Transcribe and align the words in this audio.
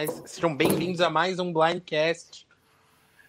Mais, 0.00 0.22
sejam 0.24 0.56
bem-vindos 0.56 1.02
a 1.02 1.10
mais 1.10 1.38
um 1.38 1.52
Blindcast. 1.52 2.46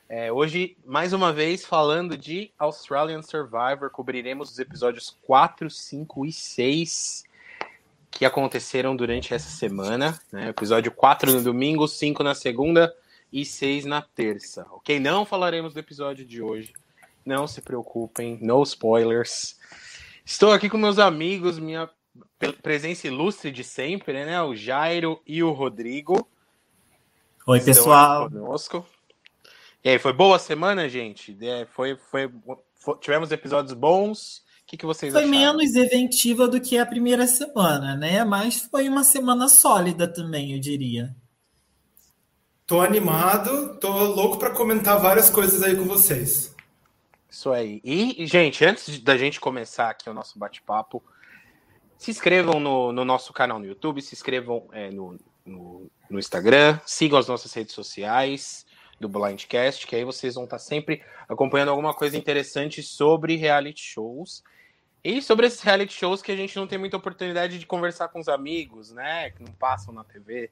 É, 0.08 0.32
hoje, 0.32 0.78
mais 0.86 1.12
uma 1.12 1.34
vez, 1.34 1.66
falando 1.66 2.18
de 2.18 2.50
Australian 2.58 3.22
Survivor, 3.22 3.90
cobriremos 3.92 4.52
os 4.52 4.58
episódios 4.58 5.18
4, 5.24 5.70
5 5.70 6.26
e 6.26 6.32
6 6.32 7.26
que 8.10 8.24
aconteceram 8.24 8.96
durante 8.96 9.34
essa 9.34 9.50
semana. 9.50 10.18
Né? 10.32 10.48
Episódio 10.48 10.94
4 10.94 11.34
no 11.34 11.44
domingo, 11.44 11.90
5 11.90 12.24
na 12.24 12.34
segunda 12.34 12.96
e 13.34 13.44
6 13.44 13.84
na 13.84 14.02
terça. 14.02 14.66
Ok? 14.72 14.98
Não 14.98 15.26
falaremos 15.26 15.74
do 15.74 15.80
episódio 15.82 16.24
de 16.24 16.42
hoje. 16.42 16.72
Não 17.26 17.48
se 17.48 17.60
preocupem, 17.60 18.40
no 18.42 18.64
spoilers. 18.64 19.60
Estou 20.24 20.54
aqui 20.54 20.70
com 20.70 20.78
meus 20.78 21.00
amigos, 21.00 21.60
minha 21.60 21.90
presença 22.64 23.08
ilustre 23.08 23.52
de 23.52 23.62
sempre, 23.66 24.26
né? 24.26 24.42
O 24.42 24.56
Jairo 24.56 25.22
e 25.28 25.44
o 25.44 25.52
Rodrigo. 25.52 26.26
Oi, 27.48 27.60
pessoal. 27.60 28.30
Conosco. 28.30 28.86
E 29.84 29.90
aí, 29.90 29.98
foi 29.98 30.14
boa 30.14 30.36
a 30.36 30.40
semana, 30.40 30.88
gente? 30.88 31.36
É, 31.42 31.66
foi, 31.66 31.96
foi, 31.96 32.32
foi, 32.76 32.98
tivemos 33.00 33.32
episódios 33.32 33.74
bons. 33.74 34.44
O 34.62 34.68
que, 34.68 34.78
que 34.78 34.86
vocês 34.86 35.12
foi 35.12 35.24
acharam? 35.24 35.38
menos 35.38 35.76
eventiva 35.76 36.48
do 36.48 36.62
que 36.62 36.78
a 36.78 36.86
primeira 36.86 37.26
semana, 37.26 37.96
né? 37.96 38.24
Mas 38.24 38.62
foi 38.62 38.88
uma 38.88 39.04
semana 39.04 39.50
sólida 39.50 40.08
também, 40.08 40.54
eu 40.54 40.60
diria. 40.60 41.16
Tô 42.66 42.80
animado, 42.80 43.78
tô 43.80 43.90
louco 43.90 44.38
para 44.38 44.52
comentar 44.52 44.98
várias 45.00 45.30
coisas 45.30 45.62
aí 45.64 45.76
com 45.76 45.84
vocês. 45.86 46.56
Isso 47.30 47.52
aí. 47.52 47.82
E, 47.84 48.26
gente, 48.28 48.64
antes 48.64 49.00
da 49.00 49.18
gente 49.18 49.40
começar 49.40 49.90
aqui 49.90 50.10
o 50.10 50.14
nosso 50.14 50.38
bate-papo, 50.38 51.04
se 51.98 52.12
inscrevam 52.12 52.60
no, 52.60 52.92
no, 52.92 53.04
nosso 53.04 53.34
canal 53.34 53.60
no 53.60 53.66
YouTube, 53.66 54.02
se 54.02 54.14
inscrevam 54.14 54.70
é, 54.72 54.90
no, 54.92 55.20
no, 55.46 55.90
no, 56.10 56.20
Instagram, 56.20 56.80
sigam 56.86 57.18
as 57.18 57.28
nossas 57.28 57.54
redes 57.54 57.74
sociais 57.74 58.66
do 59.00 59.10
Blindcast, 59.10 59.88
que 59.88 59.96
aí 59.96 60.04
vocês 60.04 60.36
vão 60.36 60.44
estar 60.44 60.60
sempre 60.60 61.04
acompanhando 61.28 61.70
alguma 61.70 61.94
coisa 61.94 62.18
interessante 62.18 62.84
sobre 62.84 63.36
reality 63.36 63.82
shows. 63.82 64.44
E 65.04 65.22
sobre 65.22 65.48
esses 65.48 65.62
reality 65.62 65.94
shows 65.94 66.22
que 66.22 66.32
a 66.32 66.36
gente 66.36 66.56
não 66.56 66.68
tem 66.68 66.78
muita 66.78 66.98
oportunidade 66.98 67.58
de 67.58 67.66
conversar 67.66 68.10
com 68.10 68.20
os 68.20 68.28
amigos, 68.28 68.92
né? 68.92 69.32
Que 69.32 69.42
não 69.42 69.52
passam 69.54 69.92
na 69.94 70.04
TV 70.04 70.52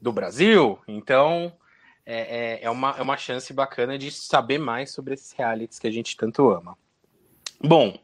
do 0.00 0.12
Brasil. 0.12 0.78
Então, 0.88 1.52
é, 2.04 2.16
é, 2.16 2.64
é, 2.64 2.70
uma, 2.70 2.96
é 2.98 3.02
uma 3.02 3.16
chance 3.16 3.52
bacana 3.52 3.98
de 3.98 4.10
saber 4.10 4.58
mais 4.58 4.90
sobre 4.90 5.14
esses 5.14 5.30
realities 5.32 5.78
que 5.78 5.86
a 5.86 5.92
gente 5.92 6.16
tanto 6.16 6.50
ama. 6.50 6.76
Bom, 7.60 7.98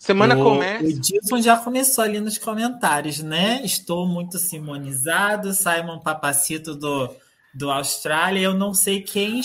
Semana 0.00 0.34
o, 0.34 0.42
começa. 0.42 0.82
O 0.82 0.92
Dilson 0.94 1.42
já 1.42 1.58
começou 1.58 2.02
ali 2.02 2.18
nos 2.20 2.38
comentários, 2.38 3.22
né? 3.22 3.60
Estou 3.62 4.06
muito 4.06 4.38
simonizado. 4.38 5.52
Simon 5.52 5.98
Papacito 5.98 6.74
do, 6.74 7.14
do 7.52 7.70
Austrália. 7.70 8.40
Eu 8.40 8.54
não 8.54 8.72
sei 8.72 9.02
quem, 9.02 9.42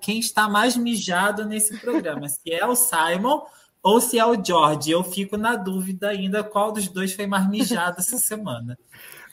quem 0.00 0.20
está 0.20 0.48
mais 0.48 0.76
mijado 0.76 1.44
nesse 1.44 1.76
programa, 1.80 2.28
se 2.28 2.52
é 2.52 2.64
o 2.64 2.76
Simon 2.76 3.42
ou 3.82 4.00
se 4.00 4.16
é 4.16 4.24
o 4.24 4.40
George. 4.42 4.92
Eu 4.92 5.02
fico 5.02 5.36
na 5.36 5.56
dúvida 5.56 6.10
ainda 6.10 6.44
qual 6.44 6.70
dos 6.70 6.86
dois 6.86 7.12
foi 7.12 7.26
mais 7.26 7.50
mijado 7.50 7.96
essa 7.98 8.16
semana. 8.16 8.78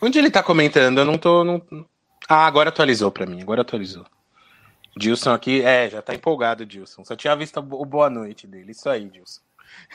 Onde 0.02 0.18
ele 0.18 0.30
está 0.30 0.42
comentando? 0.42 0.98
Eu 0.98 1.06
não 1.06 1.20
tô. 1.20 1.44
Não... 1.44 1.62
Ah, 2.28 2.48
agora 2.48 2.70
atualizou 2.70 3.12
para 3.12 3.28
mim. 3.28 3.40
Agora 3.40 3.62
atualizou. 3.62 4.08
Dilson 4.98 5.34
aqui, 5.34 5.62
é, 5.62 5.88
já 5.88 6.02
tá 6.02 6.16
empolgado, 6.16 6.66
Dilson. 6.66 7.06
Só 7.06 7.16
tinha 7.16 7.36
visto 7.36 7.58
o 7.60 7.86
boa 7.86 8.10
noite 8.10 8.48
dele. 8.48 8.72
Isso 8.72 8.90
aí, 8.90 9.08
Dilson. 9.08 9.42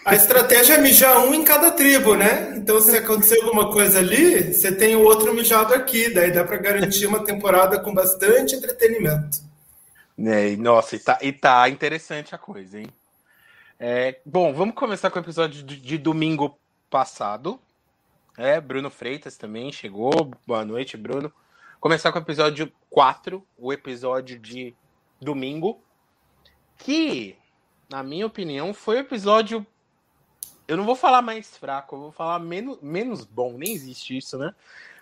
A 0.04 0.14
estratégia 0.14 0.74
é 0.74 0.78
mijar 0.78 1.18
um 1.26 1.34
em 1.34 1.44
cada 1.44 1.70
tribo, 1.70 2.14
né? 2.14 2.54
Então, 2.56 2.80
se 2.80 2.96
acontecer 2.96 3.40
alguma 3.42 3.70
coisa 3.70 3.98
ali, 3.98 4.54
você 4.54 4.74
tem 4.74 4.96
o 4.96 5.02
outro 5.02 5.34
mijado 5.34 5.74
aqui. 5.74 6.08
Daí 6.08 6.32
dá 6.32 6.44
para 6.44 6.56
garantir 6.56 7.06
uma 7.06 7.24
temporada 7.24 7.78
com 7.78 7.92
bastante 7.92 8.54
entretenimento. 8.54 9.38
É, 10.18 10.56
nossa, 10.56 10.96
e 10.96 10.98
tá, 10.98 11.18
e 11.20 11.32
tá 11.32 11.68
interessante 11.68 12.34
a 12.34 12.38
coisa, 12.38 12.80
hein? 12.80 12.86
É, 13.78 14.18
bom, 14.24 14.52
vamos 14.52 14.74
começar 14.74 15.10
com 15.10 15.18
o 15.18 15.22
episódio 15.22 15.62
de, 15.62 15.76
de 15.76 15.98
domingo 15.98 16.58
passado. 16.90 17.60
É, 18.36 18.60
Bruno 18.60 18.90
Freitas 18.90 19.36
também 19.36 19.70
chegou. 19.70 20.32
Boa 20.46 20.64
noite, 20.64 20.96
Bruno. 20.96 21.32
Começar 21.80 22.10
com 22.10 22.18
o 22.18 22.22
episódio 22.22 22.72
4, 22.90 23.46
o 23.56 23.72
episódio 23.72 24.38
de 24.38 24.74
domingo. 25.20 25.80
Que 26.78 27.36
na 27.88 28.02
minha 28.02 28.26
opinião, 28.26 28.74
foi 28.74 28.96
o 28.96 29.00
episódio. 29.00 29.66
Eu 30.66 30.76
não 30.76 30.84
vou 30.84 30.94
falar 30.94 31.22
mais 31.22 31.56
fraco, 31.56 31.96
eu 31.96 32.00
vou 32.00 32.12
falar 32.12 32.38
menos, 32.38 32.78
menos 32.82 33.24
bom, 33.24 33.54
nem 33.56 33.72
existe 33.72 34.16
isso, 34.16 34.36
né? 34.36 34.54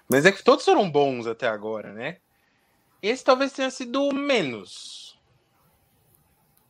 Mas 0.08 0.24
é 0.24 0.30
que 0.30 0.44
todos 0.44 0.64
foram 0.64 0.88
bons 0.88 1.26
até 1.26 1.48
agora, 1.48 1.92
né? 1.92 2.18
Esse 3.02 3.24
talvez 3.24 3.52
tenha 3.52 3.70
sido 3.70 4.04
o 4.04 4.14
menos. 4.14 5.18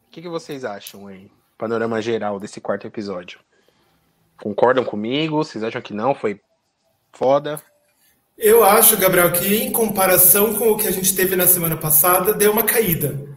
O 0.09 0.11
que, 0.11 0.23
que 0.23 0.29
vocês 0.29 0.65
acham 0.65 1.07
aí? 1.07 1.31
Panorama 1.59 2.01
geral 2.01 2.41
desse 2.41 2.61
quarto 2.61 2.87
episódio. 2.87 3.39
Concordam 4.39 4.85
comigo? 4.85 5.37
Vocês 5.37 5.63
acham 5.63 5.83
que 5.83 5.93
não? 5.93 6.15
Foi 6.15 6.41
foda? 7.13 7.63
Eu 8.37 8.65
acho, 8.65 8.97
Gabriel, 8.99 9.33
que 9.33 9.57
em 9.57 9.73
comparação 9.73 10.59
com 10.59 10.71
o 10.71 10.77
que 10.77 10.87
a 10.87 10.91
gente 10.91 11.15
teve 11.15 11.37
na 11.37 11.47
semana 11.47 11.77
passada, 11.77 12.35
deu 12.35 12.53
uma 12.53 12.63
caída. 12.63 13.37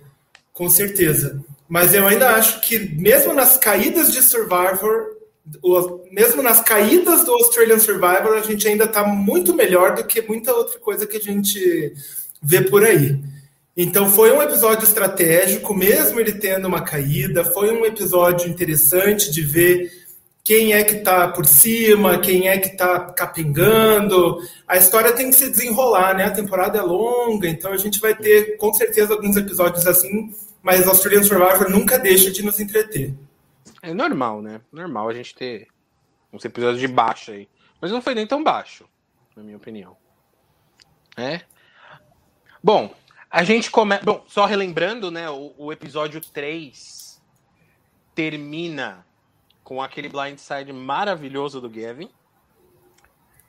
Com 0.54 0.70
certeza. 0.70 1.44
Mas 1.70 1.94
eu 1.94 2.08
ainda 2.08 2.32
acho 2.32 2.62
que, 2.62 2.80
mesmo 2.80 3.32
nas 3.32 3.56
caídas 3.56 4.12
de 4.12 4.24
Survivor, 4.24 5.20
mesmo 6.12 6.42
nas 6.42 6.62
caídas 6.62 7.24
do 7.24 7.32
Australian 7.32 7.78
Survivor, 7.78 8.34
a 8.34 8.42
gente 8.42 8.68
ainda 8.68 8.86
está 8.86 9.04
muito 9.04 9.54
melhor 9.54 9.94
do 9.94 10.04
que 10.04 10.20
muita 10.20 10.52
outra 10.52 10.80
coisa 10.80 11.06
que 11.06 11.18
a 11.18 11.22
gente 11.22 11.94
vê 12.42 12.62
por 12.62 12.84
aí. 12.84 13.20
Então 13.78 14.10
foi 14.10 14.32
um 14.32 14.42
episódio 14.42 14.84
estratégico, 14.84 15.74
mesmo 15.76 16.20
ele 16.20 16.34
tendo 16.34 16.68
uma 16.68 16.82
caída, 16.82 17.46
foi 17.46 17.72
um 17.72 17.86
episódio 17.86 18.50
interessante 18.50 19.32
de 19.32 19.44
ver 19.44 19.92
quem 20.44 20.74
é 20.74 20.84
que 20.84 20.96
está 20.96 21.28
por 21.28 21.46
cima, 21.46 22.18
quem 22.18 22.50
é 22.50 22.58
que 22.58 22.70
está 22.70 23.00
capengando. 23.00 24.40
A 24.68 24.76
história 24.76 25.12
tem 25.14 25.30
que 25.30 25.36
se 25.36 25.52
desenrolar, 25.52 26.16
né? 26.16 26.26
A 26.26 26.32
temporada 26.32 26.80
é 26.80 26.82
longa, 26.82 27.48
então 27.48 27.72
a 27.72 27.78
gente 27.78 28.00
vai 28.00 28.16
ter 28.16 28.58
com 28.58 28.74
certeza 28.74 29.14
alguns 29.14 29.38
episódios 29.38 29.86
assim 29.86 30.34
mas 30.62 30.88
Australian 30.88 31.24
Survivor 31.24 31.70
nunca 31.70 31.98
deixa 31.98 32.32
de 32.32 32.44
nos 32.44 32.60
entreter. 32.60 33.14
É 33.82 33.94
normal, 33.94 34.42
né? 34.42 34.62
Normal 34.72 35.10
a 35.10 35.14
gente 35.14 35.34
ter 35.34 35.68
uns 36.32 36.44
episódios 36.44 36.80
de 36.80 36.88
baixo 36.88 37.32
aí. 37.32 37.48
Mas 37.82 37.92
não 37.92 38.02
foi 38.02 38.14
nem 38.14 38.28
tão 38.28 38.44
baixo, 38.44 38.88
na 39.36 39.44
minha 39.44 39.58
opinião. 39.58 39.96
É. 41.16 41.42
Bom, 42.62 42.94
a 43.30 43.44
gente 43.44 43.72
começa. 43.72 44.04
Bom, 44.04 44.24
só 44.28 44.46
relembrando, 44.46 45.10
né? 45.10 45.30
O, 45.30 45.54
o, 45.58 45.72
episódio 45.72 46.20
3 46.20 47.22
termina 48.14 49.06
com 49.64 49.82
aquele 49.82 50.10
blindside 50.10 50.74
maravilhoso 50.74 51.62
do 51.62 51.70
Gavin. 51.70 52.10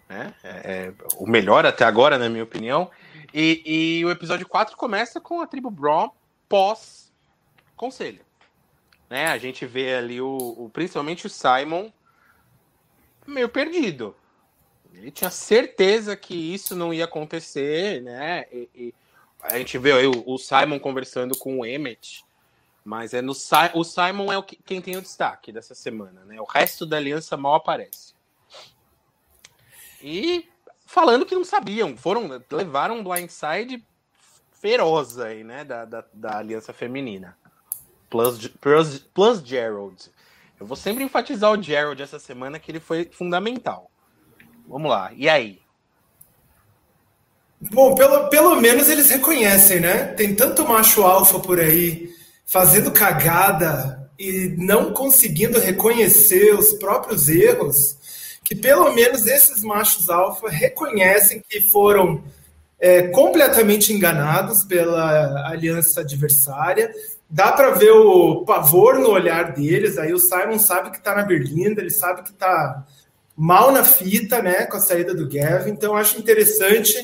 Né? 0.09 0.35
É, 0.43 0.49
é, 0.49 0.95
o 1.17 1.27
melhor 1.27 1.65
até 1.67 1.85
agora, 1.85 2.19
na 2.19 2.29
minha 2.29 2.45
opinião. 2.45 2.91
E, 3.33 3.63
e 4.01 4.05
o 4.05 4.11
episódio 4.11 4.47
4 4.47 4.77
começa 4.77 5.21
com 5.21 5.41
a 5.41 5.47
tribo 5.47 5.71
Braun 5.71 6.11
pós 6.49 7.00
conselho. 7.81 8.21
Né? 9.09 9.27
A 9.29 9.39
gente 9.39 9.65
vê 9.65 9.95
ali 9.95 10.21
o, 10.21 10.37
o, 10.37 10.71
principalmente 10.71 11.27
o 11.27 11.31
Simon 11.31 11.91
meio 13.27 13.49
perdido. 13.49 14.15
Ele 14.93 15.11
tinha 15.11 15.31
certeza 15.31 16.15
que 16.15 16.35
isso 16.35 16.77
não 16.77 16.93
ia 16.93 17.07
acontecer, 17.07 18.03
né? 18.03 18.45
E, 18.53 18.69
e 18.75 18.95
a 19.41 19.57
gente 19.57 19.79
vê 19.79 19.93
aí 19.93 20.07
o, 20.07 20.23
o, 20.27 20.37
Simon 20.37 20.79
conversando 20.79 21.37
com 21.39 21.61
o 21.61 21.65
Emmett, 21.65 22.25
mas 22.85 23.15
é 23.15 23.23
no 23.23 23.33
o 23.33 23.85
Simon 23.85 24.33
é 24.33 24.37
o 24.37 24.43
que, 24.43 24.57
quem 24.57 24.83
tem 24.83 24.97
o 24.97 25.03
destaque 25.03 25.53
dessa 25.53 25.75
semana, 25.75 26.25
né? 26.25 26.41
O 26.41 26.45
resto 26.45 26.85
da 26.85 26.97
aliança 26.97 27.37
mal 27.37 27.55
aparece. 27.55 28.15
E 30.03 30.49
falando 30.85 31.25
que 31.25 31.35
não 31.35 31.45
sabiam, 31.45 31.97
foram 31.97 32.29
levaram 32.51 32.99
um 32.99 33.05
blindside 33.05 33.83
feroz 34.61 35.19
aí, 35.19 35.43
né, 35.43 35.65
da, 35.65 35.85
da, 35.87 36.05
da 36.13 36.39
aliança 36.39 36.73
feminina. 36.73 37.39
Plus, 38.11 38.49
plus, 38.61 38.99
plus 38.99 39.41
Gerald. 39.41 40.11
Eu 40.59 40.67
vou 40.67 40.77
sempre 40.77 41.05
enfatizar 41.05 41.53
o 41.53 41.63
Gerald 41.63 42.03
essa 42.03 42.19
semana, 42.19 42.59
que 42.59 42.71
ele 42.71 42.81
foi 42.81 43.09
fundamental. 43.11 43.91
Vamos 44.69 44.91
lá, 44.91 45.11
e 45.17 45.29
aí? 45.29 45.61
Bom, 47.73 47.95
pelo, 47.95 48.29
pelo 48.29 48.61
menos 48.61 48.89
eles 48.89 49.11
reconhecem, 49.11 49.81
né? 49.81 50.07
Tem 50.15 50.35
tanto 50.35 50.67
macho 50.67 51.03
alfa 51.03 51.39
por 51.39 51.61
aí 51.61 52.11
fazendo 52.45 52.91
cagada 52.91 54.11
e 54.19 54.55
não 54.59 54.93
conseguindo 54.93 55.59
reconhecer 55.59 56.55
os 56.55 56.73
próprios 56.73 57.29
erros, 57.29 57.97
que 58.45 58.55
pelo 58.55 58.93
menos 58.93 59.27
esses 59.27 59.63
machos 59.63 60.11
alfa 60.11 60.51
reconhecem 60.51 61.43
que 61.49 61.61
foram 61.61 62.23
é, 62.79 63.09
completamente 63.09 63.93
enganados 63.93 64.65
pela 64.65 65.49
aliança 65.49 66.01
adversária 66.01 66.93
dá 67.31 67.53
para 67.53 67.71
ver 67.71 67.93
o 67.93 68.45
pavor 68.45 68.99
no 68.99 69.11
olhar 69.11 69.53
deles. 69.53 69.97
Aí 69.97 70.13
o 70.13 70.19
Simon 70.19 70.59
sabe 70.59 70.91
que 70.91 70.99
está 70.99 71.15
na 71.15 71.23
berlinda, 71.23 71.81
ele 71.81 71.91
sabe 71.91 72.23
que 72.23 72.31
está 72.31 72.85
mal 73.37 73.73
na 73.73 73.85
fita, 73.85 74.43
né, 74.43 74.67
com 74.67 74.77
a 74.77 74.81
saída 74.81 75.15
do 75.15 75.29
Gavin. 75.29 75.71
Então 75.71 75.97
acho 75.97 76.19
interessante 76.19 76.95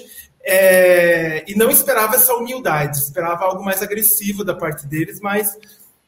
é, 0.49 1.45
e 1.49 1.57
não 1.57 1.71
esperava 1.71 2.15
essa 2.15 2.35
humildade, 2.35 2.99
esperava 2.99 3.45
algo 3.45 3.65
mais 3.65 3.83
agressivo 3.83 4.45
da 4.45 4.55
parte 4.55 4.87
deles, 4.87 5.21
mas 5.21 5.59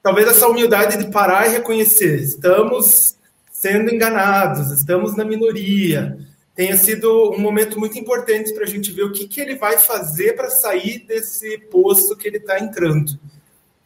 talvez 0.01 0.29
essa 0.29 0.47
humildade 0.47 0.97
de 0.97 1.11
parar 1.11 1.49
e 1.49 1.53
reconhecer, 1.53 2.21
estamos 2.21 3.17
sendo 3.51 3.93
enganados, 3.93 4.71
estamos 4.71 5.17
na 5.17 5.25
minoria, 5.25 6.17
tenha 6.55 6.77
sido 6.77 7.33
um 7.33 7.41
momento 7.41 7.81
muito 7.81 7.99
importante 7.99 8.53
para 8.53 8.63
a 8.63 8.69
gente 8.69 8.93
ver 8.93 9.03
o 9.03 9.13
que, 9.13 9.27
que 9.27 9.41
ele 9.41 9.57
vai 9.57 9.77
fazer 9.77 10.35
para 10.37 10.51
sair 10.51 11.01
desse 11.01 11.59
poço 11.71 12.17
que 12.17 12.29
ele 12.29 12.37
está 12.37 12.61
entrando. 12.61 13.19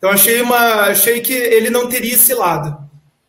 Então 0.03 0.11
achei 0.11 0.43
uma, 0.43 0.87
achei 0.87 1.21
que 1.21 1.33
ele 1.33 1.71
não 1.71 1.89
teria 1.89 2.15
esse 2.15 2.35
lado, 2.35 2.77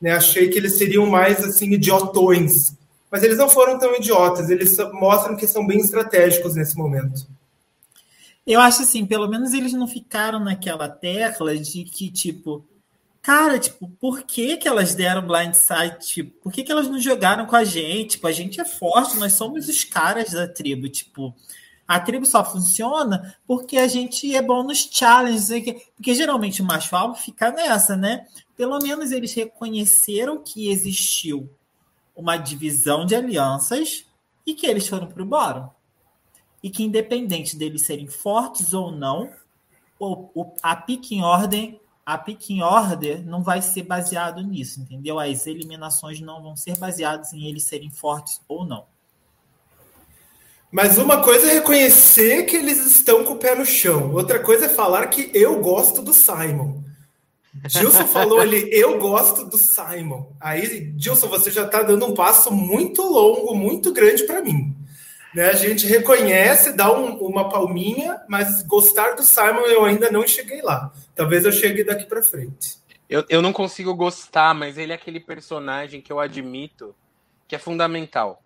né? 0.02 0.14
Achei 0.14 0.50
que 0.50 0.58
eles 0.58 0.78
seriam 0.78 1.06
mais 1.06 1.44
assim 1.44 1.72
idiotões 1.72 2.74
mas 3.14 3.22
eles 3.22 3.38
não 3.38 3.48
foram 3.48 3.78
tão 3.78 3.96
idiotas, 3.96 4.50
eles 4.50 4.76
mostram 4.92 5.36
que 5.36 5.46
são 5.46 5.68
bem 5.68 5.78
estratégicos 5.78 6.56
nesse 6.56 6.76
momento. 6.76 7.28
Eu 8.46 8.60
acho 8.60 8.82
assim, 8.82 9.06
pelo 9.06 9.28
menos 9.28 9.54
eles 9.54 9.72
não 9.72 9.88
ficaram 9.88 10.40
naquela 10.40 10.90
tecla 10.90 11.56
de 11.56 11.84
que, 11.84 12.10
tipo, 12.10 12.66
cara, 13.22 13.60
tipo, 13.60 13.88
por 14.02 14.24
que, 14.24 14.58
que 14.58 14.68
elas 14.68 14.96
deram 14.96 15.28
blindside? 15.28 16.00
Tipo, 16.00 16.32
por 16.42 16.52
que, 16.52 16.64
que 16.64 16.72
elas 16.72 16.88
não 16.88 17.00
jogaram 17.00 17.46
com 17.46 17.56
a 17.56 17.64
gente? 17.64 18.14
Tipo, 18.14 18.26
a 18.26 18.32
gente 18.32 18.60
é 18.60 18.66
forte, 18.66 19.18
nós 19.18 19.34
somos 19.34 19.70
os 19.70 19.84
caras 19.84 20.32
da 20.32 20.48
tribo, 20.48 20.90
tipo. 20.90 21.36
A 21.88 22.00
tribo 22.00 22.26
só 22.26 22.44
funciona 22.44 23.36
porque 23.46 23.78
a 23.78 23.88
gente 23.88 24.34
é 24.36 24.42
bom 24.42 24.64
nos 24.64 24.90
challenges. 24.92 25.50
Porque 25.96 26.14
geralmente 26.16 26.62
o 26.62 26.66
macho 26.66 26.96
alvo 26.96 27.16
fica 27.16 27.52
nessa, 27.52 27.96
né? 27.96 28.26
Pelo 28.56 28.80
menos 28.80 29.12
eles 29.12 29.34
reconheceram 29.34 30.42
que 30.42 30.70
existiu 30.70 31.50
uma 32.16 32.38
divisão 32.38 33.06
de 33.06 33.16
alianças 33.16 34.06
e 34.46 34.54
que 34.54 34.68
eles 34.68 34.88
foram 34.88 35.08
para 35.08 35.22
o 35.22 35.26
bórum. 35.26 35.68
E 36.62 36.70
que, 36.70 36.84
independente 36.84 37.58
deles 37.58 37.82
serem 37.82 38.08
fortes 38.08 38.74
ou 38.74 38.92
não, 38.92 39.30
a 40.62 40.76
picking 40.76 41.22
order 41.22 41.80
a 42.06 42.18
picking 42.18 42.62
order 42.62 43.26
não 43.26 43.42
vai 43.42 43.62
ser 43.62 43.84
baseado 43.84 44.42
nisso, 44.42 44.82
entendeu? 44.82 45.20
As 45.20 45.48
eliminações 45.48 46.20
não 46.20 46.42
vão 46.42 46.56
ser 46.56 46.78
baseadas 46.78 47.32
em 47.34 47.48
eles 47.48 47.64
serem 47.64 47.90
fortes 47.90 48.42
ou 48.48 48.66
não. 48.66 48.86
Mas 50.74 50.98
uma 50.98 51.22
coisa 51.22 51.52
é 51.52 51.54
reconhecer 51.54 52.48
que 52.48 52.58
eles 52.58 52.84
estão 52.84 53.24
com 53.24 53.34
o 53.34 53.38
pé 53.38 53.54
no 53.54 53.64
chão. 53.64 54.12
Outra 54.12 54.40
coisa 54.40 54.66
é 54.66 54.70
falar 54.70 55.06
que 55.06 55.30
eu 55.32 55.62
gosto 55.62 56.02
do 56.02 56.12
Simon. 56.12 56.82
Gilson 57.68 58.08
falou 58.08 58.40
ali, 58.40 58.68
eu 58.72 58.98
gosto 58.98 59.46
do 59.46 59.56
Simon. 59.56 60.32
Aí, 60.42 60.92
Gilson, 60.98 61.28
você 61.28 61.52
já 61.52 61.66
está 61.66 61.84
dando 61.84 62.08
um 62.08 62.16
passo 62.16 62.52
muito 62.52 63.04
longo, 63.04 63.54
muito 63.54 63.94
grande 63.94 64.24
para 64.24 64.42
mim. 64.42 64.76
Né? 65.36 65.48
A 65.48 65.54
gente 65.54 65.86
reconhece, 65.86 66.74
dá 66.74 66.92
um, 66.92 67.18
uma 67.18 67.50
palminha, 67.50 68.20
mas 68.28 68.64
gostar 68.64 69.12
do 69.14 69.22
Simon 69.22 69.68
eu 69.68 69.86
ainda 69.86 70.10
não 70.10 70.28
cheguei 70.28 70.64
lá. 70.64 70.92
Talvez 71.14 71.46
eu 71.46 71.52
chegue 71.52 71.84
daqui 71.84 72.06
para 72.06 72.24
frente. 72.24 72.78
Eu, 73.08 73.24
eu 73.30 73.44
não 73.44 73.54
consigo 73.54 73.94
gostar, 73.94 74.56
mas 74.56 74.80
ele 74.80 74.92
é 74.92 74.96
aquele 74.96 75.20
personagem 75.20 76.02
que 76.02 76.12
eu 76.12 76.20
admito 76.20 76.96
que 77.48 77.56
é 77.56 77.60
fundamental. 77.60 78.42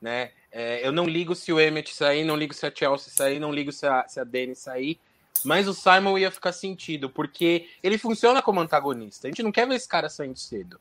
Né? 0.00 0.30
É, 0.58 0.86
eu 0.86 0.92
não 0.92 1.06
ligo 1.06 1.34
se 1.34 1.52
o 1.52 1.60
Emmett 1.60 1.94
sair, 1.94 2.24
não 2.24 2.36
ligo 2.36 2.54
se 2.54 2.64
a 2.64 2.72
Chelsea 2.74 3.12
sair, 3.12 3.38
não 3.38 3.52
ligo 3.52 3.70
se 3.70 3.86
a, 3.86 4.08
se 4.08 4.18
a 4.18 4.24
Dani 4.24 4.54
sair 4.54 4.98
mas 5.44 5.68
o 5.68 5.74
Simon 5.74 6.18
ia 6.18 6.30
ficar 6.30 6.52
sentido, 6.52 7.08
porque 7.10 7.68
ele 7.82 7.98
funciona 7.98 8.42
como 8.42 8.60
antagonista. 8.60 9.26
A 9.26 9.30
gente 9.30 9.42
não 9.42 9.52
quer 9.52 9.66
ver 9.66 9.76
esse 9.76 9.88
cara 9.88 10.08
saindo 10.08 10.38
cedo. 10.38 10.80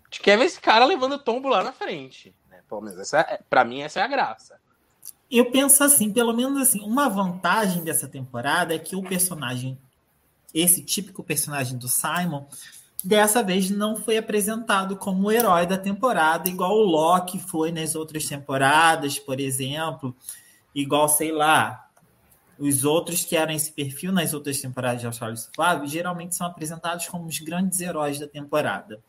A 0.00 0.04
gente 0.06 0.20
quer 0.20 0.36
ver 0.36 0.44
esse 0.44 0.60
cara 0.60 0.84
levando 0.84 1.18
tombo 1.18 1.48
lá 1.48 1.62
na 1.62 1.72
frente. 1.72 2.34
Né? 2.50 2.60
Pelo 2.68 2.80
menos 2.80 2.98
essa 2.98 3.20
é, 3.20 3.40
pra 3.48 3.64
mim, 3.64 3.80
essa 3.80 4.00
é 4.00 4.02
a 4.02 4.08
graça. 4.08 4.60
Eu 5.30 5.50
penso 5.50 5.82
assim, 5.82 6.12
pelo 6.12 6.32
menos 6.32 6.60
assim, 6.60 6.80
uma 6.80 7.08
vantagem 7.08 7.82
dessa 7.82 8.06
temporada 8.06 8.74
é 8.74 8.78
que 8.78 8.94
o 8.94 9.02
personagem, 9.02 9.78
esse 10.52 10.82
típico 10.82 11.22
personagem 11.22 11.78
do 11.78 11.88
Simon, 11.88 12.44
dessa 13.04 13.42
vez 13.42 13.70
não 13.70 13.96
foi 13.96 14.16
apresentado 14.16 14.96
como 14.96 15.28
o 15.28 15.32
herói 15.32 15.66
da 15.66 15.76
temporada, 15.76 16.48
igual 16.48 16.72
o 16.72 16.84
Loki 16.84 17.38
foi 17.38 17.72
nas 17.72 17.94
outras 17.94 18.24
temporadas, 18.26 19.18
por 19.18 19.40
exemplo, 19.40 20.14
igual, 20.74 21.08
sei 21.08 21.32
lá, 21.32 21.88
os 22.58 22.84
outros 22.84 23.24
que 23.24 23.36
eram 23.36 23.52
esse 23.52 23.72
perfil 23.72 24.12
nas 24.12 24.32
outras 24.32 24.60
temporadas 24.60 25.00
de 25.00 25.06
Austrália 25.06 25.36
Suave 25.36 25.88
geralmente 25.88 26.34
são 26.34 26.46
apresentados 26.46 27.06
como 27.08 27.26
os 27.26 27.38
grandes 27.40 27.80
heróis 27.80 28.18
da 28.18 28.28
temporada. 28.28 29.02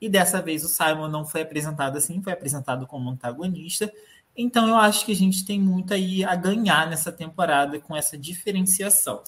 E 0.00 0.08
dessa 0.08 0.42
vez 0.42 0.64
o 0.64 0.68
Simon 0.68 1.08
não 1.08 1.24
foi 1.24 1.42
apresentado 1.42 1.96
assim, 1.96 2.22
foi 2.22 2.32
apresentado 2.32 2.86
como 2.86 3.08
antagonista. 3.10 3.92
Então 4.36 4.68
eu 4.68 4.76
acho 4.76 5.06
que 5.06 5.12
a 5.12 5.16
gente 5.16 5.44
tem 5.44 5.60
muito 5.60 5.94
aí 5.94 6.24
a 6.24 6.34
ganhar 6.34 6.88
nessa 6.88 7.12
temporada 7.12 7.78
com 7.80 7.96
essa 7.96 8.18
diferenciação. 8.18 9.22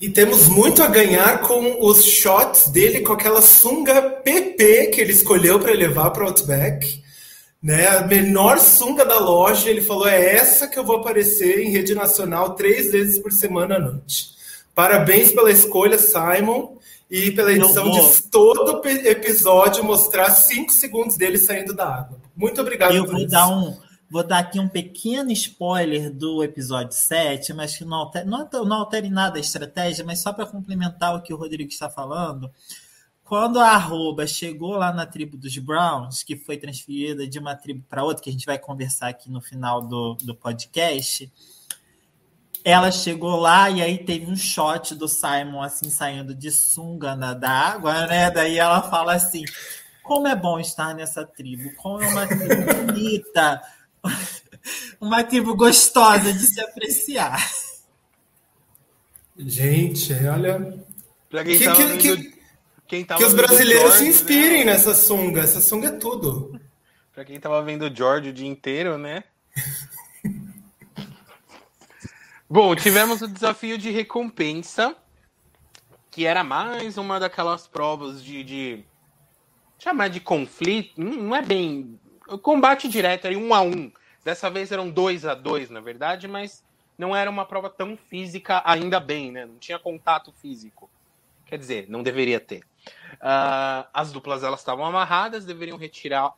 E 0.00 0.08
temos 0.08 0.48
muito 0.48 0.82
a 0.82 0.86
ganhar 0.86 1.42
com 1.42 1.84
os 1.84 2.04
shots 2.04 2.68
dele 2.68 3.00
com 3.00 3.12
aquela 3.12 3.42
sunga 3.42 4.00
PP 4.00 4.86
que 4.86 5.00
ele 5.00 5.12
escolheu 5.12 5.60
para 5.60 5.72
levar 5.72 6.10
para 6.10 6.24
o 6.24 6.28
Outback 6.28 7.00
né? 7.62 7.86
A 7.88 8.06
menor 8.06 8.58
sunga 8.58 9.04
da 9.04 9.18
loja, 9.18 9.68
ele 9.68 9.82
falou: 9.82 10.08
é 10.08 10.34
essa 10.34 10.66
que 10.66 10.78
eu 10.78 10.84
vou 10.84 10.96
aparecer 10.96 11.60
em 11.60 11.70
rede 11.70 11.94
nacional 11.94 12.54
três 12.54 12.90
vezes 12.90 13.18
por 13.18 13.32
semana 13.32 13.76
à 13.76 13.78
noite. 13.78 14.30
Parabéns 14.74 15.30
pela 15.32 15.50
escolha, 15.50 15.98
Simon, 15.98 16.76
e 17.10 17.30
pela 17.32 17.52
edição 17.52 17.90
de 17.90 18.22
todo 18.30 18.80
episódio 18.86 19.84
mostrar 19.84 20.30
cinco 20.30 20.72
segundos 20.72 21.16
dele 21.16 21.36
saindo 21.36 21.74
da 21.74 21.86
água. 21.86 22.18
Muito 22.34 22.60
obrigado. 22.60 22.94
Eu 22.94 23.04
vou 23.04 23.18
isso. 23.18 23.28
dar 23.28 23.48
um. 23.48 23.76
Vou 24.10 24.24
dar 24.24 24.40
aqui 24.40 24.58
um 24.58 24.68
pequeno 24.68 25.30
spoiler 25.30 26.12
do 26.12 26.42
episódio 26.42 26.92
7, 26.92 27.54
mas 27.54 27.76
que 27.76 27.84
não 27.84 27.98
altere, 27.98 28.26
não, 28.26 28.48
não 28.64 28.88
nada 29.08 29.38
a 29.38 29.40
estratégia, 29.40 30.04
mas 30.04 30.20
só 30.20 30.32
para 30.32 30.46
complementar 30.46 31.14
o 31.14 31.22
que 31.22 31.32
o 31.32 31.36
Rodrigo 31.36 31.70
está 31.70 31.88
falando. 31.88 32.50
Quando 33.22 33.60
a 33.60 33.68
arroba 33.68 34.26
chegou 34.26 34.72
lá 34.72 34.92
na 34.92 35.06
tribo 35.06 35.36
dos 35.36 35.56
Browns, 35.58 36.24
que 36.24 36.36
foi 36.36 36.56
transferida 36.56 37.24
de 37.24 37.38
uma 37.38 37.54
tribo 37.54 37.84
para 37.88 38.02
outra, 38.02 38.24
que 38.24 38.30
a 38.30 38.32
gente 38.32 38.44
vai 38.44 38.58
conversar 38.58 39.10
aqui 39.10 39.30
no 39.30 39.40
final 39.40 39.80
do, 39.80 40.14
do 40.14 40.34
podcast, 40.34 41.32
ela 42.64 42.90
chegou 42.90 43.36
lá 43.36 43.70
e 43.70 43.80
aí 43.80 43.96
teve 43.96 44.26
um 44.26 44.36
shot 44.36 44.96
do 44.96 45.06
Simon 45.06 45.62
assim 45.62 45.88
saindo 45.88 46.34
de 46.34 46.50
sunga 46.50 47.14
da 47.14 47.48
água, 47.48 48.08
né? 48.08 48.28
Daí 48.28 48.58
ela 48.58 48.82
fala 48.82 49.14
assim: 49.14 49.44
como 50.02 50.26
é 50.26 50.34
bom 50.34 50.58
estar 50.58 50.96
nessa 50.96 51.24
tribo, 51.24 51.72
como 51.76 52.02
é 52.02 52.08
uma 52.08 52.26
tribo 52.26 52.84
bonita, 52.84 53.62
uma 55.00 55.24
tribo 55.24 55.54
gostosa 55.54 56.32
de 56.32 56.46
se 56.46 56.60
apreciar. 56.60 57.50
Gente, 59.36 60.12
olha. 60.26 60.84
Pra 61.28 61.44
quem 61.44 61.58
que, 61.58 61.66
que, 61.66 61.98
que, 61.98 62.40
quem 62.86 63.04
tava 63.04 63.20
que 63.20 63.26
os 63.26 63.34
brasileiros 63.34 63.82
George, 63.82 63.98
se 63.98 64.08
inspirem 64.08 64.64
né? 64.64 64.72
nessa 64.72 64.94
sunga. 64.94 65.42
Essa 65.42 65.60
sunga 65.60 65.88
é 65.88 65.92
tudo. 65.92 66.60
Pra 67.12 67.24
quem 67.24 67.38
tava 67.38 67.62
vendo 67.62 67.86
o 67.86 67.94
George 67.94 68.30
o 68.30 68.32
dia 68.32 68.48
inteiro, 68.48 68.98
né? 68.98 69.24
Bom, 72.48 72.74
tivemos 72.74 73.22
o 73.22 73.28
desafio 73.28 73.78
de 73.78 73.90
recompensa, 73.90 74.96
que 76.10 76.26
era 76.26 76.42
mais 76.42 76.98
uma 76.98 77.20
daquelas 77.20 77.68
provas 77.68 78.24
de, 78.24 78.42
de 78.42 78.84
chamar 79.78 80.08
de 80.08 80.18
conflito, 80.18 81.00
não 81.00 81.34
é 81.34 81.42
bem 81.42 81.98
combate 82.38 82.88
direto, 82.88 83.26
aí 83.26 83.36
um 83.36 83.54
a 83.54 83.60
um. 83.60 83.90
Dessa 84.24 84.50
vez 84.50 84.70
eram 84.70 84.90
dois 84.90 85.24
a 85.24 85.34
dois, 85.34 85.70
na 85.70 85.80
verdade, 85.80 86.28
mas 86.28 86.64
não 86.98 87.16
era 87.16 87.30
uma 87.30 87.46
prova 87.46 87.70
tão 87.70 87.96
física 87.96 88.62
ainda 88.64 89.00
bem, 89.00 89.32
né? 89.32 89.46
Não 89.46 89.58
tinha 89.58 89.78
contato 89.78 90.32
físico. 90.32 90.90
Quer 91.46 91.58
dizer, 91.58 91.86
não 91.88 92.02
deveria 92.02 92.38
ter. 92.38 92.62
Uh, 93.14 93.88
as 93.92 94.12
duplas 94.12 94.44
elas 94.44 94.60
estavam 94.60 94.84
amarradas, 94.84 95.44
deveriam 95.44 95.78
retirar 95.78 96.32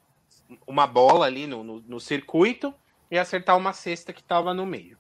uma 0.67 0.87
bola 0.87 1.27
ali 1.27 1.47
no, 1.47 1.63
no, 1.65 1.81
no 1.81 2.01
circuito 2.01 2.75
e 3.11 3.19
acertar 3.19 3.57
uma 3.57 3.73
cesta 3.73 4.13
que 4.13 4.21
estava 4.21 4.55
no 4.55 4.65
meio. 4.65 4.97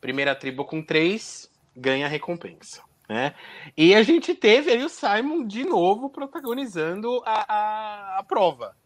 Primeira 0.00 0.34
tribo 0.34 0.64
com 0.64 0.82
três 0.82 1.50
ganha 1.76 2.06
a 2.06 2.08
recompensa. 2.08 2.82
Né? 3.08 3.34
E 3.76 3.94
a 3.94 4.02
gente 4.02 4.34
teve 4.34 4.72
aí 4.72 4.84
o 4.84 4.88
Simon 4.88 5.46
de 5.46 5.64
novo 5.64 6.10
protagonizando 6.10 7.22
a, 7.24 7.44
a, 7.48 8.18
a 8.18 8.22
prova. 8.22 8.76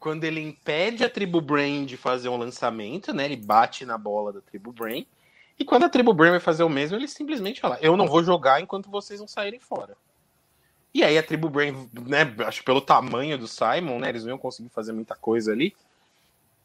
Quando 0.00 0.24
ele 0.24 0.40
impede 0.40 1.04
a 1.04 1.10
tribo 1.10 1.42
Brain 1.42 1.84
de 1.84 1.96
fazer 1.96 2.30
um 2.30 2.38
lançamento, 2.38 3.12
né? 3.12 3.26
Ele 3.26 3.36
bate 3.36 3.84
na 3.84 3.98
bola 3.98 4.32
da 4.32 4.40
tribo 4.40 4.72
Brain. 4.72 5.06
E 5.58 5.64
quando 5.64 5.84
a 5.84 5.90
tribo 5.90 6.14
Brain 6.14 6.30
vai 6.30 6.40
fazer 6.40 6.62
o 6.62 6.70
mesmo, 6.70 6.96
ele 6.96 7.06
simplesmente 7.06 7.60
fala: 7.60 7.78
Eu 7.82 7.98
não 7.98 8.08
vou 8.08 8.24
jogar 8.24 8.62
enquanto 8.62 8.90
vocês 8.90 9.20
não 9.20 9.28
saírem 9.28 9.60
fora. 9.60 9.94
E 10.92 11.04
aí 11.04 11.18
a 11.18 11.22
tribo 11.22 11.50
Brain, 11.50 11.88
né, 12.06 12.34
acho 12.46 12.64
pelo 12.64 12.80
tamanho 12.80 13.38
do 13.38 13.46
Simon, 13.46 13.98
né, 14.00 14.08
eles 14.08 14.24
não 14.24 14.30
iam 14.30 14.38
conseguir 14.38 14.70
fazer 14.70 14.92
muita 14.92 15.14
coisa 15.14 15.52
ali. 15.52 15.76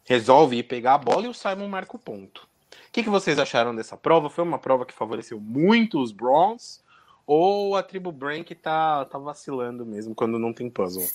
Resolve 0.05 0.57
ir 0.57 0.63
pegar 0.63 0.93
a 0.93 0.97
bola 0.97 1.25
e 1.25 1.27
o 1.27 1.33
Simon 1.33 1.67
marca 1.67 1.95
o 1.95 1.99
ponto. 1.99 2.47
O 2.87 2.91
que, 2.91 3.03
que 3.03 3.09
vocês 3.09 3.37
acharam 3.37 3.75
dessa 3.75 3.97
prova? 3.97 4.29
Foi 4.29 4.43
uma 4.43 4.57
prova 4.57 4.85
que 4.85 4.93
favoreceu 4.93 5.39
muito 5.39 6.01
os 6.01 6.11
Browns? 6.11 6.81
Ou 7.27 7.75
a 7.75 7.83
tribo 7.83 8.11
Brain 8.11 8.43
que 8.43 8.55
tá, 8.55 9.03
tá 9.05 9.17
vacilando 9.17 9.85
mesmo 9.85 10.15
quando 10.15 10.39
não 10.39 10.53
tem 10.53 10.69
puzzle? 10.69 11.07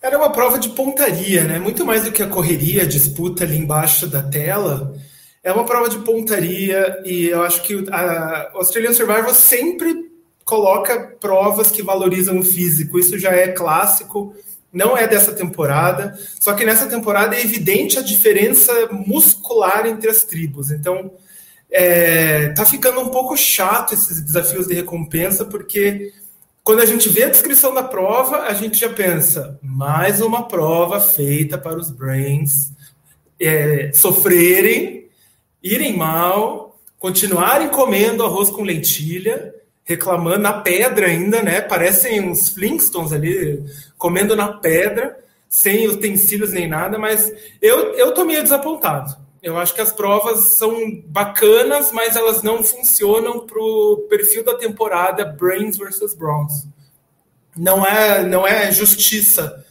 Era 0.00 0.16
uma 0.16 0.30
prova 0.30 0.58
de 0.58 0.68
pontaria, 0.70 1.44
né? 1.44 1.58
Muito 1.58 1.84
mais 1.84 2.04
do 2.04 2.12
que 2.12 2.22
a 2.22 2.28
correria, 2.28 2.82
a 2.82 2.88
disputa 2.88 3.42
ali 3.42 3.58
embaixo 3.58 4.06
da 4.06 4.22
tela. 4.22 4.94
É 5.42 5.52
uma 5.52 5.64
prova 5.64 5.88
de 5.88 5.98
pontaria 5.98 7.02
e 7.04 7.26
eu 7.26 7.42
acho 7.42 7.62
que 7.62 7.84
a 7.90 8.50
Australian 8.54 8.92
Survivor 8.92 9.34
sempre 9.34 10.08
coloca 10.44 11.16
provas 11.20 11.70
que 11.70 11.82
valorizam 11.82 12.38
o 12.38 12.44
físico. 12.44 12.98
Isso 12.98 13.18
já 13.18 13.32
é 13.32 13.48
clássico, 13.48 14.34
não 14.72 14.96
é 14.96 15.06
dessa 15.06 15.32
temporada. 15.32 16.16
Só 16.38 16.54
que 16.54 16.64
nessa 16.64 16.86
temporada 16.86 17.34
é 17.34 17.42
evidente 17.42 17.98
a 17.98 18.02
diferença 18.02 18.72
muscular 18.90 19.84
entre 19.86 20.08
as 20.08 20.22
tribos. 20.22 20.70
Então, 20.70 21.10
é, 21.70 22.48
tá 22.50 22.64
ficando 22.64 23.00
um 23.00 23.08
pouco 23.08 23.36
chato 23.36 23.94
esses 23.94 24.20
desafios 24.20 24.66
de 24.66 24.74
recompensa, 24.74 25.44
porque 25.44 26.12
quando 26.68 26.80
a 26.80 26.84
gente 26.84 27.08
vê 27.08 27.24
a 27.24 27.30
descrição 27.30 27.72
da 27.72 27.82
prova, 27.82 28.40
a 28.40 28.52
gente 28.52 28.78
já 28.78 28.90
pensa, 28.90 29.58
mais 29.62 30.20
uma 30.20 30.46
prova 30.46 31.00
feita 31.00 31.56
para 31.56 31.78
os 31.78 31.90
brains 31.90 32.74
é, 33.40 33.90
sofrerem, 33.94 35.08
irem 35.62 35.96
mal, 35.96 36.78
continuarem 36.98 37.70
comendo 37.70 38.22
arroz 38.22 38.50
com 38.50 38.62
lentilha, 38.64 39.54
reclamando 39.82 40.40
na 40.40 40.60
pedra 40.60 41.06
ainda, 41.06 41.42
né? 41.42 41.62
Parecem 41.62 42.20
uns 42.20 42.50
Flintstones 42.50 43.14
ali, 43.14 43.64
comendo 43.96 44.36
na 44.36 44.52
pedra, 44.52 45.16
sem 45.48 45.88
utensílios 45.88 46.52
nem 46.52 46.68
nada, 46.68 46.98
mas 46.98 47.32
eu, 47.62 47.94
eu 47.94 48.12
tô 48.12 48.26
meio 48.26 48.42
desapontado. 48.42 49.16
Eu 49.42 49.56
acho 49.56 49.74
que 49.74 49.80
as 49.80 49.92
provas 49.92 50.40
são 50.56 51.00
bacanas, 51.06 51.92
mas 51.92 52.16
elas 52.16 52.42
não 52.42 52.62
funcionam 52.62 53.46
para 53.46 53.60
o 53.60 54.06
perfil 54.08 54.44
da 54.44 54.54
temporada 54.56 55.24
Brains 55.24 55.76
versus 55.76 56.14
Bronze. 56.14 56.68
Não 57.56 57.86
é, 57.86 58.24
não 58.24 58.46
é 58.46 58.70
justiça 58.72 59.64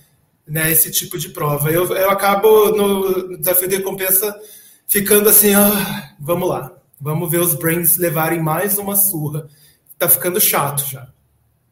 né, 0.47 0.71
esse 0.71 0.89
tipo 0.91 1.17
de 1.17 1.29
prova. 1.29 1.69
Eu, 1.69 1.85
eu 1.95 2.09
acabo 2.09 2.71
no 2.71 3.37
desafio 3.37 3.67
de 3.67 3.77
recompensa 3.77 4.39
ficando 4.87 5.27
assim, 5.27 5.53
ah, 5.53 6.15
vamos 6.19 6.47
lá, 6.47 6.71
vamos 6.99 7.29
ver 7.29 7.41
os 7.41 7.53
Brains 7.53 7.97
levarem 7.97 8.41
mais 8.41 8.77
uma 8.77 8.95
surra. 8.95 9.47
Tá 9.97 10.07
ficando 10.07 10.39
chato 10.39 10.85
já. 10.85 11.09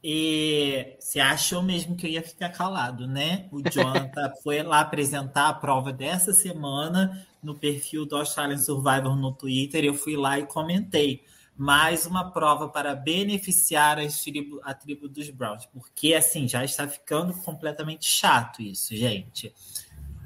E 0.03 0.95
você 0.99 1.19
achou 1.19 1.63
mesmo 1.63 1.95
que 1.95 2.05
eu 2.05 2.11
ia 2.11 2.21
ficar 2.21 2.49
calado, 2.49 3.07
né? 3.07 3.45
O 3.51 3.61
Jonathan 3.67 4.31
foi 4.43 4.61
lá 4.61 4.81
apresentar 4.81 5.49
a 5.49 5.53
prova 5.53 5.91
dessa 5.91 6.31
semana 6.31 7.25
no 7.45 7.55
perfil 7.55 8.05
do 8.05 8.17
Australian 8.17 8.57
Survivor 8.57 9.15
no 9.15 9.31
Twitter. 9.31 9.85
Eu 9.85 9.93
fui 9.93 10.15
lá 10.17 10.39
e 10.39 10.45
comentei. 10.45 11.23
Mais 11.57 12.05
uma 12.05 12.31
prova 12.31 12.67
para 12.67 12.93
beneficiar 12.93 13.97
a 13.97 14.07
tribo, 14.07 14.59
a 14.61 14.73
tribo 14.73 15.07
dos 15.07 15.29
Browns. 15.29 15.65
Porque, 15.67 16.13
assim, 16.13 16.49
já 16.49 16.65
está 16.65 16.85
ficando 16.85 17.33
completamente 17.33 18.05
chato 18.05 18.61
isso, 18.61 18.93
gente. 18.93 19.53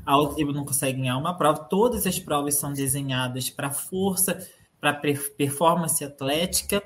A 0.03 0.17
outra 0.17 0.37
tribo 0.37 0.51
não 0.51 0.65
consegue 0.65 0.97
ganhar 0.99 1.17
uma 1.17 1.37
prova. 1.37 1.59
Todas 1.65 2.07
as 2.07 2.17
provas 2.17 2.55
são 2.55 2.73
desenhadas 2.73 3.47
para 3.49 3.69
força, 3.69 4.43
para 4.79 4.93
performance 4.93 6.03
atlética 6.03 6.81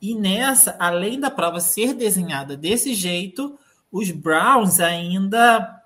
e 0.00 0.14
nessa, 0.14 0.76
além 0.78 1.18
da 1.18 1.30
prova 1.30 1.60
ser 1.60 1.92
desenhada 1.92 2.56
desse 2.56 2.94
jeito, 2.94 3.58
os 3.90 4.10
Browns 4.10 4.80
ainda 4.80 5.77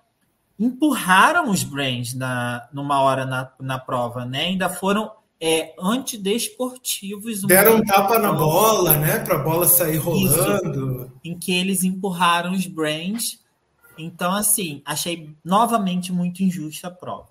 empurraram 0.62 1.50
os 1.50 1.64
Brains 1.64 2.14
na, 2.14 2.69
numa 2.73 3.00
hora 3.00 3.26
na, 3.26 3.50
na 3.61 3.78
prova, 3.78 4.25
né? 4.25 4.45
Ainda 4.47 4.69
foram 4.69 5.11
é, 5.40 5.75
antidesportivos. 5.76 7.42
Deram 7.42 7.76
um 7.76 7.85
tapa 7.85 8.19
na 8.19 8.33
bola, 8.33 8.97
né? 8.97 9.19
Para 9.19 9.37
a 9.37 9.42
bola 9.42 9.66
sair 9.66 9.97
rolando. 9.97 11.04
Isso, 11.04 11.12
em 11.25 11.37
que 11.37 11.52
eles 11.52 11.83
empurraram 11.83 12.52
os 12.52 12.66
Brains. 12.66 13.40
Então, 13.99 14.33
assim, 14.33 14.83
achei 14.85 15.31
novamente 15.45 16.12
muito 16.12 16.42
injusta 16.42 16.87
a 16.87 16.90
prova. 16.90 17.31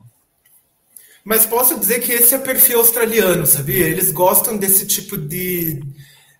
Mas 1.24 1.46
posso 1.46 1.80
dizer 1.80 2.02
que 2.02 2.12
esse 2.12 2.36
é 2.36 2.38
perfil 2.38 2.80
australiano, 2.80 3.46
sabia? 3.46 3.88
Eles 3.88 4.12
gostam 4.12 4.58
desse 4.58 4.86
tipo 4.86 5.18
de 5.18 5.82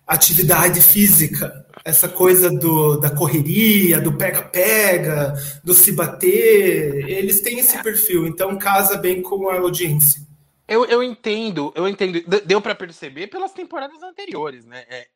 atividade 0.06 0.80
física, 0.80 1.61
essa 1.84 2.08
coisa 2.08 2.50
do, 2.50 2.98
da 2.98 3.10
correria, 3.10 4.00
do 4.00 4.16
pega-pega, 4.16 5.34
do 5.62 5.74
se 5.74 5.92
bater, 5.92 7.08
eles 7.08 7.40
têm 7.40 7.58
esse 7.58 7.82
perfil, 7.82 8.26
então 8.26 8.58
casa 8.58 8.96
bem 8.96 9.22
com 9.22 9.48
a 9.48 9.58
audiência. 9.58 10.22
Eu, 10.66 10.84
eu 10.86 11.02
entendo, 11.02 11.72
eu 11.74 11.88
entendo. 11.88 12.22
Deu 12.44 12.60
para 12.60 12.74
perceber 12.74 13.26
pelas 13.26 13.52
temporadas 13.52 14.02
anteriores, 14.02 14.64
né? 14.64 14.84
É, 14.88 15.08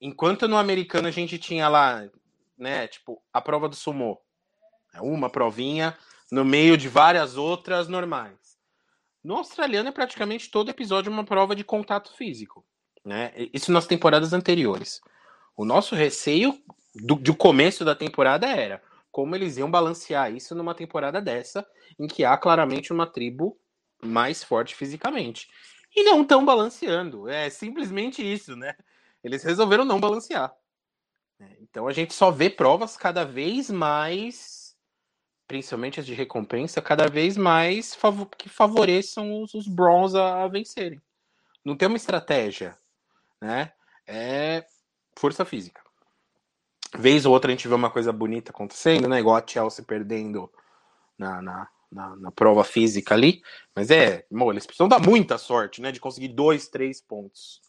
enquanto 0.00 0.48
no 0.48 0.56
americano 0.56 1.08
a 1.08 1.10
gente 1.10 1.38
tinha 1.38 1.68
lá, 1.68 2.04
né, 2.58 2.88
tipo, 2.88 3.22
a 3.32 3.40
prova 3.40 3.68
do 3.68 3.76
sumô, 3.76 4.20
é 4.92 5.00
uma 5.00 5.30
provinha 5.30 5.96
no 6.30 6.44
meio 6.44 6.76
de 6.76 6.88
várias 6.88 7.36
outras 7.36 7.86
normais. 7.88 8.58
No 9.22 9.36
australiano 9.36 9.88
é 9.88 9.92
praticamente 9.92 10.50
todo 10.50 10.70
episódio 10.70 11.10
uma 11.10 11.24
prova 11.24 11.54
de 11.54 11.64
contato 11.64 12.14
físico. 12.16 12.64
Né? 13.04 13.32
Isso 13.52 13.72
nas 13.72 13.86
temporadas 13.86 14.32
anteriores. 14.32 15.00
O 15.56 15.64
nosso 15.64 15.94
receio 15.94 16.58
do, 16.94 17.14
do 17.16 17.34
começo 17.34 17.84
da 17.84 17.94
temporada 17.94 18.46
era 18.46 18.82
como 19.10 19.34
eles 19.36 19.56
iam 19.56 19.70
balancear 19.70 20.34
isso 20.34 20.54
numa 20.54 20.74
temporada 20.74 21.20
dessa, 21.20 21.64
em 21.98 22.08
que 22.08 22.24
há 22.24 22.36
claramente 22.36 22.92
uma 22.92 23.06
tribo 23.06 23.56
mais 24.02 24.42
forte 24.42 24.74
fisicamente. 24.74 25.48
E 25.94 26.02
não 26.02 26.22
estão 26.22 26.44
balanceando. 26.44 27.28
É 27.28 27.48
simplesmente 27.48 28.20
isso, 28.20 28.56
né? 28.56 28.74
Eles 29.22 29.44
resolveram 29.44 29.84
não 29.84 30.00
balancear. 30.00 30.52
É, 31.40 31.56
então 31.60 31.86
a 31.86 31.92
gente 31.92 32.12
só 32.12 32.30
vê 32.30 32.50
provas 32.50 32.96
cada 32.96 33.24
vez 33.24 33.70
mais, 33.70 34.76
principalmente 35.46 36.00
as 36.00 36.06
de 36.06 36.14
recompensa, 36.14 36.82
cada 36.82 37.06
vez 37.06 37.36
mais 37.36 37.96
que 38.36 38.48
favoreçam 38.48 39.40
os, 39.40 39.54
os 39.54 39.66
a, 40.16 40.42
a 40.42 40.48
vencerem. 40.48 41.00
Não 41.64 41.76
tem 41.76 41.86
uma 41.86 41.96
estratégia 41.96 42.76
né? 43.44 43.72
É 44.06 44.64
força 45.16 45.44
física. 45.44 45.80
Vez 46.96 47.26
ou 47.26 47.32
outra 47.32 47.50
a 47.50 47.54
gente 47.54 47.66
vê 47.66 47.74
uma 47.74 47.90
coisa 47.90 48.12
bonita 48.12 48.50
acontecendo, 48.50 49.08
né? 49.08 49.18
Igual 49.18 49.36
a 49.36 49.46
Chelsea 49.46 49.84
perdendo 49.84 50.50
na, 51.18 51.42
na, 51.42 51.68
na, 51.90 52.16
na 52.16 52.30
prova 52.30 52.62
física 52.62 53.14
ali. 53.14 53.42
Mas 53.74 53.90
é, 53.90 54.24
bom, 54.30 54.50
eles 54.50 54.64
precisam 54.64 54.88
dar 54.88 55.00
muita 55.00 55.36
sorte, 55.36 55.82
né? 55.82 55.90
De 55.90 55.98
conseguir 55.98 56.28
dois, 56.28 56.68
três 56.68 57.00
pontos 57.00 57.60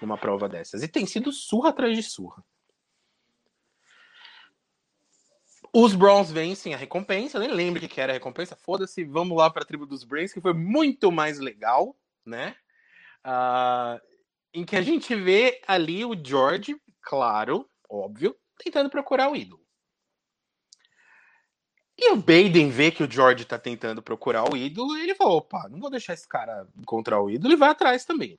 numa 0.00 0.16
prova 0.16 0.48
dessas. 0.48 0.82
E 0.82 0.88
tem 0.88 1.06
sido 1.06 1.32
surra 1.32 1.70
atrás 1.70 1.96
de 1.96 2.02
surra. 2.02 2.44
Os 5.72 5.94
Browns 5.94 6.32
vencem 6.32 6.74
a 6.74 6.76
recompensa, 6.76 7.38
nem 7.38 7.52
lembro 7.52 7.84
o 7.84 7.88
que 7.88 8.00
era 8.00 8.12
a 8.12 8.14
recompensa, 8.14 8.56
foda-se, 8.56 9.04
vamos 9.04 9.38
lá 9.38 9.48
para 9.48 9.62
a 9.62 9.66
tribo 9.66 9.86
dos 9.86 10.02
Brains, 10.02 10.32
que 10.32 10.40
foi 10.40 10.52
muito 10.52 11.12
mais 11.12 11.38
legal, 11.38 11.96
né? 12.26 12.56
Uh, 13.24 14.00
em 14.52 14.64
que 14.64 14.76
a 14.76 14.82
gente 14.82 15.14
vê 15.14 15.60
ali 15.66 16.04
o 16.04 16.14
George, 16.14 16.80
claro, 17.02 17.68
óbvio, 17.88 18.36
tentando 18.58 18.90
procurar 18.90 19.30
o 19.30 19.36
ídolo. 19.36 19.60
E 21.96 22.12
o 22.12 22.16
Baden 22.16 22.70
vê 22.70 22.90
que 22.90 23.02
o 23.02 23.10
George 23.10 23.44
tá 23.44 23.58
tentando 23.58 24.02
procurar 24.02 24.50
o 24.50 24.56
ídolo 24.56 24.96
e 24.96 25.02
ele 25.02 25.14
fala: 25.14 25.32
opa, 25.32 25.68
não 25.68 25.78
vou 25.78 25.90
deixar 25.90 26.14
esse 26.14 26.26
cara 26.26 26.66
encontrar 26.76 27.20
o 27.20 27.28
ídolo 27.28 27.52
e 27.52 27.56
vai 27.56 27.68
atrás 27.68 28.06
também. 28.06 28.38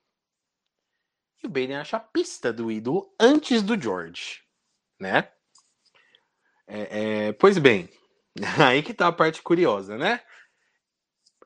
E 1.43 1.47
o 1.47 1.49
Baden 1.49 1.77
acha 1.77 1.97
a 1.97 1.99
pista 1.99 2.51
do 2.51 2.71
ídolo 2.71 3.13
antes 3.19 3.61
do 3.61 3.79
George, 3.79 4.41
né? 4.99 5.31
É, 6.65 7.27
é, 7.27 7.33
pois 7.33 7.57
bem, 7.57 7.87
aí 8.65 8.81
que 8.81 8.93
tá 8.93 9.07
a 9.07 9.11
parte 9.11 9.41
curiosa, 9.43 9.95
né? 9.95 10.21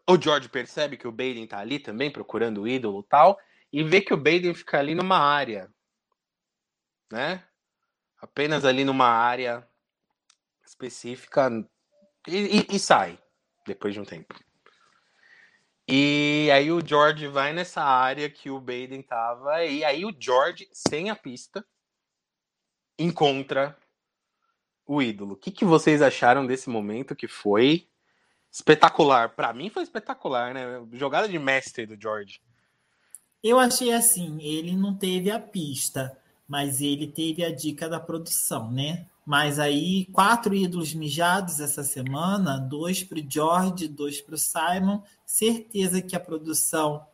O 0.07 0.21
George 0.21 0.47
percebe 0.47 0.97
que 0.97 1.07
o 1.07 1.11
Baden 1.11 1.47
tá 1.47 1.59
ali 1.59 1.79
também 1.79 2.11
procurando 2.11 2.61
o 2.61 2.67
ídolo 2.67 3.03
tal 3.03 3.37
e 3.71 3.83
ver 3.83 4.01
que 4.01 4.13
o 4.13 4.17
Baden 4.17 4.53
fica 4.53 4.79
ali 4.79 4.95
numa 4.95 5.17
área, 5.17 5.69
né? 7.11 7.43
Apenas 8.19 8.65
ali 8.65 8.83
numa 8.83 9.07
área 9.07 9.67
específica 10.65 11.49
e, 12.27 12.59
e, 12.59 12.75
e 12.75 12.79
sai 12.79 13.19
depois 13.65 13.93
de 13.93 13.99
um 13.99 14.05
tempo. 14.05 14.33
E 15.87 16.49
aí 16.51 16.71
o 16.71 16.85
George 16.85 17.27
vai 17.27 17.53
nessa 17.53 17.83
área 17.83 18.29
que 18.29 18.49
o 18.49 18.59
Baden 18.59 19.03
tava, 19.03 19.63
e 19.65 19.83
aí 19.83 20.03
o 20.03 20.15
George, 20.17 20.67
sem 20.71 21.11
a 21.11 21.15
pista, 21.15 21.63
encontra 22.97 23.77
o 24.85 25.01
ídolo. 25.01 25.33
O 25.33 25.37
que, 25.37 25.51
que 25.51 25.63
vocês 25.63 26.01
acharam 26.01 26.45
desse 26.45 26.69
momento 26.69 27.15
que 27.15 27.27
foi 27.27 27.87
espetacular? 28.51 29.35
Para 29.35 29.53
mim 29.53 29.69
foi 29.69 29.83
espetacular, 29.83 30.53
né? 30.53 30.63
Jogada 30.93 31.27
de 31.27 31.37
mestre 31.37 31.85
do 31.85 31.99
George. 31.99 32.41
Eu 33.47 33.59
achei 33.59 33.93
assim, 33.93 34.41
ele 34.41 34.75
não 34.75 34.95
teve 34.95 35.29
a 35.29 35.39
pista, 35.39 36.17
mas 36.47 36.81
ele 36.81 37.05
teve 37.05 37.45
a 37.45 37.53
dica 37.53 37.87
da 37.87 37.99
produção, 37.99 38.71
né? 38.71 39.05
Mas 39.23 39.59
aí, 39.59 40.05
quatro 40.05 40.55
ídolos 40.55 40.95
mijados 40.95 41.59
essa 41.59 41.83
semana, 41.83 42.57
dois 42.57 43.03
para 43.03 43.19
o 43.19 43.23
George, 43.29 43.87
dois 43.87 44.19
para 44.19 44.33
o 44.33 44.37
Simon. 44.39 44.99
Certeza 45.23 46.01
que 46.01 46.15
a 46.15 46.19
produção 46.19 47.05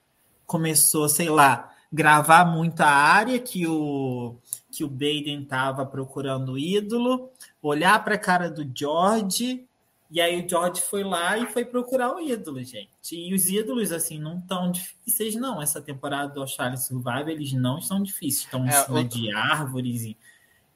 começou, 0.45 1.09
sei 1.09 1.29
lá, 1.29 1.69
gravar 1.91 2.45
muito 2.45 2.79
a 2.79 2.87
área 2.87 3.37
que 3.37 3.67
o 3.67 4.37
que 4.71 4.85
o 4.85 4.89
Baden 4.89 5.41
estava 5.43 5.85
procurando 5.85 6.53
o 6.53 6.57
ídolo, 6.57 7.29
olhar 7.61 8.01
para 8.05 8.15
a 8.15 8.17
cara 8.17 8.49
do 8.49 8.65
George 8.73 9.67
E 10.11 10.19
aí 10.19 10.45
o 10.45 10.49
George 10.49 10.81
foi 10.81 11.05
lá 11.05 11.37
e 11.37 11.45
foi 11.45 11.63
procurar 11.63 12.13
o 12.13 12.19
ídolo, 12.19 12.61
gente. 12.61 12.89
E 13.13 13.33
os 13.33 13.47
ídolos, 13.47 13.93
assim, 13.93 14.19
não 14.19 14.41
tão 14.41 14.69
difíceis, 14.69 15.35
não. 15.35 15.61
Essa 15.61 15.81
temporada 15.81 16.33
do 16.33 16.41
Australia 16.41 16.75
Survival, 16.75 17.29
eles 17.29 17.53
não 17.53 17.77
estão 17.77 18.03
difíceis. 18.03 18.43
Estão 18.43 18.65
em 18.65 18.67
é, 18.67 18.73
cima 18.73 18.99
outro... 18.99 19.17
de 19.17 19.31
árvores. 19.31 20.01
E, 20.03 20.17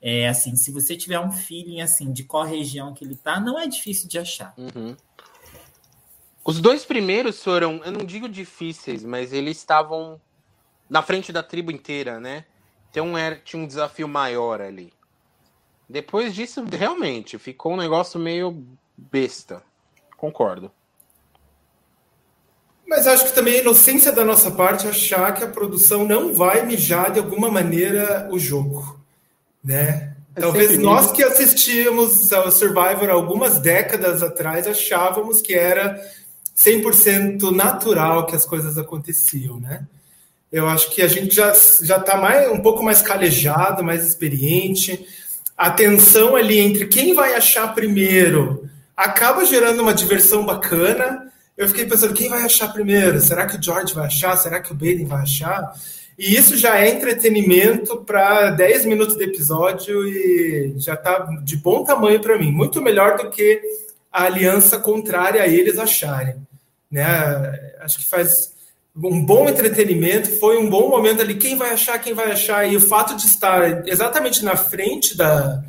é, 0.01 0.29
assim, 0.29 0.55
se 0.55 0.71
você 0.71 0.95
tiver 0.95 1.19
um 1.19 1.33
feeling, 1.33 1.81
assim, 1.81 2.13
de 2.13 2.23
qual 2.23 2.45
região 2.45 2.93
que 2.93 3.03
ele 3.03 3.15
tá, 3.15 3.37
não 3.37 3.59
é 3.59 3.67
difícil 3.67 4.07
de 4.07 4.17
achar. 4.17 4.53
Uhum. 4.57 4.95
Os 6.45 6.61
dois 6.61 6.85
primeiros 6.85 7.43
foram, 7.43 7.81
eu 7.83 7.91
não 7.91 8.05
digo 8.05 8.29
difíceis, 8.29 9.03
mas 9.03 9.33
eles 9.33 9.57
estavam 9.57 10.21
na 10.89 11.01
frente 11.01 11.33
da 11.33 11.43
tribo 11.43 11.71
inteira, 11.71 12.21
né? 12.21 12.45
Então 12.89 13.17
era, 13.17 13.35
tinha 13.35 13.61
um 13.61 13.67
desafio 13.67 14.07
maior 14.07 14.61
ali. 14.61 14.93
Depois 15.89 16.33
disso, 16.33 16.63
realmente, 16.71 17.37
ficou 17.37 17.73
um 17.73 17.77
negócio 17.77 18.17
meio 18.17 18.65
besta. 18.97 19.61
Concordo. 20.17 20.71
Mas 22.87 23.07
acho 23.07 23.25
que 23.25 23.33
também 23.33 23.55
a 23.55 23.61
inocência 23.61 24.11
da 24.11 24.23
nossa 24.23 24.51
parte 24.51 24.85
é 24.85 24.89
achar 24.89 25.33
que 25.33 25.43
a 25.43 25.47
produção 25.47 26.05
não 26.05 26.33
vai 26.33 26.65
mijar 26.65 27.11
de 27.11 27.19
alguma 27.19 27.49
maneira 27.49 28.29
o 28.31 28.37
jogo, 28.37 28.99
né? 29.63 30.13
É 30.35 30.41
Talvez 30.41 30.77
nós 30.77 31.11
que 31.11 31.23
assistíamos 31.23 32.31
ao 32.31 32.51
Survivor 32.51 33.09
algumas 33.09 33.59
décadas 33.59 34.21
atrás 34.21 34.67
achávamos 34.67 35.41
que 35.41 35.53
era 35.53 35.99
100% 36.55 37.51
natural 37.51 38.25
que 38.25 38.35
as 38.35 38.45
coisas 38.45 38.77
aconteciam, 38.77 39.59
né? 39.59 39.85
Eu 40.51 40.67
acho 40.67 40.91
que 40.91 41.01
a 41.01 41.07
gente 41.07 41.35
já 41.35 41.53
já 41.81 41.97
está 41.97 42.17
mais 42.17 42.49
um 42.51 42.61
pouco 42.61 42.83
mais 42.83 43.01
calejado, 43.01 43.83
mais 43.83 44.05
experiente. 44.05 45.05
A 45.57 45.71
tensão 45.71 46.35
ali 46.35 46.59
entre 46.59 46.85
quem 46.85 47.13
vai 47.13 47.33
achar 47.33 47.73
primeiro 47.73 48.64
acaba 48.95 49.45
gerando 49.45 49.81
uma 49.81 49.93
diversão 49.93 50.45
bacana. 50.45 51.31
Eu 51.57 51.67
fiquei 51.67 51.85
pensando, 51.85 52.13
quem 52.13 52.29
vai 52.29 52.43
achar 52.43 52.71
primeiro? 52.71 53.19
Será 53.19 53.45
que 53.45 53.57
o 53.57 53.61
George 53.61 53.93
vai 53.93 54.05
achar? 54.05 54.35
Será 54.37 54.59
que 54.59 54.71
o 54.71 54.75
Baden 54.75 55.05
vai 55.05 55.21
achar? 55.21 55.73
E 56.17 56.35
isso 56.35 56.57
já 56.57 56.79
é 56.79 56.89
entretenimento 56.89 57.97
para 57.97 58.49
10 58.51 58.85
minutos 58.85 59.17
de 59.17 59.23
episódio 59.25 60.07
e 60.07 60.73
já 60.77 60.93
está 60.93 61.19
de 61.43 61.57
bom 61.57 61.83
tamanho 61.83 62.21
para 62.21 62.37
mim. 62.37 62.51
Muito 62.51 62.81
melhor 62.81 63.17
do 63.17 63.29
que 63.29 63.61
a 64.11 64.23
aliança 64.23 64.79
contrária 64.79 65.41
a 65.41 65.47
eles 65.47 65.77
acharem. 65.77 66.35
Né? 66.89 67.05
Acho 67.81 67.97
que 67.97 68.05
faz 68.05 68.53
um 68.95 69.25
bom 69.25 69.49
entretenimento, 69.49 70.39
foi 70.39 70.57
um 70.57 70.69
bom 70.69 70.89
momento 70.89 71.21
ali. 71.21 71.35
Quem 71.35 71.57
vai 71.57 71.71
achar, 71.71 71.99
quem 71.99 72.13
vai 72.13 72.31
achar? 72.31 72.65
E 72.65 72.77
o 72.77 72.81
fato 72.81 73.17
de 73.17 73.25
estar 73.25 73.85
exatamente 73.85 74.43
na 74.43 74.55
frente 74.55 75.17
da, 75.17 75.61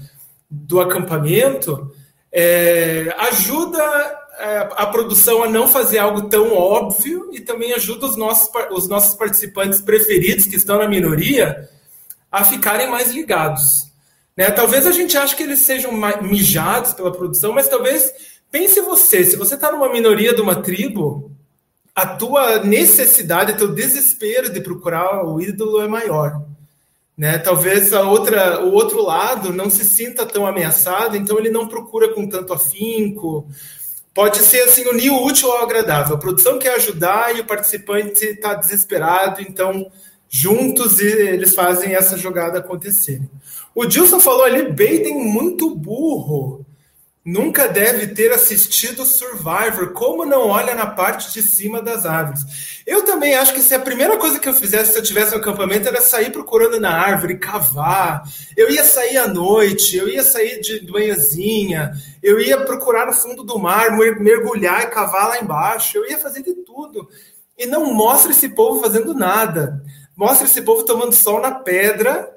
do 0.49 0.81
acampamento 0.81 1.93
é, 2.39 3.15
ajuda 3.17 3.81
é, 4.39 4.69
a 4.77 4.87
produção 4.89 5.43
a 5.43 5.49
não 5.49 5.67
fazer 5.67 5.97
algo 5.97 6.29
tão 6.29 6.53
óbvio 6.53 7.31
e 7.33 7.41
também 7.41 7.73
ajuda 7.73 8.05
os 8.05 8.15
nossos, 8.15 8.51
os 8.73 8.87
nossos 8.87 9.15
participantes 9.15 9.81
preferidos, 9.81 10.45
que 10.45 10.57
estão 10.57 10.79
na 10.79 10.87
minoria, 10.87 11.67
a 12.31 12.45
ficarem 12.45 12.91
mais 12.91 13.11
ligados. 13.11 13.91
Né? 14.37 14.51
Talvez 14.51 14.87
a 14.87 14.93
gente 14.93 15.17
ache 15.17 15.35
que 15.35 15.45
eles 15.45 15.61
sejam 15.61 15.91
mijados 16.21 16.93
pela 16.93 17.11
produção, 17.11 17.55
mas 17.55 17.69
talvez 17.69 18.13
pense 18.51 18.83
você, 18.83 19.25
se 19.25 19.37
você 19.37 19.55
está 19.55 19.73
numa 19.73 19.91
minoria 19.91 20.35
de 20.35 20.43
uma 20.43 20.57
tribo, 20.57 21.31
a 21.95 22.07
tua 22.07 22.63
necessidade, 22.63 23.57
teu 23.57 23.69
desespero 23.69 24.53
de 24.53 24.61
procurar 24.61 25.25
o 25.25 25.41
ídolo 25.41 25.81
é 25.81 25.89
maior. 25.89 26.43
Né? 27.17 27.39
Talvez 27.39 27.93
a 27.95 28.03
outra, 28.03 28.63
o 28.65 28.73
outro 28.73 29.03
lado 29.03 29.53
não 29.53 29.71
se 29.71 29.85
sinta 29.85 30.27
tão 30.27 30.47
ameaçado, 30.47 31.17
então 31.17 31.39
ele 31.39 31.49
não 31.49 31.67
procura 31.67 32.13
com 32.13 32.29
tanto 32.29 32.53
afinco. 32.53 33.47
Pode 34.13 34.39
ser 34.39 34.63
assim, 34.63 34.87
unir 34.87 35.11
o 35.11 35.25
útil 35.25 35.51
ao 35.51 35.65
agradável. 35.65 36.17
A 36.17 36.19
produção 36.19 36.59
quer 36.59 36.75
ajudar 36.75 37.35
e 37.35 37.41
o 37.41 37.47
participante 37.47 38.25
está 38.25 38.55
desesperado, 38.55 39.41
então 39.41 39.91
juntos 40.29 40.99
eles 40.99 41.55
fazem 41.55 41.95
essa 41.95 42.19
jogada 42.19 42.59
acontecer. 42.59 43.23
O 43.75 43.87
Dilson 43.87 44.21
falou 44.21 44.45
ali, 44.45 44.65
Baden 44.65 45.15
muito 45.15 45.75
burro 45.75 46.66
nunca 47.27 47.67
deve 47.67 48.07
ter 48.07 48.31
assistido 48.31 49.05
Survivor. 49.05 49.93
Como 49.93 50.25
não 50.25 50.47
olha 50.47 50.77
na 50.77 50.87
parte 50.87 51.33
de 51.33 51.43
cima 51.43 51.83
das 51.83 52.07
árvores? 52.07 52.83
Eu 52.87 53.05
também 53.05 53.35
acho 53.35 53.53
que 53.53 53.61
se 53.61 53.75
a 53.75 53.81
primeira 53.81 54.17
coisa 54.17 54.39
que 54.39 54.49
eu 54.49 54.55
fizesse 54.55 54.93
se 54.93 54.99
eu 54.99 55.03
tivesse 55.03 55.35
um 55.35 55.39
acampamento 55.39 55.89
era 55.89 56.01
sair 56.01 56.31
procurando 56.31 56.79
na 56.79 56.93
árvore, 56.93 57.37
cavar. 57.37 58.23
Eu 58.57 58.71
ia 58.71 58.85
sair 58.85 59.17
à 59.17 59.27
noite, 59.27 59.97
eu 59.97 60.09
ia 60.09 60.23
sair 60.23 60.61
de 60.61 60.89
manhãzinha, 60.89 61.91
eu 62.23 62.39
ia 62.39 62.61
procurar 62.61 63.07
no 63.07 63.13
fundo 63.13 63.43
do 63.43 63.59
mar, 63.59 63.91
mergulhar 63.97 64.85
e 64.85 64.87
cavar 64.87 65.31
lá 65.31 65.41
embaixo. 65.41 65.99
Eu 65.99 66.09
ia 66.09 66.19
fazer 66.19 66.45
de 66.45 66.55
tudo. 66.55 67.09
E 67.59 67.67
não 67.67 67.93
mostra 67.93 68.31
esse 68.31 68.51
povo 68.51 68.81
fazendo 68.81 69.13
nada. 69.13 69.83
Mostra 70.15 70.47
esse 70.47 70.63
povo 70.63 70.85
tomando 70.85 71.13
sol 71.13 71.41
na 71.41 71.51
pedra 71.51 72.36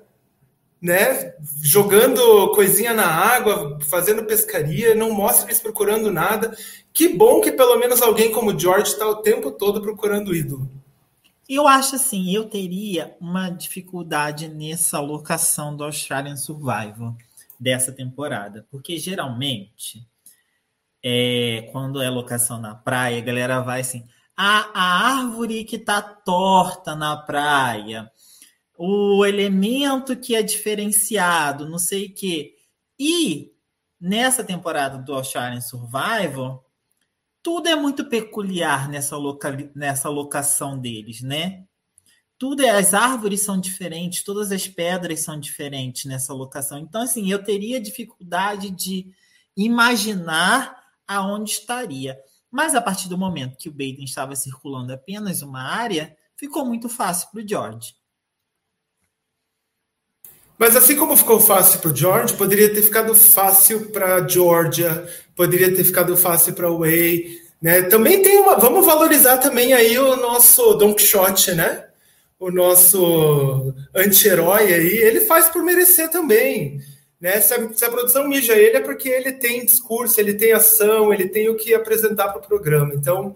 né, 0.81 1.33
jogando 1.61 2.51
coisinha 2.53 2.93
na 2.93 3.05
água, 3.05 3.77
fazendo 3.81 4.23
pescaria, 4.23 4.95
não 4.95 5.11
mostra 5.11 5.47
eles 5.47 5.59
procurando 5.59 6.11
nada. 6.11 6.55
Que 6.93 7.09
bom 7.09 7.41
que 7.41 7.51
pelo 7.51 7.77
menos 7.77 8.01
alguém 8.01 8.31
como 8.31 8.57
George 8.57 8.91
está 8.91 9.07
o 9.07 9.17
tempo 9.17 9.51
todo 9.51 9.81
procurando 9.81 10.33
ídolo. 10.33 10.69
Eu 11.47 11.67
acho 11.67 11.95
assim, 11.95 12.33
eu 12.33 12.45
teria 12.45 13.15
uma 13.19 13.49
dificuldade 13.49 14.47
nessa 14.47 14.99
locação 14.99 15.75
do 15.75 15.83
Australian 15.83 16.35
Survival 16.35 17.15
dessa 17.59 17.91
temporada, 17.91 18.65
porque 18.71 18.97
geralmente 18.97 20.07
é, 21.03 21.67
quando 21.71 22.01
é 22.01 22.09
locação 22.09 22.59
na 22.59 22.75
praia, 22.75 23.17
a 23.17 23.25
galera 23.25 23.61
vai 23.61 23.81
assim, 23.81 24.05
a, 24.37 24.69
a 24.73 25.17
árvore 25.17 25.65
que 25.65 25.77
tá 25.77 26.01
torta 26.01 26.95
na 26.95 27.17
praia, 27.17 28.09
o 28.81 29.25
elemento 29.25 30.15
que 30.15 30.33
é 30.33 30.41
diferenciado, 30.41 31.67
não 31.67 31.77
sei 31.77 32.05
o 32.05 32.13
quê. 32.13 32.55
E 32.97 33.51
nessa 33.99 34.41
temporada 34.41 34.97
do 34.97 35.13
Australian 35.13 35.59
Survival, 35.59 36.65
tudo 37.43 37.67
é 37.67 37.75
muito 37.75 38.05
peculiar 38.05 38.87
nessa, 38.87 39.17
loca... 39.17 39.51
nessa 39.75 40.07
locação 40.07 40.79
deles, 40.79 41.21
né? 41.21 41.65
Tudo 42.37 42.63
é, 42.63 42.69
as 42.69 42.93
árvores 42.93 43.41
são 43.41 43.59
diferentes, 43.59 44.23
todas 44.23 44.49
as 44.49 44.65
pedras 44.65 45.19
são 45.19 45.37
diferentes 45.37 46.05
nessa 46.05 46.33
locação. 46.33 46.79
Então, 46.79 47.01
assim, 47.01 47.29
eu 47.29 47.43
teria 47.43 47.81
dificuldade 47.81 48.69
de 48.69 49.13
imaginar 49.57 50.81
aonde 51.05 51.51
estaria. 51.51 52.17
Mas 52.49 52.73
a 52.73 52.81
partir 52.81 53.09
do 53.09 53.17
momento 53.17 53.57
que 53.57 53.67
o 53.67 53.73
Baden 53.73 54.05
estava 54.05 54.37
circulando 54.37 54.93
apenas 54.93 55.41
uma 55.41 55.63
área, 55.63 56.15
ficou 56.37 56.65
muito 56.65 56.87
fácil 56.87 57.29
para 57.29 57.43
o 57.43 57.47
George. 57.47 57.98
Mas 60.59 60.75
assim 60.75 60.97
como 60.97 61.15
ficou 61.15 61.39
fácil 61.39 61.79
para 61.79 61.89
o 61.89 61.95
George, 61.95 62.33
poderia 62.33 62.67
ter 62.73 62.81
ficado 62.81 63.15
fácil 63.15 63.85
para 63.91 64.27
Georgia, 64.27 65.07
poderia 65.33 65.73
ter 65.73 65.85
ficado 65.85 66.17
fácil 66.17 66.51
para 66.51 66.69
Way, 66.69 67.39
né? 67.61 67.83
Também 67.83 68.21
tem 68.21 68.37
uma, 68.39 68.57
vamos 68.57 68.85
valorizar 68.85 69.37
também 69.37 69.71
aí 69.71 69.97
o 69.97 70.17
nosso 70.17 70.73
Don 70.73 70.93
Quixote, 70.93 71.53
né? 71.53 71.85
O 72.37 72.51
nosso 72.51 73.73
anti-herói 73.95 74.73
aí, 74.73 74.97
ele 74.97 75.21
faz 75.21 75.47
por 75.47 75.63
merecer 75.63 76.09
também. 76.09 76.81
Né? 77.21 77.39
Se, 77.39 77.53
a, 77.53 77.73
se 77.73 77.85
a 77.85 77.89
produção 77.89 78.27
mija 78.27 78.53
ele 78.53 78.77
é 78.77 78.81
porque 78.81 79.07
ele 79.07 79.31
tem 79.33 79.65
discurso, 79.65 80.19
ele 80.19 80.33
tem 80.33 80.51
ação, 80.51 81.13
ele 81.13 81.29
tem 81.29 81.49
o 81.49 81.55
que 81.55 81.73
apresentar 81.73 82.29
para 82.29 82.39
o 82.39 82.47
programa. 82.47 82.93
Então, 82.93 83.33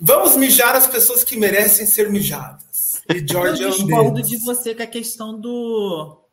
vamos 0.00 0.36
mijar 0.36 0.74
as 0.74 0.86
pessoas 0.86 1.22
que 1.22 1.36
merecem 1.36 1.86
ser 1.86 2.10
mijadas. 2.10 3.02
E 3.08 3.26
George 3.26 3.62
Eu 3.62 3.70
discordo 3.70 4.22
de 4.22 4.38
você 4.38 4.74
com 4.74 4.82
a 4.82 4.86
questão 4.86 5.38
do 5.38 6.25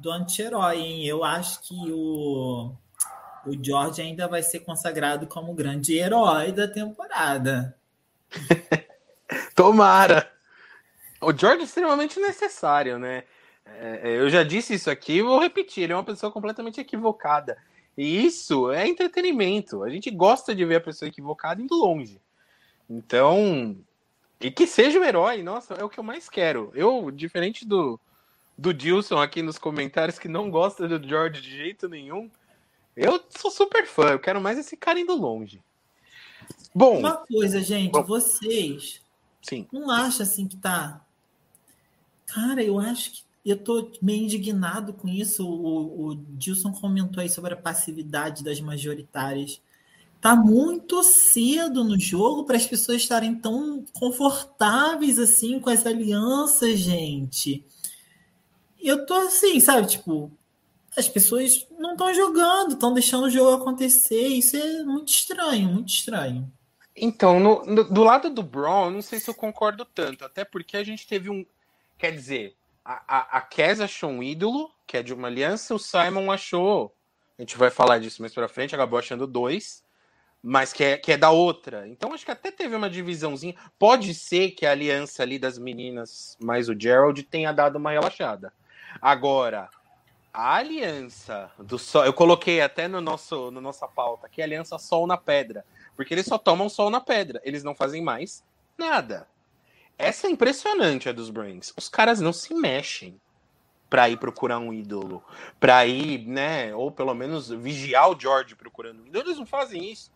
do 0.00 0.10
anti-herói, 0.10 0.78
hein? 0.78 1.06
Eu 1.06 1.22
acho 1.22 1.60
que 1.60 1.74
o, 1.92 2.72
o 3.46 3.64
George 3.64 4.00
ainda 4.00 4.26
vai 4.26 4.42
ser 4.42 4.60
consagrado 4.60 5.26
como 5.26 5.54
grande 5.54 5.96
herói 5.96 6.52
da 6.52 6.66
temporada. 6.66 7.76
Tomara! 9.54 10.30
O 11.20 11.36
George 11.36 11.60
é 11.60 11.64
extremamente 11.64 12.18
necessário, 12.18 12.98
né? 12.98 13.24
É, 13.66 14.00
é, 14.02 14.16
eu 14.18 14.30
já 14.30 14.42
disse 14.42 14.74
isso 14.74 14.90
aqui 14.90 15.18
e 15.18 15.22
vou 15.22 15.38
repetir: 15.38 15.84
ele 15.84 15.92
é 15.92 15.96
uma 15.96 16.04
pessoa 16.04 16.32
completamente 16.32 16.80
equivocada. 16.80 17.58
E 17.96 18.24
isso 18.24 18.72
é 18.72 18.88
entretenimento. 18.88 19.82
A 19.82 19.90
gente 19.90 20.10
gosta 20.10 20.54
de 20.54 20.64
ver 20.64 20.76
a 20.76 20.80
pessoa 20.80 21.08
equivocada 21.08 21.60
indo 21.60 21.74
longe. 21.74 22.20
Então, 22.88 23.76
e 24.40 24.50
que 24.50 24.66
seja 24.66 24.98
o 24.98 25.04
herói, 25.04 25.42
nossa, 25.42 25.74
é 25.74 25.84
o 25.84 25.88
que 25.88 26.00
eu 26.00 26.04
mais 26.04 26.28
quero. 26.28 26.72
Eu, 26.74 27.10
diferente 27.10 27.66
do, 27.66 28.00
do 28.60 28.74
Dilson 28.74 29.16
aqui 29.16 29.40
nos 29.40 29.56
comentários 29.56 30.18
que 30.18 30.28
não 30.28 30.50
gosta 30.50 30.86
do 30.86 31.08
George 31.08 31.40
de 31.40 31.50
jeito 31.50 31.88
nenhum. 31.88 32.30
Eu 32.94 33.18
sou 33.30 33.50
super 33.50 33.86
fã, 33.86 34.10
eu 34.10 34.18
quero 34.18 34.38
mais 34.38 34.58
esse 34.58 34.76
cara 34.76 35.00
indo 35.00 35.14
longe. 35.14 35.62
Bom. 36.74 36.98
Uma 36.98 37.16
coisa, 37.16 37.62
gente, 37.62 37.92
bom, 37.92 38.04
vocês 38.04 39.00
sim. 39.40 39.66
não 39.72 39.90
acham 39.90 40.22
assim 40.22 40.46
que 40.46 40.58
tá. 40.58 41.00
Cara, 42.26 42.62
eu 42.62 42.78
acho 42.78 43.12
que 43.12 43.22
eu 43.46 43.56
tô 43.56 43.90
meio 44.02 44.24
indignado 44.24 44.92
com 44.92 45.08
isso. 45.08 45.48
O, 45.48 46.08
o 46.08 46.14
Dilson 46.14 46.70
comentou 46.70 47.22
aí 47.22 47.30
sobre 47.30 47.54
a 47.54 47.56
passividade 47.56 48.44
das 48.44 48.60
majoritárias. 48.60 49.58
tá 50.20 50.36
muito 50.36 51.02
cedo 51.02 51.82
no 51.82 51.98
jogo 51.98 52.44
para 52.44 52.58
as 52.58 52.66
pessoas 52.66 53.00
estarem 53.00 53.34
tão 53.34 53.82
confortáveis 53.94 55.18
assim 55.18 55.58
com 55.58 55.70
as 55.70 55.86
alianças, 55.86 56.78
gente. 56.78 57.64
Eu 58.82 59.06
tô 59.06 59.14
assim, 59.14 59.60
sabe, 59.60 59.86
tipo, 59.86 60.30
as 60.96 61.08
pessoas 61.08 61.66
não 61.78 61.92
estão 61.92 62.12
jogando, 62.14 62.72
estão 62.72 62.92
deixando 62.92 63.24
o 63.24 63.30
jogo 63.30 63.62
acontecer. 63.62 64.26
Isso 64.26 64.56
é 64.56 64.82
muito 64.82 65.08
estranho, 65.08 65.68
muito 65.68 65.88
estranho. 65.88 66.50
Então, 66.96 67.38
no, 67.38 67.64
no, 67.64 67.84
do 67.84 68.02
lado 68.02 68.30
do 68.30 68.42
Braun, 68.42 68.90
não 68.90 69.02
sei 69.02 69.20
se 69.20 69.30
eu 69.30 69.34
concordo 69.34 69.84
tanto, 69.84 70.24
até 70.24 70.44
porque 70.44 70.76
a 70.76 70.84
gente 70.84 71.06
teve 71.06 71.30
um. 71.30 71.46
Quer 71.96 72.12
dizer, 72.12 72.56
a, 72.84 73.02
a, 73.06 73.38
a 73.38 73.40
Kes 73.42 73.80
achou 73.80 74.10
um 74.10 74.22
ídolo, 74.22 74.70
que 74.86 74.96
é 74.96 75.02
de 75.02 75.14
uma 75.14 75.28
aliança, 75.28 75.74
o 75.74 75.78
Simon 75.78 76.30
achou. 76.30 76.94
A 77.38 77.42
gente 77.42 77.56
vai 77.56 77.70
falar 77.70 77.98
disso 77.98 78.20
mais 78.20 78.34
pra 78.34 78.48
frente, 78.48 78.74
acabou 78.74 78.98
achando 78.98 79.26
dois 79.26 79.82
mas 80.42 80.72
que 80.72 80.82
é, 80.82 80.96
que 80.96 81.12
é 81.12 81.16
da 81.16 81.30
outra. 81.30 81.86
Então 81.88 82.12
acho 82.12 82.24
que 82.24 82.30
até 82.30 82.50
teve 82.50 82.74
uma 82.74 82.88
divisãozinha. 82.88 83.54
Pode 83.78 84.14
ser 84.14 84.52
que 84.52 84.64
a 84.64 84.70
aliança 84.70 85.22
ali 85.22 85.38
das 85.38 85.58
meninas 85.58 86.36
mais 86.40 86.68
o 86.68 86.78
Gerald 86.78 87.22
tenha 87.24 87.52
dado 87.52 87.76
uma 87.76 87.90
relaxada. 87.90 88.52
Agora, 89.00 89.68
a 90.32 90.54
aliança 90.54 91.50
do 91.58 91.78
sol, 91.78 92.04
eu 92.04 92.12
coloquei 92.12 92.60
até 92.60 92.86
no 92.86 93.00
nosso 93.00 93.50
no 93.50 93.60
nossa 93.60 93.86
pauta 93.86 94.28
que 94.28 94.40
aliança 94.40 94.78
sol 94.78 95.06
na 95.06 95.16
pedra, 95.16 95.64
porque 95.96 96.14
eles 96.14 96.26
só 96.26 96.38
tomam 96.38 96.68
sol 96.68 96.88
na 96.90 97.00
pedra, 97.00 97.40
eles 97.44 97.64
não 97.64 97.74
fazem 97.74 98.02
mais 98.02 98.44
nada. 98.78 99.28
Essa 99.98 100.28
é 100.28 100.30
impressionante 100.30 101.08
a 101.08 101.12
dos 101.12 101.28
Brains. 101.28 101.74
Os 101.76 101.88
caras 101.88 102.20
não 102.20 102.32
se 102.32 102.54
mexem 102.54 103.20
para 103.90 104.08
ir 104.08 104.16
procurar 104.16 104.58
um 104.58 104.72
ídolo, 104.72 105.22
para 105.58 105.84
ir, 105.84 106.26
né, 106.26 106.74
ou 106.74 106.90
pelo 106.92 107.12
menos 107.12 107.50
vigiar 107.50 108.08
o 108.08 108.18
George 108.18 108.54
procurando 108.54 109.02
um 109.02 109.06
ídolo. 109.06 109.26
Eles 109.26 109.36
não 109.36 109.44
fazem 109.44 109.90
isso. 109.90 110.10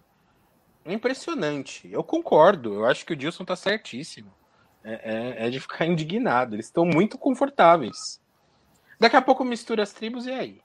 É 0.85 0.93
impressionante. 0.93 1.91
Eu 1.91 2.05
concordo. 2.05 2.73
Eu 2.73 2.87
acho 2.87 3.05
que 3.05 3.13
o 3.13 3.17
Dilson 3.17 3.45
tá 3.45 3.57
certíssimo. 3.57 4.33
É, 4.85 5.43
é, 5.43 5.47
é 5.47 5.51
de 5.51 5.59
ficar 5.59 5.87
indignado. 5.87 6.55
Eles 6.55 6.67
estão 6.67 6.85
muito 6.85 7.19
confortáveis. 7.19 8.21
Daqui 8.99 9.17
a 9.17 9.23
pouco 9.23 9.45
mistura 9.45 9.83
as 9.83 9.93
tribos 9.93 10.27
e 10.27 10.31
aí? 10.31 10.61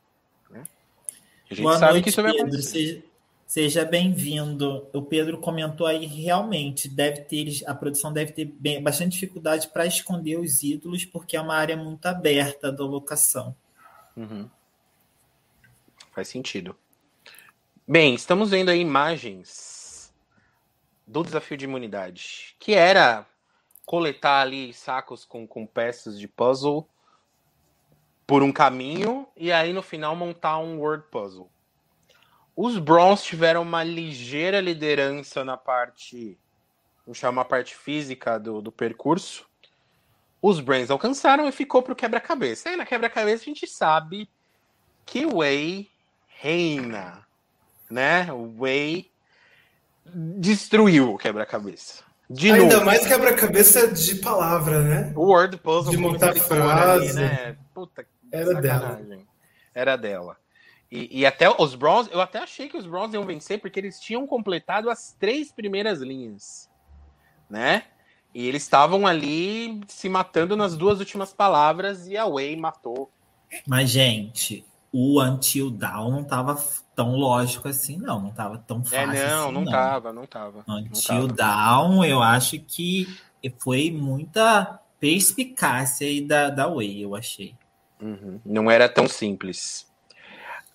Né? 0.50 0.64
A 1.50 1.54
gente 1.54 1.64
Boa 1.64 1.78
sabe 1.78 1.94
noite, 1.94 2.04
que 2.04 2.10
isso 2.10 2.22
vai 2.22 2.32
acontecer. 2.32 2.62
Seja, 2.62 3.04
seja 3.46 3.86
bem-vindo. 3.86 4.88
O 4.94 5.02
Pedro 5.02 5.40
comentou 5.40 5.88
aí 5.88 6.06
realmente 6.06 6.88
deve 6.88 7.22
ter 7.22 7.64
a 7.66 7.74
produção 7.74 8.14
deve 8.14 8.32
ter 8.32 8.46
bem, 8.46 8.82
bastante 8.82 9.14
dificuldade 9.14 9.68
para 9.70 9.86
esconder 9.86 10.40
os 10.40 10.62
ídolos 10.64 11.06
porque 11.06 11.36
é 11.36 11.42
uma 11.42 11.56
área 11.56 11.76
muito 11.76 12.06
aberta 12.06 12.72
da 12.72 12.84
locação. 12.84 13.56
Uhum. 14.16 14.50
Faz 16.12 16.28
sentido. 16.28 16.76
Bem, 17.88 18.14
estamos 18.14 18.52
vendo 18.52 18.70
aí 18.70 18.80
imagens 18.80 20.14
do 21.08 21.24
desafio 21.24 21.58
de 21.58 21.66
imunidade, 21.66 22.56
que 22.60 22.74
era 22.74 23.26
coletar 23.84 24.42
ali 24.42 24.72
sacos 24.72 25.26
com, 25.26 25.48
com 25.48 25.66
peças 25.66 26.20
de 26.20 26.28
puzzle 26.28 26.88
por 28.30 28.44
um 28.44 28.52
caminho 28.52 29.28
e 29.36 29.52
aí 29.52 29.74
no 29.74 29.82
final 29.82 30.16
montar 30.16 30.60
um 30.60 30.80
word 30.80 31.04
puzzle. 31.10 31.50
Os 32.56 32.78
Browns 32.78 33.24
tiveram 33.24 33.64
uma 33.64 33.84
ligeira 33.84 34.62
liderança 34.62 35.44
na 35.44 35.58
parte, 35.58 36.38
vamos 37.04 37.18
chamar 37.18 37.42
a 37.42 37.46
parte 37.46 37.76
física 37.76 38.38
do, 38.38 38.62
do 38.62 38.72
percurso. 38.72 39.48
Os 40.40 40.60
Brains 40.60 40.92
alcançaram 40.92 41.50
e 41.50 41.52
ficou 41.52 41.82
para 41.82 41.94
o 41.94 41.96
quebra-cabeça. 41.96 42.70
Aí 42.70 42.76
na 42.76 42.86
quebra-cabeça 42.86 43.44
a 43.44 43.46
gente 43.46 43.66
sabe 43.66 44.30
que 45.08 45.26
o 45.26 45.40
Way 45.40 45.90
reina, 46.28 47.26
né? 47.90 48.32
O 48.32 48.60
Way 48.60 49.10
destruiu 50.06 51.16
o 51.16 51.18
quebra-cabeça. 51.18 52.04
De 52.30 52.52
Ainda 52.52 52.76
novo. 52.76 52.86
mais 52.86 53.08
quebra-cabeça 53.08 53.88
de 53.88 54.16
palavra, 54.16 54.84
né? 54.84 55.14
O 55.16 55.32
word 55.32 55.58
puzzle 55.58 55.90
de 55.90 55.98
montar 55.98 56.36
frase. 56.36 57.10
Ali, 57.10 57.14
né? 57.14 57.58
Puta, 57.74 58.06
Era 58.32 58.62
dela. 58.62 59.02
Era 59.74 59.96
dela. 59.96 60.38
E, 60.92 61.20
e, 61.20 61.26
até 61.26 61.48
os 61.50 61.76
Browns, 61.76 62.10
eu 62.12 62.20
até 62.20 62.40
achei 62.40 62.68
que 62.68 62.76
os 62.76 62.88
Browns 62.88 63.14
iam 63.14 63.24
vencer 63.24 63.60
porque 63.60 63.80
eles 63.80 64.00
tinham 64.00 64.26
completado 64.26 64.90
as 64.90 65.14
três 65.20 65.52
primeiras 65.52 66.02
linhas, 66.02 66.68
né? 67.48 67.84
E 68.34 68.48
eles 68.48 68.64
estavam 68.64 69.06
ali 69.06 69.82
se 69.88 70.10
matando 70.10 70.56
nas 70.56 70.76
duas 70.76 71.00
últimas 71.00 71.32
palavras 71.32 72.08
e 72.08 72.18
a 72.18 72.28
Way 72.28 72.56
matou. 72.56 73.12
Mas, 73.68 73.90
gente, 73.92 74.66
o 74.92 75.22
Until 75.22 75.70
Down 75.70 76.12
não 76.12 76.24
tava 76.24 76.60
tão 76.96 77.16
lógico 77.16 77.68
assim, 77.68 77.98
não. 77.98 78.20
Não 78.22 78.32
tava 78.32 78.58
tão 78.58 78.82
é, 78.82 78.84
fácil. 78.84 79.22
É, 79.22 79.30
não, 79.30 79.46
assim, 79.46 79.54
não, 79.54 79.62
não 79.62 79.72
tava, 79.72 80.14
não 80.14 80.26
tava. 80.26 80.66
Until 80.68 81.16
não 81.16 81.28
tava. 81.28 81.88
Down, 81.88 82.06
eu 82.06 82.22
acho 82.22 82.60
que 82.60 83.08
foi 83.60 83.92
muita 83.92 84.80
perspicácia 85.00 86.08
aí 86.08 86.22
da, 86.22 86.50
da 86.50 86.68
Way, 86.68 87.04
eu 87.04 87.16
achei. 87.16 87.56
Uhum. 88.02 88.40
Não 88.46 88.72
era 88.72 88.88
tão 88.88 89.08
simples. 89.08 89.88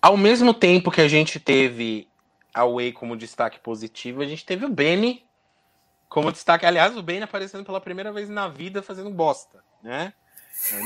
Ao 0.01 0.15
mesmo 0.15 0.53
tempo 0.53 0.91
que 0.91 1.01
a 1.01 1.07
gente 1.07 1.39
teve 1.39 2.07
a 2.53 2.65
Way 2.65 2.93
como 2.93 3.17
destaque 3.17 3.59
positivo, 3.59 4.21
a 4.21 4.25
gente 4.25 4.45
teve 4.45 4.65
o 4.65 4.69
Benny 4.69 5.25
como 6.07 6.31
destaque. 6.31 6.65
Aliás, 6.65 6.95
o 6.95 7.01
Benny 7.01 7.23
aparecendo 7.23 7.65
pela 7.65 7.81
primeira 7.81 8.13
vez 8.13 8.29
na 8.29 8.47
vida 8.47 8.83
fazendo 8.83 9.09
bosta, 9.09 9.63
né? 9.81 10.13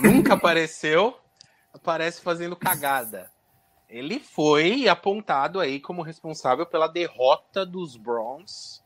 Nunca 0.01 0.33
apareceu, 0.35 1.19
aparece 1.73 2.21
fazendo 2.21 2.55
cagada. 2.55 3.29
Ele 3.89 4.19
foi 4.19 4.87
apontado 4.87 5.59
aí 5.59 5.79
como 5.79 6.01
responsável 6.01 6.65
pela 6.65 6.87
derrota 6.87 7.65
dos 7.65 7.97
Browns 7.97 8.83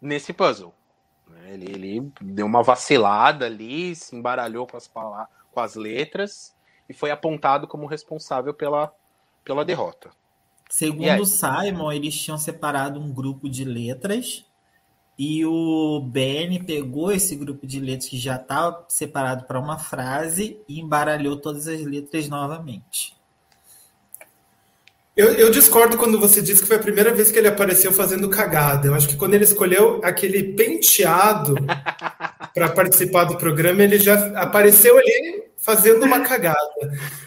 nesse 0.00 0.32
puzzle. 0.32 0.74
Ele, 1.46 1.66
ele 1.66 2.12
deu 2.20 2.46
uma 2.46 2.62
vacilada 2.62 3.46
ali, 3.46 3.94
se 3.94 4.16
embaralhou 4.16 4.66
com 4.66 4.76
as, 4.76 4.88
com 4.88 5.60
as 5.60 5.74
letras 5.74 6.55
e 6.88 6.94
foi 6.94 7.10
apontado 7.10 7.66
como 7.66 7.86
responsável 7.86 8.54
pela, 8.54 8.92
pela 9.44 9.64
derrota. 9.64 10.10
Segundo 10.68 11.24
Simon, 11.24 11.92
eles 11.92 12.18
tinham 12.18 12.38
separado 12.38 13.00
um 13.00 13.12
grupo 13.12 13.48
de 13.48 13.64
letras 13.64 14.44
e 15.18 15.46
o 15.46 16.00
Ben 16.00 16.62
pegou 16.64 17.10
esse 17.10 17.34
grupo 17.36 17.66
de 17.66 17.80
letras 17.80 18.10
que 18.10 18.18
já 18.18 18.36
estava 18.36 18.84
separado 18.88 19.44
para 19.44 19.58
uma 19.58 19.78
frase 19.78 20.60
e 20.68 20.80
embaralhou 20.80 21.36
todas 21.36 21.66
as 21.68 21.80
letras 21.80 22.28
novamente. 22.28 23.16
Eu, 25.16 25.32
eu, 25.32 25.50
discordo 25.50 25.96
quando 25.96 26.20
você 26.20 26.42
diz 26.42 26.60
que 26.60 26.66
foi 26.66 26.76
a 26.76 26.82
primeira 26.82 27.14
vez 27.14 27.32
que 27.32 27.38
ele 27.38 27.48
apareceu 27.48 27.90
fazendo 27.90 28.28
cagada. 28.28 28.88
Eu 28.88 28.94
acho 28.94 29.08
que 29.08 29.16
quando 29.16 29.32
ele 29.32 29.44
escolheu 29.44 29.98
aquele 30.04 30.52
penteado 30.52 31.54
para 32.52 32.68
participar 32.68 33.24
do 33.24 33.38
programa, 33.38 33.82
ele 33.82 33.98
já 33.98 34.14
apareceu 34.38 34.98
ali 34.98 35.44
fazendo 35.66 36.04
uma 36.04 36.20
cagada. 36.20 36.56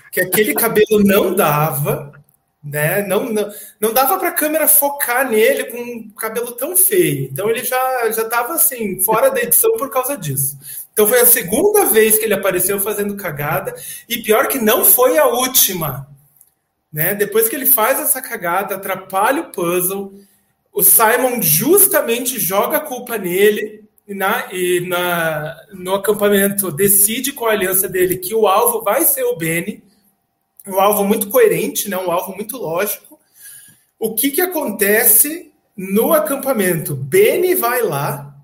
Que 0.09 0.21
aquele 0.21 0.53
cabelo 0.53 1.03
não 1.03 1.35
dava, 1.35 2.13
né? 2.63 3.05
Não, 3.05 3.25
não, 3.25 3.51
não 3.79 3.93
dava 3.93 4.17
para 4.17 4.29
a 4.29 4.33
câmera 4.33 4.65
focar 4.65 5.29
nele 5.29 5.65
com 5.65 5.77
um 5.77 6.09
cabelo 6.11 6.53
tão 6.53 6.75
feio. 6.75 7.25
Então 7.25 7.49
ele 7.49 7.65
já 7.65 8.09
já 8.11 8.23
estava 8.23 8.53
assim 8.53 9.03
fora 9.03 9.29
da 9.29 9.41
edição 9.41 9.73
por 9.73 9.89
causa 9.89 10.17
disso. 10.17 10.57
Então 10.93 11.05
foi 11.05 11.19
a 11.19 11.25
segunda 11.25 11.85
vez 11.85 12.17
que 12.17 12.23
ele 12.23 12.33
apareceu 12.33 12.79
fazendo 12.79 13.17
cagada 13.17 13.75
e 14.07 14.17
pior 14.23 14.47
que 14.47 14.57
não 14.57 14.85
foi 14.85 15.17
a 15.17 15.27
última. 15.27 16.07
Né? 16.91 17.13
Depois 17.13 17.49
que 17.49 17.55
ele 17.55 17.67
faz 17.67 17.99
essa 17.99 18.21
cagada, 18.21 18.75
atrapalha 18.75 19.41
o 19.41 19.51
puzzle, 19.51 20.13
o 20.73 20.81
Simon 20.81 21.41
justamente 21.41 22.39
joga 22.39 22.77
a 22.77 22.81
culpa 22.81 23.17
nele 23.17 23.83
e, 24.09 24.15
na, 24.15 24.51
e 24.51 24.79
na, 24.87 25.55
no 25.71 25.93
acampamento 25.93 26.71
decide 26.71 27.31
com 27.31 27.45
a 27.45 27.51
aliança 27.51 27.87
dele 27.87 28.17
que 28.17 28.33
o 28.33 28.47
alvo 28.47 28.81
vai 28.81 29.03
ser 29.03 29.23
o 29.23 29.37
Benny, 29.37 29.83
um 30.65 30.79
alvo 30.79 31.03
muito 31.03 31.29
coerente, 31.29 31.87
né? 31.87 31.95
um 31.95 32.09
alvo 32.09 32.35
muito 32.35 32.57
lógico. 32.57 33.19
O 33.99 34.15
que, 34.15 34.31
que 34.31 34.41
acontece 34.41 35.53
no 35.77 36.11
acampamento? 36.11 36.95
Benny 36.95 37.53
vai 37.53 37.83
lá, 37.83 38.35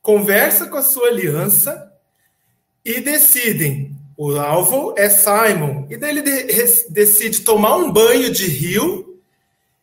conversa 0.00 0.66
com 0.66 0.78
a 0.78 0.82
sua 0.82 1.08
aliança 1.08 1.92
e 2.82 2.98
decidem 3.00 3.94
o 4.16 4.38
alvo 4.38 4.94
é 4.96 5.10
Simon. 5.10 5.86
E 5.90 5.98
daí 5.98 6.10
ele 6.10 6.22
de 6.22 6.88
decide 6.88 7.42
tomar 7.42 7.76
um 7.76 7.92
banho 7.92 8.30
de 8.30 8.46
rio. 8.46 9.20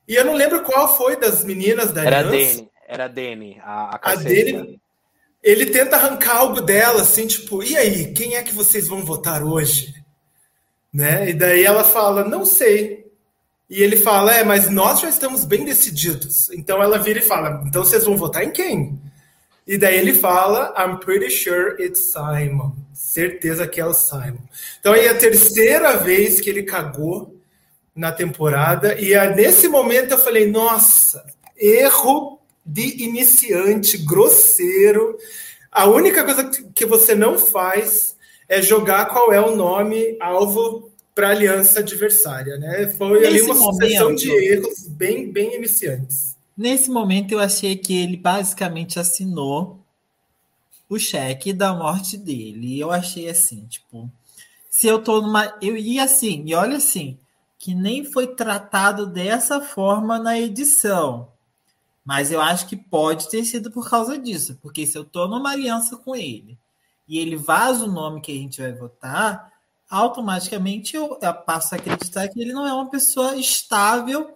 E 0.07 0.15
eu 0.15 0.25
não 0.25 0.33
lembro 0.33 0.63
qual 0.63 0.97
foi 0.97 1.15
das 1.15 1.43
meninas 1.43 1.91
da 1.91 2.03
Era 2.03 2.19
aliança. 2.19 2.55
Dani, 2.55 2.69
era 2.87 3.05
a 3.05 3.07
Dani, 3.07 3.57
a, 3.61 3.95
a, 3.95 3.99
a 4.03 4.15
Dani. 4.15 4.79
Ele 5.47 5.67
tenta 5.67 5.95
arrancar 5.95 6.39
algo 6.39 6.59
dela, 6.59 7.03
assim, 7.03 7.25
tipo, 7.25 7.63
e 7.63 7.77
aí, 7.77 8.11
quem 8.11 8.35
é 8.35 8.43
que 8.43 8.53
vocês 8.53 8.85
vão 8.85 9.05
votar 9.05 9.41
hoje? 9.41 9.95
Né? 10.93 11.29
E 11.29 11.33
daí 11.33 11.63
ela 11.63 11.85
fala, 11.85 12.25
não 12.25 12.45
sei. 12.45 13.09
E 13.69 13.81
ele 13.81 13.95
fala, 13.95 14.35
é, 14.35 14.43
mas 14.43 14.69
nós 14.69 14.99
já 14.99 15.07
estamos 15.07 15.45
bem 15.45 15.63
decididos. 15.63 16.49
Então 16.49 16.83
ela 16.83 16.99
vira 16.99 17.19
e 17.19 17.21
fala, 17.21 17.63
então 17.65 17.85
vocês 17.85 18.03
vão 18.03 18.17
votar 18.17 18.43
em 18.43 18.51
quem? 18.51 19.01
E 19.65 19.77
daí 19.77 19.97
ele 19.97 20.13
fala, 20.13 20.73
I'm 20.77 20.97
pretty 20.99 21.31
sure 21.31 21.81
it's 21.81 22.11
Simon. 22.11 22.75
Certeza 22.93 23.65
que 23.65 23.79
é 23.79 23.85
o 23.85 23.93
Simon. 23.93 24.43
Então 24.81 24.91
aí 24.91 25.05
é 25.05 25.11
a 25.11 25.17
terceira 25.17 25.95
vez 25.95 26.41
que 26.41 26.49
ele 26.49 26.63
cagou 26.63 27.39
na 27.95 28.11
temporada. 28.11 28.99
E 28.99 29.15
nesse 29.33 29.69
momento 29.69 30.11
eu 30.11 30.19
falei, 30.19 30.51
nossa, 30.51 31.25
erro 31.55 32.36
de 32.67 33.03
iniciante, 33.03 33.97
grosseiro. 33.97 35.17
A 35.71 35.87
única 35.87 36.23
coisa 36.25 36.49
que 36.75 36.85
você 36.85 37.15
não 37.15 37.39
faz 37.39 38.17
é 38.49 38.61
jogar 38.61 39.05
qual 39.05 39.31
é 39.31 39.39
o 39.39 39.55
nome 39.55 40.17
alvo 40.19 40.91
para 41.15 41.29
aliança 41.29 41.79
adversária, 41.79 42.57
né? 42.57 42.89
Foi 42.89 43.19
Nesse 43.21 43.27
ali 43.27 43.41
uma 43.41 43.55
momento, 43.55 43.83
sucessão 43.83 44.13
de 44.13 44.29
erros 44.29 44.87
bem, 44.87 45.31
bem 45.31 45.55
iniciantes. 45.55 46.35
Nesse 46.55 46.91
momento 46.91 47.31
eu 47.31 47.39
achei 47.39 47.75
que 47.75 48.03
ele 48.03 48.17
basicamente 48.17 48.99
assinou 48.99 49.79
o 50.89 50.99
cheque 50.99 51.53
da 51.53 51.73
morte 51.73 52.17
dele. 52.17 52.79
Eu 52.79 52.91
achei 52.91 53.29
assim, 53.29 53.65
tipo, 53.67 54.09
se 54.69 54.87
eu 54.87 54.99
tô 54.99 55.21
numa. 55.21 55.57
Eu 55.61 55.75
ia 55.75 56.03
assim, 56.03 56.43
e 56.45 56.53
olha 56.53 56.77
assim, 56.77 57.17
que 57.57 57.73
nem 57.73 58.03
foi 58.03 58.27
tratado 58.27 59.05
dessa 59.05 59.59
forma 59.61 60.19
na 60.19 60.39
edição. 60.39 61.29
Mas 62.07 62.31
eu 62.31 62.39
acho 62.39 62.67
que 62.67 62.77
pode 62.77 63.29
ter 63.29 63.43
sido 63.43 63.69
por 63.69 63.89
causa 63.89 64.17
disso. 64.17 64.57
Porque 64.61 64.87
se 64.87 64.97
eu 64.97 65.03
tô 65.03 65.27
numa 65.27 65.51
aliança 65.51 65.97
com 65.97 66.15
ele 66.15 66.57
e 67.05 67.19
ele 67.19 67.35
vaza 67.35 67.83
o 67.83 67.91
nome 67.91 68.21
que 68.21 68.31
a 68.31 68.35
gente 68.35 68.61
vai 68.61 68.71
votar, 68.71 69.51
automaticamente 69.89 70.95
eu, 70.95 71.19
eu 71.21 71.33
passo 71.33 71.75
a 71.75 71.77
acreditar 71.77 72.29
que 72.29 72.41
ele 72.41 72.53
não 72.53 72.65
é 72.65 72.71
uma 72.71 72.89
pessoa 72.89 73.35
estável 73.35 74.33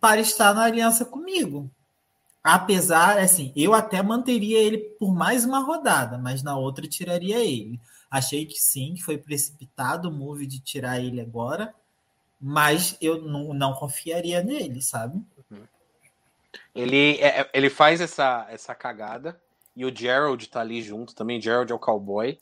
para 0.00 0.18
estar 0.18 0.54
na 0.54 0.62
aliança 0.62 1.04
comigo. 1.04 1.70
Apesar, 2.42 3.18
assim, 3.18 3.52
eu 3.54 3.74
até 3.74 4.02
manteria 4.02 4.58
ele 4.58 4.78
por 4.78 5.14
mais 5.14 5.44
uma 5.44 5.58
rodada, 5.58 6.16
mas 6.16 6.42
na 6.42 6.56
outra 6.56 6.88
tiraria 6.88 7.38
ele. 7.38 7.78
Achei 8.10 8.46
que 8.46 8.58
sim, 8.58 8.94
que 8.94 9.02
foi 9.02 9.18
precipitado 9.18 10.08
o 10.08 10.12
move 10.12 10.46
de 10.46 10.58
tirar 10.58 10.98
ele 10.98 11.20
agora, 11.20 11.74
mas 12.40 12.96
eu 12.98 13.20
não, 13.20 13.52
não 13.52 13.74
confiaria 13.74 14.42
nele, 14.42 14.80
sabe? 14.80 15.22
Ele, 16.74 17.16
é, 17.20 17.40
é, 17.40 17.50
ele 17.52 17.70
faz 17.70 18.00
essa, 18.00 18.46
essa 18.50 18.74
cagada 18.74 19.40
e 19.76 19.84
o 19.84 19.94
Gerald 19.94 20.48
tá 20.48 20.60
ali 20.60 20.82
junto 20.82 21.14
também. 21.14 21.40
Gerald 21.40 21.70
é 21.70 21.74
o 21.74 21.78
cowboy. 21.78 22.38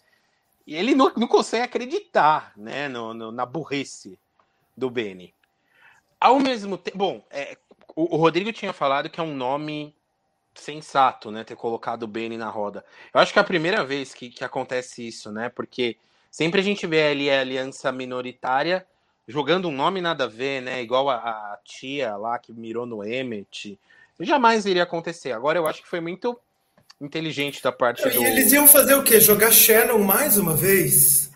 E 0.67 0.75
ele 0.75 0.95
não, 0.95 1.11
não 1.17 1.27
consegue 1.27 1.65
acreditar 1.65 2.53
né, 2.57 2.89
no, 2.89 3.15
no, 3.15 3.33
na 3.33 3.47
burrice 3.47 4.19
do 4.77 4.91
Benny. 4.91 5.35
Ao 6.21 6.39
mesmo 6.39 6.77
tempo. 6.77 6.99
Bom, 6.99 7.25
é, 7.31 7.57
o, 7.95 8.17
o, 8.17 8.19
Rodrigo 8.19 8.53
tinha 8.53 8.73
falado 8.73 9.09
que 9.09 9.21
é 9.21 9.23
um 9.23 9.35
nome 9.35 9.95
sensato, 10.55 11.31
né? 11.31 11.45
Ter 11.45 11.57
colocado 11.57 12.03
o 12.03 12.09
Benny 12.09 12.37
na 12.37 12.51
roda. 12.51 12.85
Eu 13.15 13.21
acho 13.21 13.33
que 13.33 13.39
é 13.39 13.43
a 13.43 13.45
primeira 13.45 13.85
vez 13.85 14.13
que, 14.13 14.31
que 14.31 14.45
acontece 14.45 15.07
isso, 15.07 15.31
né? 15.31 15.49
Porque 15.49 15.97
sempre 16.31 16.61
a 16.61 16.65
gente 16.65 16.87
vê 16.87 17.09
ali 17.09 17.31
a 17.31 17.41
aliança 17.41 17.91
minoritária 17.93 18.87
jogando 19.27 19.69
um 19.69 19.73
nome 19.73 20.01
nada 20.01 20.25
a 20.25 20.29
ver, 20.29 20.63
né? 20.63 20.83
Igual 20.83 21.09
a, 21.09 21.17
a 21.17 21.59
tia 21.65 22.17
lá 22.17 22.39
que 22.39 22.53
mirou 22.53 22.87
no 22.87 23.05
Emmet. 23.07 23.79
Jamais 24.21 24.67
iria 24.67 24.83
acontecer. 24.83 25.33
Agora 25.33 25.59
eu 25.59 25.67
acho 25.67 25.83
que 25.83 25.89
foi 25.89 26.01
muito 26.01 26.39
inteligente 27.01 27.63
da 27.63 27.71
parte 27.71 28.07
e 28.07 28.11
do. 28.11 28.23
E 28.23 28.27
eles 28.27 28.53
iam 28.53 28.67
fazer 28.67 28.95
o 28.95 29.03
quê? 29.03 29.21
Jogar 29.21 29.53
Shannon 29.53 29.99
mais 29.99 30.37
uma 30.37 30.57
vez? 30.57 31.31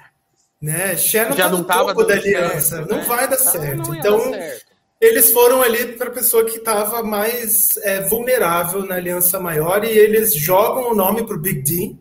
Né? 0.61 0.97
Shannon 0.97 1.37
já 1.37 1.45
tá 1.45 1.51
não 1.51 1.63
estava 1.63 1.95
da 1.95 2.15
aliança, 2.15 2.77
certo, 2.77 2.91
não 2.91 2.99
né? 2.99 3.05
vai 3.05 3.29
dar 3.29 3.37
ah, 3.37 3.39
certo. 3.39 3.95
Então, 3.95 4.31
dar 4.31 4.39
certo. 4.39 4.67
eles 5.01 5.31
foram 5.33 5.63
ali 5.63 5.93
para 5.97 6.09
a 6.09 6.13
pessoa 6.13 6.45
que 6.45 6.59
estava 6.59 7.03
mais 7.03 7.77
é, 7.79 8.01
vulnerável 8.03 8.85
na 8.85 8.95
aliança 8.97 9.41
maior 9.41 9.85
e 9.85 9.89
eles 9.89 10.35
jogam 10.35 10.91
o 10.91 10.95
nome 10.95 11.25
para 11.25 11.37
o 11.37 11.41
Big 11.41 11.63
D. 11.63 11.97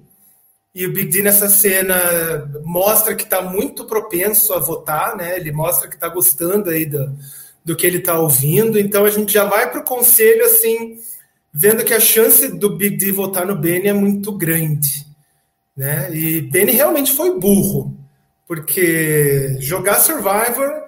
E 0.73 0.85
o 0.85 0.93
Big 0.93 1.11
D 1.11 1.21
nessa 1.21 1.49
cena 1.49 1.95
mostra 2.63 3.13
que 3.13 3.23
está 3.23 3.41
muito 3.41 3.85
propenso 3.85 4.53
a 4.53 4.59
votar, 4.59 5.17
né? 5.17 5.35
Ele 5.35 5.51
mostra 5.51 5.89
que 5.89 5.95
está 5.95 6.07
gostando 6.07 6.69
aí 6.69 6.85
do, 6.85 7.13
do 7.63 7.75
que 7.75 7.85
ele 7.85 7.97
está 7.97 8.19
ouvindo. 8.19 8.79
Então 8.79 9.05
a 9.05 9.09
gente 9.09 9.33
já 9.33 9.45
vai 9.45 9.69
para 9.69 9.81
o 9.81 9.85
conselho 9.85 10.45
assim 10.45 10.99
vendo 11.53 11.83
que 11.83 11.93
a 11.93 11.99
chance 11.99 12.47
do 12.47 12.69
Big 12.69 12.97
D 12.97 13.11
votar 13.11 13.45
no 13.45 13.55
Benny 13.55 13.87
é 13.87 13.93
muito 13.93 14.31
grande. 14.31 15.05
Né? 15.75 16.13
E 16.13 16.41
Benny 16.41 16.71
realmente 16.71 17.11
foi 17.13 17.37
burro, 17.37 17.97
porque 18.47 19.57
jogar 19.59 19.99
Survivor 19.99 20.81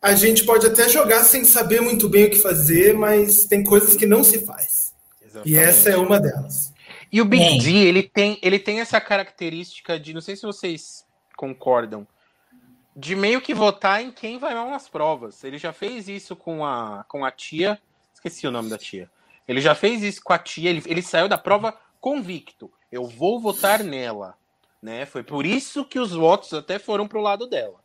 a 0.00 0.14
gente 0.14 0.44
pode 0.44 0.66
até 0.66 0.88
jogar 0.88 1.22
sem 1.22 1.44
saber 1.44 1.80
muito 1.80 2.08
bem 2.08 2.24
o 2.24 2.30
que 2.30 2.38
fazer, 2.38 2.92
mas 2.92 3.44
tem 3.44 3.62
coisas 3.62 3.94
que 3.94 4.04
não 4.04 4.24
se 4.24 4.44
faz. 4.44 4.92
Exatamente. 5.24 5.54
E 5.54 5.56
essa 5.56 5.90
é 5.90 5.96
uma 5.96 6.18
delas. 6.18 6.72
E 7.10 7.20
o 7.20 7.24
Big 7.24 7.58
D, 7.58 7.70
ele 7.70 8.02
tem, 8.02 8.36
ele 8.42 8.58
tem 8.58 8.80
essa 8.80 9.00
característica 9.00 10.00
de, 10.00 10.12
não 10.12 10.20
sei 10.20 10.34
se 10.34 10.42
vocês 10.42 11.04
concordam, 11.36 12.06
de 12.94 13.16
meio 13.16 13.40
que 13.40 13.54
votar 13.54 14.02
em 14.02 14.10
quem 14.10 14.38
vai 14.38 14.54
mal 14.54 14.70
nas 14.70 14.88
provas. 14.88 15.42
Ele 15.44 15.58
já 15.58 15.72
fez 15.72 16.08
isso 16.08 16.36
com 16.36 16.64
a, 16.64 17.04
com 17.08 17.24
a 17.24 17.30
tia, 17.30 17.80
esqueci 18.12 18.46
o 18.46 18.50
nome 18.50 18.68
da 18.68 18.78
tia. 18.78 19.10
Ele 19.46 19.60
já 19.60 19.74
fez 19.74 20.02
isso 20.02 20.22
com 20.22 20.32
a 20.32 20.38
tia, 20.38 20.70
ele, 20.70 20.82
ele 20.86 21.02
saiu 21.02 21.28
da 21.28 21.38
prova 21.38 21.76
convicto. 22.00 22.70
Eu 22.90 23.06
vou 23.06 23.40
votar 23.40 23.82
nela. 23.82 24.36
Né? 24.80 25.06
Foi 25.06 25.22
por 25.22 25.46
isso 25.46 25.84
que 25.84 25.98
os 25.98 26.12
votos 26.12 26.52
até 26.52 26.78
foram 26.78 27.06
pro 27.06 27.20
lado 27.20 27.46
dela. 27.46 27.80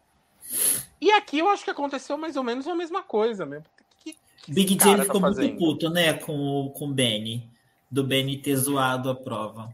E 1.00 1.12
aqui 1.12 1.40
eu 1.40 1.50
acho 1.50 1.64
que 1.64 1.70
aconteceu 1.70 2.18
mais 2.18 2.36
ou 2.36 2.44
menos 2.44 2.68
a 2.68 2.76
mesma 2.76 3.04
coisa 3.04 3.46
mesmo. 3.46 3.66
Que, 4.00 4.18
que 4.42 4.54
Big 4.54 4.76
J 4.76 4.98
tá 4.98 5.04
ficou 5.04 5.22
fazendo? 5.22 5.46
muito 5.46 5.60
puto, 5.60 5.90
né, 5.90 6.14
com, 6.14 6.72
com 6.76 6.86
o 6.86 6.94
Benny. 6.94 7.50
Do 7.90 8.04
Benny 8.04 8.38
ter 8.38 8.56
zoado 8.56 9.10
a 9.10 9.16
prova. 9.16 9.74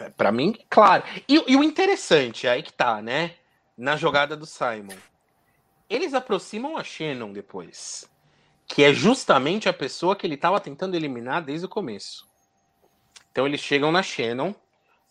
É, 0.00 0.10
Para 0.10 0.32
mim, 0.32 0.54
claro. 0.68 1.04
E, 1.28 1.52
e, 1.52 1.56
o 1.56 1.62
interessante, 1.62 2.48
aí 2.48 2.62
que 2.62 2.72
tá, 2.72 3.00
né? 3.00 3.34
Na 3.76 3.96
jogada 3.96 4.36
do 4.36 4.46
Simon. 4.46 4.96
Eles 5.88 6.14
aproximam 6.14 6.76
a 6.76 6.82
Shannon 6.82 7.32
depois 7.32 8.08
que 8.66 8.82
é 8.82 8.92
justamente 8.92 9.68
a 9.68 9.72
pessoa 9.72 10.16
que 10.16 10.26
ele 10.26 10.34
estava 10.34 10.60
tentando 10.60 10.96
eliminar 10.96 11.42
desde 11.42 11.66
o 11.66 11.68
começo. 11.68 12.26
Então 13.30 13.46
eles 13.46 13.60
chegam 13.60 13.92
na 13.92 14.02
Shannon, 14.02 14.54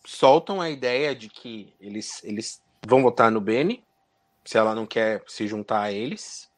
soltam 0.04 0.60
a 0.60 0.68
ideia 0.68 1.14
de 1.14 1.28
que 1.28 1.74
eles, 1.80 2.22
eles 2.22 2.60
vão 2.86 3.02
votar 3.02 3.30
no 3.30 3.40
Benny, 3.40 3.82
se 4.44 4.58
ela 4.58 4.74
não 4.74 4.86
quer 4.86 5.22
se 5.26 5.46
juntar 5.46 5.82
a 5.82 5.92
eles, 5.92 6.50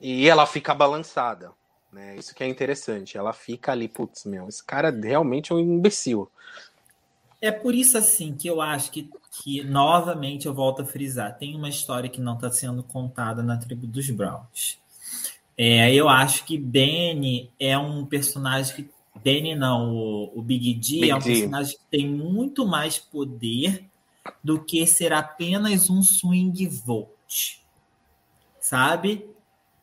e 0.00 0.28
ela 0.28 0.46
fica 0.46 0.74
balançada. 0.74 1.52
Né? 1.92 2.16
Isso 2.16 2.34
que 2.34 2.44
é 2.44 2.46
interessante. 2.46 3.18
Ela 3.18 3.32
fica 3.32 3.72
ali, 3.72 3.88
putz, 3.88 4.24
meu, 4.24 4.48
esse 4.48 4.64
cara 4.64 4.90
realmente 4.90 5.52
é 5.52 5.54
um 5.54 5.58
imbecil. 5.58 6.30
É 7.40 7.52
por 7.52 7.74
isso 7.74 7.96
assim 7.96 8.34
que 8.34 8.48
eu 8.48 8.60
acho 8.60 8.90
que, 8.90 9.08
que 9.30 9.62
novamente 9.62 10.46
eu 10.46 10.54
volto 10.54 10.82
a 10.82 10.84
frisar. 10.84 11.38
Tem 11.38 11.54
uma 11.54 11.68
história 11.68 12.10
que 12.10 12.20
não 12.20 12.34
está 12.34 12.50
sendo 12.50 12.82
contada 12.82 13.42
na 13.42 13.56
tribo 13.56 13.86
dos 13.86 14.10
Browns. 14.10 14.78
É, 15.56 15.92
eu 15.92 16.08
acho 16.08 16.44
que 16.44 16.56
Benny 16.56 17.50
é 17.58 17.76
um 17.76 18.04
personagem 18.06 18.74
que. 18.76 18.90
Benny 19.22 19.56
não, 19.56 19.92
o, 19.92 20.38
o 20.38 20.42
Big 20.42 20.74
D 20.74 21.00
Big 21.00 21.10
é 21.10 21.16
um 21.16 21.18
D. 21.18 21.24
personagem 21.24 21.76
que 21.76 21.84
tem 21.90 22.08
muito 22.08 22.64
mais 22.64 22.98
poder 22.98 23.84
do 24.42 24.62
que 24.62 24.86
ser 24.86 25.12
apenas 25.12 25.90
um 25.90 26.02
swing 26.02 26.66
vote. 26.68 27.60
Sabe? 28.60 29.26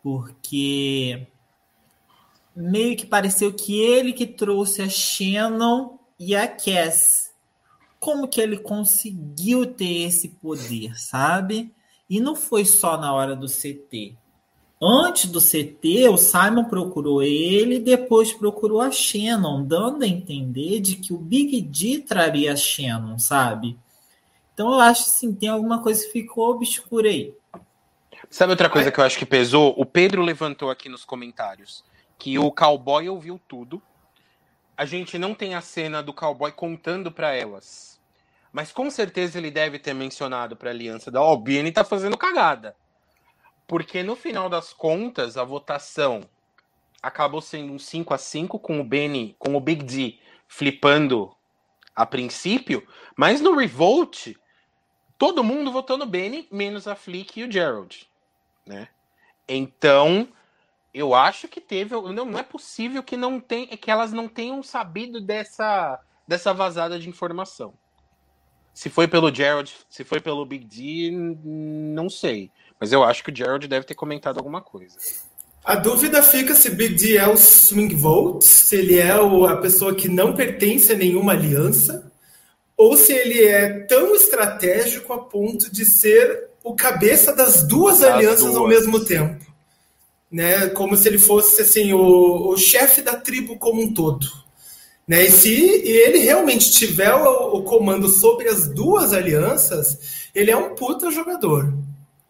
Porque 0.02 1.28
meio 2.56 2.96
que 2.96 3.06
pareceu 3.06 3.52
que 3.54 3.78
ele 3.78 4.14
que 4.14 4.26
trouxe 4.26 4.82
a 4.82 4.90
Shannon 4.90 5.98
e 6.18 6.36
a 6.36 6.48
Cass. 6.48 7.25
Como 8.06 8.28
que 8.28 8.40
ele 8.40 8.58
conseguiu 8.58 9.66
ter 9.66 10.04
esse 10.04 10.30
poder, 10.30 10.96
sabe? 10.96 11.74
E 12.08 12.20
não 12.20 12.36
foi 12.36 12.64
só 12.64 13.00
na 13.00 13.12
hora 13.12 13.36
do 13.36 13.48
CT. 13.48 14.16
Antes 14.80 15.32
do 15.32 15.42
CT, 15.42 16.08
o 16.10 16.16
Simon 16.16 16.66
procurou 16.66 17.24
ele 17.24 17.78
e 17.78 17.80
depois 17.80 18.32
procurou 18.32 18.80
a 18.80 18.92
Shannon, 18.92 19.66
dando 19.66 20.04
a 20.04 20.08
entender 20.08 20.82
de 20.82 20.98
que 20.98 21.16
o 21.16 21.18
Big 21.18 21.60
D 21.64 21.98
traria 22.08 22.54
a 22.54 22.56
Shannon, 22.56 23.18
sabe? 23.18 23.76
Então 24.54 24.72
eu 24.72 24.82
acho 24.82 25.10
assim, 25.10 25.34
tem 25.34 25.50
alguma 25.50 25.82
coisa 25.82 26.06
que 26.06 26.12
ficou 26.12 26.52
obscura 26.52 27.10
aí. 27.10 27.34
Sabe 28.30 28.52
outra 28.52 28.70
coisa 28.70 28.92
que 28.92 29.00
eu 29.00 29.04
acho 29.04 29.18
que 29.18 29.26
pesou? 29.26 29.74
O 29.76 29.84
Pedro 29.84 30.22
levantou 30.22 30.70
aqui 30.70 30.90
nos 30.90 31.04
comentários 31.04 31.84
que 32.20 32.38
o 32.38 32.52
cowboy 32.52 33.10
ouviu 33.10 33.42
tudo. 33.48 33.82
A 34.78 34.86
gente 34.86 35.18
não 35.18 35.34
tem 35.34 35.56
a 35.56 35.62
cena 35.62 36.04
do 36.04 36.14
cowboy 36.14 36.52
contando 36.52 37.12
para 37.12 37.34
elas. 37.34 37.95
Mas 38.56 38.72
com 38.72 38.90
certeza 38.90 39.38
ele 39.38 39.52
deve 39.52 39.78
ter 39.78 39.94
mencionado 39.94 40.56
para 40.56 40.70
a 40.70 40.74
aliança 40.74 41.12
da 41.12 41.20
Albini 41.20 41.74
tá 41.74 41.84
fazendo 41.84 42.18
cagada. 42.18 42.74
Porque 43.68 44.02
no 44.02 44.16
final 44.16 44.48
das 44.48 44.72
contas, 44.72 45.36
a 45.36 45.44
votação 45.44 46.22
acabou 47.04 47.42
sendo 47.42 47.74
um 47.74 47.78
5 47.78 48.14
a 48.14 48.18
5 48.18 48.58
com 48.60 48.80
o 48.80 48.84
Benny, 48.86 49.36
com 49.38 49.56
o 49.56 49.60
Big 49.60 49.84
D 49.84 50.20
flipando 50.48 51.36
a 51.94 52.06
princípio, 52.06 52.88
mas 53.18 53.42
no 53.42 53.58
Revolt 53.58 54.28
todo 55.18 55.44
mundo 55.44 55.70
votou 55.70 55.98
no 55.98 56.06
Benny, 56.06 56.48
menos 56.50 56.88
a 56.88 56.96
Flick 56.96 57.38
e 57.38 57.44
o 57.44 57.52
Gerald, 57.52 58.10
né? 58.66 58.88
Então, 59.50 60.30
eu 60.94 61.14
acho 61.14 61.50
que 61.50 61.60
teve, 61.60 61.94
não, 61.94 62.24
não 62.24 62.40
é 62.40 62.44
possível 62.44 63.04
que 63.04 63.18
não 63.18 63.38
tem, 63.38 63.68
que 63.68 63.92
elas 63.92 64.14
não 64.14 64.30
tenham 64.30 64.64
sabido 64.64 65.20
dessa 65.20 66.00
dessa 66.26 66.54
vazada 66.54 66.98
de 66.98 67.10
informação. 67.10 67.78
Se 68.76 68.90
foi 68.90 69.08
pelo 69.08 69.34
Gerald, 69.34 69.74
se 69.90 70.04
foi 70.04 70.20
pelo 70.20 70.46
Big 70.46 70.66
D, 70.66 71.10
não 71.10 72.10
sei. 72.10 72.52
Mas 72.78 72.92
eu 72.92 73.06
acho 73.06 73.24
que 73.24 73.32
o 73.32 73.36
Gerald 73.36 73.66
deve 73.70 73.86
ter 73.86 73.96
comentado 73.96 74.38
alguma 74.38 74.60
coisa. 74.62 74.98
A 75.64 75.76
dúvida 75.76 76.22
fica 76.22 76.54
se 76.54 76.70
Big 76.72 76.94
D 76.94 77.16
é 77.16 77.26
o 77.26 77.38
swing 77.38 77.96
vote, 77.96 78.44
se 78.44 78.76
ele 78.76 79.00
é 79.00 79.12
a 79.12 79.56
pessoa 79.56 79.96
que 79.96 80.10
não 80.10 80.36
pertence 80.36 80.92
a 80.92 80.98
nenhuma 80.98 81.32
aliança, 81.32 82.12
ou 82.76 82.98
se 82.98 83.14
ele 83.14 83.46
é 83.46 83.86
tão 83.86 84.14
estratégico 84.14 85.14
a 85.14 85.20
ponto 85.20 85.72
de 85.72 85.86
ser 85.86 86.50
o 86.62 86.76
cabeça 86.76 87.34
das 87.34 87.64
duas 87.64 88.00
das 88.00 88.12
alianças 88.12 88.42
duas. 88.42 88.58
ao 88.58 88.68
mesmo 88.68 89.06
tempo. 89.06 89.46
Né? 90.30 90.68
Como 90.68 90.98
se 90.98 91.08
ele 91.08 91.18
fosse 91.18 91.62
assim, 91.62 91.94
o, 91.94 92.50
o 92.50 92.58
chefe 92.58 93.02
da 93.02 93.16
tribo 93.16 93.58
como 93.58 93.82
um 93.82 93.94
todo. 93.94 94.28
Né? 95.08 95.26
E 95.26 95.32
se 95.32 95.54
ele 95.54 96.20
realmente 96.20 96.72
tiver 96.72 97.14
o, 97.14 97.58
o, 97.58 97.64
comando 97.64 98.10
sobre 98.10 98.50
as 98.50 98.68
duas 98.68 99.14
alianças, 99.14 100.30
ele 100.34 100.50
é 100.50 100.58
um 100.58 100.74
puta 100.76 101.12
jogador. 101.12 101.74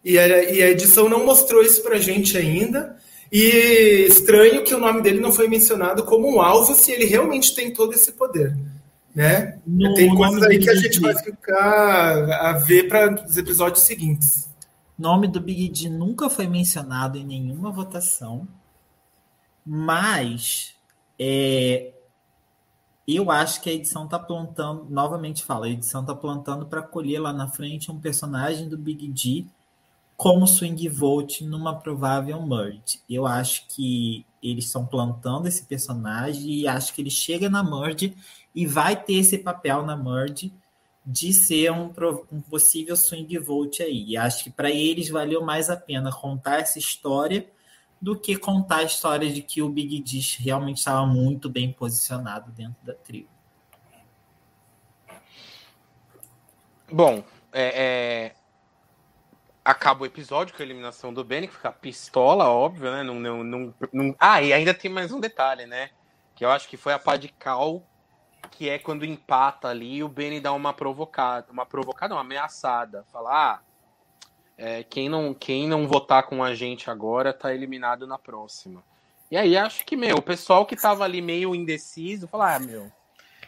E 0.04 0.18
a, 0.18 0.52
e 0.52 0.62
a 0.62 0.70
edição 0.70 1.08
não 1.08 1.24
mostrou 1.24 1.62
isso 1.62 1.82
pra 1.82 1.98
gente 1.98 2.36
ainda. 2.36 2.96
E 3.32 4.06
estranho 4.08 4.62
que 4.62 4.74
o 4.74 4.78
nome 4.78 5.02
dele 5.02 5.20
não 5.20 5.32
foi 5.32 5.48
mencionado 5.48 6.04
como 6.04 6.32
um 6.32 6.40
alvo 6.40 6.74
se 6.74 6.92
ele 6.92 7.06
realmente 7.06 7.54
tem 7.54 7.72
todo 7.72 7.92
esse 7.94 8.12
poder. 8.12 8.56
Né? 9.14 9.58
No 9.66 9.94
tem 9.94 10.14
coisas 10.14 10.42
aí 10.42 10.58
que 10.58 10.68
a 10.68 10.74
gente 10.74 11.00
vai 11.00 11.16
ficar 11.16 12.30
a 12.30 12.52
ver 12.52 12.86
para 12.86 13.26
os 13.26 13.36
episódios 13.36 13.84
seguintes. 13.84 14.48
O 14.98 15.02
nome 15.02 15.26
do 15.26 15.40
Big 15.40 15.68
D 15.68 15.88
nunca 15.88 16.28
foi 16.28 16.46
mencionado 16.46 17.18
em 17.18 17.24
nenhuma 17.24 17.70
votação, 17.70 18.46
mas 19.64 20.74
é, 21.18 21.92
eu 23.06 23.30
acho 23.30 23.60
que 23.60 23.70
a 23.70 23.72
edição 23.72 24.04
está 24.04 24.18
plantando, 24.18 24.86
novamente 24.90 25.44
fala, 25.44 25.66
a 25.66 25.70
edição 25.70 26.00
está 26.00 26.14
plantando 26.14 26.66
para 26.66 26.82
colher 26.82 27.20
lá 27.20 27.32
na 27.32 27.46
frente 27.48 27.90
um 27.90 28.00
personagem 28.00 28.68
do 28.68 28.76
Big 28.76 29.06
D 29.08 29.46
como 30.16 30.46
swing 30.46 30.88
vote 30.88 31.44
numa 31.44 31.76
provável 31.76 32.40
merge. 32.42 33.00
Eu 33.08 33.26
acho 33.26 33.66
que 33.68 34.24
eles 34.42 34.64
estão 34.64 34.86
plantando 34.86 35.46
esse 35.46 35.64
personagem 35.64 36.50
e 36.50 36.68
acho 36.68 36.94
que 36.94 37.02
ele 37.02 37.10
chega 37.10 37.50
na 37.50 37.62
merge 37.62 38.16
e 38.54 38.66
vai 38.66 38.96
ter 38.96 39.14
esse 39.14 39.38
papel 39.38 39.84
na 39.84 39.96
merge 39.96 40.52
de 41.04 41.32
ser 41.32 41.70
um, 41.70 41.92
um 42.32 42.40
possível 42.40 42.96
swing 42.96 43.38
vote 43.38 43.82
aí. 43.82 44.04
E 44.08 44.16
acho 44.16 44.44
que 44.44 44.50
para 44.50 44.70
eles 44.70 45.08
valeu 45.08 45.44
mais 45.44 45.68
a 45.70 45.76
pena 45.76 46.10
contar 46.10 46.60
essa 46.60 46.78
história 46.78 47.46
do 48.00 48.18
que 48.18 48.36
contar 48.36 48.78
a 48.78 48.82
história 48.84 49.30
de 49.30 49.42
que 49.42 49.62
o 49.62 49.68
Big 49.68 50.00
Dish 50.00 50.36
realmente 50.36 50.78
estava 50.78 51.06
muito 51.06 51.48
bem 51.48 51.72
posicionado 51.72 52.52
dentro 52.52 52.84
da 52.84 52.94
tribo. 52.94 53.28
Bom, 56.90 57.24
é, 57.52 58.32
é, 58.32 58.34
acaba 59.64 60.02
o 60.02 60.06
episódio 60.06 60.54
com 60.54 60.62
a 60.62 60.64
eliminação 60.64 61.12
do 61.12 61.24
Benny, 61.24 61.48
que 61.48 61.54
fica 61.54 61.72
pistola, 61.72 62.48
óbvio, 62.48 62.92
né? 62.92 63.02
Não, 63.02 63.16
não, 63.16 63.42
não, 63.42 63.74
não, 63.92 64.14
Ah, 64.20 64.40
e 64.40 64.52
ainda 64.52 64.72
tem 64.72 64.90
mais 64.90 65.10
um 65.10 65.18
detalhe, 65.18 65.66
né? 65.66 65.90
Que 66.36 66.44
eu 66.44 66.50
acho 66.50 66.68
que 66.68 66.76
foi 66.76 66.92
a 66.92 66.98
pá 66.98 67.16
de 67.16 67.28
cal, 67.28 67.82
que 68.52 68.68
é 68.68 68.78
quando 68.78 69.04
empata 69.04 69.68
ali 69.68 70.04
o 70.04 70.08
Benny 70.08 70.38
dá 70.38 70.52
uma 70.52 70.72
provocada, 70.72 71.50
uma 71.50 71.66
provocada, 71.66 72.14
uma 72.14 72.20
ameaçada. 72.20 73.04
Falar, 73.10 73.54
ah, 73.54 73.62
é, 74.56 74.82
quem, 74.82 75.08
não, 75.08 75.34
quem 75.34 75.68
não 75.68 75.86
votar 75.86 76.24
com 76.24 76.42
a 76.42 76.54
gente 76.54 76.90
agora 76.90 77.32
tá 77.32 77.54
eliminado 77.54 78.06
na 78.06 78.18
próxima. 78.18 78.82
E 79.30 79.36
aí 79.36 79.56
acho 79.56 79.84
que, 79.84 79.96
meu, 79.96 80.16
o 80.16 80.22
pessoal 80.22 80.64
que 80.64 80.76
tava 80.76 81.04
ali 81.04 81.20
meio 81.20 81.54
indeciso, 81.54 82.28
falar, 82.28 82.56
ah, 82.56 82.60
meu, 82.60 82.90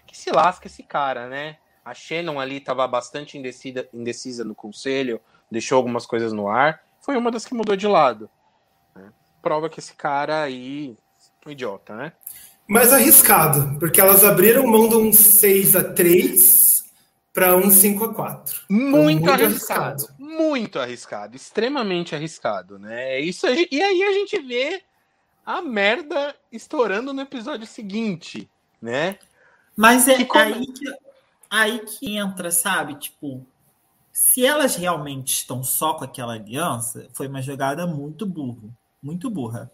que 0.07 0.17
se 0.17 0.31
lasca 0.31 0.67
esse 0.67 0.83
cara, 0.83 1.29
né? 1.29 1.57
A 1.85 1.95
Shannon 1.95 2.39
ali 2.39 2.61
tava 2.61 2.87
bastante 2.87 3.39
indecida, 3.39 3.89
indecisa 3.95 4.45
no 4.45 4.55
conselho, 4.55 5.21
deixou 5.51 5.77
algumas 5.77 6.05
coisas 6.05 6.33
no 6.33 6.49
ar, 6.49 6.83
foi 7.01 7.17
uma 7.17 7.31
das 7.31 7.47
que 7.47 7.55
mudou 7.55 7.77
de 7.77 7.87
lado. 7.87 8.29
Né? 8.95 9.11
Prova 9.41 9.71
que 9.71 9.79
esse 9.79 9.95
cara 9.95 10.43
aí 10.43 10.97
é 11.45 11.49
um 11.49 11.53
idiota, 11.53 11.95
né? 11.95 12.13
Mas 12.67 12.93
arriscado, 12.93 13.79
porque 13.79 13.99
elas 13.99 14.25
abriram 14.25 14.67
mão 14.67 14.89
de 14.89 14.97
um 14.97 15.11
6 15.11 15.77
a 15.77 15.85
3 15.85 16.85
para 17.33 17.57
um 17.57 17.71
5 17.71 18.05
a 18.05 18.15
4 18.15 18.63
muito, 18.69 18.97
muito 18.97 19.31
arriscado, 19.31 20.05
arriscado, 20.05 20.18
Muito 20.29 20.79
arriscado, 20.79 21.35
extremamente 21.35 22.15
arriscado, 22.15 22.79
né? 22.79 23.19
Isso 23.19 23.47
e 23.47 23.81
aí 23.81 24.03
a 24.03 24.13
gente 24.13 24.39
vê 24.41 24.83
a 25.45 25.63
merda 25.63 26.37
estourando 26.53 27.15
no 27.15 27.23
episódio 27.23 27.67
seguinte, 27.67 28.47
né? 28.81 29.19
Mas 29.75 30.07
é 30.07 30.23
que 30.23 30.37
aí, 30.37 30.67
que, 30.67 30.95
aí 31.49 31.79
que 31.79 32.17
entra, 32.19 32.51
sabe? 32.51 32.97
Tipo, 32.97 33.47
se 34.13 34.45
elas 34.45 34.77
realmente 34.77 35.33
estão 35.33 35.65
só 35.65 35.95
com 35.95 36.05
aquela 36.05 36.35
aliança, 36.35 37.09
foi 37.15 37.27
uma 37.27 37.41
jogada 37.41 37.87
muito 37.87 38.27
burra, 38.27 38.69
muito 39.03 39.31
burra. 39.31 39.73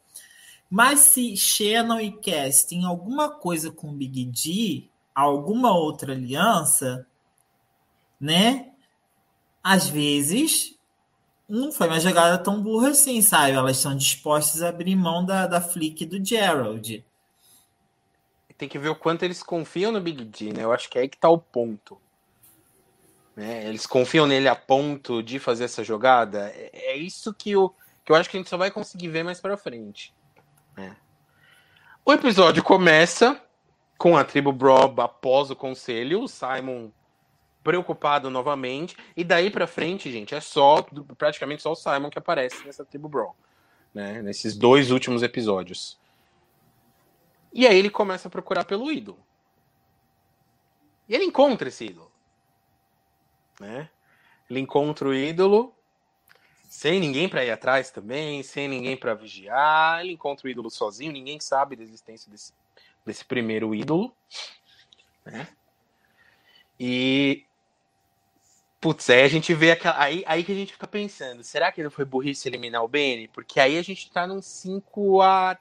Mas 0.71 1.01
se 1.01 1.37
Shannon 1.37 1.99
e 1.99 2.13
Cass 2.13 2.63
têm 2.63 2.85
alguma 2.85 3.29
coisa 3.29 3.73
com 3.73 3.93
Big 3.93 4.25
D, 4.27 4.85
alguma 5.13 5.77
outra 5.77 6.13
aliança, 6.13 7.05
né? 8.21 8.74
Às 9.65 9.89
vezes 9.89 10.75
não 11.49 11.73
foi 11.73 11.89
uma 11.89 11.99
jogada 11.99 12.37
tão 12.37 12.63
burra 12.63 12.91
assim, 12.91 13.23
sabe? 13.23 13.53
Elas 13.53 13.79
estão 13.79 13.97
dispostas 13.97 14.61
a 14.61 14.69
abrir 14.69 14.95
mão 14.95 15.25
da, 15.25 15.47
da 15.47 15.61
flick 15.61 16.05
do 16.05 16.23
Gerald. 16.23 17.03
Tem 18.59 18.69
que 18.69 18.79
ver 18.79 18.91
o 18.91 18.95
quanto 18.95 19.25
eles 19.25 19.43
confiam 19.43 19.91
no 19.91 20.01
Big 20.01 20.25
D, 20.25 20.53
né? 20.53 20.63
Eu 20.63 20.73
acho 20.73 20.89
que 20.89 20.99
é 20.99 21.03
aí 21.03 21.09
que 21.09 21.19
tá 21.19 21.29
o 21.29 21.39
ponto. 21.39 21.99
Né? 23.35 23.67
Eles 23.67 23.87
confiam 23.87 24.27
nele 24.27 24.49
a 24.49 24.55
ponto 24.55 25.23
de 25.23 25.39
fazer 25.39 25.65
essa 25.65 25.83
jogada. 25.83 26.53
É, 26.55 26.71
é 26.93 26.97
isso 26.97 27.35
que 27.35 27.51
eu, 27.51 27.75
que 28.05 28.13
eu 28.13 28.17
acho 28.17 28.31
que 28.31 28.37
a 28.37 28.41
gente 28.41 28.51
só 28.51 28.57
vai 28.57 28.71
conseguir 28.71 29.09
ver 29.09 29.25
mais 29.25 29.41
para 29.41 29.57
frente. 29.57 30.15
Né? 30.77 30.97
O 32.05 32.13
episódio 32.13 32.63
começa 32.63 33.41
com 33.99 34.17
a 34.17 34.25
tribo 34.25 34.53
Brob 34.53 35.01
após 35.01 35.51
o 35.51 35.57
conselho, 35.57 36.23
o 36.23 36.29
Simon 36.29 36.91
preocupado 37.65 38.31
novamente, 38.31 38.97
e 39.17 39.25
daí 39.25 39.51
para 39.51 39.67
frente, 39.67 40.13
gente, 40.13 40.35
é 40.35 40.41
só 40.41 40.87
praticamente 41.19 41.63
só 41.63 41.73
o 41.73 41.75
Simon 41.75 42.11
que 42.11 42.19
aparece 42.19 42.65
nessa 42.65 42.85
tribo 42.85 43.09
Brob, 43.09 43.35
né? 43.93 44.23
Nesses 44.23 44.57
dois 44.57 44.93
últimos 44.93 45.23
episódios. 45.23 45.99
E 47.53 47.67
aí 47.67 47.77
ele 47.77 47.91
começa 47.91 48.29
a 48.29 48.31
procurar 48.31 48.65
pelo 48.65 48.93
ídolo. 48.93 49.19
E 51.09 51.15
ele 51.15 51.25
encontra 51.25 51.69
esse 51.69 51.85
ídolo 51.87 52.15
né? 53.61 53.89
Ele 54.49 54.61
encontra 54.61 55.09
o 55.09 55.15
ídolo 55.15 55.75
sem 56.69 56.99
ninguém 56.99 57.29
para 57.29 57.45
ir 57.45 57.51
atrás 57.51 57.91
também, 57.91 58.43
sem 58.43 58.69
ninguém 58.69 58.97
para 58.97 59.15
vigiar. 59.15 60.01
Ele 60.01 60.13
encontra 60.13 60.47
o 60.47 60.51
ídolo 60.51 60.71
sozinho, 60.71 61.13
ninguém 61.13 61.39
sabe 61.41 61.77
da 61.77 61.83
existência 61.83 62.31
desse, 62.31 62.53
desse 63.07 63.25
primeiro 63.25 63.75
ídolo, 63.75 64.15
né? 65.25 65.49
E 66.79 67.45
putz, 68.85 69.09
aí 69.09 69.23
a 69.23 69.29
gente 69.29 69.55
vê 69.55 69.71
aquela, 69.71 69.99
aí, 69.99 70.23
aí 70.27 70.45
que 70.45 70.53
a 70.53 70.55
gente 70.55 70.75
fica 70.75 70.87
pensando, 70.87 71.43
será 71.43 71.73
que 71.73 71.81
ele 71.81 71.89
foi 71.89 72.05
burrice 72.05 72.47
eliminar 72.47 72.85
o 72.85 72.89
Benny? 72.89 73.29
Porque 73.29 73.59
aí 73.59 73.79
a 73.79 73.83
gente 73.83 74.11
tá 74.11 74.27
num 74.27 74.43
5 74.43 75.23
a 75.23 75.57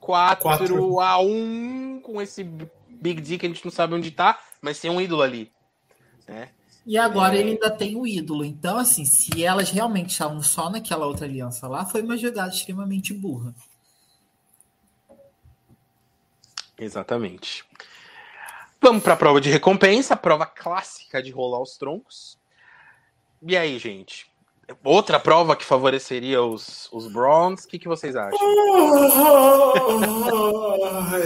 4, 0.00 0.42
4 0.42 1.00
a 1.00 1.18
1 1.18 2.00
com 2.02 2.22
esse 2.22 2.42
Big 2.42 3.20
D 3.20 3.36
que 3.36 3.44
a 3.44 3.48
gente 3.50 3.62
não 3.62 3.70
sabe 3.70 3.92
onde 3.92 4.10
tá, 4.10 4.40
mas 4.62 4.80
tem 4.80 4.90
um 4.90 4.98
ídolo 4.98 5.20
ali, 5.20 5.52
né? 6.26 6.48
E 6.86 6.96
agora 6.96 7.36
é... 7.36 7.40
ele 7.40 7.50
ainda 7.50 7.70
tem 7.70 7.96
o 7.96 8.06
ídolo. 8.06 8.46
Então, 8.46 8.78
assim, 8.78 9.04
se 9.04 9.44
elas 9.44 9.68
realmente 9.68 10.12
estavam 10.12 10.42
só 10.42 10.70
naquela 10.70 11.06
outra 11.06 11.26
aliança 11.26 11.68
lá, 11.68 11.84
foi 11.84 12.00
uma 12.00 12.16
jogada 12.16 12.48
extremamente 12.48 13.12
burra. 13.12 13.54
Exatamente. 16.78 17.62
Vamos 18.82 19.04
para 19.04 19.14
a 19.14 19.16
prova 19.16 19.40
de 19.40 19.48
recompensa, 19.48 20.14
a 20.14 20.16
prova 20.16 20.44
clássica 20.44 21.22
de 21.22 21.30
rolar 21.30 21.62
os 21.62 21.76
troncos. 21.76 22.36
E 23.40 23.56
aí, 23.56 23.78
gente? 23.78 24.26
Outra 24.82 25.20
prova 25.20 25.54
que 25.54 25.64
favoreceria 25.64 26.42
os, 26.42 26.88
os 26.92 27.06
Browns, 27.06 27.62
o 27.62 27.68
que, 27.68 27.78
que 27.78 27.86
vocês 27.86 28.16
acham? 28.16 28.38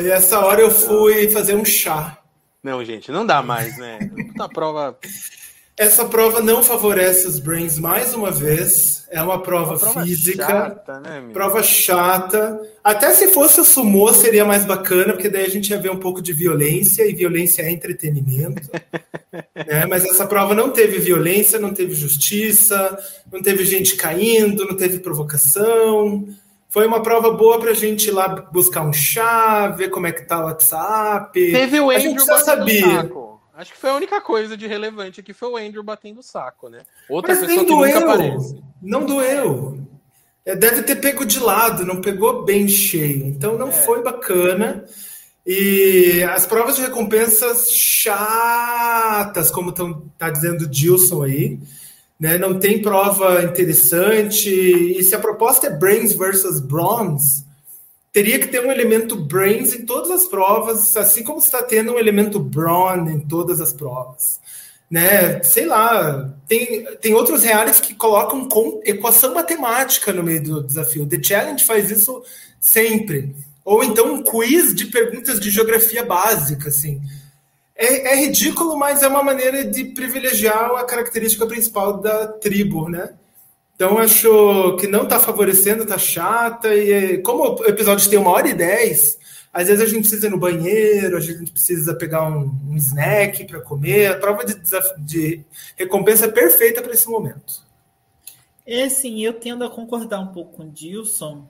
E 0.02 0.10
essa 0.10 0.40
hora 0.40 0.60
eu 0.60 0.70
fui 0.70 1.28
fazer 1.30 1.54
um 1.54 1.64
chá. 1.64 2.18
Não, 2.62 2.84
gente, 2.84 3.10
não 3.10 3.24
dá 3.24 3.42
mais, 3.42 3.78
né? 3.78 4.00
Puta 4.26 4.48
prova 4.48 4.98
essa 5.78 6.06
prova 6.06 6.40
não 6.40 6.62
favorece 6.62 7.26
os 7.26 7.38
Brains 7.38 7.78
mais 7.78 8.14
uma 8.14 8.30
vez. 8.30 9.04
É 9.10 9.20
uma 9.20 9.42
prova, 9.42 9.72
uma 9.72 9.78
prova 9.78 10.02
física. 10.02 10.46
Chata, 10.46 11.00
né, 11.00 11.24
prova 11.34 11.62
chata. 11.62 12.60
Até 12.82 13.12
se 13.12 13.28
fosse 13.28 13.60
o 13.60 13.64
sumô 13.64 14.12
seria 14.12 14.44
mais 14.44 14.64
bacana, 14.64 15.12
porque 15.12 15.28
daí 15.28 15.44
a 15.44 15.50
gente 15.50 15.70
ia 15.70 15.78
ver 15.78 15.90
um 15.90 15.98
pouco 15.98 16.22
de 16.22 16.32
violência, 16.32 17.06
e 17.06 17.14
violência 17.14 17.62
é 17.62 17.70
entretenimento. 17.70 18.62
né? 19.54 19.84
Mas 19.86 20.04
essa 20.06 20.26
prova 20.26 20.54
não 20.54 20.70
teve 20.70 20.98
violência, 20.98 21.58
não 21.58 21.74
teve 21.74 21.94
justiça, 21.94 22.98
não 23.30 23.42
teve 23.42 23.64
gente 23.66 23.96
caindo, 23.96 24.64
não 24.64 24.76
teve 24.76 24.98
provocação. 24.98 26.26
Foi 26.70 26.86
uma 26.86 27.02
prova 27.02 27.32
boa 27.32 27.60
pra 27.60 27.74
gente 27.74 28.08
ir 28.08 28.12
lá 28.12 28.28
buscar 28.50 28.82
um 28.82 28.94
chá, 28.94 29.68
ver 29.68 29.90
como 29.90 30.06
é 30.06 30.12
que 30.12 30.26
tá 30.26 30.40
o 30.40 30.44
WhatsApp. 30.44 31.32
Teve 31.52 31.80
o 31.80 31.90
Andrew 31.90 31.96
a 31.96 31.98
gente 31.98 32.24
já 32.24 32.38
sabia. 32.38 33.10
Acho 33.56 33.72
que 33.72 33.78
foi 33.78 33.88
a 33.88 33.94
única 33.94 34.20
coisa 34.20 34.54
de 34.54 34.66
relevante 34.66 35.20
aqui 35.20 35.32
foi 35.32 35.48
o 35.48 35.56
Andrew 35.56 35.82
batendo 35.82 36.20
o 36.20 36.22
saco, 36.22 36.68
né? 36.68 36.82
Outra 37.08 37.34
Mas 37.34 37.46
pessoa 37.46 37.56
nem 37.56 37.66
doeu. 37.66 38.62
Não 38.82 39.06
doeu. 39.06 39.80
É, 40.44 40.54
deve 40.54 40.82
ter 40.82 40.96
pego 40.96 41.24
de 41.24 41.40
lado, 41.40 41.86
não 41.86 42.02
pegou 42.02 42.44
bem 42.44 42.68
cheio. 42.68 43.24
Então 43.24 43.56
não 43.56 43.68
é. 43.68 43.72
foi 43.72 44.02
bacana. 44.02 44.84
E 45.46 46.22
as 46.24 46.44
provas 46.44 46.76
de 46.76 46.82
recompensas 46.82 47.72
chatas, 47.72 49.50
como 49.50 49.70
está 49.70 50.28
dizendo 50.28 50.64
o 50.64 50.68
Dilson 50.68 51.22
aí, 51.22 51.58
né? 52.20 52.36
Não 52.36 52.58
tem 52.58 52.82
prova 52.82 53.42
interessante. 53.42 54.50
E 54.50 55.02
se 55.02 55.14
a 55.14 55.18
proposta 55.18 55.68
é 55.68 55.70
Brains 55.70 56.12
versus 56.12 56.60
Bronze, 56.60 57.45
teria 58.16 58.38
que 58.38 58.46
ter 58.46 58.64
um 58.64 58.72
elemento 58.72 59.14
Brains 59.14 59.74
em 59.74 59.84
todas 59.84 60.10
as 60.10 60.24
provas, 60.24 60.96
assim 60.96 61.22
como 61.22 61.38
está 61.38 61.62
tendo 61.62 61.92
um 61.92 61.98
elemento 61.98 62.40
Brawn 62.40 63.10
em 63.10 63.20
todas 63.20 63.60
as 63.60 63.74
provas 63.74 64.40
né? 64.90 65.42
Sei 65.42 65.66
lá, 65.66 66.32
tem, 66.48 66.84
tem 66.96 67.14
outros 67.14 67.42
reais 67.42 67.80
que 67.80 67.94
colocam 67.94 68.48
com 68.48 68.80
equação 68.84 69.34
matemática 69.34 70.12
no 70.12 70.22
meio 70.22 70.42
do 70.42 70.62
desafio. 70.62 71.06
The 71.06 71.22
Challenge 71.22 71.64
faz 71.64 71.90
isso 71.90 72.22
sempre. 72.60 73.34
Ou 73.64 73.82
então 73.82 74.14
um 74.14 74.22
quiz 74.22 74.74
de 74.74 74.86
perguntas 74.86 75.40
de 75.40 75.50
geografia 75.50 76.04
básica, 76.04 76.68
assim. 76.68 77.00
É, 77.74 78.12
é 78.12 78.16
ridículo, 78.16 78.78
mas 78.78 79.02
é 79.02 79.08
uma 79.08 79.22
maneira 79.22 79.64
de 79.64 79.86
privilegiar 79.86 80.70
a 80.76 80.84
característica 80.84 81.46
principal 81.46 81.98
da 81.98 82.28
tribo, 82.28 82.88
né? 82.88 83.10
Então 83.76 83.98
acho 83.98 84.76
que 84.80 84.86
não 84.86 85.02
está 85.02 85.20
favorecendo, 85.20 85.82
está 85.82 85.98
chata. 85.98 86.74
E 86.74 87.18
como 87.18 87.60
o 87.60 87.66
episódio 87.66 88.08
tem 88.08 88.18
uma 88.18 88.30
hora 88.30 88.48
e 88.48 88.54
dez, 88.54 89.18
às 89.52 89.68
vezes 89.68 89.82
a 89.82 89.86
gente 89.86 90.00
precisa 90.00 90.26
ir 90.26 90.30
no 90.30 90.38
banheiro, 90.38 91.16
a 91.16 91.20
gente 91.20 91.52
precisa 91.52 91.94
pegar 91.94 92.26
um, 92.26 92.50
um 92.68 92.76
snack 92.76 93.44
para 93.44 93.60
comer. 93.60 94.12
A 94.12 94.18
prova 94.18 94.44
de, 94.44 94.54
de 94.98 95.44
recompensa 95.76 96.24
é 96.24 96.30
perfeita 96.30 96.82
para 96.82 96.92
esse 96.92 97.06
momento. 97.06 97.66
É, 98.66 98.88
sim, 98.88 99.22
eu 99.22 99.34
tendo 99.34 99.62
a 99.62 99.70
concordar 99.70 100.20
um 100.20 100.28
pouco 100.28 100.56
com 100.56 100.64
o 100.64 100.70
Dilson, 100.70 101.46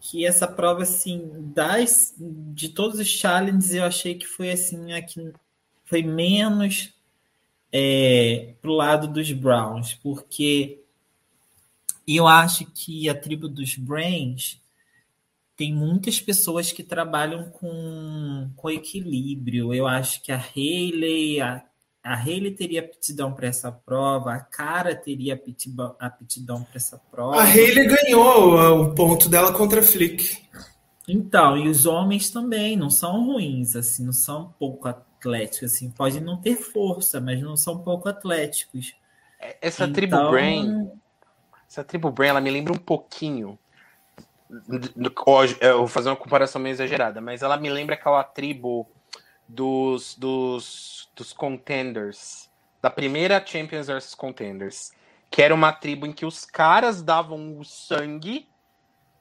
que 0.00 0.26
essa 0.26 0.48
prova, 0.48 0.82
assim, 0.82 1.30
das, 1.54 2.12
de 2.18 2.70
todos 2.70 2.98
os 2.98 3.06
challenges, 3.06 3.72
eu 3.72 3.84
achei 3.84 4.16
que 4.16 4.26
foi, 4.26 4.50
assim, 4.50 4.92
a 4.92 5.00
que 5.00 5.32
foi 5.84 6.02
menos 6.02 6.92
é, 7.72 8.54
pro 8.60 8.72
lado 8.72 9.06
dos 9.06 9.30
Browns, 9.32 9.94
porque 9.94 10.81
eu 12.06 12.26
acho 12.26 12.66
que 12.66 13.08
a 13.08 13.14
tribo 13.14 13.48
dos 13.48 13.76
Brains 13.76 14.60
tem 15.56 15.72
muitas 15.72 16.20
pessoas 16.20 16.72
que 16.72 16.82
trabalham 16.82 17.50
com, 17.50 18.50
com 18.56 18.70
equilíbrio. 18.70 19.72
Eu 19.72 19.86
acho 19.86 20.22
que 20.22 20.32
a 20.32 20.36
Hayley, 20.36 21.40
a, 21.40 21.62
a 22.02 22.14
Hayley 22.14 22.52
teria 22.52 22.80
aptidão 22.80 23.32
para 23.32 23.46
essa 23.46 23.70
prova, 23.70 24.32
a 24.32 24.40
Cara 24.40 24.94
teria 24.94 25.34
aptidão, 25.34 25.94
aptidão 26.00 26.64
para 26.64 26.76
essa 26.76 26.98
prova. 27.10 27.36
A 27.36 27.44
Hayley 27.44 27.86
ganhou 27.86 28.82
o 28.82 28.94
ponto 28.94 29.28
dela 29.28 29.52
contra 29.52 29.80
a 29.80 29.82
Flick. 29.84 30.42
Então, 31.06 31.56
e 31.56 31.68
os 31.68 31.84
homens 31.84 32.30
também 32.30 32.76
não 32.76 32.88
são 32.88 33.26
ruins, 33.26 33.76
assim, 33.76 34.04
não 34.04 34.12
são 34.12 34.54
pouco 34.58 34.88
atléticos, 34.88 35.74
assim, 35.74 35.90
podem 35.90 36.20
não 36.20 36.40
ter 36.40 36.56
força, 36.56 37.20
mas 37.20 37.40
não 37.40 37.56
são 37.56 37.78
pouco 37.78 38.08
atléticos. 38.08 38.94
Essa 39.60 39.84
então... 39.84 39.92
tribo 39.92 40.30
Brain, 40.30 40.90
essa 41.72 41.82
tribo 41.82 42.10
Brain, 42.10 42.28
ela 42.28 42.40
me 42.40 42.50
lembra 42.50 42.72
um 42.72 42.78
pouquinho 42.78 43.58
eu 45.60 45.78
vou 45.78 45.88
fazer 45.88 46.10
uma 46.10 46.16
comparação 46.16 46.60
meio 46.60 46.74
exagerada, 46.74 47.22
mas 47.22 47.42
ela 47.42 47.56
me 47.56 47.70
lembra 47.70 47.94
aquela 47.94 48.22
tribo 48.22 48.86
dos, 49.48 50.14
dos, 50.14 51.10
dos 51.16 51.32
contenders, 51.32 52.50
da 52.82 52.90
primeira 52.90 53.44
Champions 53.44 53.86
vs 53.86 54.14
Contenders, 54.14 54.92
que 55.30 55.40
era 55.40 55.54
uma 55.54 55.72
tribo 55.72 56.06
em 56.06 56.12
que 56.12 56.26
os 56.26 56.44
caras 56.44 57.02
davam 57.02 57.58
o 57.58 57.64
sangue, 57.64 58.46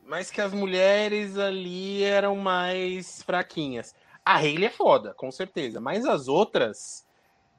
mas 0.04 0.30
que 0.30 0.42
as 0.42 0.52
mulheres 0.52 1.38
ali 1.38 2.04
eram 2.04 2.36
mais 2.36 3.24
fraquinhas. 3.24 3.96
A 4.26 4.36
Hayley 4.36 4.66
é 4.66 4.70
foda, 4.70 5.14
com 5.14 5.32
certeza, 5.32 5.80
mas 5.80 6.06
as 6.06 6.28
outras, 6.28 7.08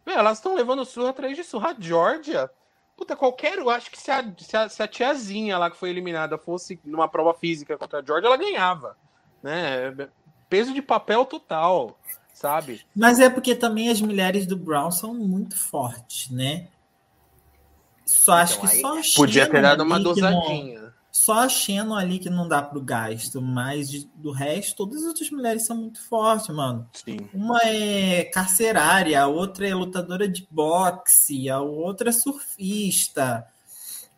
elas 0.04 0.38
estão 0.38 0.54
levando 0.54 0.84
surra 0.84 1.10
atrás 1.10 1.34
de 1.34 1.42
surra. 1.42 1.70
A 1.70 1.76
Georgia 1.80 2.50
Puta, 2.96 3.16
qualquer. 3.16 3.58
Eu 3.58 3.70
acho 3.70 3.90
que 3.90 4.00
se 4.00 4.10
a, 4.10 4.24
se 4.38 4.56
a, 4.56 4.68
se 4.68 4.82
a 4.82 4.88
tiazinha 4.88 5.58
lá 5.58 5.70
que 5.70 5.76
foi 5.76 5.90
eliminada 5.90 6.38
fosse 6.38 6.78
numa 6.84 7.08
prova 7.08 7.34
física 7.34 7.76
contra 7.76 8.00
a 8.00 8.04
George, 8.04 8.26
ela 8.26 8.36
ganhava. 8.36 8.96
Né? 9.42 10.08
Peso 10.48 10.72
de 10.72 10.82
papel 10.82 11.24
total, 11.24 11.98
sabe? 12.32 12.84
Mas 12.94 13.18
é 13.18 13.28
porque 13.28 13.54
também 13.54 13.88
as 13.88 14.00
mulheres 14.00 14.46
do 14.46 14.56
Brown 14.56 14.90
são 14.90 15.14
muito 15.14 15.56
fortes, 15.58 16.30
né? 16.30 16.68
Só 18.04 18.34
acho 18.34 18.58
então, 18.58 19.00
que 19.00 19.08
só 19.08 19.20
Podia 19.20 19.48
ter 19.48 19.62
dado 19.62 19.82
uma 19.82 19.98
dosadinha. 19.98 20.92
Só 21.12 21.40
a 21.40 21.48
Shannon 21.48 21.94
ali 21.94 22.18
que 22.18 22.30
não 22.30 22.48
dá 22.48 22.62
pro 22.62 22.80
gasto, 22.80 23.42
mas 23.42 23.90
de, 23.90 24.10
do 24.14 24.32
resto, 24.32 24.76
todas 24.78 25.02
as 25.02 25.08
outras 25.08 25.30
mulheres 25.30 25.66
são 25.66 25.76
muito 25.76 26.02
fortes, 26.08 26.48
mano. 26.48 26.88
Sim. 26.94 27.18
Uma 27.34 27.60
é 27.64 28.24
carcerária, 28.24 29.20
a 29.20 29.26
outra 29.26 29.68
é 29.68 29.74
lutadora 29.74 30.26
de 30.26 30.48
boxe, 30.50 31.50
a 31.50 31.60
outra 31.60 32.08
é 32.08 32.12
surfista, 32.12 33.46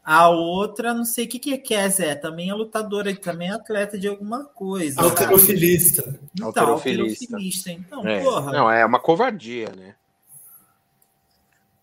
a 0.05 0.29
outra, 0.29 0.95
não 0.95 1.05
sei 1.05 1.25
o 1.25 1.29
que, 1.29 1.41
que 1.41 1.53
é 1.53 1.59
Kézé, 1.59 2.15
também 2.15 2.49
é 2.49 2.55
lutadora, 2.55 3.13
também 3.17 3.49
é 3.49 3.53
atleta 3.53 3.99
de 3.99 4.07
alguma 4.07 4.45
coisa. 4.45 5.03
Alterofilista. 5.03 6.21
Então, 6.33 6.47
alterofilista. 6.47 7.73
Então, 7.73 8.07
é. 8.07 8.23
porra. 8.23 8.53
Não, 8.53 8.71
é 8.71 8.87
uma 8.87 9.01
covardia, 9.01 9.73
né? 9.77 9.97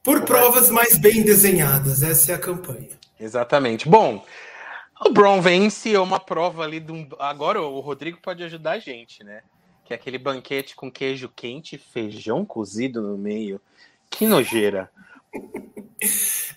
Por 0.01 0.23
provas 0.23 0.69
mais 0.69 0.97
bem 0.97 1.21
desenhadas, 1.21 2.01
essa 2.01 2.31
é 2.31 2.35
a 2.35 2.39
campanha. 2.39 2.89
Exatamente. 3.19 3.89
Bom, 3.89 4.23
o 5.05 5.11
Brown 5.11 5.41
vence 5.41 5.97
uma 5.97 6.19
prova 6.19 6.63
ali 6.63 6.79
de 6.79 6.91
um... 6.91 7.07
Agora 7.19 7.61
o 7.61 7.79
Rodrigo 7.79 8.19
pode 8.21 8.43
ajudar 8.43 8.71
a 8.71 8.79
gente, 8.79 9.23
né? 9.23 9.41
Que 9.85 9.93
é 9.93 9.95
aquele 9.95 10.17
banquete 10.17 10.75
com 10.75 10.91
queijo 10.91 11.29
quente 11.35 11.75
e 11.75 11.79
feijão 11.79 12.45
cozido 12.45 13.01
no 13.01 13.17
meio. 13.17 13.59
Que 14.09 14.25
nojeira. 14.25 14.89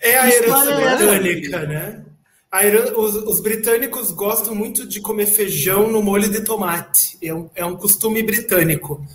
É 0.01 0.17
a 0.17 0.29
herança 0.29 0.71
é 0.71 0.95
britânica, 0.95 1.65
né? 1.65 2.05
Herança, 2.53 2.97
os, 2.97 3.15
os, 3.15 3.39
britânicos 3.41 4.11
gostam 4.11 4.55
muito 4.55 4.87
de 4.87 5.01
comer 5.01 5.25
feijão 5.25 5.89
no 5.89 6.01
molho 6.01 6.29
de 6.29 6.41
tomate. 6.41 7.17
É 7.21 7.33
um, 7.33 7.49
é 7.55 7.65
um 7.65 7.75
costume 7.75 8.23
britânico. 8.23 9.05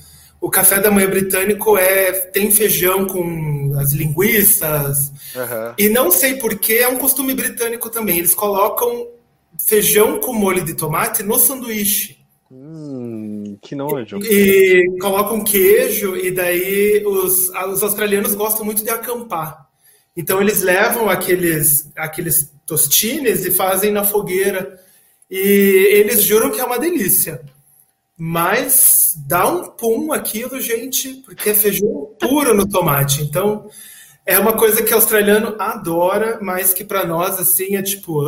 O 0.40 0.50
café 0.50 0.80
da 0.80 0.90
manhã 0.90 1.08
britânico 1.08 1.76
é 1.78 2.12
tem 2.12 2.50
feijão 2.50 3.06
com 3.06 3.74
as 3.78 3.92
linguiças. 3.92 5.10
Uhum. 5.34 5.74
E 5.78 5.88
não 5.88 6.10
sei 6.10 6.36
porquê, 6.36 6.74
é 6.74 6.88
um 6.88 6.98
costume 6.98 7.34
britânico 7.34 7.88
também. 7.88 8.18
Eles 8.18 8.34
colocam 8.34 9.08
feijão 9.58 10.20
com 10.20 10.32
molho 10.32 10.64
de 10.64 10.74
tomate 10.74 11.22
no 11.22 11.38
sanduíche. 11.38 12.18
Hum, 12.50 13.56
que 13.62 13.74
nojo. 13.74 14.18
E, 14.18 14.86
e 14.86 14.98
colocam 14.98 15.44
queijo, 15.44 16.16
e 16.16 16.30
daí 16.30 17.04
os, 17.06 17.48
os 17.48 17.82
australianos 17.82 18.34
gostam 18.34 18.64
muito 18.64 18.82
de 18.82 18.90
acampar. 18.90 19.68
Então 20.16 20.40
eles 20.40 20.62
levam 20.62 21.08
aqueles, 21.08 21.90
aqueles 21.96 22.52
tostines 22.66 23.44
e 23.44 23.50
fazem 23.50 23.92
na 23.92 24.04
fogueira. 24.04 24.78
E 25.30 25.88
eles 25.92 26.22
juram 26.22 26.50
que 26.50 26.60
é 26.60 26.64
uma 26.64 26.78
delícia. 26.78 27.40
Mas 28.16 29.14
dá 29.26 29.48
um 29.48 29.70
pum 29.70 30.12
aquilo, 30.12 30.60
gente, 30.60 31.14
porque 31.24 31.50
é 31.50 31.54
feijão 31.54 32.14
puro 32.20 32.52
no 32.52 32.68
tomate. 32.68 33.22
Então 33.22 33.70
é 34.26 34.38
uma 34.38 34.52
coisa 34.52 34.82
que 34.82 34.92
o 34.92 34.96
australiano 34.96 35.54
adora, 35.58 36.38
mas 36.42 36.74
que 36.74 36.84
para 36.84 37.06
nós 37.06 37.38
assim 37.38 37.76
é 37.76 37.82
tipo, 37.82 38.20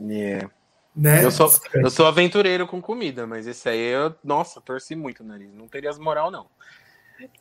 Yeah. 0.00 0.50
Né? 0.94 1.24
Eu, 1.24 1.30
sou, 1.30 1.50
eu 1.74 1.90
sou 1.90 2.06
aventureiro 2.06 2.66
com 2.66 2.80
comida, 2.80 3.26
mas 3.26 3.46
esse 3.46 3.68
aí 3.68 3.80
eu, 3.80 4.14
nossa, 4.22 4.60
torci 4.60 4.94
muito 4.94 5.22
o 5.22 5.26
nariz. 5.26 5.52
Não 5.52 5.66
teria 5.66 5.90
as 5.90 5.98
moral, 5.98 6.30
não. 6.30 6.48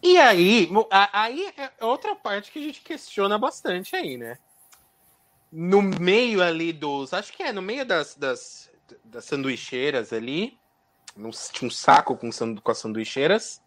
E 0.01 0.17
aí, 0.17 0.69
aí 1.11 1.53
é 1.57 1.85
outra 1.85 2.15
parte 2.15 2.51
que 2.51 2.59
a 2.59 2.61
gente 2.61 2.81
questiona 2.81 3.37
bastante 3.37 3.95
aí, 3.95 4.17
né? 4.17 4.37
No 5.51 5.81
meio 5.81 6.41
ali 6.41 6.73
dos. 6.73 7.13
Acho 7.13 7.31
que 7.31 7.43
é, 7.43 7.51
no 7.51 7.61
meio 7.61 7.85
das, 7.85 8.15
das, 8.15 8.71
das 9.03 9.25
sanduicheiras 9.25 10.11
ali. 10.11 10.57
Tinha 11.51 11.67
um 11.67 11.71
saco 11.71 12.17
com, 12.17 12.29
com 12.31 12.71
as 12.71 12.77
sanduicheiras. 12.79 13.61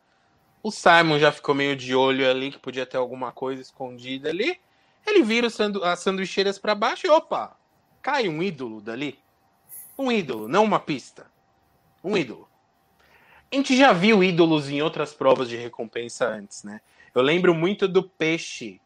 O 0.62 0.72
Simon 0.72 1.20
já 1.20 1.30
ficou 1.30 1.54
meio 1.54 1.76
de 1.76 1.94
olho 1.94 2.28
ali, 2.28 2.50
que 2.50 2.58
podia 2.58 2.84
ter 2.84 2.96
alguma 2.96 3.30
coisa 3.30 3.62
escondida 3.62 4.30
ali. 4.30 4.58
Ele 5.06 5.22
vira 5.22 5.46
as 5.46 6.00
sanduicheiras 6.00 6.58
para 6.58 6.74
baixo 6.74 7.06
e 7.06 7.10
opa, 7.10 7.56
cai 8.06 8.28
um 8.28 8.40
ídolo 8.40 8.80
dali. 8.80 9.18
Um 9.98 10.12
ídolo, 10.12 10.46
não 10.46 10.62
uma 10.62 10.78
pista. 10.78 11.26
Um 12.04 12.16
ídolo. 12.16 12.48
A 13.50 13.56
gente 13.56 13.76
já 13.76 13.92
viu 13.92 14.22
ídolos 14.22 14.70
em 14.70 14.80
outras 14.80 15.12
provas 15.12 15.48
de 15.48 15.56
recompensa 15.56 16.28
antes, 16.28 16.62
né? 16.62 16.80
Eu 17.12 17.20
lembro 17.20 17.52
muito 17.52 17.88
do 17.88 18.04
peixe, 18.04 18.80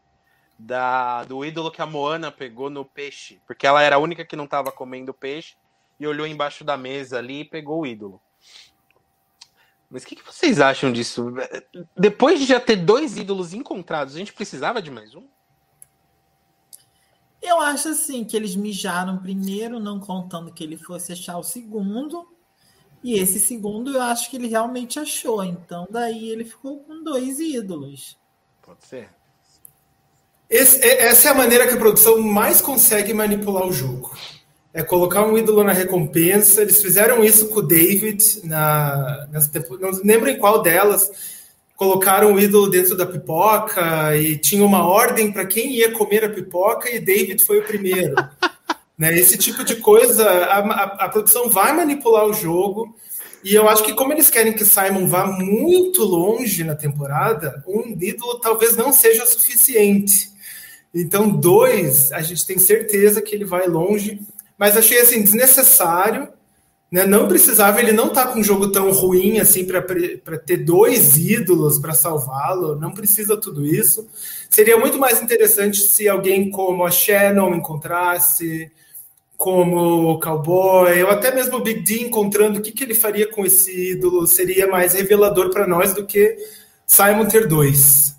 da, 0.59 1.23
do 1.25 1.45
ídolo 1.45 1.71
que 1.71 1.83
a 1.83 1.87
Moana 1.87 2.33
pegou 2.33 2.71
no 2.71 2.83
peixe, 2.83 3.39
porque 3.47 3.67
ela 3.67 3.83
era 3.83 3.97
a 3.97 3.99
única 3.99 4.25
que 4.25 4.37
não 4.37 4.45
estava 4.45 4.73
comendo 4.73 5.13
peixe 5.13 5.55
e 5.99 6.07
olhou 6.07 6.27
embaixo 6.27 6.65
da 6.65 6.79
mesa 6.79 7.19
ali 7.19 7.41
e 7.41 7.45
pegou 7.45 7.83
o 7.83 7.87
ídolo. 7.87 8.19
Mas 9.91 10.03
o 10.03 10.07
que, 10.07 10.17
que, 10.17 10.25
vocês 10.25 10.63
acham 10.63 10.91
disso? 10.91 11.31
Depois 11.95 12.41
de 12.41 12.47
já 12.47 12.59
ter 12.59 12.77
dois 12.77 13.19
ídolos 13.19 13.53
encontrados, 13.53 14.15
a 14.15 14.19
gente 14.19 14.33
precisava 14.33 14.81
de 14.81 14.91
mais 14.91 15.15
um? 15.15 15.27
Eu 17.43 17.61
acho 17.61 17.89
assim 17.89 18.25
que 18.25 18.37
eles 18.37 18.55
mijaram 18.55 19.19
primeiro, 19.19 19.81
não 19.81 19.99
contando 19.99 20.53
que 20.53 20.63
ele 20.63 20.77
fosse 20.77 21.13
achar 21.13 21.39
o 21.39 21.43
segundo. 21.43 22.29
E 23.03 23.15
esse 23.19 23.41
segundo 23.41 23.95
eu 23.95 24.03
acho 24.03 24.31
que 24.31 24.37
ele 24.37 24.47
realmente 24.47 24.99
achou. 24.99 25.43
Então 25.43 25.87
daí 25.91 26.29
ele 26.29 26.45
ficou 26.45 26.81
com 26.81 27.03
dois 27.03 27.41
ídolos. 27.41 28.19
Pode 28.61 28.85
ser. 28.85 29.09
Esse, 30.49 30.85
essa 30.85 31.29
é 31.29 31.33
a 31.33 31.35
maneira 31.35 31.67
que 31.67 31.75
a 31.75 31.79
produção 31.79 32.21
mais 32.21 32.61
consegue 32.61 33.15
manipular 33.15 33.67
o 33.67 33.73
jogo. 33.73 34.15
É 34.75 34.83
colocar 34.83 35.25
um 35.25 35.39
ídolo 35.39 35.65
na 35.65 35.73
recompensa. 35.73 36.61
Eles 36.61 36.83
fizeram 36.83 37.25
isso 37.25 37.49
com 37.49 37.61
o 37.61 37.63
David 37.63 38.41
na, 38.45 39.27
nas, 39.31 39.51
não 39.81 39.91
lembro 40.05 40.29
em 40.29 40.39
qual 40.39 40.61
delas 40.61 41.40
colocaram 41.81 42.35
o 42.35 42.39
ídolo 42.39 42.69
dentro 42.69 42.95
da 42.95 43.07
pipoca 43.07 44.15
e 44.15 44.37
tinha 44.37 44.63
uma 44.63 44.87
ordem 44.87 45.33
para 45.33 45.47
quem 45.47 45.77
ia 45.77 45.91
comer 45.91 46.23
a 46.23 46.29
pipoca 46.29 46.91
e 46.91 47.01
David 47.01 47.43
foi 47.43 47.61
o 47.61 47.63
primeiro. 47.63 48.15
né? 48.99 49.19
Esse 49.19 49.39
tipo 49.39 49.65
de 49.65 49.77
coisa, 49.77 50.29
a, 50.29 50.59
a, 50.59 50.85
a, 51.07 51.09
produção 51.09 51.49
vai 51.49 51.73
manipular 51.73 52.27
o 52.27 52.35
jogo. 52.35 52.95
E 53.43 53.55
eu 53.55 53.67
acho 53.67 53.83
que, 53.83 53.95
como 53.95 54.13
eles 54.13 54.29
querem 54.29 54.53
que 54.53 54.63
Simon 54.63 55.07
vá 55.07 55.27
muito 55.27 56.05
longe 56.05 56.63
na 56.65 56.75
temporada, 56.77 57.65
um 57.67 57.97
ídolo 57.99 58.39
talvez 58.41 58.77
não 58.77 58.93
seja 58.93 59.25
suficiente. 59.25 60.29
Então, 60.95 61.31
dois, 61.31 62.13
a 62.13 62.21
gente 62.21 62.47
tem 62.47 62.59
certeza 62.59 63.23
que 63.23 63.35
ele 63.35 63.47
vai 63.47 63.67
longe, 63.67 64.21
mas 64.59 64.77
achei 64.77 65.01
assim 65.01 65.23
desnecessário 65.23 66.29
né? 66.91 67.07
Não 67.07 67.29
precisava, 67.29 67.81
ele 67.81 67.93
não 67.93 68.09
tá 68.09 68.27
com 68.27 68.41
um 68.41 68.45
jogo 68.45 68.73
tão 68.73 68.91
ruim 68.91 69.39
assim 69.39 69.65
para 69.65 70.39
ter 70.39 70.59
dois 70.59 71.17
ídolos 71.17 71.79
para 71.79 71.95
salvá-lo, 71.95 72.75
não 72.75 72.91
precisa 72.91 73.37
tudo 73.37 73.65
isso. 73.65 74.09
Seria 74.49 74.77
muito 74.77 74.99
mais 74.99 75.23
interessante 75.23 75.79
se 75.79 76.09
alguém 76.09 76.51
como 76.51 76.85
a 76.85 76.91
Shannon 76.91 77.55
encontrasse, 77.55 78.71
como 79.37 80.11
o 80.11 80.21
Cowboy, 80.21 81.03
ou 81.05 81.11
até 81.11 81.35
mesmo 81.35 81.59
o 81.59 81.63
Big 81.63 81.81
D 81.81 82.03
encontrando 82.03 82.59
o 82.59 82.63
que, 82.63 82.73
que 82.73 82.85
ele 82.85 82.95
faria 82.95 83.27
com 83.27 83.47
esse 83.47 83.93
ídolo, 83.93 84.27
seria 84.27 84.67
mais 84.67 84.93
revelador 84.93 85.51
para 85.51 85.67
nós 85.67 85.95
do 85.95 86.05
que 86.05 86.37
Simon 86.87 87.27
ter 87.27 87.47
dois. 87.47 88.17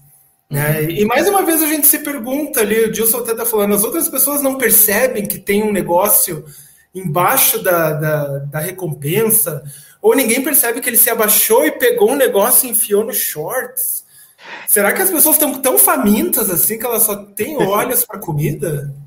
Né? 0.50 0.82
Uhum. 0.82 0.90
E 0.90 1.06
mais 1.06 1.28
uma 1.28 1.44
vez 1.44 1.62
a 1.62 1.68
gente 1.68 1.86
se 1.86 2.00
pergunta 2.00 2.62
ali, 2.62 2.86
o 2.86 2.94
Gilson 2.94 3.20
até 3.20 3.34
está 3.34 3.46
falando, 3.46 3.76
as 3.76 3.84
outras 3.84 4.10
pessoas 4.10 4.42
não 4.42 4.58
percebem 4.58 5.26
que 5.26 5.38
tem 5.38 5.62
um 5.62 5.72
negócio 5.72 6.44
embaixo 6.94 7.62
da, 7.64 7.94
da, 7.94 8.38
da, 8.40 8.60
recompensa, 8.60 9.64
ou 10.02 10.16
ninguém 10.16 10.44
percebe 10.44 10.82
que 10.82 10.90
ele 10.90 10.98
se 10.98 11.10
abaixou 11.10 11.66
e 11.66 11.72
pegou 11.72 12.12
um 12.12 12.16
negócio 12.16 12.68
e 12.68 12.72
enfiou 12.72 13.04
no 13.04 13.14
shorts. 13.14 14.06
Será 14.68 14.92
que 14.92 15.02
as 15.02 15.12
pessoas 15.12 15.36
estão 15.36 15.62
tão 15.62 15.78
famintas 15.78 16.50
assim 16.50 16.78
que 16.78 16.86
elas 16.86 17.04
só 17.04 17.16
têm 17.16 17.58
olhos 17.58 18.06
para 18.06 18.20
comida? 18.20 18.94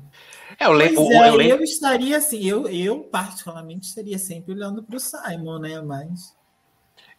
É, 0.57 0.67
eu, 0.67 0.71
lembro, 0.71 1.01
é, 1.11 1.27
eu, 1.27 1.35
lembro... 1.35 1.57
eu 1.57 1.63
estaria 1.63 2.15
assim, 2.15 2.41
eu, 2.47 2.65
eu 2.69 3.01
particularmente 3.01 3.89
estaria 3.89 4.17
sempre 4.17 4.53
olhando 4.53 4.81
para 4.81 4.95
o 4.95 4.99
Simon, 5.01 5.59
né? 5.59 5.81
Mas. 5.81 6.33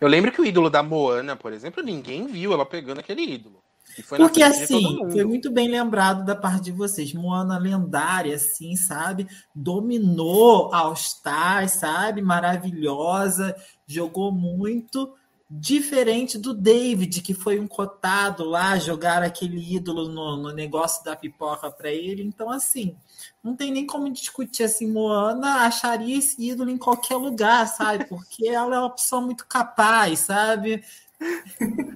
Eu 0.01 0.09
lembro 0.09 0.33
que 0.33 0.41
o 0.41 0.45
ídolo 0.47 0.71
da 0.71 0.83
Moana, 0.83 1.37
por 1.37 1.53
exemplo, 1.53 1.83
ninguém 1.83 2.27
viu 2.27 2.55
ela 2.55 2.64
pegando 2.64 3.01
aquele 3.01 3.23
ídolo. 3.23 3.62
Porque 4.03 4.43
assim, 4.43 4.99
foi 5.11 5.25
muito 5.25 5.51
bem 5.51 5.69
lembrado 5.69 6.25
da 6.25 6.35
parte 6.35 6.65
de 6.65 6.73
vocês. 6.73 7.13
Moana 7.13 7.59
lendária, 7.59 8.35
assim, 8.35 8.77
sabe? 8.77 9.27
Dominou 9.55 10.73
All 10.75 10.93
Stars, 10.93 11.73
sabe? 11.73 12.23
Maravilhosa, 12.23 13.57
jogou 13.87 14.33
muito. 14.33 15.13
Diferente 15.49 16.39
do 16.39 16.53
David, 16.53 17.23
que 17.23 17.33
foi 17.33 17.61
um 17.61 17.69
cotado 17.69 18.45
lá, 18.45 18.77
jogar 18.81 19.23
aquele 19.23 19.77
ídolo 19.77 20.09
no, 20.09 20.37
no 20.37 20.53
negócio 20.53 21.05
da 21.05 21.15
pipoca 21.15 21.71
para 21.71 21.89
ele. 21.89 22.21
Então, 22.25 22.51
assim, 22.51 22.97
não 23.45 23.55
tem 23.55 23.71
nem 23.71 23.87
como 23.87 24.13
discutir 24.13 24.65
assim. 24.65 24.91
Moana 24.91 25.67
acharia 25.67 26.19
esse 26.19 26.51
ídolo 26.51 26.69
em 26.69 26.77
qualquer 26.77 27.15
lugar, 27.15 27.65
sabe? 27.69 28.07
Porque 28.07 28.49
ela 28.49 28.75
é 28.75 28.79
uma 28.81 28.91
pessoa 28.91 29.23
muito 29.23 29.47
capaz, 29.47 30.19
sabe? 30.19 30.83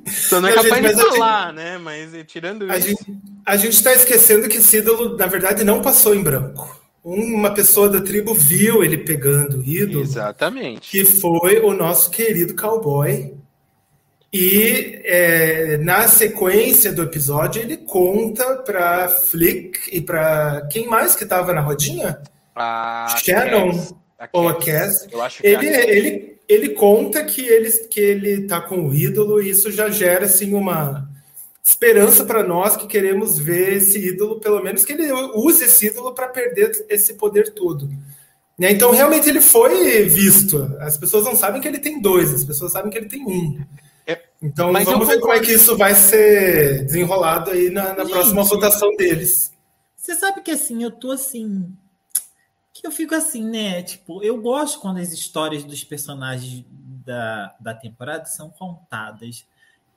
Só 0.07 0.41
não 0.41 0.49
é 0.49 0.55
capaz 0.55 0.83
gente, 0.83 0.97
de 0.97 1.03
falar, 1.03 1.49
gente, 1.49 1.57
né? 1.57 1.79
Mas 1.79 2.15
eh, 2.15 2.25
tirando 2.25 2.71
a 2.71 2.79
isso. 2.79 2.89
Gente, 2.89 3.19
a 3.45 3.57
gente 3.57 3.75
está 3.75 3.93
esquecendo 3.93 4.49
que 4.49 4.57
esse 4.57 4.79
ídolo, 4.79 5.17
na 5.17 5.27
verdade, 5.27 5.65
não 5.65 5.83
passou 5.83 6.15
em 6.15 6.23
branco. 6.23 6.81
Uma 7.03 7.53
pessoa 7.53 7.89
da 7.89 8.01
tribo 8.01 8.35
viu 8.35 8.85
ele 8.85 8.99
pegando 8.99 9.59
o 9.59 9.65
ídolo. 9.65 10.03
Exatamente. 10.03 10.91
Que 10.91 11.05
foi 11.05 11.61
o 11.61 11.73
nosso 11.73 12.11
querido 12.11 12.55
cowboy. 12.55 13.35
E 14.33 15.01
é, 15.05 15.79
na 15.79 16.07
sequência 16.07 16.93
do 16.93 17.03
episódio, 17.03 17.63
ele 17.63 17.79
conta 17.79 18.57
para 18.57 19.09
Flick 19.09 19.79
e 19.93 20.01
para 20.01 20.69
quem 20.71 20.87
mais 20.87 21.17
que 21.17 21.25
estava 21.25 21.53
na 21.53 21.61
rodinha? 21.61 22.21
A 22.55 23.17
Shannon 23.19 23.73
Cass. 23.73 23.95
A 24.19 24.29
ou 24.33 24.49
a 24.49 24.55
Cass. 24.55 25.09
Eu 25.11 25.23
acho 25.23 25.43
que 25.43 25.47
ele, 25.49 25.67
é 25.67 25.97
ele 25.97 26.40
ele 26.51 26.71
conta 26.71 27.25
que 27.25 27.47
ele 27.47 27.71
que 27.71 28.01
ele 28.01 28.47
tá 28.47 28.61
com 28.61 28.89
o 28.89 28.95
ídolo 28.95 29.41
e 29.41 29.51
isso 29.51 29.71
já 29.71 29.89
gera 29.89 30.25
assim 30.25 30.53
uma 30.53 31.09
esperança 31.63 32.25
para 32.25 32.43
nós 32.43 32.77
que 32.77 32.89
queremos 32.89 33.39
ver 33.39 33.75
esse 33.75 33.99
ídolo, 33.99 34.41
pelo 34.41 34.61
menos 34.61 34.85
que 34.85 34.93
ele 34.93 35.13
use 35.13 35.65
esse 35.65 35.87
ídolo 35.87 36.13
para 36.13 36.27
perder 36.27 36.87
esse 36.89 37.15
poder 37.15 37.55
todo. 37.55 37.89
Né? 38.59 38.73
Então 38.73 38.91
realmente 38.91 39.29
ele 39.29 39.41
foi 39.41 40.05
visto. 40.09 40.77
As 40.81 40.97
pessoas 40.97 41.25
não 41.25 41.37
sabem 41.37 41.61
que 41.61 41.69
ele 41.69 41.79
tem 41.79 42.01
dois, 42.01 42.35
as 42.35 42.45
pessoas 42.45 42.73
sabem 42.73 42.91
que 42.91 42.99
ele 42.99 43.09
tem 43.09 43.25
um. 43.25 43.65
É, 44.05 44.21
então 44.43 44.73
vamos 44.73 45.07
ver 45.07 45.21
como 45.21 45.33
é 45.33 45.39
que 45.39 45.53
isso 45.53 45.77
vai 45.77 45.95
ser 45.95 46.85
desenrolado 46.85 47.53
aí 47.53 47.71
na, 47.71 47.95
na 47.95 48.03
Gente, 48.03 48.11
próxima 48.11 48.43
votação 48.43 48.97
deles. 48.97 49.53
Você 49.95 50.17
sabe 50.17 50.41
que 50.41 50.51
assim, 50.51 50.83
eu 50.83 50.91
tô 50.91 51.13
assim 51.13 51.73
que 52.81 52.87
eu 52.87 52.91
fico 52.91 53.15
assim, 53.15 53.45
né? 53.45 53.83
Tipo, 53.83 54.23
eu 54.23 54.41
gosto 54.41 54.81
quando 54.81 54.99
as 54.99 55.13
histórias 55.13 55.65
dos 55.65 55.85
personagens 55.85 56.65
da, 57.05 57.55
da 57.61 57.75
temporada 57.75 58.25
são 58.25 58.49
contadas. 58.51 59.47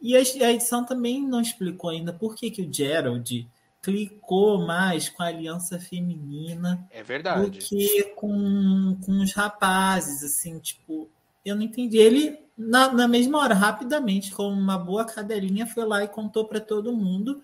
E 0.01 0.17
a, 0.17 0.19
a 0.19 0.51
edição 0.51 0.85
também 0.85 1.25
não 1.25 1.39
explicou 1.39 1.89
ainda 1.89 2.11
por 2.11 2.35
que, 2.35 2.51
que 2.51 2.61
o 2.61 2.71
Gerald 2.71 3.47
clicou 3.81 4.65
mais 4.65 5.09
com 5.09 5.23
a 5.23 5.27
aliança 5.27 5.79
feminina 5.79 6.85
é 6.89 7.03
verdade. 7.03 7.49
do 7.49 7.57
que 7.57 8.03
com, 8.15 8.97
com 9.05 9.21
os 9.21 9.33
rapazes, 9.33 10.23
assim, 10.23 10.59
tipo, 10.59 11.09
eu 11.45 11.55
não 11.55 11.63
entendi. 11.63 11.97
Ele, 11.97 12.37
na, 12.57 12.91
na 12.91 13.07
mesma 13.07 13.39
hora, 13.39 13.53
rapidamente, 13.53 14.31
com 14.31 14.47
uma 14.47 14.77
boa 14.77 15.05
cadelinha, 15.05 15.67
foi 15.67 15.85
lá 15.85 16.03
e 16.03 16.07
contou 16.07 16.45
para 16.45 16.59
todo 16.59 16.95
mundo 16.95 17.41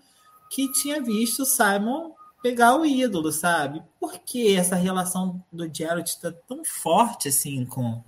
que 0.50 0.70
tinha 0.72 1.00
visto 1.00 1.42
o 1.42 1.46
Simon 1.46 2.12
pegar 2.42 2.76
o 2.76 2.84
ídolo, 2.86 3.30
sabe? 3.30 3.82
Por 3.98 4.18
que 4.18 4.56
essa 4.56 4.76
relação 4.76 5.42
do 5.52 5.72
Gerald 5.72 6.08
está 6.08 6.32
tão 6.32 6.64
forte 6.64 7.28
assim 7.28 7.64
com, 7.64 8.02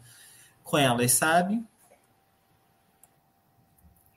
com 0.62 0.78
elas, 0.78 1.12
sabe? 1.12 1.62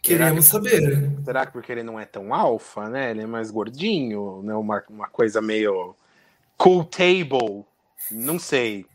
Queremos 0.02 0.46
saber. 0.46 1.12
Será 1.24 1.46
que 1.46 1.52
porque 1.52 1.72
ele 1.72 1.82
não 1.82 2.00
é 2.00 2.06
tão 2.06 2.34
alfa, 2.34 2.88
né? 2.88 3.10
Ele 3.10 3.24
é 3.24 3.26
mais 3.26 3.50
gordinho, 3.50 4.42
né? 4.44 4.54
Uma, 4.54 4.84
uma 4.88 5.08
coisa 5.08 5.42
meio 5.42 5.96
cool 6.58 6.86
table. 6.86 7.66
Não 8.12 8.38
sei. 8.38 8.86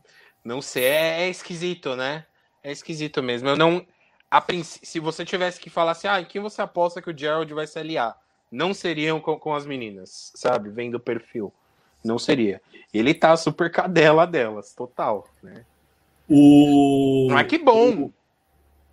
Não 0.45 0.63
sei. 0.63 0.85
É, 0.85 1.23
é 1.23 1.29
esquisito, 1.29 1.97
né? 1.97 2.25
É 2.63 2.71
esquisito 2.71 3.23
mesmo. 3.23 3.49
Eu 3.49 3.57
não. 3.57 3.85
A, 4.31 4.41
se 4.63 5.01
você 5.01 5.25
tivesse 5.25 5.61
que 5.61 5.69
falar 5.69 5.93
assim, 5.93 6.07
ah, 6.07 6.21
em 6.21 6.25
quem 6.25 6.41
você 6.41 6.63
aposta 6.63 7.03
que 7.03 7.11
o 7.11 7.17
Gerald 7.17 7.53
vai 7.53 7.67
se 7.67 7.79
aliar? 7.79 8.17
Não 8.51 8.75
seriam 8.75 9.21
com, 9.21 9.39
com 9.39 9.55
as 9.55 9.65
meninas, 9.65 10.33
sabe? 10.35 10.71
Vendo 10.71 10.97
o 10.97 11.01
perfil. 11.01 11.53
Não 12.05 12.19
seria. 12.19 12.61
Ele 12.93 13.15
tá 13.15 13.37
super 13.37 13.71
cadela 13.71 14.27
delas, 14.27 14.75
total, 14.75 15.29
né? 15.43 15.65
O... 16.29 17.29
Mas 17.31 17.47
que 17.47 17.59
bom! 17.59 18.11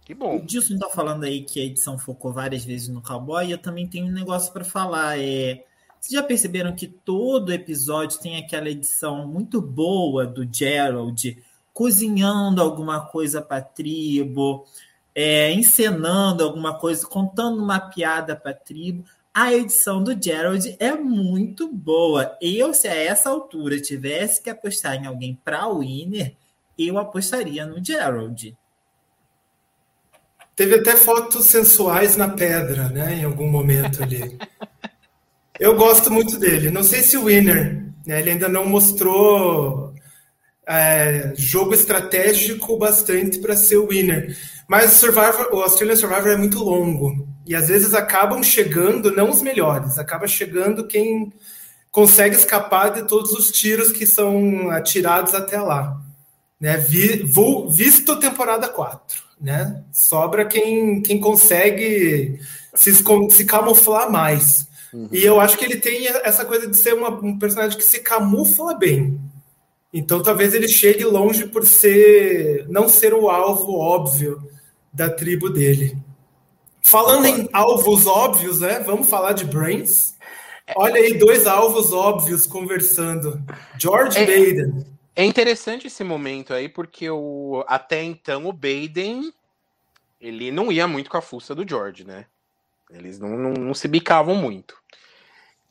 Que 0.04 0.14
bom. 0.14 0.38
O 0.38 0.46
Dilson 0.46 0.78
tá 0.78 0.90
falando 0.90 1.26
aí 1.26 1.42
que 1.42 1.60
a 1.60 1.66
edição 1.66 1.98
focou 1.98 2.32
várias 2.32 2.64
vezes 2.64 2.88
no 2.88 3.02
cowboy, 3.02 3.46
e 3.46 3.52
eu 3.52 3.58
também 3.58 3.88
tenho 3.88 4.08
um 4.08 4.12
negócio 4.12 4.54
para 4.54 4.64
falar. 4.64 5.20
É... 5.20 5.66
Vocês 6.00 6.14
já 6.14 6.24
perceberam 6.24 6.76
que 6.76 6.88
todo 6.88 7.52
episódio 7.52 8.20
tem 8.20 8.38
aquela 8.38 8.70
edição 8.70 9.28
muito 9.28 9.62
boa 9.62 10.26
do 10.26 10.48
Gerald 10.50 11.44
cozinhando 11.74 12.62
alguma 12.62 13.02
coisa 13.02 13.42
para 13.42 13.62
tribo, 13.62 14.66
é, 15.14 15.52
encenando 15.52 16.44
alguma 16.44 16.80
coisa, 16.80 17.06
contando 17.06 17.62
uma 17.62 17.80
piada 17.80 18.36
para 18.36 18.54
tribo 18.54 19.04
a 19.40 19.54
edição 19.54 20.04
do 20.04 20.20
Gerald 20.20 20.76
é 20.80 20.96
muito 20.96 21.72
boa. 21.72 22.36
Eu, 22.42 22.74
se 22.74 22.88
a 22.88 22.96
essa 22.96 23.30
altura 23.30 23.80
tivesse 23.80 24.42
que 24.42 24.50
apostar 24.50 24.96
em 24.96 25.06
alguém 25.06 25.40
para 25.46 25.68
o 25.68 25.82
winner, 25.82 26.36
eu 26.76 26.98
apostaria 26.98 27.64
no 27.64 27.84
Gerald. 27.84 28.58
Teve 30.56 30.74
até 30.74 30.96
fotos 30.96 31.46
sensuais 31.46 32.18
na 32.18 32.30
pedra, 32.30 32.90
né? 32.90 33.14
Em 33.14 33.26
algum 33.26 33.48
momento 33.48 34.02
ali. 34.02 34.40
eu 35.60 35.76
gosto 35.76 36.12
muito 36.12 36.40
dele. 36.40 36.72
Não 36.72 36.82
sei 36.82 37.04
se 37.04 37.16
o 37.16 37.26
winner, 37.26 37.94
né? 38.08 38.20
Ele 38.20 38.32
ainda 38.32 38.50
não 38.50 38.66
mostrou 38.66 39.94
é, 40.68 41.32
jogo 41.38 41.76
estratégico 41.76 42.76
bastante 42.76 43.38
para 43.38 43.56
ser 43.56 43.78
o 43.78 43.90
winner. 43.90 44.36
Mas 44.68 44.94
o, 44.94 44.96
Survivor, 44.96 45.48
o 45.54 45.62
Australian 45.62 45.96
Survivor 45.96 46.32
é 46.32 46.38
muito 46.38 46.58
longo. 46.58 47.37
E 47.48 47.56
às 47.56 47.70
vezes 47.70 47.94
acabam 47.94 48.44
chegando, 48.44 49.16
não 49.16 49.30
os 49.30 49.42
melhores, 49.42 49.98
acaba 49.98 50.28
chegando 50.28 50.86
quem 50.86 51.32
consegue 51.90 52.36
escapar 52.36 52.90
de 52.90 53.08
todos 53.08 53.32
os 53.32 53.50
tiros 53.50 53.92
que 53.92 54.06
são 54.06 54.70
atirados 54.70 55.34
até 55.34 55.60
lá. 55.60 56.00
Né? 56.60 56.78
Vi, 56.78 57.24
vou, 57.24 57.72
visto 57.72 58.20
temporada 58.20 58.68
4. 58.68 59.24
Né? 59.40 59.84
Sobra 59.94 60.46
quem, 60.46 61.02
quem 61.02 61.20
consegue 61.20 62.40
se, 62.76 62.94
se 63.30 63.46
camuflar 63.46 64.12
mais. 64.12 64.68
Uhum. 64.94 65.08
E 65.12 65.24
eu 65.24 65.40
acho 65.40 65.58
que 65.58 65.66
ele 65.66 65.78
tem 65.78 66.08
essa 66.08 66.44
coisa 66.44 66.68
de 66.68 66.76
ser 66.76 66.94
uma, 66.94 67.10
um 67.10 67.40
personagem 67.40 67.78
que 67.78 67.84
se 67.84 68.00
camufla 68.00 68.76
bem. 68.76 69.20
Então 69.94 70.22
talvez 70.22 70.54
ele 70.54 70.68
chegue 70.68 71.04
longe 71.06 71.46
por 71.48 71.66
ser 71.66 72.66
não 72.68 72.90
ser 72.90 73.14
o 73.14 73.30
alvo 73.30 73.74
óbvio 73.74 74.42
da 74.92 75.10
tribo 75.10 75.50
dele. 75.50 75.98
Falando 76.88 77.26
em 77.26 77.50
alvos 77.52 78.08
óbvios, 78.08 78.62
né? 78.62 78.80
Vamos 78.80 79.10
falar 79.10 79.34
de 79.34 79.44
Brains. 79.44 80.16
Olha 80.74 80.96
aí, 80.96 81.18
dois 81.18 81.46
alvos 81.46 81.92
óbvios 81.92 82.48
conversando. 82.48 83.44
George 83.78 84.18
é, 84.18 84.26
Baden. 84.26 84.86
É 85.14 85.26
interessante 85.26 85.88
esse 85.88 86.02
momento 86.02 86.54
aí, 86.54 86.70
porque 86.70 87.10
o, 87.10 87.62
até 87.68 88.02
então 88.02 88.46
o 88.46 88.54
Baden 88.54 89.34
ele 90.22 90.50
não 90.50 90.72
ia 90.72 90.88
muito 90.88 91.10
com 91.10 91.18
a 91.18 91.22
fuça 91.22 91.54
do 91.54 91.68
George, 91.68 92.06
né? 92.06 92.26
Eles 92.90 93.20
não, 93.20 93.36
não, 93.38 93.52
não 93.52 93.74
se 93.74 93.90
bicavam 93.90 94.36
muito. 94.36 94.78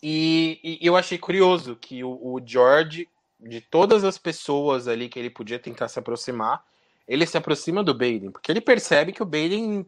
E, 0.02 0.60
e, 0.62 0.86
eu 0.86 0.98
achei 0.98 1.16
curioso 1.16 1.76
que 1.76 2.04
o, 2.04 2.10
o 2.10 2.42
George, 2.44 3.08
de 3.40 3.62
todas 3.62 4.04
as 4.04 4.18
pessoas 4.18 4.86
ali 4.86 5.08
que 5.08 5.18
ele 5.18 5.30
podia 5.30 5.58
tentar 5.58 5.88
se 5.88 5.98
aproximar, 5.98 6.62
ele 7.08 7.24
se 7.24 7.38
aproxima 7.38 7.82
do 7.82 7.94
Baden, 7.94 8.30
porque 8.30 8.52
ele 8.52 8.60
percebe 8.60 9.14
que 9.14 9.22
o 9.22 9.26
Baden 9.26 9.86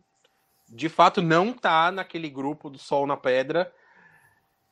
de 0.69 0.89
fato 0.89 1.23
não 1.23 1.53
tá 1.53 1.91
naquele 1.91 2.29
grupo 2.29 2.69
do 2.69 2.79
Sol 2.79 3.07
na 3.07 3.17
Pedra 3.17 3.73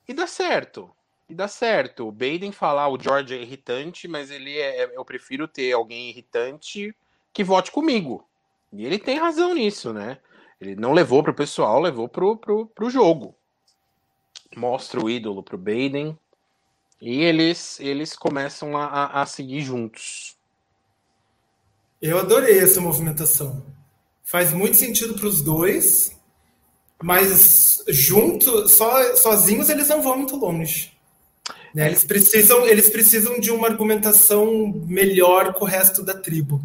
e 0.07 0.13
dá 0.13 0.27
certo. 0.27 0.91
E 1.29 1.35
dá 1.35 1.49
certo. 1.49 2.07
O 2.07 2.13
Baden 2.13 2.53
falar 2.53 2.89
o 2.89 3.01
George 3.01 3.35
é 3.35 3.43
irritante, 3.43 4.07
mas 4.07 4.31
ele 4.31 4.57
é, 4.57 4.85
é, 4.85 4.93
eu 4.97 5.05
prefiro 5.05 5.49
ter 5.49 5.73
alguém 5.73 6.11
irritante 6.11 6.95
que 7.33 7.43
vote 7.43 7.73
comigo. 7.73 8.25
E 8.73 8.85
ele 8.85 8.99
tem 8.99 9.19
razão 9.19 9.55
nisso, 9.55 9.93
né? 9.93 10.19
Ele 10.61 10.77
não 10.77 10.93
levou 10.93 11.23
pro 11.23 11.35
pessoal, 11.35 11.81
levou 11.81 12.09
pro, 12.09 12.37
pro, 12.37 12.67
pro 12.67 12.91
jogo. 12.91 13.35
Mostra 14.57 15.03
o 15.03 15.11
ídolo 15.11 15.43
pro 15.43 15.59
Baden. 15.59 16.17
E 17.01 17.23
eles, 17.23 17.79
eles 17.81 18.17
começam 18.17 18.77
a, 18.77 19.21
a 19.21 19.27
seguir 19.27 19.61
juntos. 19.61 20.37
Eu 22.01 22.19
adorei 22.19 22.59
essa 22.59 22.81
movimentação. 22.81 23.65
Faz 24.27 24.53
muito 24.53 24.77
sentido 24.77 25.15
para 25.15 25.29
os 25.29 25.41
dois. 25.41 26.11
Mas 27.01 27.85
junto, 27.89 28.69
só, 28.69 29.15
sozinhos 29.15 29.71
eles 29.71 29.89
não 29.89 30.03
vão 30.03 30.19
muito 30.19 30.35
longe. 30.35 30.93
Né? 31.73 31.87
Eles, 31.87 32.03
precisam, 32.03 32.67
eles 32.67 32.91
precisam 32.91 33.39
de 33.39 33.53
uma 33.53 33.69
argumentação 33.69 34.83
melhor 34.87 35.55
com 35.55 35.65
o 35.65 35.69
resto 35.69 36.03
da 36.03 36.13
tribo. 36.13 36.61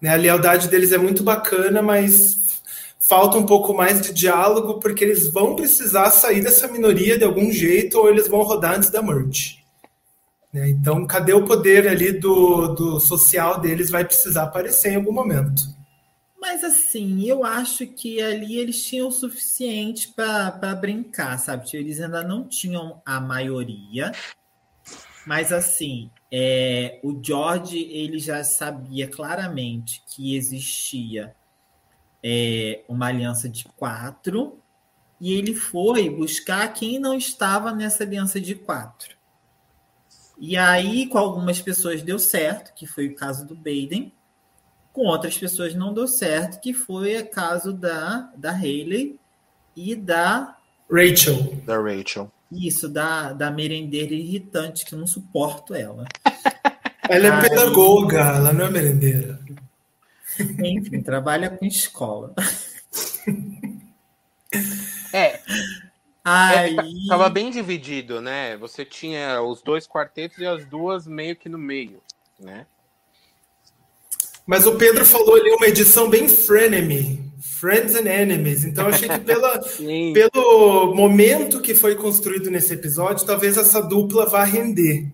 Né? 0.00 0.10
A 0.10 0.16
lealdade 0.16 0.66
deles 0.68 0.90
é 0.90 0.98
muito 0.98 1.22
bacana, 1.22 1.80
mas 1.80 2.60
falta 2.98 3.38
um 3.38 3.46
pouco 3.46 3.72
mais 3.72 4.00
de 4.00 4.12
diálogo, 4.12 4.80
porque 4.80 5.04
eles 5.04 5.28
vão 5.28 5.54
precisar 5.54 6.10
sair 6.10 6.42
dessa 6.42 6.66
minoria 6.66 7.16
de 7.16 7.24
algum 7.24 7.52
jeito, 7.52 7.98
ou 7.98 8.08
eles 8.08 8.26
vão 8.26 8.42
rodar 8.42 8.74
antes 8.74 8.90
da 8.90 9.02
morte. 9.02 9.64
Né? 10.52 10.70
Então, 10.70 11.06
cadê 11.06 11.34
o 11.34 11.44
poder 11.44 11.86
ali 11.86 12.10
do, 12.10 12.68
do 12.68 12.98
social 12.98 13.60
deles? 13.60 13.90
Vai 13.90 14.04
precisar 14.04 14.44
aparecer 14.44 14.92
em 14.92 14.96
algum 14.96 15.12
momento. 15.12 15.62
Mas 16.40 16.64
assim, 16.64 17.22
eu 17.26 17.44
acho 17.44 17.86
que 17.86 18.20
ali 18.20 18.56
eles 18.56 18.82
tinham 18.82 19.08
o 19.08 19.12
suficiente 19.12 20.08
para 20.08 20.74
brincar, 20.74 21.38
sabe? 21.38 21.66
Tipo, 21.66 21.76
eles 21.76 22.00
ainda 22.00 22.24
não 22.24 22.48
tinham 22.48 23.02
a 23.04 23.20
maioria. 23.20 24.10
Mas 25.26 25.52
assim, 25.52 26.10
é, 26.32 26.98
o 27.02 27.20
George 27.22 27.78
ele 27.78 28.18
já 28.18 28.42
sabia 28.42 29.06
claramente 29.06 30.02
que 30.06 30.34
existia 30.34 31.36
é, 32.22 32.84
uma 32.88 33.08
aliança 33.08 33.46
de 33.46 33.64
quatro 33.76 34.58
e 35.20 35.34
ele 35.34 35.54
foi 35.54 36.08
buscar 36.08 36.72
quem 36.72 36.98
não 36.98 37.14
estava 37.14 37.70
nessa 37.72 38.02
aliança 38.02 38.40
de 38.40 38.54
quatro. 38.54 39.14
E 40.38 40.56
aí, 40.56 41.06
com 41.06 41.18
algumas 41.18 41.60
pessoas 41.60 42.00
deu 42.00 42.18
certo, 42.18 42.72
que 42.72 42.86
foi 42.86 43.08
o 43.08 43.14
caso 43.14 43.46
do 43.46 43.54
Baden 43.54 44.10
com 44.92 45.02
outras 45.02 45.36
pessoas 45.36 45.74
não 45.74 45.94
deu 45.94 46.06
certo, 46.06 46.60
que 46.60 46.72
foi 46.72 47.20
o 47.20 47.28
caso 47.28 47.72
da, 47.72 48.30
da 48.36 48.52
Hayley 48.52 49.18
e 49.76 49.94
da 49.94 50.56
Rachel. 50.90 51.56
Da 51.64 51.80
Rachel. 51.80 52.30
Isso, 52.50 52.88
da, 52.88 53.32
da 53.32 53.50
merendeira 53.50 54.12
irritante, 54.12 54.84
que 54.84 54.94
eu 54.94 54.98
não 54.98 55.06
suporto 55.06 55.74
ela. 55.74 56.04
ela 57.08 57.26
é 57.26 57.30
Aí... 57.30 57.48
pedagoga, 57.48 58.18
ela 58.18 58.52
não 58.52 58.66
é 58.66 58.70
merendeira. 58.70 59.38
Enfim, 60.40 61.00
trabalha 61.02 61.50
com 61.50 61.64
escola. 61.64 62.34
É. 65.12 65.40
Aí... 66.24 66.76
É, 66.76 67.08
tava 67.08 67.28
bem 67.28 67.50
dividido, 67.50 68.20
né? 68.20 68.56
Você 68.58 68.84
tinha 68.84 69.40
os 69.42 69.62
dois 69.62 69.86
quartetos 69.86 70.38
e 70.38 70.46
as 70.46 70.64
duas 70.64 71.06
meio 71.06 71.36
que 71.36 71.48
no 71.48 71.58
meio, 71.58 72.02
né? 72.38 72.66
Mas 74.50 74.66
o 74.66 74.74
Pedro 74.74 75.06
falou 75.06 75.36
ali 75.36 75.48
uma 75.52 75.68
edição 75.68 76.10
bem 76.10 76.28
frenemy, 76.28 77.22
Friends 77.40 77.94
and 77.94 78.08
Enemies. 78.08 78.64
Então 78.64 78.88
achei 78.88 79.08
que 79.08 79.20
pela, 79.20 79.60
pelo 80.12 80.92
momento 80.92 81.60
que 81.60 81.72
foi 81.72 81.94
construído 81.94 82.50
nesse 82.50 82.74
episódio, 82.74 83.24
talvez 83.24 83.56
essa 83.56 83.80
dupla 83.80 84.26
vá 84.26 84.42
render. 84.42 85.06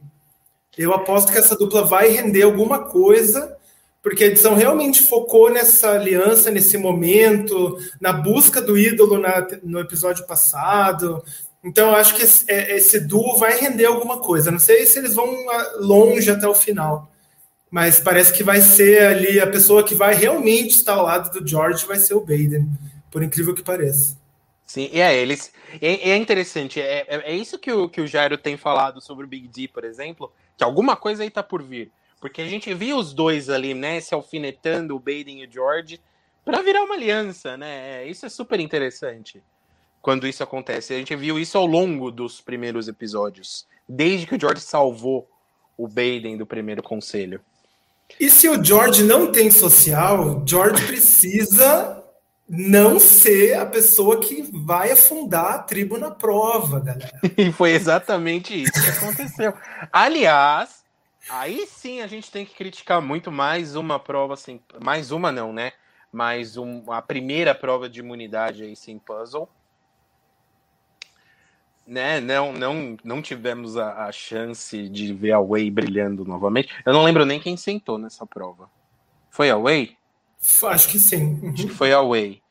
Eu 0.78 0.94
aposto 0.94 1.30
que 1.30 1.36
essa 1.36 1.54
dupla 1.54 1.84
vai 1.84 2.08
render 2.08 2.44
alguma 2.44 2.84
coisa, 2.86 3.54
porque 4.02 4.24
a 4.24 4.28
edição 4.28 4.54
realmente 4.54 5.02
focou 5.02 5.50
nessa 5.50 5.90
aliança, 5.90 6.50
nesse 6.50 6.78
momento, 6.78 7.76
na 8.00 8.14
busca 8.14 8.62
do 8.62 8.78
ídolo 8.78 9.18
na, 9.18 9.46
no 9.62 9.78
episódio 9.78 10.26
passado. 10.26 11.22
Então, 11.62 11.90
eu 11.90 11.96
acho 11.96 12.14
que 12.14 12.22
esse, 12.22 12.50
é, 12.50 12.74
esse 12.74 13.00
duo 13.00 13.36
vai 13.36 13.60
render 13.60 13.84
alguma 13.84 14.16
coisa. 14.16 14.50
Não 14.50 14.58
sei 14.58 14.86
se 14.86 14.98
eles 14.98 15.14
vão 15.14 15.28
longe 15.78 16.30
até 16.30 16.48
o 16.48 16.54
final 16.54 17.12
mas 17.70 17.98
parece 18.00 18.32
que 18.32 18.42
vai 18.42 18.60
ser 18.60 19.06
ali 19.06 19.40
a 19.40 19.46
pessoa 19.46 19.82
que 19.82 19.94
vai 19.94 20.14
realmente 20.14 20.70
estar 20.70 20.94
ao 20.94 21.04
lado 21.04 21.38
do 21.38 21.46
George 21.46 21.86
vai 21.86 21.98
ser 21.98 22.14
o 22.14 22.20
Baden, 22.20 22.68
por 23.10 23.22
incrível 23.22 23.54
que 23.54 23.62
pareça. 23.62 24.16
Sim, 24.64 24.90
é, 24.92 25.16
eles. 25.16 25.52
É, 25.80 26.10
é 26.10 26.16
interessante, 26.16 26.80
é, 26.80 27.06
é, 27.08 27.32
é, 27.32 27.34
isso 27.34 27.58
que 27.58 27.72
o, 27.72 27.88
que 27.88 28.00
o 28.00 28.06
Jairo 28.06 28.36
tem 28.36 28.56
falado 28.56 29.00
sobre 29.00 29.24
o 29.24 29.28
Big 29.28 29.46
D, 29.48 29.68
por 29.68 29.84
exemplo, 29.84 30.32
que 30.56 30.64
alguma 30.64 30.96
coisa 30.96 31.22
aí 31.22 31.30
tá 31.30 31.42
por 31.42 31.62
vir. 31.62 31.90
Porque 32.20 32.40
a 32.40 32.48
gente 32.48 32.72
viu 32.74 32.96
os 32.96 33.12
dois 33.12 33.48
ali, 33.48 33.74
né, 33.74 34.00
se 34.00 34.14
alfinetando, 34.14 34.96
o 34.96 34.98
Baden 34.98 35.42
e 35.42 35.46
o 35.46 35.52
George, 35.52 36.00
para 36.44 36.62
virar 36.62 36.82
uma 36.82 36.94
aliança, 36.94 37.56
né? 37.56 38.02
É, 38.02 38.08
isso 38.08 38.24
é 38.26 38.28
super 38.28 38.58
interessante 38.58 39.42
quando 40.00 40.26
isso 40.26 40.42
acontece. 40.42 40.94
A 40.94 40.98
gente 40.98 41.14
viu 41.14 41.38
isso 41.38 41.58
ao 41.58 41.66
longo 41.66 42.10
dos 42.10 42.40
primeiros 42.40 42.88
episódios, 42.88 43.66
desde 43.88 44.26
que 44.26 44.36
o 44.36 44.40
George 44.40 44.62
salvou 44.62 45.28
o 45.76 45.86
Baden 45.86 46.36
do 46.36 46.46
primeiro 46.46 46.82
conselho. 46.82 47.40
E 48.18 48.30
se 48.30 48.48
o 48.48 48.62
George 48.62 49.02
não 49.02 49.30
tem 49.30 49.50
social, 49.50 50.42
George 50.46 50.86
precisa 50.86 52.02
não 52.48 53.00
ser 53.00 53.58
a 53.58 53.66
pessoa 53.66 54.20
que 54.20 54.48
vai 54.52 54.92
afundar 54.92 55.54
a 55.54 55.58
tribo 55.58 55.98
na 55.98 56.10
prova, 56.10 56.80
galera. 56.80 57.20
E 57.36 57.52
foi 57.52 57.72
exatamente 57.72 58.62
isso 58.62 58.72
que 58.72 58.90
aconteceu. 58.90 59.52
Aliás, 59.92 60.84
aí 61.28 61.66
sim 61.66 62.00
a 62.00 62.06
gente 62.06 62.30
tem 62.30 62.46
que 62.46 62.54
criticar 62.54 63.02
muito 63.02 63.32
mais 63.32 63.74
uma 63.74 63.98
prova 63.98 64.34
assim, 64.34 64.60
mais 64.82 65.10
uma 65.10 65.32
não, 65.32 65.52
né? 65.52 65.72
Mais 66.12 66.56
um, 66.56 66.90
a 66.90 67.02
primeira 67.02 67.54
prova 67.54 67.88
de 67.88 68.00
imunidade 68.00 68.62
aí 68.62 68.76
sem 68.76 68.98
puzzle 68.98 69.48
né, 71.86 72.20
não, 72.20 72.52
não, 72.52 72.96
não 73.04 73.22
tivemos 73.22 73.76
a, 73.76 74.06
a, 74.06 74.12
chance 74.12 74.88
de 74.88 75.12
ver 75.12 75.32
a 75.32 75.40
Way 75.40 75.70
brilhando 75.70 76.24
novamente. 76.24 76.68
Eu 76.84 76.92
não 76.92 77.04
lembro 77.04 77.24
nem 77.24 77.38
quem 77.38 77.56
sentou 77.56 77.96
nessa 77.96 78.26
prova. 78.26 78.68
Foi 79.30 79.50
a 79.50 79.56
Way? 79.56 79.96
Acho 80.64 80.88
que 80.88 80.98
sim. 80.98 81.38
Uhum. 81.42 81.52
Acho 81.52 81.66
que 81.66 81.72
foi 81.72 81.92
a 81.92 82.02
Way. 82.02 82.42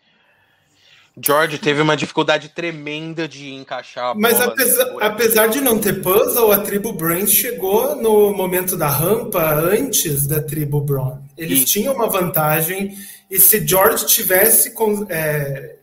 George 1.18 1.58
teve 1.60 1.82
uma 1.82 1.96
dificuldade 1.96 2.50
tremenda 2.50 3.26
de 3.26 3.54
encaixar 3.54 4.12
a 4.12 4.16
Mas 4.16 4.42
apesar, 4.42 4.96
apesar 5.00 5.48
de 5.48 5.62
não 5.62 5.80
ter 5.80 6.02
puzzle, 6.02 6.52
a 6.52 6.60
tribo 6.60 6.92
Brains 6.92 7.32
chegou 7.32 7.96
no 7.96 8.34
momento 8.34 8.76
da 8.76 8.90
rampa 8.90 9.56
antes 9.56 10.28
da 10.28 10.42
tribo 10.42 10.82
Braun. 10.82 11.20
Eles 11.38 11.64
tinham 11.64 11.94
uma 11.94 12.08
vantagem, 12.08 12.98
e 13.32 13.40
se 13.40 13.66
George 13.66 14.06
tivesse 14.06 14.74
é, 15.08 15.78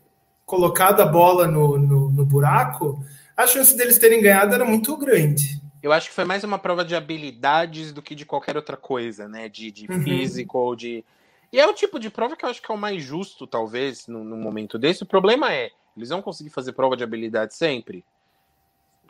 colocado 0.44 1.00
a 1.00 1.06
bola 1.06 1.46
no, 1.46 1.78
no, 1.78 2.10
no 2.10 2.26
buraco, 2.26 3.02
a 3.36 3.46
chance 3.46 3.76
deles 3.76 3.98
terem 3.98 4.20
ganhado 4.20 4.54
era 4.54 4.64
muito 4.64 4.96
grande. 4.96 5.60
Eu 5.82 5.92
acho 5.92 6.08
que 6.08 6.14
foi 6.14 6.24
mais 6.24 6.44
uma 6.44 6.58
prova 6.58 6.84
de 6.84 6.94
habilidades 6.94 7.92
do 7.92 8.00
que 8.00 8.14
de 8.14 8.24
qualquer 8.24 8.56
outra 8.56 8.76
coisa, 8.76 9.28
né? 9.28 9.48
De, 9.48 9.70
de 9.70 9.90
uhum. 9.90 10.02
físico 10.02 10.58
ou 10.58 10.76
de. 10.76 11.04
E 11.52 11.60
é 11.60 11.66
o 11.66 11.74
tipo 11.74 11.98
de 11.98 12.08
prova 12.08 12.36
que 12.36 12.44
eu 12.44 12.48
acho 12.48 12.62
que 12.62 12.70
é 12.70 12.74
o 12.74 12.78
mais 12.78 13.02
justo, 13.02 13.46
talvez, 13.46 14.06
no, 14.06 14.22
no 14.22 14.36
momento 14.36 14.78
desse. 14.78 15.02
O 15.02 15.06
problema 15.06 15.52
é, 15.52 15.70
eles 15.96 16.08
vão 16.08 16.22
conseguir 16.22 16.50
fazer 16.50 16.72
prova 16.72 16.96
de 16.96 17.04
habilidade 17.04 17.54
sempre? 17.54 18.04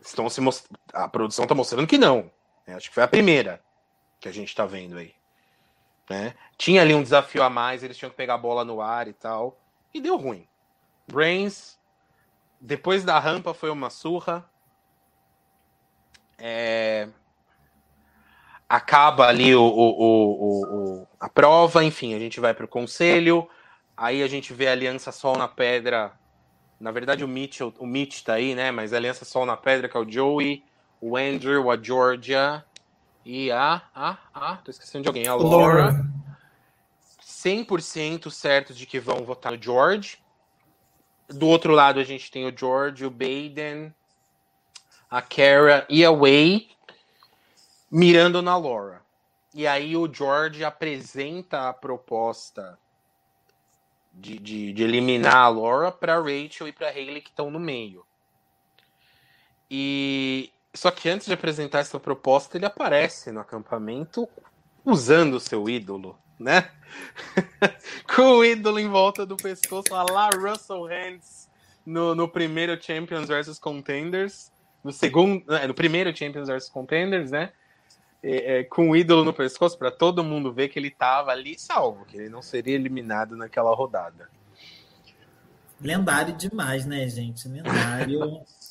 estão 0.05 0.29
se 0.29 0.41
most... 0.41 0.69
a 0.93 1.09
produção 1.09 1.45
está 1.45 1.55
mostrando 1.55 1.87
que 1.87 1.99
não. 1.99 2.31
Né? 2.67 2.75
Acho 2.75 2.89
que 2.89 2.95
foi 2.95 3.03
a 3.03 3.09
primeira 3.09 3.63
que 4.21 4.29
a 4.29 4.33
gente 4.33 4.49
está 4.49 4.67
vendo 4.67 4.99
aí. 4.99 5.15
Né? 6.11 6.35
Tinha 6.59 6.83
ali 6.83 6.95
um 6.95 7.03
desafio 7.03 7.43
a 7.43 7.51
mais, 7.51 7.83
eles 7.83 7.97
tinham 7.97 8.11
que 8.11 8.17
pegar 8.17 8.35
a 8.35 8.39
bola 8.39 8.65
no 8.65 8.81
ar 8.81 9.09
e 9.09 9.13
tal. 9.13 9.59
E 9.95 10.01
deu 10.01 10.17
ruim. 10.17 10.47
Brains, 11.07 11.79
depois 12.63 13.03
da 13.03 13.19
rampa 13.19 13.53
foi 13.53 13.71
uma 13.71 13.91
surra. 13.91 14.49
É... 16.39 17.09
Acaba 18.69 19.27
ali 19.27 19.55
o, 19.55 19.63
o, 19.63 21.01
o, 21.03 21.09
a 21.21 21.29
prova, 21.29 21.85
enfim, 21.85 22.15
a 22.15 22.19
gente 22.21 22.39
vai 22.39 22.55
para 22.55 22.65
o 22.65 22.69
conselho. 22.69 23.49
Aí 23.97 24.23
a 24.23 24.29
gente 24.29 24.55
vê 24.55 24.69
a 24.69 24.73
Aliança 24.73 25.11
Sol 25.11 25.37
na 25.37 25.49
Pedra. 25.49 26.13
Na 26.81 26.93
verdade, 26.93 27.25
o 27.25 27.29
Mitch, 27.29 27.61
o 27.61 27.87
Mitch 27.87 28.23
tá 28.23 28.35
aí, 28.35 28.55
né? 28.55 28.71
Mas 28.71 28.93
a 28.93 28.97
Aliança 28.97 29.25
Sol 29.25 29.45
na 29.45 29.57
Pedra, 29.57 29.89
que 29.89 29.97
é 29.97 30.01
o 30.01 30.09
Joey, 30.09 30.65
o 31.01 31.17
Andrew, 31.17 31.69
a 31.71 31.77
Georgia 31.77 32.65
e 33.25 33.51
a. 33.51 33.83
a, 33.95 34.17
a 34.33 34.57
tô 34.59 34.71
esquecendo 34.71 35.03
de 35.03 35.09
alguém, 35.09 35.27
a 35.27 35.35
Laura. 35.35 35.83
Laura. 35.83 36.13
100% 37.21 38.31
certos 38.31 38.79
de 38.79 38.87
que 38.87 39.01
vão 39.01 39.25
votar 39.25 39.53
no 39.53 39.61
George. 39.61 40.22
Do 41.29 41.47
outro 41.49 41.73
lado, 41.73 42.01
a 42.01 42.05
gente 42.05 42.31
tem 42.31 42.47
o 42.47 42.57
George, 42.57 43.07
o 43.07 43.11
Baden, 43.11 43.95
a 45.11 45.23
Kara 45.23 45.87
e 45.89 46.05
a 46.05 46.11
Way 46.11 46.71
mirando 47.91 48.41
na 48.41 48.57
Laura. 48.57 49.03
E 49.55 49.67
aí 49.67 49.97
o 49.97 50.13
George 50.13 50.65
apresenta 50.65 51.69
a 51.69 51.73
proposta 51.75 52.79
de, 54.13 54.39
de, 54.39 54.73
de 54.73 54.83
eliminar 54.83 55.37
a 55.37 55.49
Laura 55.49 55.93
para 55.93 56.19
Rachel 56.19 56.69
e 56.69 56.73
para 56.73 56.89
Hayley 56.89 57.21
que 57.21 57.31
estão 57.31 57.51
no 57.51 57.61
meio. 57.61 58.05
E 59.71 60.51
só 60.75 60.91
que 60.91 61.09
antes 61.09 61.27
de 61.27 61.35
apresentar 61.35 61.81
essa 61.81 62.01
proposta, 62.01 62.57
ele 62.57 62.67
aparece 62.67 63.31
no 63.31 63.41
acampamento 63.41 64.29
usando 64.85 65.35
o 65.35 65.41
seu 65.41 65.69
ídolo, 65.69 66.19
né? 66.43 66.71
Com 68.15 68.39
o 68.39 68.45
ídolo 68.45 68.79
em 68.79 68.89
volta 68.89 69.25
do 69.25 69.37
pescoço, 69.37 69.95
a 69.95 70.03
lá 70.03 70.29
Russell 70.31 70.85
Hands 70.85 71.49
no, 71.85 72.15
no 72.15 72.29
primeiro 72.29 72.81
Champions 72.81 73.29
vs 73.29 73.59
Contenders, 73.59 74.51
no 74.83 74.93
segundo, 74.93 75.55
é, 75.55 75.67
no 75.67 75.75
primeiro 75.75 76.15
Champions 76.17 76.49
vs 76.49 76.69
Contenders, 76.69 77.31
né? 77.31 77.53
É, 78.23 78.59
é, 78.59 78.65
com 78.65 78.91
o 78.91 78.97
ídolo 78.97 79.25
no 79.25 79.33
pescoço 79.33 79.77
para 79.77 79.91
todo 79.91 80.23
mundo 80.23 80.53
ver 80.53 80.69
que 80.69 80.79
ele 80.79 80.89
estava 80.89 81.33
ali 81.33 81.59
salvo, 81.59 82.05
que 82.05 82.17
ele 82.17 82.29
não 82.29 82.41
seria 82.41 82.77
eliminado 82.77 83.37
naquela 83.37 83.75
rodada. 83.75 84.31
Lendário 85.81 86.33
demais, 86.35 86.87
né, 86.87 87.09
gente? 87.09 87.49
Lendário. 87.49 88.41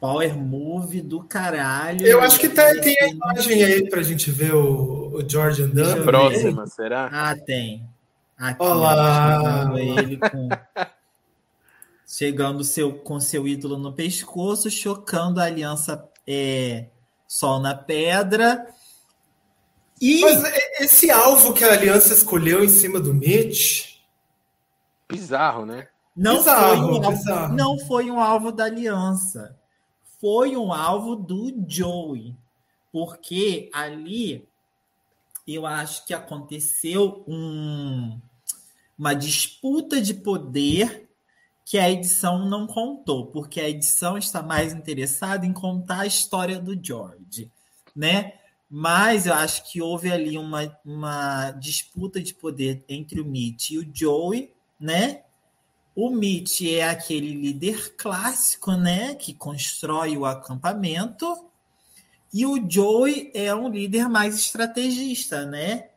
Power 0.00 0.36
move 0.36 1.00
do 1.00 1.22
caralho. 1.22 2.06
Eu 2.06 2.20
acho 2.20 2.38
que 2.38 2.48
tá, 2.48 2.72
tem 2.80 2.96
a 3.00 3.08
imagem 3.08 3.64
aí 3.64 3.88
pra 3.88 4.02
gente 4.02 4.30
ver 4.30 4.54
o, 4.54 5.16
o 5.16 5.28
George 5.28 5.62
andando. 5.62 6.04
Próxima, 6.04 6.66
será? 6.66 7.08
Ah, 7.10 7.34
tem. 7.34 7.88
Aqui, 8.36 8.62
Olá! 8.62 9.72
Ele 9.74 10.18
com. 10.18 10.48
chegando 12.06 12.62
seu, 12.62 12.92
com 12.92 13.18
seu 13.18 13.48
ídolo 13.48 13.78
no 13.78 13.92
pescoço, 13.92 14.70
chocando 14.70 15.40
a 15.40 15.44
aliança 15.44 16.08
é, 16.26 16.86
Sol 17.26 17.58
na 17.58 17.74
Pedra. 17.74 18.66
E... 20.00 20.20
Mas 20.20 20.44
esse 20.78 21.10
alvo 21.10 21.54
que 21.54 21.64
a 21.64 21.72
aliança 21.72 22.12
escolheu 22.12 22.62
em 22.62 22.68
cima 22.68 23.00
do 23.00 23.14
Mitch. 23.14 23.96
Bizarro, 25.08 25.64
né? 25.64 25.88
Não, 26.14 26.36
bizarro, 26.38 26.76
foi, 26.76 26.78
um 26.78 27.04
alvo, 27.04 27.54
não 27.54 27.78
foi 27.86 28.10
um 28.10 28.20
alvo 28.20 28.52
da 28.52 28.64
aliança. 28.64 29.55
Foi 30.26 30.56
um 30.56 30.72
alvo 30.72 31.14
do 31.14 31.54
Joey. 31.68 32.34
Porque 32.90 33.70
ali 33.72 34.44
eu 35.46 35.64
acho 35.64 36.04
que 36.04 36.12
aconteceu 36.12 37.22
um, 37.28 38.18
uma 38.98 39.14
disputa 39.14 40.00
de 40.00 40.14
poder 40.14 41.08
que 41.64 41.78
a 41.78 41.88
edição 41.88 42.44
não 42.44 42.66
contou, 42.66 43.26
porque 43.26 43.60
a 43.60 43.68
edição 43.68 44.18
está 44.18 44.42
mais 44.42 44.72
interessada 44.72 45.46
em 45.46 45.52
contar 45.52 46.00
a 46.00 46.06
história 46.08 46.58
do 46.58 46.76
George, 46.84 47.48
né? 47.94 48.32
Mas 48.68 49.26
eu 49.26 49.34
acho 49.34 49.70
que 49.70 49.80
houve 49.80 50.10
ali 50.10 50.36
uma, 50.36 50.76
uma 50.84 51.52
disputa 51.52 52.20
de 52.20 52.34
poder 52.34 52.84
entre 52.88 53.20
o 53.20 53.24
Mitch 53.24 53.70
e 53.70 53.78
o 53.78 53.88
Joey, 53.94 54.52
né? 54.80 55.22
O 55.96 56.10
Mitch 56.10 56.60
é 56.60 56.86
aquele 56.86 57.32
líder 57.32 57.94
clássico, 57.96 58.72
né? 58.72 59.14
Que 59.14 59.32
constrói 59.32 60.14
o 60.18 60.26
acampamento. 60.26 61.46
E 62.34 62.44
o 62.44 62.70
Joey 62.70 63.30
é 63.32 63.54
um 63.54 63.70
líder 63.70 64.06
mais 64.06 64.34
estrategista, 64.34 65.46
né? 65.46 65.88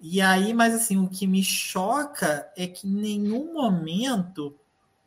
E 0.00 0.20
aí, 0.20 0.52
mas 0.52 0.74
assim, 0.74 0.98
o 0.98 1.08
que 1.08 1.28
me 1.28 1.44
choca 1.44 2.50
é 2.56 2.66
que 2.66 2.88
em 2.88 2.90
nenhum 2.90 3.54
momento 3.54 4.52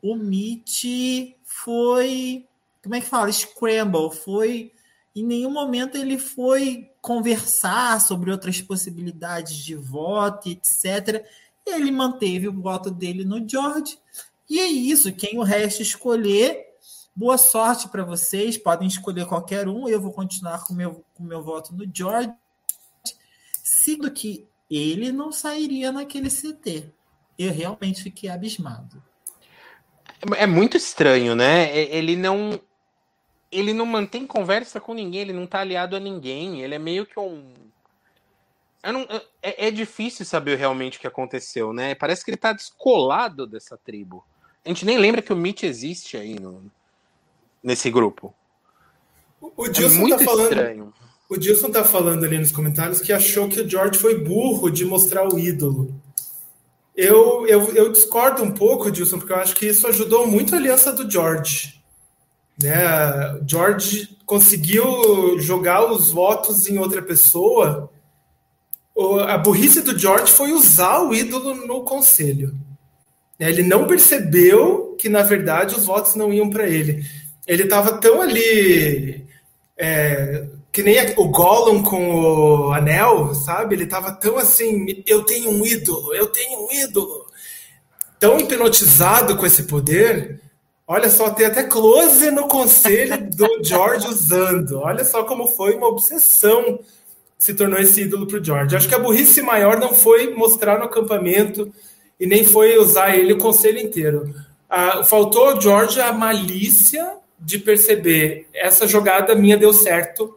o 0.02 0.16
Mitch 0.16 1.34
foi. 1.44 2.46
Como 2.82 2.94
é 2.94 3.00
que 3.02 3.06
fala? 3.06 3.30
Scramble. 3.30 4.10
Foi. 4.10 4.72
Em 5.14 5.22
nenhum 5.22 5.50
momento 5.50 5.98
ele 5.98 6.18
foi 6.18 6.90
conversar 7.02 8.00
sobre 8.00 8.30
outras 8.30 8.62
possibilidades 8.62 9.54
de 9.54 9.74
voto, 9.74 10.48
etc. 10.48 11.26
Ele 11.66 11.90
manteve 11.90 12.48
o 12.48 12.58
voto 12.58 12.90
dele 12.90 13.22
no 13.22 13.46
George. 13.46 13.98
E 14.50 14.58
é 14.58 14.66
isso. 14.66 15.12
Quem 15.12 15.38
o 15.38 15.44
resto 15.44 15.80
escolher, 15.80 16.66
boa 17.14 17.38
sorte 17.38 17.88
para 17.88 18.04
vocês. 18.04 18.58
Podem 18.58 18.88
escolher 18.88 19.24
qualquer 19.26 19.68
um. 19.68 19.88
Eu 19.88 20.00
vou 20.00 20.12
continuar 20.12 20.64
com 20.64 20.74
meu, 20.74 21.04
o 21.16 21.22
meu 21.22 21.40
voto 21.40 21.72
no 21.72 21.88
George. 21.94 22.32
Sendo 23.62 24.10
que 24.10 24.48
ele 24.68 25.12
não 25.12 25.30
sairia 25.30 25.92
naquele 25.92 26.28
CT. 26.28 26.90
Eu 27.38 27.52
realmente 27.52 28.02
fiquei 28.02 28.28
abismado. 28.28 29.00
É 30.36 30.48
muito 30.48 30.76
estranho, 30.76 31.36
né? 31.36 31.74
Ele 31.74 32.16
não 32.16 32.60
ele 33.52 33.72
não 33.72 33.86
mantém 33.86 34.26
conversa 34.26 34.80
com 34.80 34.94
ninguém, 34.94 35.22
ele 35.22 35.32
não 35.32 35.46
tá 35.46 35.60
aliado 35.60 35.96
a 35.96 36.00
ninguém, 36.00 36.60
ele 36.62 36.74
é 36.74 36.78
meio 36.78 37.04
que 37.04 37.18
um. 37.18 37.52
Não, 38.82 39.02
é, 39.42 39.66
é, 39.66 39.70
difícil 39.70 40.24
saber 40.24 40.56
realmente 40.56 40.98
o 40.98 41.00
que 41.00 41.06
aconteceu, 41.06 41.72
né? 41.72 41.94
Parece 41.94 42.24
que 42.24 42.30
ele 42.30 42.38
tá 42.38 42.52
descolado 42.52 43.46
dessa 43.46 43.76
tribo. 43.76 44.24
A 44.64 44.68
gente 44.68 44.84
nem 44.84 44.98
lembra 44.98 45.22
que 45.22 45.32
o 45.32 45.36
Mitch 45.36 45.62
existe 45.62 46.16
aí 46.16 46.38
no, 46.38 46.70
nesse 47.62 47.90
grupo. 47.90 48.34
O, 49.40 49.68
Dilson 49.68 49.94
é 49.94 49.98
muito 49.98 50.18
tá 50.18 50.24
falando, 50.24 50.52
estranho. 50.52 50.94
O 51.28 51.36
Dilson 51.36 51.70
tá 51.70 51.84
falando 51.84 52.24
ali 52.24 52.38
nos 52.38 52.52
comentários 52.52 53.00
que 53.00 53.12
achou 53.12 53.48
que 53.48 53.60
o 53.60 53.68
George 53.68 53.98
foi 53.98 54.22
burro 54.22 54.70
de 54.70 54.84
mostrar 54.84 55.26
o 55.32 55.38
ídolo. 55.38 55.94
Eu, 56.94 57.46
eu, 57.46 57.74
eu 57.74 57.90
discordo 57.90 58.42
um 58.42 58.50
pouco, 58.50 58.90
Dilson, 58.90 59.18
porque 59.18 59.32
eu 59.32 59.36
acho 59.36 59.56
que 59.56 59.66
isso 59.66 59.86
ajudou 59.86 60.26
muito 60.26 60.54
a 60.54 60.58
aliança 60.58 60.92
do 60.92 61.10
George. 61.10 61.80
Né? 62.62 62.74
George 63.46 64.18
conseguiu 64.26 65.38
jogar 65.38 65.90
os 65.90 66.10
votos 66.10 66.68
em 66.68 66.78
outra 66.78 67.00
pessoa. 67.00 67.90
A 69.26 69.38
burrice 69.38 69.80
do 69.80 69.98
George 69.98 70.30
foi 70.30 70.52
usar 70.52 71.00
o 71.00 71.14
ídolo 71.14 71.54
no 71.66 71.82
conselho. 71.84 72.54
Ele 73.48 73.62
não 73.62 73.86
percebeu 73.86 74.96
que, 74.98 75.08
na 75.08 75.22
verdade, 75.22 75.74
os 75.74 75.86
votos 75.86 76.14
não 76.14 76.32
iam 76.32 76.50
para 76.50 76.68
ele. 76.68 77.04
Ele 77.46 77.62
estava 77.62 77.98
tão 77.98 78.20
ali. 78.20 79.26
É, 79.76 80.46
que 80.70 80.82
nem 80.82 80.96
o 81.16 81.28
Gollum 81.28 81.82
com 81.82 82.14
o 82.14 82.72
anel, 82.72 83.34
sabe? 83.34 83.74
Ele 83.74 83.84
estava 83.84 84.12
tão 84.12 84.36
assim: 84.36 85.02
eu 85.06 85.24
tenho 85.24 85.50
um 85.50 85.64
ídolo, 85.64 86.14
eu 86.14 86.26
tenho 86.26 86.66
um 86.66 86.72
ídolo. 86.72 87.26
Tão 88.18 88.38
hipnotizado 88.38 89.36
com 89.36 89.46
esse 89.46 89.62
poder 89.62 90.40
Olha 90.92 91.08
só, 91.08 91.30
tem 91.30 91.46
até 91.46 91.62
close 91.62 92.32
no 92.32 92.48
conselho 92.48 93.16
do 93.30 93.46
George 93.62 94.08
usando. 94.08 94.80
Olha 94.80 95.04
só 95.04 95.22
como 95.22 95.46
foi 95.46 95.76
uma 95.76 95.86
obsessão 95.86 96.80
se 97.38 97.54
tornou 97.54 97.78
esse 97.78 98.00
ídolo 98.02 98.26
para 98.26 98.40
o 98.40 98.44
George. 98.44 98.74
Acho 98.74 98.88
que 98.88 98.94
a 98.96 98.98
burrice 98.98 99.40
maior 99.40 99.78
não 99.78 99.94
foi 99.94 100.34
mostrar 100.34 100.80
no 100.80 100.86
acampamento 100.86 101.72
e 102.20 102.26
nem 102.26 102.44
foi 102.44 102.78
usar 102.78 103.16
ele 103.16 103.32
o 103.32 103.38
conselho 103.38 103.78
inteiro. 103.78 104.34
Ah, 104.68 105.02
faltou 105.02 105.48
ao 105.48 105.60
George 105.60 105.98
a 106.00 106.12
malícia 106.12 107.16
de 107.40 107.58
perceber 107.58 108.46
essa 108.52 108.86
jogada 108.86 109.34
minha 109.34 109.56
deu 109.56 109.72
certo. 109.72 110.36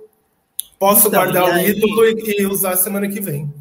Posso 0.80 1.10
então, 1.10 1.22
guardar 1.22 1.56
o 1.56 1.60
ídolo 1.60 2.06
e, 2.06 2.42
e 2.42 2.46
usar 2.46 2.78
semana 2.78 3.10
que 3.10 3.20
vem. 3.20 3.54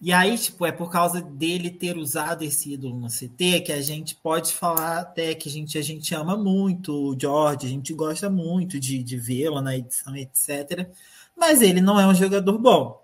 E 0.00 0.12
aí, 0.12 0.36
tipo, 0.36 0.66
é 0.66 0.70
por 0.70 0.90
causa 0.90 1.20
dele 1.20 1.70
ter 1.70 1.96
usado 1.96 2.44
esse 2.44 2.74
ídolo 2.74 2.98
no 2.98 3.08
CT 3.08 3.60
que 3.64 3.72
a 3.72 3.80
gente 3.80 4.14
pode 4.14 4.52
falar 4.52 4.98
até 4.98 5.34
que 5.34 5.48
a 5.48 5.52
gente, 5.52 5.78
a 5.78 5.82
gente 5.82 6.14
ama 6.14 6.36
muito 6.36 6.92
o 6.92 7.16
George, 7.18 7.66
a 7.66 7.70
gente 7.70 7.92
gosta 7.94 8.28
muito 8.28 8.78
de, 8.78 9.02
de 9.02 9.16
vê-lo 9.16 9.60
na 9.60 9.76
edição, 9.76 10.14
etc. 10.14 10.88
Mas 11.36 11.62
ele 11.62 11.80
não 11.80 11.98
é 11.98 12.06
um 12.06 12.14
jogador 12.14 12.58
bom. 12.58 13.02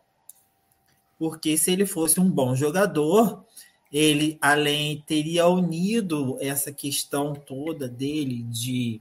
Porque 1.18 1.56
se 1.56 1.72
ele 1.72 1.86
fosse 1.86 2.20
um 2.20 2.30
bom 2.30 2.54
jogador, 2.54 3.44
ele 3.92 4.38
além 4.40 5.02
teria 5.06 5.46
unido 5.46 6.36
essa 6.40 6.72
questão 6.72 7.34
toda 7.34 7.88
dele 7.88 8.42
de 8.44 9.00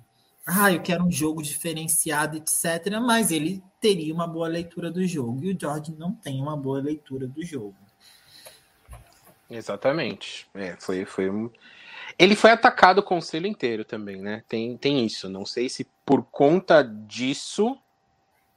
ah, 0.51 0.71
eu 0.71 0.81
quero 0.81 1.03
um 1.03 1.11
jogo 1.11 1.43
diferenciado, 1.43 2.37
etc. 2.37 2.99
Mas 2.99 3.29
ele 3.29 3.61
teria 3.79 4.11
uma 4.11 4.25
boa 4.25 4.47
leitura 4.47 4.89
do 4.89 5.05
jogo. 5.05 5.43
E 5.43 5.53
o 5.53 5.59
George 5.59 5.93
não 5.95 6.11
tem 6.11 6.41
uma 6.41 6.57
boa 6.57 6.81
leitura 6.81 7.27
do 7.27 7.45
jogo. 7.45 7.75
Exatamente. 9.47 10.47
É, 10.55 10.75
foi, 10.79 11.05
foi 11.05 11.29
um... 11.29 11.51
Ele 12.17 12.35
foi 12.35 12.49
atacado 12.49 12.97
o 12.97 13.03
conselho 13.03 13.45
inteiro 13.45 13.85
também, 13.85 14.21
né? 14.21 14.43
Tem, 14.49 14.75
tem 14.75 15.05
isso. 15.05 15.29
Não 15.29 15.45
sei 15.45 15.69
se 15.69 15.87
por 16.03 16.23
conta 16.23 16.81
disso 16.81 17.77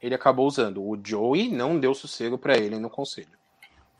ele 0.01 0.15
acabou 0.15 0.47
usando. 0.47 0.83
O 0.83 0.99
Joey 1.03 1.51
não 1.51 1.79
deu 1.79 1.95
sossego 1.95 2.39
para 2.39 2.57
ele 2.57 2.79
no 2.79 2.89
conselho. 2.89 3.42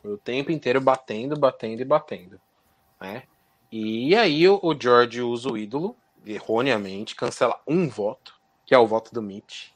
Foi 0.03 0.13
o 0.13 0.19
tempo 0.19 0.51
inteiro 0.51 0.81
batendo, 0.81 1.39
batendo 1.39 1.81
e 1.81 1.85
batendo. 1.85 2.41
Né? 3.01 3.23
E 3.71 4.15
aí 4.17 4.49
o, 4.49 4.59
o 4.63 4.79
George 4.79 5.23
usa 5.23 5.49
o 5.49 5.57
ídolo, 5.57 5.97
erroneamente, 6.27 7.15
cancela 7.15 7.61
um 7.67 7.89
voto, 7.89 8.35
que 8.67 8.75
é 8.75 8.79
o 8.79 8.87
voto 8.87 9.15
do 9.15 9.23
Mitch. 9.23 9.69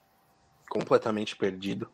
Completamente 0.68 1.36
perdido. 1.36 1.88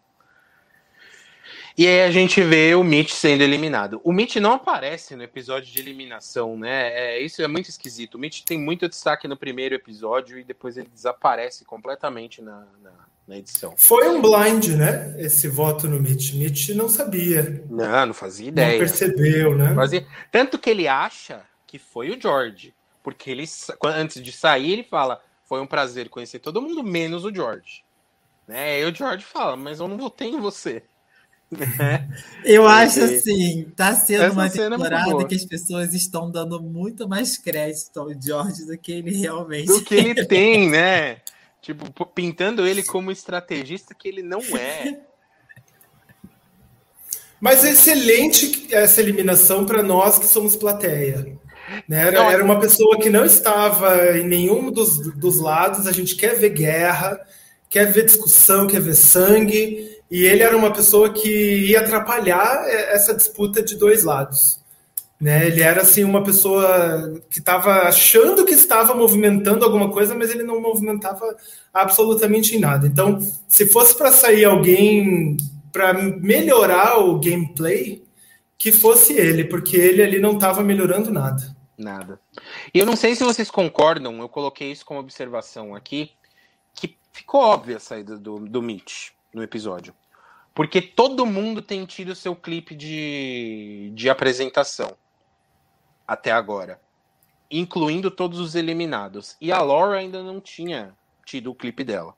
E 1.76 1.87
aí 1.87 2.03
a 2.03 2.11
gente 2.11 2.43
vê 2.43 2.74
o 2.74 2.85
Mitch 2.85 3.12
sendo 3.12 3.43
eliminado. 3.43 4.01
O 4.05 4.12
Mitch 4.12 4.37
não 4.37 4.53
aparece 4.53 5.16
no 5.16 5.22
episódio 5.22 5.72
de 5.72 5.78
eliminação, 5.78 6.57
né? 6.57 6.93
É, 6.93 7.20
isso 7.20 7.43
é 7.43 7.49
muito 7.49 7.68
esquisito. 7.68 8.14
O 8.14 8.18
Mitch 8.18 8.43
tem 8.43 8.59
muito 8.59 8.89
destaque 8.89 9.26
no 9.26 9.37
primeiro 9.37 9.74
episódio 9.74 10.39
e 10.39 10.45
depois 10.45 10.76
ele 10.76 10.89
desaparece 10.89 11.64
completamente 11.64 12.43
na, 12.43 12.66
na, 12.83 12.93
na 13.27 13.39
edição. 13.39 13.75
Foi 13.77 14.09
um 14.09 14.20
blind, 14.20 14.68
né? 14.77 15.14
Esse 15.18 15.49
voto 15.49 15.89
no 15.89 16.01
Mitch. 16.01 16.35
Mitch 16.35 16.70
não 16.70 16.89
sabia. 16.89 17.64
Não, 17.70 18.07
não 18.07 18.14
fazia 18.14 18.49
ideia. 18.49 18.73
Não 18.73 18.79
percebeu, 18.79 19.57
né? 19.57 19.75
Fazia... 19.75 20.07
Tanto 20.31 20.59
que 20.59 20.70
ele 20.70 20.89
acha 20.89 21.43
que 21.66 21.79
foi 21.79 22.11
o 22.11 22.20
George. 22.20 22.75
Porque 23.03 23.31
ele, 23.31 23.45
antes 23.85 24.23
de 24.23 24.33
sair, 24.33 24.73
ele 24.73 24.85
fala: 24.85 25.20
Foi 25.45 25.61
um 25.61 25.66
prazer 25.66 26.09
conhecer 26.09 26.39
todo 26.39 26.62
mundo, 26.62 26.85
menos 26.85 27.25
o 27.25 27.35
George. 27.35 27.85
Né? 28.47 28.81
E 28.81 28.85
o 28.85 28.95
George 28.95 29.25
fala: 29.25 29.57
Mas 29.57 29.81
eu 29.81 29.89
não 29.89 29.97
votei 29.97 30.29
em 30.29 30.41
você. 30.41 30.83
Eu 32.45 32.66
acho 32.66 33.05
assim, 33.05 33.70
tá 33.77 33.95
sendo 33.95 34.33
uma 34.33 34.47
é 34.47 34.49
temporada 34.49 35.25
que 35.27 35.35
as 35.35 35.45
pessoas 35.45 35.93
estão 35.93 36.31
dando 36.31 36.61
muito 36.62 37.07
mais 37.07 37.37
crédito 37.37 38.01
ao 38.01 38.11
George 38.18 38.64
do 38.64 38.79
que 38.79 38.93
ele 38.93 39.14
realmente 39.14 39.66
Do 39.66 39.83
que 39.83 39.95
ele 39.95 40.25
tem, 40.25 40.70
né? 40.70 41.18
Tipo, 41.62 42.04
pintando 42.06 42.66
ele 42.66 42.82
como 42.82 43.12
estrategista 43.12 43.94
que 43.94 44.08
ele 44.08 44.20
não 44.20 44.40
é. 44.40 44.98
Mas 47.40 47.64
excelente 47.64 48.74
essa 48.74 49.00
eliminação 49.00 49.64
para 49.64 49.82
nós 49.82 50.18
que 50.18 50.26
somos 50.26 50.56
plateia. 50.56 51.38
Né? 51.88 52.08
Era, 52.08 52.32
era, 52.32 52.44
uma 52.44 52.58
pessoa 52.58 52.98
que 52.98 53.08
não 53.08 53.24
estava 53.24 54.18
em 54.18 54.26
nenhum 54.26 54.72
dos, 54.72 54.98
dos 55.16 55.40
lados. 55.40 55.86
A 55.86 55.92
gente 55.92 56.16
quer 56.16 56.34
ver 56.34 56.50
guerra, 56.50 57.20
quer 57.70 57.92
ver 57.92 58.06
discussão, 58.06 58.66
quer 58.66 58.80
ver 58.80 58.94
sangue. 58.94 59.98
E 60.10 60.24
ele 60.24 60.42
era 60.42 60.56
uma 60.56 60.72
pessoa 60.72 61.12
que 61.12 61.68
ia 61.68 61.80
atrapalhar 61.80 62.68
essa 62.68 63.14
disputa 63.14 63.62
de 63.62 63.76
dois 63.76 64.02
lados. 64.02 64.61
Né? 65.23 65.47
Ele 65.47 65.62
era 65.62 65.83
assim 65.83 66.03
uma 66.03 66.25
pessoa 66.25 67.23
que 67.31 67.39
estava 67.39 67.83
achando 67.83 68.45
que 68.45 68.55
estava 68.55 68.93
movimentando 68.93 69.64
alguma 69.64 69.89
coisa, 69.89 70.16
mas 70.16 70.31
ele 70.31 70.43
não 70.43 70.61
movimentava 70.61 71.37
absolutamente 71.73 72.59
nada. 72.59 72.89
Então, 72.89 73.20
se 73.47 73.64
fosse 73.66 73.97
para 73.97 74.11
sair 74.11 74.45
alguém 74.45 75.37
para 75.70 75.93
melhorar 75.95 76.99
o 76.99 77.20
gameplay, 77.20 78.03
que 78.59 78.73
fosse 78.73 79.12
ele, 79.12 79.45
porque 79.45 79.77
ele 79.77 80.03
ali 80.03 80.18
não 80.18 80.33
estava 80.33 80.61
melhorando 80.61 81.12
nada. 81.12 81.57
Nada. 81.79 82.18
E 82.75 82.81
eu 82.81 82.85
não 82.85 82.97
sei 82.97 83.14
se 83.14 83.23
vocês 83.23 83.49
concordam, 83.49 84.18
eu 84.18 84.29
coloquei 84.29 84.73
isso 84.73 84.85
como 84.85 84.99
observação 84.99 85.73
aqui, 85.73 86.11
que 86.75 86.97
ficou 87.12 87.43
óbvia 87.43 87.77
a 87.77 87.81
saída 87.81 88.18
do, 88.18 88.41
do 88.41 88.61
Mitch 88.61 89.11
no 89.33 89.41
episódio. 89.41 89.95
Porque 90.53 90.83
todo 90.83 91.25
mundo 91.25 91.62
tem 91.62 91.87
tido 91.87 92.12
seu 92.12 92.35
clipe 92.35 92.75
de, 92.75 93.93
de 93.95 94.11
apresentação 94.11 94.97
até 96.07 96.30
agora, 96.30 96.80
incluindo 97.50 98.11
todos 98.11 98.38
os 98.38 98.55
eliminados. 98.55 99.36
E 99.40 99.53
a 99.53 99.61
Laura 99.61 99.98
ainda 99.98 100.22
não 100.22 100.40
tinha 100.40 100.94
tido 101.24 101.50
o 101.50 101.55
clipe 101.55 101.84
dela. 101.84 102.14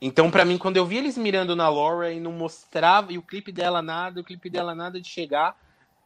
Então, 0.00 0.30
para 0.30 0.44
mim, 0.44 0.58
quando 0.58 0.76
eu 0.76 0.84
vi 0.84 0.98
eles 0.98 1.16
mirando 1.16 1.56
na 1.56 1.68
Laura 1.68 2.12
e 2.12 2.20
não 2.20 2.32
mostrava, 2.32 3.12
e 3.12 3.18
o 3.18 3.22
clipe 3.22 3.50
dela 3.50 3.80
nada, 3.80 4.20
o 4.20 4.24
clipe 4.24 4.50
dela 4.50 4.74
nada 4.74 5.00
de 5.00 5.08
chegar, 5.08 5.56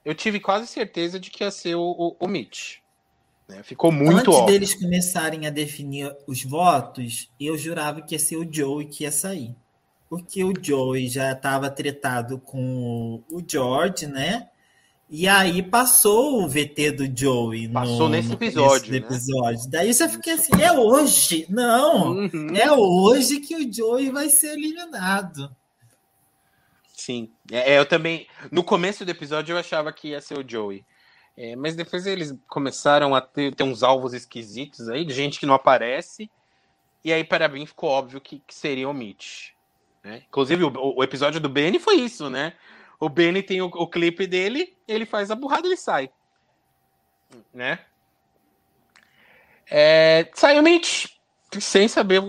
eu 0.04 0.14
tive 0.14 0.38
quase 0.38 0.66
certeza 0.66 1.18
de 1.18 1.30
que 1.30 1.42
ia 1.42 1.50
ser 1.50 1.74
o, 1.74 1.82
o, 1.82 2.16
o 2.20 2.28
Mitch. 2.28 2.78
Né? 3.48 3.62
Ficou 3.62 3.90
muito 3.90 4.18
Antes 4.18 4.34
óbvio. 4.34 4.46
deles 4.46 4.74
começarem 4.74 5.46
a 5.46 5.50
definir 5.50 6.16
os 6.26 6.44
votos, 6.44 7.30
eu 7.38 7.58
jurava 7.58 8.00
que 8.00 8.14
ia 8.14 8.18
ser 8.18 8.36
o 8.36 8.48
Joey 8.50 8.86
que 8.86 9.02
ia 9.02 9.10
sair 9.10 9.56
porque 10.10 10.42
o 10.42 10.52
Joey 10.60 11.06
já 11.06 11.30
estava 11.30 11.70
tretado 11.70 12.36
com 12.36 13.22
o 13.30 13.40
George, 13.46 14.08
né? 14.08 14.49
E 15.12 15.26
aí 15.26 15.60
passou 15.60 16.40
o 16.40 16.48
VT 16.48 16.92
do 16.92 17.18
Joey. 17.18 17.68
Passou 17.68 18.08
no, 18.08 18.10
nesse 18.10 18.32
episódio. 18.32 18.92
Né? 18.92 18.98
episódio. 18.98 19.68
Daí 19.68 19.92
você 19.92 20.08
fica 20.08 20.34
assim: 20.34 20.62
é 20.62 20.72
hoje? 20.72 21.46
Não! 21.48 22.12
Uhum. 22.12 22.54
É 22.54 22.70
hoje 22.70 23.40
que 23.40 23.56
o 23.56 23.72
Joey 23.72 24.10
vai 24.10 24.28
ser 24.28 24.52
eliminado. 24.52 25.54
Sim. 26.94 27.28
É, 27.50 27.76
eu 27.76 27.84
também. 27.84 28.28
No 28.52 28.62
começo 28.62 29.04
do 29.04 29.10
episódio 29.10 29.52
eu 29.52 29.58
achava 29.58 29.92
que 29.92 30.08
ia 30.08 30.20
ser 30.20 30.38
o 30.38 30.48
Joey. 30.48 30.84
É, 31.36 31.56
mas 31.56 31.74
depois 31.74 32.06
eles 32.06 32.34
começaram 32.46 33.12
a 33.14 33.20
ter, 33.20 33.54
ter, 33.54 33.64
uns 33.64 33.82
alvos 33.82 34.12
esquisitos 34.12 34.88
aí, 34.88 35.04
de 35.04 35.12
gente 35.12 35.40
que 35.40 35.46
não 35.46 35.54
aparece. 35.54 36.30
E 37.04 37.12
aí, 37.12 37.24
para 37.24 37.48
mim, 37.48 37.66
ficou 37.66 37.88
óbvio 37.88 38.20
que, 38.20 38.42
que 38.46 38.54
seria 38.54 38.88
o 38.88 38.94
Mitch. 38.94 39.52
Né? 40.04 40.22
Inclusive, 40.28 40.64
o, 40.64 40.72
o, 40.96 41.02
episódio 41.02 41.40
do 41.40 41.48
Benny 41.48 41.78
foi 41.78 41.96
isso, 41.96 42.30
né? 42.30 42.52
O 43.00 43.08
Benny 43.08 43.42
tem 43.42 43.62
o, 43.62 43.66
o 43.66 43.88
clipe 43.88 44.26
dele, 44.26 44.76
ele 44.86 45.06
faz 45.06 45.30
a 45.30 45.34
burrada 45.34 45.66
e 45.66 45.70
ele 45.70 45.76
sai. 45.76 46.10
Né? 47.52 47.78
É, 49.70 50.30
sai 50.34 50.58
o 50.58 50.62
Mitch, 50.62 51.06
sem 51.58 51.88
saber 51.88 52.20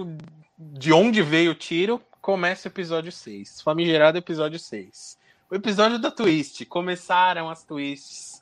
de 0.58 0.94
onde 0.94 1.22
veio 1.22 1.52
o 1.52 1.56
tiro, 1.56 2.02
começa 2.22 2.68
o 2.68 2.72
episódio 2.72 3.12
6. 3.12 3.62
Famigerado 3.62 4.18
episódio 4.18 4.58
6. 4.58 5.20
O 5.50 5.56
episódio 5.56 6.00
da 6.00 6.10
twist. 6.10 6.66
Começaram 6.66 7.50
as 7.50 7.64
twists 7.64 8.42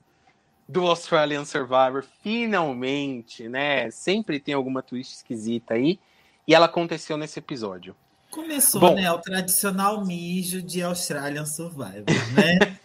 do 0.67 0.85
Australian 0.85 1.45
Survivor. 1.45 2.05
Finalmente, 2.21 3.47
né? 3.49 3.89
Sempre 3.89 4.39
tem 4.39 4.53
alguma 4.53 4.83
twist 4.83 5.15
esquisita 5.15 5.73
aí. 5.73 5.99
E 6.45 6.53
ela 6.53 6.65
aconteceu 6.65 7.17
nesse 7.17 7.39
episódio. 7.39 7.95
Começou, 8.31 8.79
Bom, 8.79 8.95
né? 8.95 9.11
O 9.11 9.17
tradicional 9.17 10.05
mijo 10.05 10.61
de 10.61 10.83
Australian 10.83 11.45
Survivor, 11.45 12.05
né? 12.33 12.77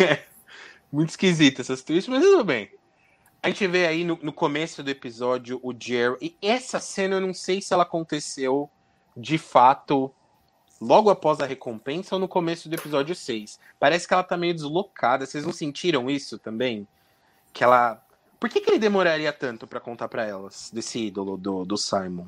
é, 0.00 0.24
muito 0.90 1.10
esquisito 1.10 1.60
essas 1.60 1.82
twists, 1.82 2.12
mas 2.12 2.24
tudo 2.24 2.44
bem. 2.44 2.70
A 3.40 3.48
gente 3.48 3.66
vê 3.68 3.86
aí 3.86 4.02
no, 4.02 4.18
no, 4.20 4.32
começo 4.32 4.82
do 4.82 4.90
episódio 4.90 5.60
o 5.62 5.72
Jerry. 5.72 6.16
E 6.20 6.36
essa 6.42 6.80
cena 6.80 7.16
eu 7.16 7.20
não 7.20 7.32
sei 7.32 7.62
se 7.62 7.72
ela 7.72 7.84
aconteceu 7.84 8.68
de 9.16 9.38
fato 9.38 10.12
logo 10.80 11.10
após 11.10 11.40
a 11.40 11.46
recompensa 11.46 12.16
ou 12.16 12.20
no 12.20 12.26
começo 12.26 12.68
do 12.68 12.74
episódio 12.74 13.14
6. 13.14 13.60
Parece 13.78 14.08
que 14.08 14.14
ela 14.14 14.24
tá 14.24 14.36
meio 14.36 14.54
deslocada. 14.54 15.24
Vocês 15.24 15.44
não 15.44 15.52
sentiram 15.52 16.10
isso 16.10 16.38
também? 16.38 16.86
Que 17.52 17.62
ela. 17.62 18.02
Por 18.40 18.50
que, 18.50 18.60
que 18.60 18.70
ele 18.70 18.78
demoraria 18.78 19.32
tanto 19.32 19.66
para 19.66 19.80
contar 19.80 20.08
para 20.08 20.24
elas 20.24 20.70
desse 20.72 20.98
ídolo 21.06 21.36
do, 21.36 21.64
do 21.64 21.76
Simon? 21.76 22.26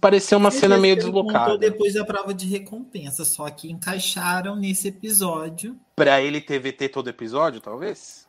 Pareceu 0.00 0.38
uma 0.38 0.50
cena 0.50 0.78
meio 0.78 0.96
deslocada. 0.96 1.58
depois 1.58 1.94
da 1.94 2.04
prova 2.04 2.32
de 2.32 2.46
recompensa, 2.46 3.24
só 3.24 3.48
que 3.50 3.70
encaixaram 3.70 4.56
nesse 4.56 4.88
episódio. 4.88 5.78
Pra 5.94 6.20
ele 6.22 6.40
ter 6.40 6.58
VT 6.58 6.88
todo 6.88 7.10
episódio, 7.10 7.60
talvez? 7.60 8.26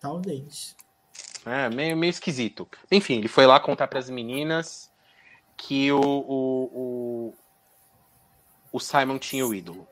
Talvez. 0.00 0.76
É, 1.46 1.68
meio, 1.70 1.96
meio 1.96 2.10
esquisito. 2.10 2.68
Enfim, 2.90 3.18
ele 3.18 3.28
foi 3.28 3.46
lá 3.46 3.58
contar 3.58 3.88
para 3.88 3.98
as 3.98 4.10
meninas 4.10 4.90
que 5.56 5.90
o, 5.90 6.00
o, 6.00 6.64
o, 6.72 7.34
o, 8.72 8.78
Simon 8.78 9.18
tinha 9.18 9.46
o 9.46 9.54
ídolo. 9.54 9.86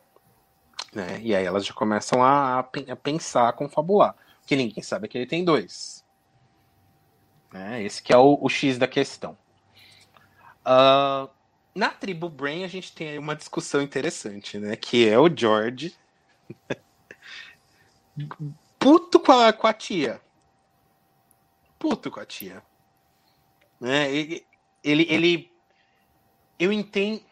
Né? 0.94 1.20
E 1.22 1.34
aí 1.34 1.44
elas 1.44 1.64
já 1.64 1.72
começam 1.72 2.22
a, 2.22 2.58
a 2.58 2.96
pensar, 2.96 3.48
a 3.48 3.52
confabular. 3.52 4.14
Que 4.46 4.54
ninguém 4.54 4.82
sabe 4.82 5.08
que 5.08 5.16
ele 5.16 5.26
tem 5.26 5.44
dois. 5.44 6.04
É, 7.54 7.82
esse 7.82 8.02
que 8.02 8.12
é 8.12 8.16
o, 8.18 8.38
o 8.40 8.48
X 8.48 8.76
da 8.78 8.86
questão. 8.86 9.36
Uh, 10.66 11.30
na 11.74 11.90
tribo 11.90 12.28
Brain 12.28 12.64
a 12.64 12.68
gente 12.68 12.92
tem 12.92 13.10
aí 13.10 13.18
uma 13.18 13.36
discussão 13.36 13.80
interessante, 13.80 14.58
né? 14.58 14.74
Que 14.74 15.08
é 15.08 15.18
o 15.18 15.34
George 15.34 15.94
puto 18.78 19.20
com 19.20 19.32
a, 19.32 19.52
com 19.52 19.66
a 19.66 19.72
tia. 19.72 20.20
Puto 21.78 22.10
com 22.10 22.18
a 22.18 22.26
tia. 22.26 22.62
Né? 23.80 24.10
Ele, 24.12 24.46
ele, 24.82 25.06
ele 25.08 25.52
eu 26.58 26.72
entendo 26.72 27.22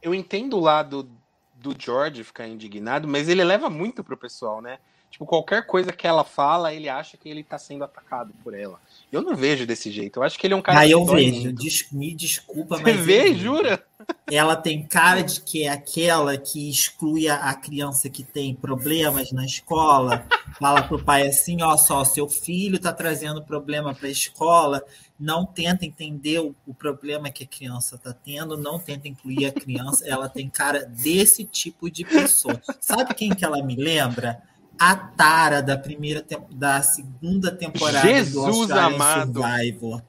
eu 0.00 0.14
entendo 0.14 0.56
o 0.56 0.60
lado 0.60 1.10
do 1.54 1.74
George 1.76 2.22
ficar 2.22 2.46
indignado, 2.46 3.08
mas 3.08 3.28
ele 3.28 3.42
leva 3.42 3.68
muito 3.68 4.04
pro 4.04 4.16
pessoal, 4.16 4.60
né? 4.62 4.78
Tipo, 5.10 5.24
qualquer 5.24 5.66
coisa 5.66 5.90
que 5.90 6.06
ela 6.06 6.22
fala, 6.22 6.72
ele 6.72 6.88
acha 6.88 7.16
que 7.16 7.28
ele 7.28 7.42
tá 7.42 7.58
sendo 7.58 7.82
atacado 7.82 8.32
por 8.44 8.54
ela. 8.54 8.78
Eu 9.10 9.22
não 9.22 9.34
vejo 9.34 9.66
desse 9.66 9.90
jeito. 9.90 10.18
Eu 10.18 10.22
acho 10.22 10.38
que 10.38 10.46
ele 10.46 10.54
é 10.54 10.56
um 10.56 10.62
cara. 10.62 10.80
Ah, 10.80 10.88
eu 10.88 11.04
vejo. 11.04 11.52
Des- 11.52 11.90
me 11.90 12.14
desculpa, 12.14 12.76
Você 12.76 12.82
mas. 12.82 12.96
eu 12.96 13.02
vê, 13.04 13.34
jura? 13.34 13.82
Ela 14.30 14.54
tem 14.54 14.86
cara 14.86 15.22
de 15.22 15.40
que 15.40 15.64
é 15.64 15.70
aquela 15.70 16.36
que 16.36 16.68
exclui 16.70 17.28
a, 17.28 17.52
criança 17.54 18.08
que 18.10 18.22
tem 18.22 18.54
problemas 18.54 19.32
na 19.32 19.44
escola. 19.44 20.26
Fala 20.60 20.82
pro 20.82 21.02
pai 21.02 21.26
assim: 21.26 21.62
ó, 21.62 21.76
só, 21.76 22.04
seu 22.04 22.28
filho 22.28 22.78
tá 22.78 22.92
trazendo 22.92 23.42
problema 23.42 23.94
para 23.94 24.08
a 24.08 24.12
escola. 24.12 24.84
Não 25.18 25.44
tenta 25.46 25.84
entender 25.86 26.38
o, 26.38 26.54
o 26.66 26.74
problema 26.74 27.30
que 27.30 27.42
a 27.42 27.46
criança 27.46 27.98
tá 27.98 28.12
tendo, 28.12 28.56
não 28.56 28.78
tenta 28.78 29.08
incluir 29.08 29.46
a 29.46 29.52
criança. 29.52 30.06
Ela 30.06 30.28
tem 30.28 30.48
cara 30.48 30.84
desse 30.84 31.44
tipo 31.44 31.90
de 31.90 32.04
pessoa. 32.04 32.60
Sabe 32.78 33.14
quem 33.14 33.30
que 33.34 33.44
ela 33.44 33.62
me 33.64 33.74
lembra? 33.74 34.40
A 34.78 34.94
Tara 34.94 35.60
da 35.62 35.76
primeira 35.76 36.24
da 36.50 36.80
segunda 36.82 37.50
temporada 37.50 38.06
Jesus 38.06 38.68
do 38.68 38.78
amado. 38.78 39.40
Survivor. 39.42 40.02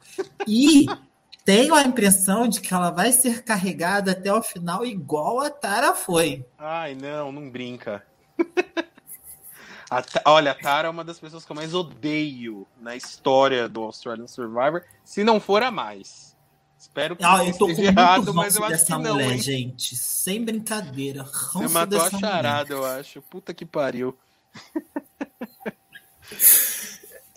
E 0.47 0.85
tenho 1.43 1.73
a 1.73 1.81
impressão 1.83 2.47
de 2.47 2.61
que 2.61 2.73
ela 2.73 2.91
vai 2.91 3.11
ser 3.11 3.43
carregada 3.43 4.11
até 4.11 4.31
o 4.33 4.41
final, 4.43 4.85
igual 4.85 5.39
a 5.41 5.49
Tara 5.49 5.93
foi. 5.95 6.45
Ai, 6.57 6.93
não, 6.95 7.31
não 7.31 7.49
brinca. 7.49 8.03
A 9.91 10.03
Olha, 10.25 10.51
a 10.51 10.53
Tara 10.53 10.87
é 10.87 10.91
uma 10.91 11.03
das 11.03 11.19
pessoas 11.19 11.43
que 11.43 11.51
eu 11.51 11.55
mais 11.55 11.73
odeio 11.73 12.67
na 12.79 12.95
história 12.95 13.67
do 13.67 13.81
Australian 13.81 14.27
Survivor, 14.27 14.83
se 15.03 15.23
não 15.23 15.39
for 15.39 15.63
a 15.63 15.71
mais. 15.71 16.37
Espero 16.77 17.15
que 17.15 17.23
Ah, 17.25 17.43
eu 17.43 17.51
tô 17.57 17.65
com 17.65 17.71
esteja 17.71 17.87
muito 17.91 17.99
errado, 17.99 18.33
mas 18.33 18.55
eu 18.55 18.63
acho 18.63 18.71
dessa 18.71 18.85
que 18.85 19.01
não, 19.01 19.13
mulher, 19.15 19.31
hein? 19.31 19.41
gente. 19.41 19.95
Sem 19.95 20.45
brincadeira. 20.45 21.23
Você 21.23 21.67
matou 21.69 21.99
a 21.99 22.03
dessa 22.03 22.15
mulher. 22.17 22.19
charada, 22.31 22.71
eu 22.71 22.85
acho. 22.85 23.19
Puta 23.23 23.51
que 23.51 23.65
pariu. 23.65 24.15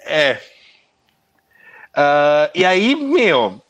É. 0.00 0.40
Ah, 1.94 2.50
e 2.54 2.64
aí, 2.64 2.94
meu, 2.94 3.60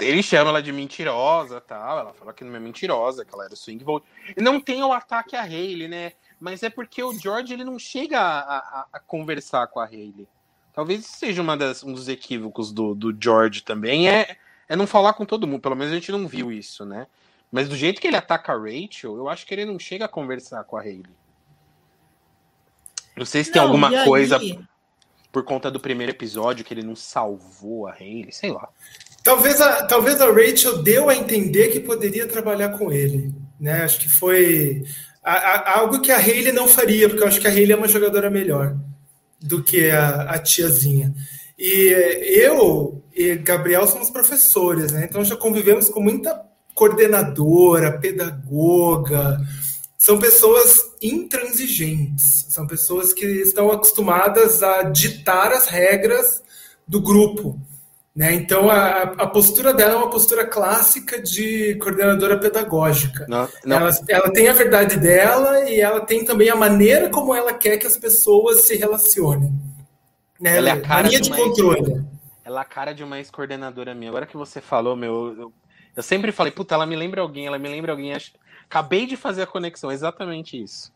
ele 0.00 0.22
chama 0.22 0.50
ela 0.50 0.62
de 0.62 0.72
mentirosa 0.72 1.60
tal. 1.60 1.98
Ela 1.98 2.12
fala 2.14 2.32
que 2.32 2.44
não 2.44 2.54
é 2.54 2.60
mentirosa, 2.60 3.24
que 3.24 3.34
ela 3.34 3.44
era 3.44 3.56
swing 3.56 3.82
vote. 3.84 4.06
E 4.36 4.42
não 4.42 4.60
tem 4.60 4.82
o 4.82 4.92
ataque 4.92 5.36
a 5.36 5.42
Hayley, 5.42 5.88
né? 5.88 6.12
Mas 6.40 6.62
é 6.62 6.70
porque 6.70 7.02
o 7.02 7.12
George 7.18 7.52
ele 7.52 7.64
não 7.64 7.78
chega 7.78 8.20
a, 8.20 8.58
a- 8.58 8.86
a 8.92 9.00
conversar 9.00 9.66
com 9.68 9.80
a 9.80 9.84
Hayley. 9.86 10.28
Talvez 10.72 11.06
seja 11.06 11.40
uma 11.40 11.56
das, 11.56 11.84
um 11.84 11.92
dos 11.92 12.08
equívocos 12.08 12.72
do, 12.72 12.94
do 12.94 13.16
George 13.18 13.62
também. 13.62 14.08
É, 14.08 14.36
é 14.68 14.74
não 14.76 14.86
falar 14.86 15.14
com 15.14 15.24
todo 15.24 15.46
mundo. 15.46 15.60
Pelo 15.60 15.76
menos 15.76 15.92
a 15.92 15.96
gente 15.96 16.10
não 16.12 16.26
viu 16.26 16.50
isso, 16.50 16.84
né? 16.84 17.06
Mas 17.50 17.68
do 17.68 17.76
jeito 17.76 18.00
que 18.00 18.08
ele 18.08 18.16
ataca 18.16 18.52
a 18.52 18.56
Rachel, 18.58 19.16
eu 19.16 19.28
acho 19.28 19.46
que 19.46 19.54
ele 19.54 19.64
não 19.64 19.78
chega 19.78 20.06
a 20.06 20.08
conversar 20.08 20.64
com 20.64 20.76
a 20.76 20.80
Hayley. 20.80 21.14
Não 23.16 23.24
sei 23.24 23.44
se 23.44 23.52
tem 23.52 23.60
Não, 23.60 23.68
alguma 23.68 23.90
e 23.92 23.96
aí- 23.96 24.04
coisa 24.04 24.40
por 25.32 25.42
conta 25.44 25.70
do 25.70 25.80
primeiro 25.80 26.12
episódio 26.12 26.64
que 26.64 26.72
ele 26.72 26.82
não 26.82 26.94
salvou 26.96 27.86
a 27.88 27.92
Hayley, 27.92 28.30
sei 28.32 28.50
lá. 28.52 28.68
Talvez 29.22 29.60
a, 29.60 29.84
talvez 29.86 30.20
a 30.20 30.26
Rachel 30.30 30.82
deu 30.82 31.08
a 31.08 31.14
entender 31.16 31.68
que 31.68 31.80
poderia 31.80 32.26
trabalhar 32.28 32.70
com 32.78 32.92
ele. 32.92 33.32
Né? 33.58 33.82
Acho 33.82 33.98
que 34.00 34.08
foi 34.08 34.84
a- 35.22 35.32
a- 35.32 35.78
algo 35.78 36.00
que 36.00 36.12
a 36.12 36.18
Hayley 36.18 36.52
não 36.52 36.68
faria, 36.68 37.08
porque 37.08 37.22
eu 37.22 37.26
acho 37.28 37.40
que 37.40 37.46
a 37.48 37.50
Hayley 37.50 37.72
é 37.72 37.76
uma 37.76 37.88
jogadora 37.88 38.30
melhor 38.30 38.76
do 39.40 39.62
que 39.62 39.90
a, 39.90 40.22
a 40.30 40.38
tiazinha. 40.38 41.14
E 41.58 41.88
eu 42.42 43.02
e 43.14 43.36
Gabriel 43.36 43.86
somos 43.86 44.10
professores, 44.10 44.92
né? 44.92 45.06
então 45.08 45.24
já 45.24 45.36
convivemos 45.36 45.88
com 45.88 46.00
muita 46.00 46.40
coordenadora, 46.74 47.98
pedagoga. 47.98 49.38
São 50.04 50.18
pessoas 50.18 50.94
intransigentes, 51.00 52.44
são 52.50 52.66
pessoas 52.66 53.14
que 53.14 53.24
estão 53.24 53.70
acostumadas 53.70 54.62
a 54.62 54.82
ditar 54.82 55.50
as 55.50 55.66
regras 55.66 56.42
do 56.86 57.00
grupo. 57.00 57.58
Né? 58.14 58.34
Então, 58.34 58.68
a, 58.68 59.00
a 59.02 59.26
postura 59.26 59.72
dela 59.72 59.94
é 59.94 59.96
uma 59.96 60.10
postura 60.10 60.46
clássica 60.46 61.22
de 61.22 61.76
coordenadora 61.76 62.38
pedagógica. 62.38 63.24
Não, 63.30 63.48
não, 63.64 63.76
Ela, 63.78 63.90
ela 64.06 64.30
tem 64.30 64.46
a 64.48 64.52
verdade 64.52 64.98
dela 64.98 65.70
e 65.70 65.80
ela 65.80 66.02
tem 66.02 66.22
também 66.22 66.50
a 66.50 66.54
maneira 66.54 67.08
como 67.08 67.34
ela 67.34 67.54
quer 67.54 67.78
que 67.78 67.86
as 67.86 67.96
pessoas 67.96 68.60
se 68.60 68.76
relacionem. 68.76 69.54
Né? 70.38 70.58
Ela 70.58 70.68
é 70.68 70.72
a 70.72 70.80
cara 70.82 71.08
de 71.08 71.18
de 71.18 71.30
controle. 71.30 72.04
ela 72.44 72.60
é 72.60 72.62
a 72.62 72.64
cara 72.66 72.92
de 72.92 73.02
uma 73.02 73.16
ex-coordenadora 73.16 73.94
minha. 73.94 74.10
Agora 74.10 74.26
que 74.26 74.36
você 74.36 74.60
falou, 74.60 74.94
meu, 74.94 75.34
eu, 75.38 75.52
eu 75.96 76.02
sempre 76.02 76.30
falei, 76.30 76.52
puta, 76.52 76.74
ela 76.74 76.84
me 76.84 76.94
lembra 76.94 77.22
alguém, 77.22 77.46
ela 77.46 77.58
me 77.58 77.70
lembra 77.70 77.92
alguém. 77.92 78.12
Acho- 78.12 78.32
Acabei 78.64 79.06
de 79.06 79.16
fazer 79.16 79.42
a 79.42 79.46
conexão, 79.46 79.90
exatamente 79.92 80.60
isso. 80.62 80.92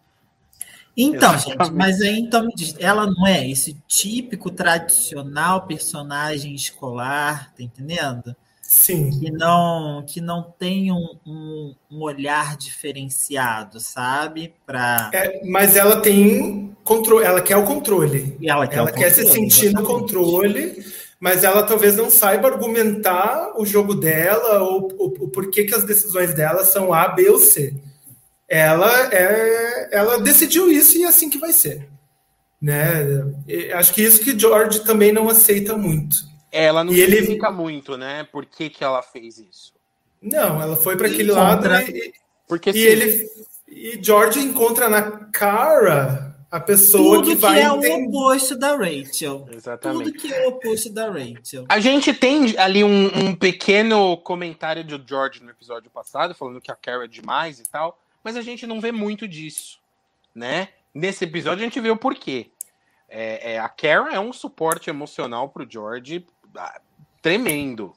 Então, 0.97 1.35
Exatamente. 1.35 1.65
gente, 1.67 1.73
mas 1.77 2.01
aí 2.01 2.19
então 2.19 2.45
me 2.45 2.53
diz, 2.55 2.75
ela 2.81 3.07
não 3.07 3.25
é 3.27 3.49
esse 3.49 3.77
típico 3.87 4.51
tradicional 4.51 5.65
personagem 5.67 6.55
escolar, 6.55 7.53
tá 7.55 7.63
entendendo? 7.63 8.35
Sim. 8.61 9.11
Que 9.19 9.31
não 9.31 10.05
que 10.07 10.21
não 10.21 10.43
tem 10.59 10.91
um, 10.93 11.17
um, 11.25 11.75
um 11.91 12.03
olhar 12.03 12.57
diferenciado, 12.57 13.79
sabe? 13.81 14.53
Para 14.67 15.11
É, 15.15 15.47
mas 15.47 15.77
ela 15.77 16.01
tem 16.03 16.77
controle, 16.85 17.25
ela 17.25 17.41
quer 17.41 17.57
o 17.57 17.65
controle. 17.65 18.37
e 18.41 18.51
ela 18.51 18.67
quer, 18.67 18.79
Ela 18.79 18.91
o 18.91 18.95
quer 18.95 19.11
se 19.11 19.23
controle, 19.23 19.51
sentir 19.51 19.73
no 19.73 19.83
exatamente. 19.83 20.01
controle, 20.01 20.85
mas 21.21 21.43
ela 21.45 21.63
talvez 21.63 21.97
não 21.97 22.11
saiba 22.11 22.49
argumentar 22.49 23.53
o 23.59 23.65
jogo 23.67 23.95
dela 23.95 24.63
ou 24.63 24.89
o, 24.99 25.29
porquê 25.29 25.65
que 25.65 25.75
as 25.75 25.85
decisões 25.85 26.33
dela 26.35 26.65
são 26.65 26.93
A, 26.93 27.09
B 27.09 27.29
ou 27.31 27.39
C. 27.39 27.75
Ela 28.49 29.13
é, 29.13 29.89
ela 29.93 30.21
decidiu 30.21 30.71
isso 30.71 30.97
e 30.97 31.03
é 31.05 31.09
assim 31.09 31.29
que 31.29 31.39
vai 31.39 31.53
ser. 31.53 31.89
Né? 32.61 33.25
Acho 33.75 33.93
que 33.93 34.03
isso 34.03 34.21
que 34.21 34.39
George 34.39 34.81
também 34.85 35.13
não 35.13 35.29
aceita 35.29 35.77
muito. 35.77 36.17
Ela 36.51 36.83
não 36.83 36.93
E 36.93 37.01
ele- 37.01 37.19
explica 37.19 37.51
muito, 37.51 37.97
né? 37.97 38.27
Por 38.33 38.47
que, 38.47 38.71
que 38.71 38.83
ela 38.83 39.03
fez 39.03 39.39
isso. 39.39 39.73
Não, 40.21 40.61
ela 40.63 40.77
foi 40.77 40.97
para 40.97 41.07
aquele 41.09 41.29
contra- 41.33 41.75
lado 41.79 41.91
e, 41.91 42.13
Porque 42.49 42.71
e 42.71 42.73
sim, 42.73 42.79
ele 42.81 43.31
e 43.69 43.99
George 44.03 44.41
encontra 44.41 44.89
na 44.89 45.03
Cara 45.31 46.28
a 46.51 46.59
pessoa 46.59 47.17
Tudo 47.17 47.29
que 47.29 47.37
que, 47.37 47.43
vai 47.43 47.61
é 47.61 47.71
o 47.71 47.77
entender. 47.77 48.09
oposto 48.09 48.57
da 48.57 48.75
Rachel. 48.75 49.47
Exatamente. 49.53 50.13
Tudo 50.13 50.19
que 50.19 50.33
é 50.33 50.47
o 50.47 50.49
oposto 50.51 50.91
da 50.91 51.11
Rachel. 51.11 51.67
A 51.69 51.79
gente 51.79 52.15
tem 52.15 52.59
ali 52.59 52.83
um, 52.83 53.07
um 53.07 53.35
pequeno 53.35 54.17
comentário 54.19 54.83
do 54.83 55.03
George 55.07 55.43
no 55.43 55.51
episódio 55.51 55.91
passado, 55.91 56.35
falando 56.35 56.61
que 56.61 56.71
a 56.71 56.77
Carol 56.77 57.05
é 57.05 57.07
demais 57.07 57.61
e 57.61 57.69
tal, 57.69 58.01
mas 58.25 58.35
a 58.37 58.41
gente 58.41 58.67
não 58.67 58.81
vê 58.81 58.91
muito 58.91 59.29
disso, 59.29 59.79
né? 60.35 60.69
Nesse 60.95 61.25
episódio 61.25 61.63
a 61.63 61.65
gente 61.65 61.81
vê 61.81 61.91
o 61.91 61.97
porquê. 61.97 62.51
É, 63.09 63.55
é, 63.55 63.59
a 63.59 63.69
Carol 63.69 64.09
é 64.09 64.19
um 64.19 64.33
suporte 64.33 64.89
emocional 64.89 65.51
pro 65.51 65.69
George 65.69 66.27
ah, 66.57 66.81
tremendo. 67.21 67.95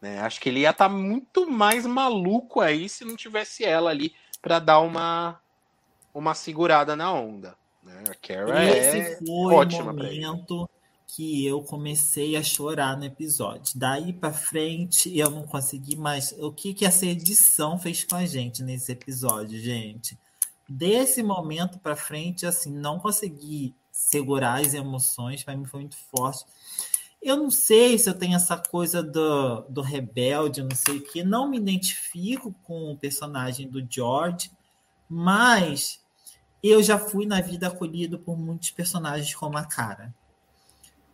Né? 0.00 0.20
Acho 0.20 0.40
que 0.40 0.48
ele 0.48 0.60
ia 0.60 0.70
estar 0.70 0.88
muito 0.88 1.50
mais 1.50 1.84
maluco 1.84 2.60
aí 2.60 2.88
se 2.88 3.04
não 3.04 3.14
tivesse 3.14 3.62
ela 3.64 3.90
ali 3.90 4.14
para 4.40 4.58
dar 4.58 4.80
uma, 4.80 5.38
uma 6.14 6.34
segurada 6.34 6.96
na 6.96 7.12
onda. 7.12 7.59
Né? 7.90 8.04
A 8.10 8.14
Carol 8.14 8.56
Esse 8.56 8.98
é 8.98 9.16
foi 9.16 9.54
ótima 9.54 9.92
o 9.92 9.96
momento 9.96 10.68
que 11.06 11.44
eu 11.44 11.62
comecei 11.62 12.36
a 12.36 12.42
chorar 12.42 12.96
no 12.96 13.04
episódio. 13.04 13.72
Daí 13.76 14.12
pra 14.12 14.32
frente 14.32 15.16
eu 15.16 15.30
não 15.30 15.42
consegui 15.42 15.96
mais. 15.96 16.32
O 16.38 16.52
que 16.52 16.72
que 16.72 16.84
essa 16.84 17.04
edição 17.04 17.78
fez 17.78 18.04
com 18.04 18.16
a 18.16 18.24
gente 18.24 18.62
nesse 18.62 18.92
episódio, 18.92 19.58
gente? 19.58 20.16
Desse 20.68 21.22
momento 21.22 21.78
pra 21.78 21.96
frente, 21.96 22.46
assim, 22.46 22.72
não 22.72 23.00
consegui 23.00 23.74
segurar 23.90 24.60
as 24.60 24.72
emoções. 24.72 25.42
Pra 25.42 25.56
mim 25.56 25.64
foi 25.64 25.80
muito 25.80 25.96
forte. 25.96 26.44
Eu 27.20 27.36
não 27.36 27.50
sei 27.50 27.98
se 27.98 28.08
eu 28.08 28.14
tenho 28.14 28.36
essa 28.36 28.56
coisa 28.56 29.02
do, 29.02 29.62
do 29.68 29.82
rebelde, 29.82 30.62
não 30.62 30.76
sei 30.76 30.98
o 30.98 31.02
que. 31.02 31.22
Não 31.24 31.50
me 31.50 31.58
identifico 31.58 32.54
com 32.62 32.92
o 32.92 32.96
personagem 32.96 33.68
do 33.68 33.84
George, 33.86 34.50
mas 35.08 36.00
eu 36.62 36.82
já 36.82 36.98
fui 36.98 37.26
na 37.26 37.40
vida 37.40 37.68
acolhido 37.68 38.18
por 38.18 38.38
muitos 38.38 38.70
personagens 38.70 39.34
como 39.34 39.58
a 39.58 39.64
Cara. 39.64 40.14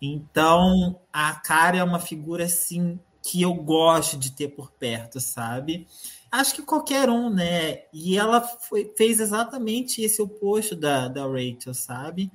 Então, 0.00 1.00
a 1.12 1.34
Cara 1.34 1.78
é 1.78 1.84
uma 1.84 1.98
figura 1.98 2.44
assim 2.44 2.98
que 3.22 3.42
eu 3.42 3.54
gosto 3.54 4.16
de 4.16 4.30
ter 4.32 4.48
por 4.48 4.70
perto, 4.70 5.20
sabe? 5.20 5.86
Acho 6.30 6.54
que 6.54 6.62
qualquer 6.62 7.08
um, 7.10 7.28
né? 7.30 7.82
E 7.92 8.16
ela 8.16 8.40
foi- 8.40 8.92
fez 8.96 9.18
exatamente 9.20 10.02
esse 10.02 10.20
oposto 10.22 10.76
da, 10.76 11.08
da 11.08 11.26
Rachel, 11.26 11.74
sabe? 11.74 12.30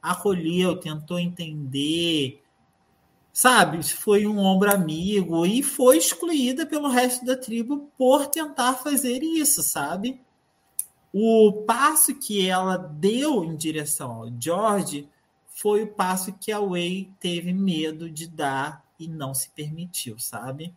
Acolheu, 0.00 0.76
tentou 0.78 1.18
entender, 1.18 2.42
sabe? 3.32 3.82
Foi 3.84 4.26
um 4.26 4.38
ombro 4.38 4.72
amigo 4.72 5.46
e 5.46 5.62
foi 5.62 5.98
excluída 5.98 6.66
pelo 6.66 6.88
resto 6.88 7.24
da 7.24 7.36
tribo 7.36 7.90
por 7.98 8.26
tentar 8.28 8.74
fazer 8.74 9.22
isso, 9.22 9.62
sabe? 9.62 10.20
O 11.18 11.50
passo 11.66 12.14
que 12.14 12.46
ela 12.46 12.76
deu 12.76 13.42
em 13.42 13.56
direção 13.56 14.10
ao 14.10 14.30
George 14.38 15.08
foi 15.48 15.84
o 15.84 15.86
passo 15.86 16.34
que 16.34 16.52
a 16.52 16.60
Way 16.60 17.08
teve 17.18 17.54
medo 17.54 18.10
de 18.10 18.28
dar 18.28 18.84
e 19.00 19.08
não 19.08 19.32
se 19.32 19.48
permitiu, 19.48 20.18
sabe? 20.18 20.74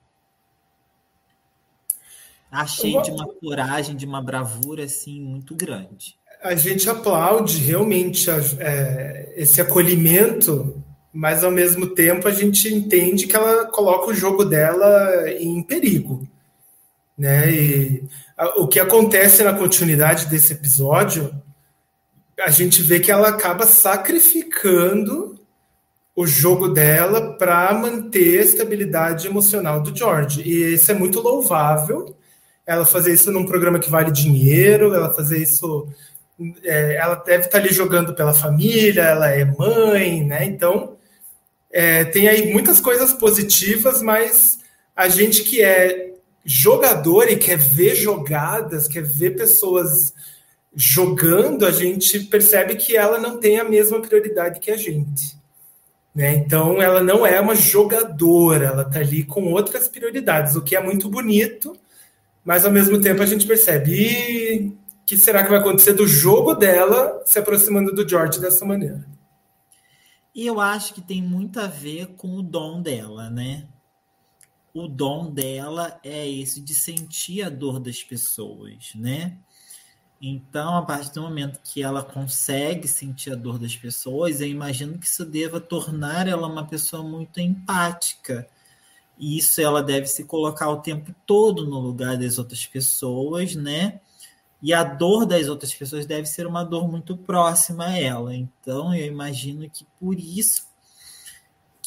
Achei 2.50 3.02
de 3.02 3.12
uma 3.12 3.28
coragem, 3.28 3.98
de 3.98 4.06
uma 4.06 4.22
bravura 4.22 4.86
assim 4.86 5.20
muito 5.20 5.54
grande. 5.54 6.18
a 6.42 6.56
gente 6.56 6.90
aplaude 6.90 7.58
realmente 7.58 8.30
é, 8.60 9.34
esse 9.36 9.60
acolhimento, 9.60 10.82
mas 11.12 11.44
ao 11.44 11.52
mesmo 11.52 11.88
tempo 11.88 12.30
a 12.30 12.32
gente 12.32 12.74
entende 12.74 13.28
que 13.28 13.36
ela 13.36 13.66
coloca 13.66 14.10
o 14.10 14.16
jogo 14.16 14.46
dela 14.46 15.30
em 15.32 15.62
perigo. 15.62 16.26
Né? 17.20 17.52
E 17.52 18.04
o 18.56 18.68
que 18.68 18.80
acontece 18.80 19.44
na 19.44 19.54
continuidade 19.54 20.28
desse 20.28 20.54
episódio, 20.54 21.36
a 22.40 22.50
gente 22.50 22.82
vê 22.82 23.02
que 23.02 23.12
ela 23.12 23.28
acaba 23.28 23.68
sacrificando 23.68 25.38
o 26.16 26.26
jogo 26.26 26.70
dela 26.70 27.34
para 27.34 27.74
manter 27.74 28.40
a 28.40 28.44
estabilidade 28.44 29.28
emocional 29.28 29.82
do 29.82 29.96
George. 29.96 30.42
E 30.42 30.74
isso 30.74 30.90
é 30.92 30.94
muito 30.94 31.20
louvável. 31.20 32.16
Ela 32.66 32.86
fazer 32.86 33.14
isso 33.14 33.32
num 33.32 33.46
programa 33.46 33.80
que 33.80 33.90
vale 33.90 34.12
dinheiro, 34.12 34.94
ela 34.94 35.14
fazer 35.14 35.42
isso 35.42 35.88
é, 36.64 36.96
ela 36.96 37.16
deve 37.16 37.46
estar 37.46 37.58
ali 37.58 37.74
jogando 37.74 38.14
pela 38.14 38.34
família, 38.34 39.02
ela 39.02 39.30
é 39.30 39.44
mãe, 39.44 40.24
né? 40.24 40.46
Então, 40.46 40.96
é, 41.72 42.06
tem 42.06 42.30
aí 42.30 42.52
muitas 42.54 42.80
coisas 42.80 43.14
positivas, 43.14 44.02
mas 44.02 44.60
a 44.96 45.10
gente 45.10 45.44
que 45.44 45.62
é 45.62 46.14
jogador 46.46 47.30
e 47.30 47.38
quer 47.38 47.58
ver 47.58 47.96
jogadas, 47.96 48.88
quer 48.88 49.04
ver 49.04 49.36
pessoas 49.36 50.14
jogando, 50.76 51.66
a 51.66 51.72
gente 51.72 52.20
percebe 52.22 52.76
que 52.76 52.96
ela 52.96 53.18
não 53.18 53.40
tem 53.40 53.60
a 53.60 53.64
mesma 53.64 54.02
prioridade 54.02 54.60
que 54.60 54.72
a 54.72 54.78
gente. 54.78 55.38
Né? 56.14 56.36
Então, 56.36 56.82
ela 56.82 57.02
não 57.02 57.26
é 57.26 57.40
uma 57.40 57.56
jogadora, 57.56 58.66
ela 58.66 58.82
está 58.84 59.00
ali 59.00 59.24
com 59.24 59.52
outras 59.52 59.88
prioridades, 59.88 60.56
o 60.56 60.62
que 60.62 60.76
é 60.76 60.82
muito 60.82 61.10
bonito, 61.10 61.76
mas 62.44 62.66
ao 62.66 62.72
mesmo 62.72 63.00
tempo 63.00 63.22
a 63.22 63.26
gente 63.26 63.46
percebe 63.46 64.76
que 65.06 65.18
será 65.18 65.44
que 65.44 65.50
vai 65.50 65.60
acontecer 65.60 65.94
do 65.94 66.08
jogo 66.08 66.54
dela 66.54 67.22
se 67.26 67.40
aproximando 67.40 67.94
do 67.94 68.08
George 68.08 68.40
dessa 68.40 68.66
maneira? 68.66 69.06
E 70.34 70.46
eu 70.46 70.60
acho 70.60 70.94
que 70.94 71.02
tem 71.02 71.22
muito 71.22 71.60
a 71.60 71.68
ver 71.68 72.08
com 72.16 72.36
o 72.36 72.44
dom 72.44 72.82
dela, 72.82 73.30
né? 73.30 73.68
O 74.74 74.88
dom 74.88 75.32
dela 75.32 76.00
é 76.04 76.30
esse 76.30 76.62
de 76.62 76.74
sentir 76.74 77.42
a 77.42 77.50
dor 77.50 77.80
das 77.80 78.04
pessoas, 78.04 78.92
né? 78.96 79.38
Então, 80.22 80.76
a 80.76 80.82
partir 80.82 81.14
do 81.14 81.22
momento 81.22 81.60
que 81.64 81.82
ela 81.82 82.04
consegue 82.04 82.88
sentir 82.88 83.32
a 83.32 83.36
dor 83.36 83.58
das 83.58 83.76
pessoas, 83.76 84.42
eu 84.42 84.48
imagino 84.48 84.98
que 84.98 85.06
isso 85.06 85.26
deva 85.26 85.62
tornar 85.62 86.28
ela 86.28 86.48
uma 86.48 86.66
pessoa 86.68 87.02
muito 87.02 87.40
empática. 87.40 88.48
E 89.18 89.38
isso 89.38 89.62
ela 89.62 89.82
deve 89.82 90.08
se 90.08 90.26
colocar 90.26 90.70
o 90.70 90.82
tempo 90.82 91.14
todo 91.26 91.66
no 91.66 91.80
lugar 91.80 92.18
das 92.18 92.38
outras 92.38 92.66
pessoas, 92.66 93.56
né? 93.56 94.02
E 94.62 94.74
a 94.74 94.84
dor 94.84 95.26
das 95.26 95.48
outras 95.48 95.74
pessoas 95.74 96.06
deve 96.06 96.26
ser 96.26 96.46
uma 96.46 96.64
dor 96.64 96.90
muito 96.90 97.16
próxima 97.18 97.86
a 97.88 97.98
ela. 97.98 98.36
Então, 98.36 98.94
eu 98.94 99.06
imagino 99.06 99.70
que 99.70 99.86
por 100.00 100.20
isso 100.20 100.69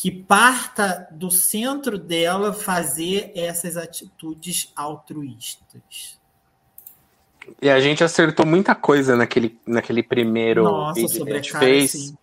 que 0.03 0.11
parta 0.11 1.07
do 1.12 1.30
centro 1.30 1.96
dela 1.96 2.53
fazer 2.53 3.30
essas 3.36 3.76
atitudes 3.76 4.72
altruístas. 4.74 6.18
E 7.61 7.70
a 7.70 7.78
gente 7.78 8.03
acertou 8.03 8.44
muita 8.44 8.74
coisa 8.74 9.14
naquele, 9.14 9.57
naquele 9.64 10.03
primeiro 10.03 10.64
Nossa, 10.64 11.00
vídeo 11.00 11.24
que 11.24 11.30
a 11.30 11.36
gente 11.36 11.53
fez. 11.53 11.90
sim. 11.92 12.16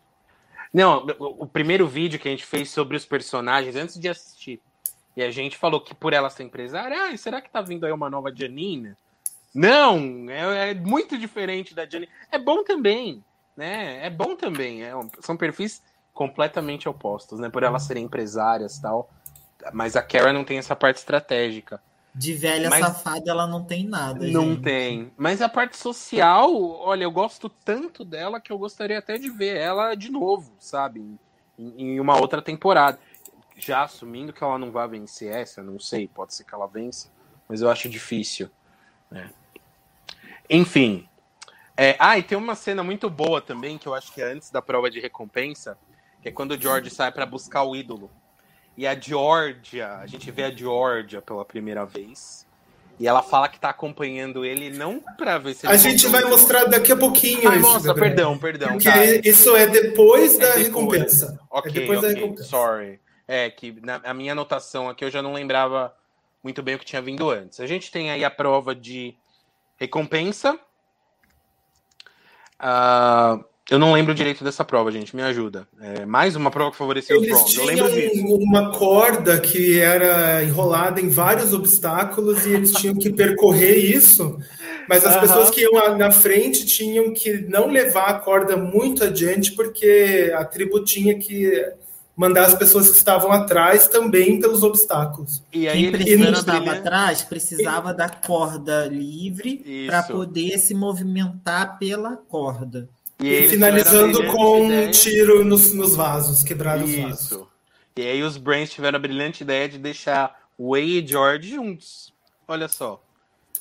Não, 0.73 1.07
o 1.19 1.47
primeiro 1.47 1.87
vídeo 1.87 2.19
que 2.19 2.27
a 2.27 2.31
gente 2.31 2.45
fez 2.45 2.69
sobre 2.69 2.97
os 2.97 3.05
personagens 3.05 3.77
antes 3.77 3.97
de 3.97 4.09
assistir. 4.09 4.59
E 5.15 5.23
a 5.23 5.31
gente 5.31 5.55
falou 5.57 5.79
que 5.79 5.95
por 5.95 6.11
ela 6.11 6.29
ser 6.29 6.43
empresária, 6.43 7.05
ah, 7.05 7.15
será 7.15 7.39
que 7.39 7.49
tá 7.49 7.61
vindo 7.61 7.85
aí 7.85 7.93
uma 7.93 8.09
nova 8.09 8.29
Janina? 8.35 8.97
Não, 9.55 10.29
é, 10.29 10.71
é 10.71 10.73
muito 10.73 11.17
diferente 11.17 11.73
da 11.73 11.85
Janine. 11.85 12.11
É 12.29 12.37
bom 12.37 12.61
também, 12.61 13.23
né? 13.55 14.05
É 14.05 14.09
bom 14.09 14.35
também. 14.35 14.83
É, 14.83 14.91
são 15.21 15.37
perfis 15.37 15.81
completamente 16.19 16.89
opostos, 16.89 17.39
né? 17.39 17.47
Por 17.49 17.63
elas 17.63 17.83
serem 17.83 18.03
empresárias 18.03 18.75
e 18.75 18.81
tal. 18.81 19.09
Mas 19.71 19.95
a 19.95 20.01
Kara 20.01 20.33
não 20.33 20.43
tem 20.43 20.57
essa 20.57 20.75
parte 20.75 20.97
estratégica. 20.97 21.81
De 22.13 22.33
velha 22.33 22.69
Mas- 22.69 22.85
safada, 22.85 23.31
ela 23.31 23.47
não 23.47 23.63
tem 23.63 23.87
nada. 23.87 24.27
Não 24.27 24.49
gente. 24.49 24.63
tem. 24.63 25.13
Mas 25.15 25.41
a 25.41 25.47
parte 25.47 25.77
social, 25.77 26.53
olha, 26.81 27.05
eu 27.05 27.11
gosto 27.11 27.47
tanto 27.47 28.03
dela 28.03 28.41
que 28.41 28.51
eu 28.51 28.57
gostaria 28.57 28.99
até 28.99 29.17
de 29.17 29.29
ver 29.29 29.55
ela 29.55 29.95
de 29.95 30.11
novo, 30.11 30.51
sabe? 30.59 30.99
Em, 31.57 31.73
em 31.77 31.99
uma 32.01 32.19
outra 32.19 32.41
temporada. 32.41 32.99
Já 33.55 33.83
assumindo 33.83 34.33
que 34.33 34.43
ela 34.43 34.57
não 34.57 34.71
vai 34.71 34.89
vencer 34.89 35.33
essa, 35.33 35.63
não 35.63 35.79
sei, 35.79 36.05
pode 36.05 36.33
ser 36.33 36.43
que 36.43 36.53
ela 36.53 36.67
vença, 36.67 37.09
mas 37.47 37.61
eu 37.61 37.69
acho 37.69 37.87
difícil. 37.87 38.49
né? 39.09 39.29
Enfim. 40.49 41.07
É, 41.77 41.95
ah, 41.97 42.17
e 42.17 42.23
tem 42.23 42.37
uma 42.37 42.55
cena 42.55 42.83
muito 42.83 43.09
boa 43.09 43.39
também, 43.41 43.77
que 43.77 43.87
eu 43.87 43.93
acho 43.93 44.11
que 44.11 44.21
é 44.21 44.33
antes 44.33 44.49
da 44.49 44.61
prova 44.61 44.91
de 44.91 44.99
recompensa, 44.99 45.77
que 46.21 46.29
é 46.29 46.31
quando 46.31 46.51
o 46.51 46.61
George 46.61 46.89
sai 46.89 47.11
para 47.11 47.25
buscar 47.25 47.63
o 47.63 47.75
ídolo. 47.75 48.09
E 48.77 48.87
a 48.87 48.97
Georgia, 48.99 49.95
a 49.97 50.07
gente 50.07 50.29
vê 50.31 50.43
a 50.43 50.51
Georgia 50.51 51.21
pela 51.21 51.43
primeira 51.43 51.85
vez. 51.85 52.47
E 52.99 53.07
ela 53.07 53.21
fala 53.23 53.47
que 53.47 53.59
tá 53.59 53.69
acompanhando 53.69 54.43
ele 54.43 54.69
não 54.69 54.99
pra 55.17 55.37
ver 55.37 55.53
se 55.53 55.65
ele 55.65 55.73
A 55.73 55.77
gente 55.77 56.05
vai 56.07 56.23
mostrar 56.25 56.65
daqui 56.65 56.91
a 56.91 56.97
pouquinho 56.97 57.49
Ah, 57.49 57.55
isso, 57.55 57.61
mostra, 57.61 57.93
Gabriel. 57.93 58.15
perdão, 58.15 58.37
perdão. 58.37 58.67
Porque 58.73 58.89
tá. 58.91 59.05
isso 59.29 59.55
é 59.55 59.67
depois 59.67 60.35
É 60.35 60.39
da 60.39 60.45
depois. 60.47 60.65
recompensa. 60.67 61.39
Ok, 61.49 61.71
é 61.71 61.73
depois 61.73 62.01
da 62.01 62.07
ok, 62.07 62.21
recompensa. 62.21 62.49
sorry. 62.49 62.99
É 63.27 63.49
que 63.49 63.79
na 63.81 64.01
a 64.03 64.13
minha 64.13 64.33
anotação 64.33 64.89
aqui 64.89 65.05
eu 65.05 65.11
já 65.11 65.21
não 65.21 65.31
lembrava 65.33 65.95
muito 66.43 66.61
bem 66.61 66.75
o 66.75 66.79
que 66.79 66.85
tinha 66.85 67.01
vindo 67.01 67.29
antes. 67.29 67.59
A 67.61 67.67
gente 67.67 67.89
tem 67.91 68.11
aí 68.11 68.25
a 68.25 68.29
prova 68.31 68.75
de 68.75 69.15
recompensa. 69.77 70.59
Ah, 72.59 73.39
eu 73.69 73.79
não 73.79 73.93
lembro 73.93 74.13
direito 74.15 74.43
dessa 74.43 74.63
prova, 74.63 74.91
gente. 74.91 75.15
Me 75.15 75.21
ajuda. 75.21 75.67
É 75.81 76.05
mais 76.05 76.35
uma 76.35 76.49
prova 76.51 76.71
que 76.71 76.77
favoreceu 76.77 77.17
os 77.17 77.23
Eles 77.23 77.35
Browns. 77.37 77.55
Eu 77.57 77.65
tinham 77.67 77.85
lembro 77.87 78.01
disso. 78.01 78.35
uma 78.35 78.71
corda 78.71 79.39
que 79.39 79.79
era 79.79 80.43
enrolada 80.43 80.99
em 81.01 81.09
vários 81.09 81.53
obstáculos 81.53 82.45
e 82.45 82.51
eles 82.53 82.71
tinham 82.73 82.95
que 82.95 83.11
percorrer 83.11 83.77
isso. 83.77 84.37
Mas 84.87 85.05
as 85.05 85.13
Aham. 85.15 85.21
pessoas 85.21 85.49
que 85.51 85.61
iam 85.61 85.97
na 85.97 86.11
frente 86.11 86.65
tinham 86.65 87.13
que 87.13 87.41
não 87.47 87.67
levar 87.67 88.07
a 88.07 88.13
corda 88.15 88.57
muito 88.57 89.03
adiante, 89.03 89.51
porque 89.51 90.31
a 90.35 90.43
tribo 90.43 90.83
tinha 90.83 91.17
que 91.17 91.63
mandar 92.17 92.45
as 92.47 92.55
pessoas 92.55 92.89
que 92.89 92.97
estavam 92.97 93.31
atrás 93.31 93.87
também 93.87 94.39
pelos 94.41 94.61
obstáculos. 94.61 95.41
E 95.53 95.69
aí 95.69 95.83
Quem 95.83 95.91
precisava 95.91 96.27
a 96.27 96.33
estava 96.33 96.59
brilhante- 96.59 96.79
atrás 96.79 97.21
precisava 97.21 97.93
da 97.93 98.09
corda 98.09 98.87
livre 98.87 99.85
para 99.87 100.03
poder 100.03 100.57
se 100.57 100.73
movimentar 100.73 101.77
pela 101.79 102.17
corda. 102.17 102.89
E, 103.19 103.27
E, 103.27 103.49
finalizando 103.49 104.25
com 104.27 104.61
um 104.61 104.65
ideia- 104.67 104.91
tiro 104.91 105.43
nos, 105.43 105.73
nos 105.73 105.95
vasos, 105.95 106.41
quebrar 106.43 106.81
os 106.81 106.95
vasos. 106.95 107.21
Isso. 107.25 107.47
E 107.95 108.01
aí 108.01 108.23
os 108.23 108.37
Brains 108.37 108.69
tiveram 108.69 108.95
a 108.97 109.01
brilhante 109.01 109.43
ideia 109.43 109.67
de 109.67 109.77
deixar 109.77 110.39
Way 110.57 110.99
e 111.03 111.07
George 111.07 111.49
juntos. 111.49 112.13
Olha 112.47 112.67
só. 112.69 113.03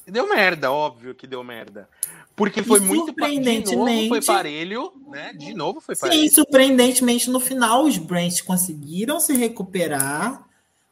E 0.07 0.11
deu 0.13 0.29
merda, 0.29 0.71
óbvio 0.71 1.15
que 1.15 1.27
deu 1.27 1.43
merda. 1.43 1.89
Porque 2.37 2.63
foi 2.63 2.79
muito 2.79 3.13
pa- 3.13 3.27
De 3.29 3.35
novo 3.35 3.45
foi 3.45 3.65
surpreendentemente- 3.65 4.27
parelho, 4.27 4.93
né? 5.11 5.33
De 5.33 5.53
novo 5.55 5.81
foi 5.81 5.97
parelho. 5.97 6.21
Sim, 6.21 6.29
surpreendentemente, 6.31 7.29
no 7.29 7.41
final, 7.41 7.85
os 7.85 7.99
Brents 7.99 8.41
conseguiram 8.41 9.19
se 9.19 9.33
recuperar, 9.37 10.47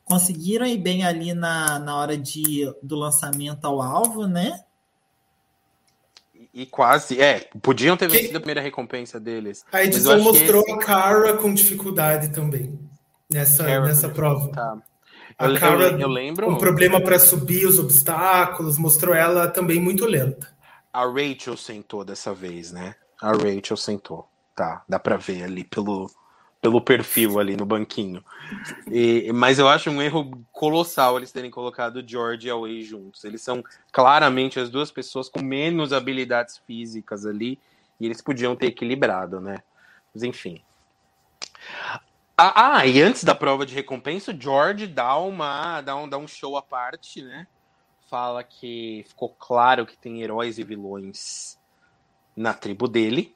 conseguiram 0.05 0.67
ir 0.67 0.77
bem 0.79 1.05
ali 1.05 1.33
na, 1.33 1.79
na 1.79 1.97
hora 1.97 2.17
de, 2.19 2.69
do 2.83 2.97
lançamento 2.97 3.65
ao 3.65 3.81
alvo, 3.81 4.27
né? 4.27 4.61
E 6.59 6.65
quase, 6.65 7.21
é, 7.21 7.51
podiam 7.61 7.99
ter 7.99 8.09
Que- 8.09 8.17
vencido 8.17 8.39
a 8.39 8.41
primeira 8.41 8.63
recompensa 8.63 9.21
deles. 9.21 9.63
A 9.71 9.83
eu 9.83 9.89
edição 9.89 10.17
que 10.17 10.25
mostrou 10.25 10.63
esse- 10.63 10.73
a 10.73 10.79
Cara 10.79 11.37
com 11.37 11.53
dificuldade 11.53 12.31
também 12.31 12.81
nessa, 13.31 13.63
Cara, 13.63 13.85
nessa 13.85 14.09
prova. 14.09 14.49
Tá. 14.51 14.79
A 15.39 15.45
Eu, 15.49 15.53
eu- 15.53 15.61
Cara 15.61 15.85
eu 16.01 16.09
lembro. 16.09 16.49
um 16.51 16.57
problema 16.57 16.99
para 16.99 17.19
subir 17.19 17.67
os 17.67 17.79
obstáculos, 17.79 18.79
mostrou 18.79 19.15
ela 19.15 19.49
também 19.49 19.79
muito 19.79 20.07
lenta. 20.07 20.49
A 20.91 21.05
Rachel 21.05 21.59
sentou 21.59 22.03
dessa 22.03 22.33
vez, 22.33 22.73
né? 22.73 22.95
A 23.21 23.33
Rachel 23.33 23.77
sentou. 23.77 24.27
Tá, 24.55 24.83
dá 24.89 24.99
pra 24.99 25.19
ver 25.19 25.43
ali 25.45 25.63
pelo, 25.63 26.11
pelo 26.67 26.81
perfil 26.81 27.39
ali 27.39 27.57
no 27.57 27.65
banquinho. 27.65 28.25
E- 28.91 29.31
mas 29.33 29.61
eu 29.61 29.69
acho 29.69 29.89
um 29.89 30.03
erro 30.03 30.45
colossal 30.51 31.17
eles 31.17 31.31
terem 31.31 31.49
colocado 31.49 32.03
George 32.05 32.49
e 32.49 32.51
a 32.51 32.57
Way 32.57 32.83
juntos. 32.83 33.23
Eles 33.23 33.41
são 33.41 33.63
claramente 33.93 34.59
as 34.59 34.69
duas 34.69 34.91
pessoas 34.91 35.29
com 35.29 35.41
menos 35.41 35.93
habilidades 35.93 36.59
físicas 36.67 37.25
ali. 37.25 37.61
E 38.01 38.07
eles 38.07 38.21
podiam 38.21 38.57
ter 38.57 38.67
equilibrado, 38.67 39.41
né? 39.41 39.59
Mas 40.13 40.25
enfim. 40.25 40.61
Ah, 42.37 42.79
ah, 42.79 42.87
e 42.87 43.01
antes 43.01 43.23
da 43.23 43.35
prova 43.35 43.65
de 43.65 43.73
recompensa, 43.73 44.33
o 44.33 44.39
George 44.39 44.89
dá, 44.89 45.17
uma, 45.19 45.81
dá, 45.83 45.95
um, 45.95 46.09
dá 46.09 46.19
um 46.19 46.27
show 46.27 46.57
à 46.57 46.63
parte, 46.63 47.23
né? 47.23 47.47
Fala 48.11 48.43
que 48.43 49.05
ficou 49.09 49.29
claro 49.39 49.87
que 49.87 49.97
tem 49.97 50.21
heróis 50.21 50.59
e 50.59 50.65
vilões 50.65 51.57
na 52.37 52.53
tribo 52.53 52.89
dele. 52.89 53.36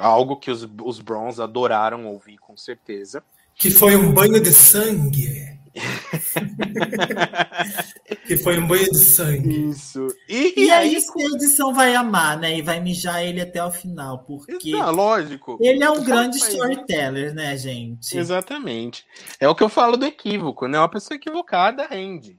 Algo 0.00 0.36
que 0.36 0.50
os, 0.50 0.68
os 0.82 1.00
Browns 1.00 1.40
adoraram 1.40 2.06
ouvir, 2.06 2.38
com 2.38 2.56
certeza. 2.56 3.22
Que 3.54 3.70
foi 3.70 3.96
um 3.96 4.12
banho 4.12 4.40
de 4.40 4.52
sangue. 4.52 5.58
que 8.26 8.36
foi 8.36 8.58
um 8.58 8.66
banho 8.66 8.90
de 8.90 8.98
sangue. 8.98 9.70
Isso. 9.70 10.06
E, 10.28 10.54
e, 10.56 10.66
e 10.66 10.70
aí, 10.70 10.96
a 10.96 11.34
edição 11.34 11.72
vai 11.72 11.94
amar, 11.94 12.38
né? 12.38 12.56
E 12.56 12.62
vai 12.62 12.80
mijar 12.80 13.22
ele 13.22 13.40
até 13.40 13.64
o 13.64 13.70
final, 13.70 14.18
porque. 14.20 14.72
Não, 14.72 14.90
lógico. 14.90 15.58
Ele 15.60 15.82
é 15.82 15.90
um 15.90 16.02
grande 16.02 16.38
storyteller, 16.38 17.34
né, 17.34 17.56
gente? 17.56 18.16
Exatamente. 18.16 19.04
É 19.40 19.48
o 19.48 19.54
que 19.54 19.62
eu 19.62 19.68
falo 19.68 19.96
do 19.96 20.06
equívoco, 20.06 20.66
né? 20.66 20.78
Uma 20.78 20.88
pessoa 20.88 21.16
equivocada 21.16 21.86
rende. 21.86 22.36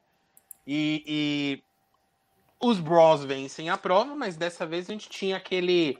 E, 0.66 1.04
e 1.08 1.64
os 2.62 2.80
Bros 2.80 3.24
vencem 3.24 3.70
a 3.70 3.78
prova, 3.78 4.16
mas 4.16 4.36
dessa 4.36 4.66
vez 4.66 4.90
a 4.90 4.94
gente 4.94 5.10
tinha 5.10 5.38
aquele 5.38 5.98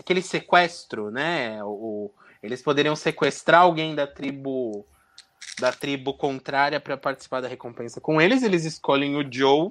aquele 0.00 0.22
sequestro, 0.22 1.10
né? 1.10 1.62
O, 1.62 2.10
eles 2.42 2.62
poderiam 2.62 2.96
sequestrar 2.96 3.62
alguém 3.62 3.94
da 3.94 4.06
tribo 4.06 4.84
da 5.58 5.72
tribo 5.72 6.14
contrária 6.14 6.80
para 6.80 6.96
participar 6.96 7.42
da 7.42 7.48
recompensa 7.48 8.00
com 8.00 8.20
eles. 8.20 8.42
Eles 8.42 8.64
escolhem 8.64 9.16
o 9.16 9.32
Joe. 9.32 9.70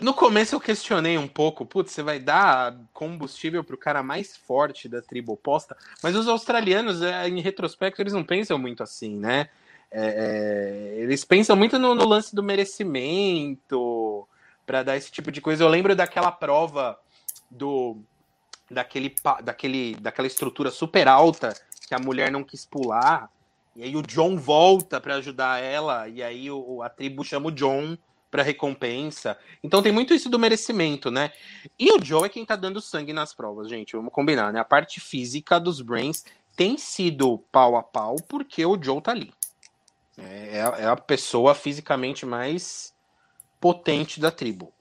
No 0.00 0.14
começo 0.14 0.54
eu 0.54 0.60
questionei 0.60 1.18
um 1.18 1.26
pouco, 1.26 1.66
putz, 1.66 1.90
você 1.90 2.04
vai 2.04 2.20
dar 2.20 2.76
combustível 2.92 3.64
pro 3.64 3.76
cara 3.76 4.00
mais 4.00 4.36
forte 4.36 4.88
da 4.88 5.02
tribo 5.02 5.32
oposta, 5.32 5.76
mas 6.00 6.14
os 6.14 6.28
australianos, 6.28 7.02
é, 7.02 7.28
em 7.28 7.40
retrospecto, 7.40 8.00
eles 8.00 8.12
não 8.12 8.22
pensam 8.22 8.56
muito 8.58 8.80
assim, 8.80 9.16
né? 9.16 9.48
É, 9.90 10.94
é 10.96 11.00
eles 11.00 11.24
pensam 11.24 11.56
muito 11.56 11.80
no, 11.80 11.96
no 11.96 12.06
lance 12.06 12.32
do 12.32 12.44
merecimento 12.44 14.28
para 14.64 14.84
dar 14.84 14.96
esse 14.96 15.10
tipo 15.10 15.32
de 15.32 15.40
coisa. 15.40 15.64
Eu 15.64 15.68
lembro 15.68 15.96
daquela 15.96 16.30
prova 16.30 16.96
do 17.50 17.96
daquele, 18.70 19.14
daquele 19.42 19.94
daquela 19.96 20.26
estrutura 20.26 20.70
super 20.70 21.08
alta 21.08 21.54
que 21.86 21.94
a 21.94 21.98
mulher 21.98 22.30
não 22.30 22.44
quis 22.44 22.66
pular 22.66 23.30
e 23.78 23.84
aí 23.84 23.94
o 23.94 24.02
John 24.02 24.36
volta 24.36 25.00
para 25.00 25.14
ajudar 25.14 25.62
ela, 25.62 26.08
e 26.08 26.20
aí 26.20 26.50
o, 26.50 26.82
a 26.82 26.88
tribo 26.88 27.22
chama 27.22 27.46
o 27.46 27.52
John 27.52 27.96
para 28.28 28.42
recompensa. 28.42 29.38
Então 29.62 29.80
tem 29.80 29.92
muito 29.92 30.12
isso 30.12 30.28
do 30.28 30.36
merecimento, 30.36 31.12
né? 31.12 31.30
E 31.78 31.92
o 31.92 32.04
Joe 32.04 32.24
é 32.24 32.28
quem 32.28 32.44
tá 32.44 32.56
dando 32.56 32.80
sangue 32.80 33.12
nas 33.12 33.32
provas, 33.32 33.68
gente. 33.68 33.94
Vamos 33.94 34.12
combinar, 34.12 34.52
né? 34.52 34.58
A 34.58 34.64
parte 34.64 34.98
física 34.98 35.60
dos 35.60 35.80
Brains 35.80 36.24
tem 36.56 36.76
sido 36.76 37.38
pau 37.52 37.76
a 37.76 37.82
pau 37.84 38.16
porque 38.28 38.66
o 38.66 38.76
Joe 38.82 39.00
tá 39.00 39.12
ali. 39.12 39.32
É, 40.18 40.58
é 40.58 40.86
a 40.86 40.96
pessoa 40.96 41.54
fisicamente 41.54 42.26
mais 42.26 42.92
potente 43.60 44.18
da 44.18 44.32
tribo. 44.32 44.72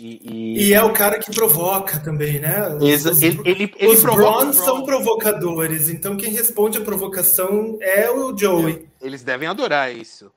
E, 0.00 0.20
e... 0.22 0.68
e, 0.68 0.74
é 0.74 0.82
o 0.82 0.92
cara 0.92 1.18
que 1.18 1.30
provoca 1.34 2.00
também, 2.00 2.40
né? 2.40 2.66
Os, 2.76 3.22
ele, 3.22 3.40
ele, 3.44 3.74
ele 3.76 3.92
os 3.92 4.02
Browns 4.02 4.56
são 4.56 4.84
provocadores, 4.84 5.88
então 5.88 6.16
quem 6.16 6.30
responde 6.30 6.78
a 6.78 6.80
provocação 6.80 7.78
é 7.80 8.10
o 8.10 8.36
Joey. 8.36 8.88
Eles 9.00 9.22
devem 9.22 9.46
adorar 9.46 9.94
isso. 9.94 10.32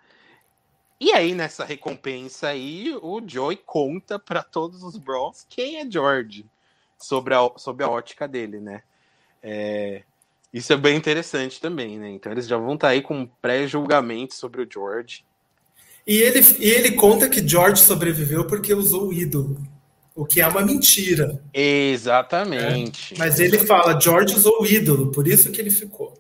E 0.99 1.11
aí, 1.11 1.33
nessa 1.33 1.65
recompensa 1.65 2.49
aí, 2.49 2.97
o 3.01 3.21
Joey 3.25 3.57
conta 3.57 4.19
para 4.19 4.43
todos 4.43 4.83
os 4.83 4.97
Browns 4.97 5.45
quem 5.49 5.77
é 5.77 5.89
George, 5.89 6.45
sobre 6.97 7.33
a, 7.33 7.49
sobre 7.57 7.83
a 7.83 7.89
ótica 7.89 8.27
dele, 8.27 8.59
né? 8.59 8.83
É, 9.41 10.03
isso 10.53 10.71
é 10.71 10.77
bem 10.77 10.95
interessante 10.95 11.59
também, 11.59 11.99
né? 11.99 12.09
Então 12.09 12.31
eles 12.31 12.47
já 12.47 12.57
vão 12.57 12.75
estar 12.75 12.87
tá 12.87 12.91
aí 12.93 13.01
com 13.01 13.19
um 13.19 13.27
pré-julgamento 13.27 14.33
sobre 14.33 14.61
o 14.61 14.67
George. 14.71 15.25
E 16.05 16.17
ele, 16.17 16.45
e 16.59 16.69
ele 16.69 16.91
conta 16.91 17.27
que 17.27 17.45
George 17.45 17.81
sobreviveu 17.81 18.45
porque 18.45 18.73
usou 18.73 19.07
o 19.07 19.13
ídolo. 19.13 19.57
O 20.13 20.25
que 20.25 20.39
é 20.39 20.47
uma 20.47 20.61
mentira. 20.61 21.41
Exatamente. 21.53 23.13
É. 23.13 23.17
Mas 23.17 23.39
ele 23.39 23.59
fala, 23.59 23.99
George 23.99 24.35
usou 24.35 24.61
o 24.61 24.65
ídolo, 24.65 25.11
por 25.11 25.27
isso 25.27 25.51
que 25.51 25.59
ele 25.59 25.71
ficou. 25.71 26.17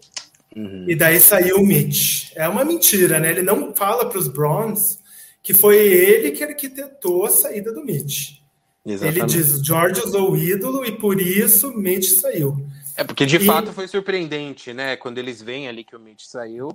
Uhum. 0.55 0.85
E 0.89 0.95
daí 0.95 1.19
saiu 1.19 1.57
o 1.57 1.65
Mitch. 1.65 2.31
É 2.35 2.47
uma 2.47 2.65
mentira, 2.65 3.19
né? 3.19 3.29
Ele 3.29 3.41
não 3.41 3.73
fala 3.75 4.09
para 4.09 4.17
os 4.17 4.27
Browns 4.27 4.99
que 5.43 5.53
foi 5.53 5.77
ele 5.77 6.31
que 6.31 6.43
arquitetou 6.43 7.25
a 7.25 7.29
saída 7.29 7.71
do 7.71 7.85
Mitch. 7.85 8.39
Exatamente. 8.83 9.19
Ele 9.19 9.43
diz, 9.43 9.65
George 9.65 10.01
usou 10.01 10.31
o 10.31 10.37
ídolo 10.37 10.83
e 10.83 10.91
por 10.91 11.21
isso 11.21 11.71
Mitch 11.77 12.09
saiu. 12.19 12.65
É 12.97 13.03
porque 13.03 13.25
de 13.25 13.35
e... 13.35 13.45
fato 13.45 13.71
foi 13.71 13.87
surpreendente, 13.87 14.73
né? 14.73 14.95
Quando 14.95 15.19
eles 15.19 15.41
veem 15.41 15.67
ali 15.67 15.83
que 15.83 15.95
o 15.95 15.99
Mitch 15.99 16.23
saiu, 16.23 16.69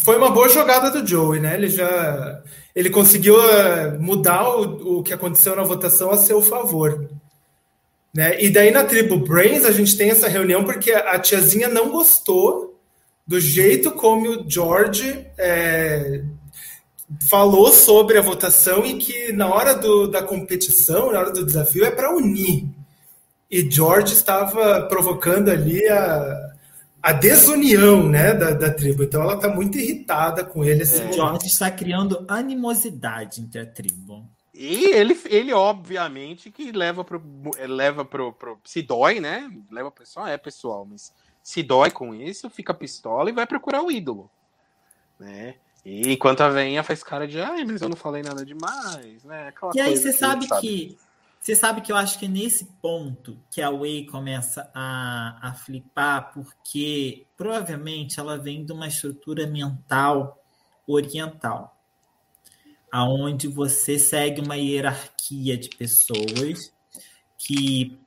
foi 0.00 0.16
uma 0.16 0.30
boa 0.30 0.48
jogada 0.48 0.90
do 0.90 1.06
Joey, 1.06 1.40
né? 1.40 1.54
Ele 1.54 1.68
já 1.68 2.42
ele 2.74 2.88
conseguiu 2.88 3.36
uh, 3.36 4.00
mudar 4.00 4.48
o, 4.48 4.98
o 4.98 5.02
que 5.02 5.12
aconteceu 5.12 5.54
na 5.54 5.62
votação 5.62 6.10
a 6.10 6.16
seu 6.16 6.40
favor. 6.40 7.10
Né? 8.14 8.42
E 8.42 8.50
daí 8.50 8.70
na 8.70 8.84
tribo 8.84 9.18
Brains 9.18 9.64
a 9.64 9.70
gente 9.70 9.96
tem 9.96 10.10
essa 10.10 10.28
reunião 10.28 10.64
porque 10.64 10.92
a 10.92 11.18
tiazinha 11.18 11.68
não 11.68 11.90
gostou 11.90 12.78
do 13.26 13.40
jeito 13.40 13.92
como 13.92 14.28
o 14.28 14.50
George 14.50 15.26
é, 15.38 16.22
falou 17.28 17.72
sobre 17.72 18.18
a 18.18 18.22
votação 18.22 18.84
e 18.84 18.98
que 18.98 19.32
na 19.32 19.48
hora 19.52 19.74
do, 19.74 20.08
da 20.08 20.22
competição, 20.22 21.12
na 21.12 21.20
hora 21.20 21.30
do 21.30 21.44
desafio, 21.44 21.84
é 21.84 21.90
para 21.90 22.14
unir. 22.14 22.66
E 23.50 23.70
George 23.70 24.14
estava 24.14 24.82
provocando 24.82 25.50
ali 25.50 25.86
a, 25.88 26.51
a 27.02 27.12
desunião 27.12 28.08
né, 28.08 28.32
da, 28.32 28.52
da 28.52 28.72
tribo. 28.72 29.02
Então 29.02 29.22
ela 29.22 29.34
está 29.34 29.48
muito 29.48 29.76
irritada 29.76 30.44
com 30.44 30.64
ele. 30.64 30.82
Assim, 30.82 31.02
é. 31.02 31.12
George 31.12 31.46
está 31.46 31.70
criando 31.70 32.24
animosidade 32.28 33.40
entre 33.40 33.60
a 33.60 33.66
tribo. 33.66 34.24
E 34.54 34.84
ele, 34.94 35.18
ele 35.26 35.52
obviamente, 35.52 36.50
que 36.50 36.70
leva 36.70 37.02
pro. 37.02 37.22
Leva 37.66 38.04
pro, 38.04 38.32
pro 38.32 38.58
se 38.64 38.82
dói, 38.82 39.18
né? 39.18 39.50
Leva 39.70 39.90
pessoal, 39.90 40.28
é 40.28 40.36
pessoal, 40.36 40.86
mas 40.88 41.12
se 41.42 41.62
dói 41.62 41.90
com 41.90 42.14
isso, 42.14 42.48
fica 42.48 42.72
pistola 42.72 43.28
e 43.28 43.32
vai 43.32 43.46
procurar 43.46 43.82
o 43.82 43.90
ídolo. 43.90 44.30
Né? 45.18 45.56
E 45.84 46.12
enquanto 46.12 46.42
a 46.42 46.48
veinha 46.48 46.84
faz 46.84 47.02
cara 47.02 47.26
de, 47.26 47.40
ai, 47.40 47.64
mas 47.64 47.82
eu 47.82 47.88
não 47.88 47.96
falei 47.96 48.22
nada 48.22 48.44
demais, 48.44 49.24
né? 49.24 49.48
Aquela 49.48 49.72
e 49.74 49.80
aí 49.80 49.96
você 49.96 50.12
sabe, 50.12 50.46
sabe 50.46 50.60
que 50.60 50.96
você 51.42 51.56
sabe 51.56 51.80
que 51.80 51.90
eu 51.90 51.96
acho 51.96 52.20
que 52.20 52.26
é 52.26 52.28
nesse 52.28 52.66
ponto 52.80 53.36
que 53.50 53.60
a 53.60 53.68
Wei 53.68 54.06
começa 54.06 54.70
a, 54.72 55.48
a 55.48 55.52
flipar, 55.54 56.32
porque 56.32 57.26
provavelmente 57.36 58.20
ela 58.20 58.38
vem 58.38 58.64
de 58.64 58.72
uma 58.72 58.86
estrutura 58.86 59.44
mental 59.44 60.40
oriental, 60.86 61.76
aonde 62.92 63.48
você 63.48 63.98
segue 63.98 64.40
uma 64.40 64.54
hierarquia 64.54 65.58
de 65.58 65.68
pessoas 65.70 66.72
que 67.36 67.98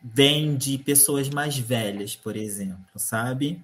vem 0.00 0.56
de 0.56 0.78
pessoas 0.78 1.28
mais 1.28 1.58
velhas, 1.58 2.14
por 2.14 2.36
exemplo, 2.36 3.00
sabe? 3.00 3.60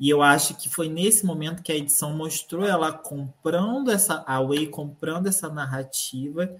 E 0.00 0.08
eu 0.08 0.22
acho 0.22 0.54
que 0.54 0.70
foi 0.70 0.88
nesse 0.88 1.26
momento 1.26 1.62
que 1.62 1.70
a 1.70 1.76
edição 1.76 2.16
mostrou 2.16 2.64
ela 2.64 2.94
comprando 2.94 3.90
essa, 3.90 4.24
a 4.26 4.40
Wei 4.40 4.68
comprando 4.68 5.26
essa 5.26 5.50
narrativa 5.50 6.50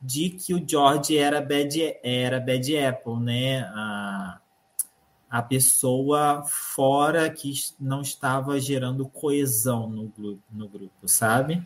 de 0.00 0.30
que 0.30 0.54
o 0.54 0.64
George 0.66 1.16
era 1.16 1.40
bad, 1.40 1.96
era 2.02 2.38
bad 2.38 2.78
apple, 2.78 3.20
né? 3.20 3.62
A, 3.74 4.38
a 5.30 5.42
pessoa 5.42 6.44
fora 6.46 7.28
que 7.28 7.52
não 7.78 8.00
estava 8.00 8.58
gerando 8.60 9.06
coesão 9.06 9.88
no 9.88 10.04
grupo, 10.08 10.42
no 10.50 10.68
grupo 10.68 11.06
sabe? 11.06 11.62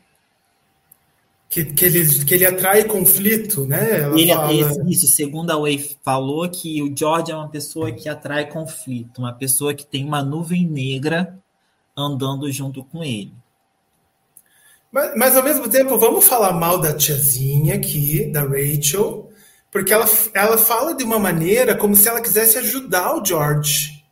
Que, 1.49 1.67
que, 1.67 1.85
ele, 1.85 2.25
que 2.25 2.35
ele 2.35 2.47
atrai 2.47 2.85
conflito, 2.85 3.67
né? 3.67 4.01
Ela 4.01 4.19
ele, 4.19 4.33
fala... 4.33 4.91
Isso, 4.91 5.07
segundo 5.07 5.51
a 5.51 5.59
Way 5.59 5.99
falou, 6.03 6.49
que 6.49 6.83
o 6.83 6.97
George 6.97 7.31
é 7.31 7.37
uma 7.37 7.49
pessoa 7.49 7.93
que 7.93 8.09
atrai 8.09 8.49
conflito, 8.49 9.19
uma 9.19 9.35
pessoa 9.35 9.75
que 9.75 9.85
tem 9.85 10.03
uma 10.03 10.23
nuvem 10.23 10.67
negra 10.67 11.39
andando 11.95 12.51
junto 12.51 12.83
com 12.83 13.05
ele. 13.05 13.33
Mas, 14.93 15.17
mas, 15.17 15.37
ao 15.37 15.43
mesmo 15.43 15.69
tempo, 15.69 15.97
vamos 15.97 16.27
falar 16.27 16.53
mal 16.53 16.79
da 16.79 16.93
tiazinha 16.93 17.77
aqui, 17.77 18.27
da 18.27 18.43
Rachel, 18.43 19.31
porque 19.71 19.93
ela, 19.93 20.07
ela 20.35 20.59
fala 20.59 20.95
de 20.95 21.03
uma 21.03 21.19
maneira 21.19 21.75
como 21.75 21.97
se 21.97 22.07
ela 22.07 22.21
quisesse 22.21 22.59
ajudar 22.59 23.17
o 23.17 23.25
George 23.25 24.05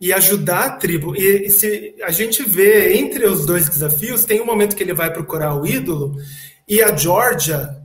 e 0.00 0.12
ajudar 0.12 0.64
a 0.64 0.70
tribo. 0.70 1.14
E, 1.14 1.46
e 1.46 1.50
se 1.50 1.94
a 2.02 2.10
gente 2.10 2.42
vê 2.42 2.96
entre 2.96 3.26
os 3.26 3.44
dois 3.44 3.68
desafios, 3.68 4.24
tem 4.24 4.40
um 4.40 4.46
momento 4.46 4.74
que 4.74 4.82
ele 4.82 4.94
vai 4.94 5.12
procurar 5.12 5.54
o 5.54 5.66
ídolo 5.66 6.16
e 6.66 6.82
a 6.82 6.96
Georgia 6.96 7.77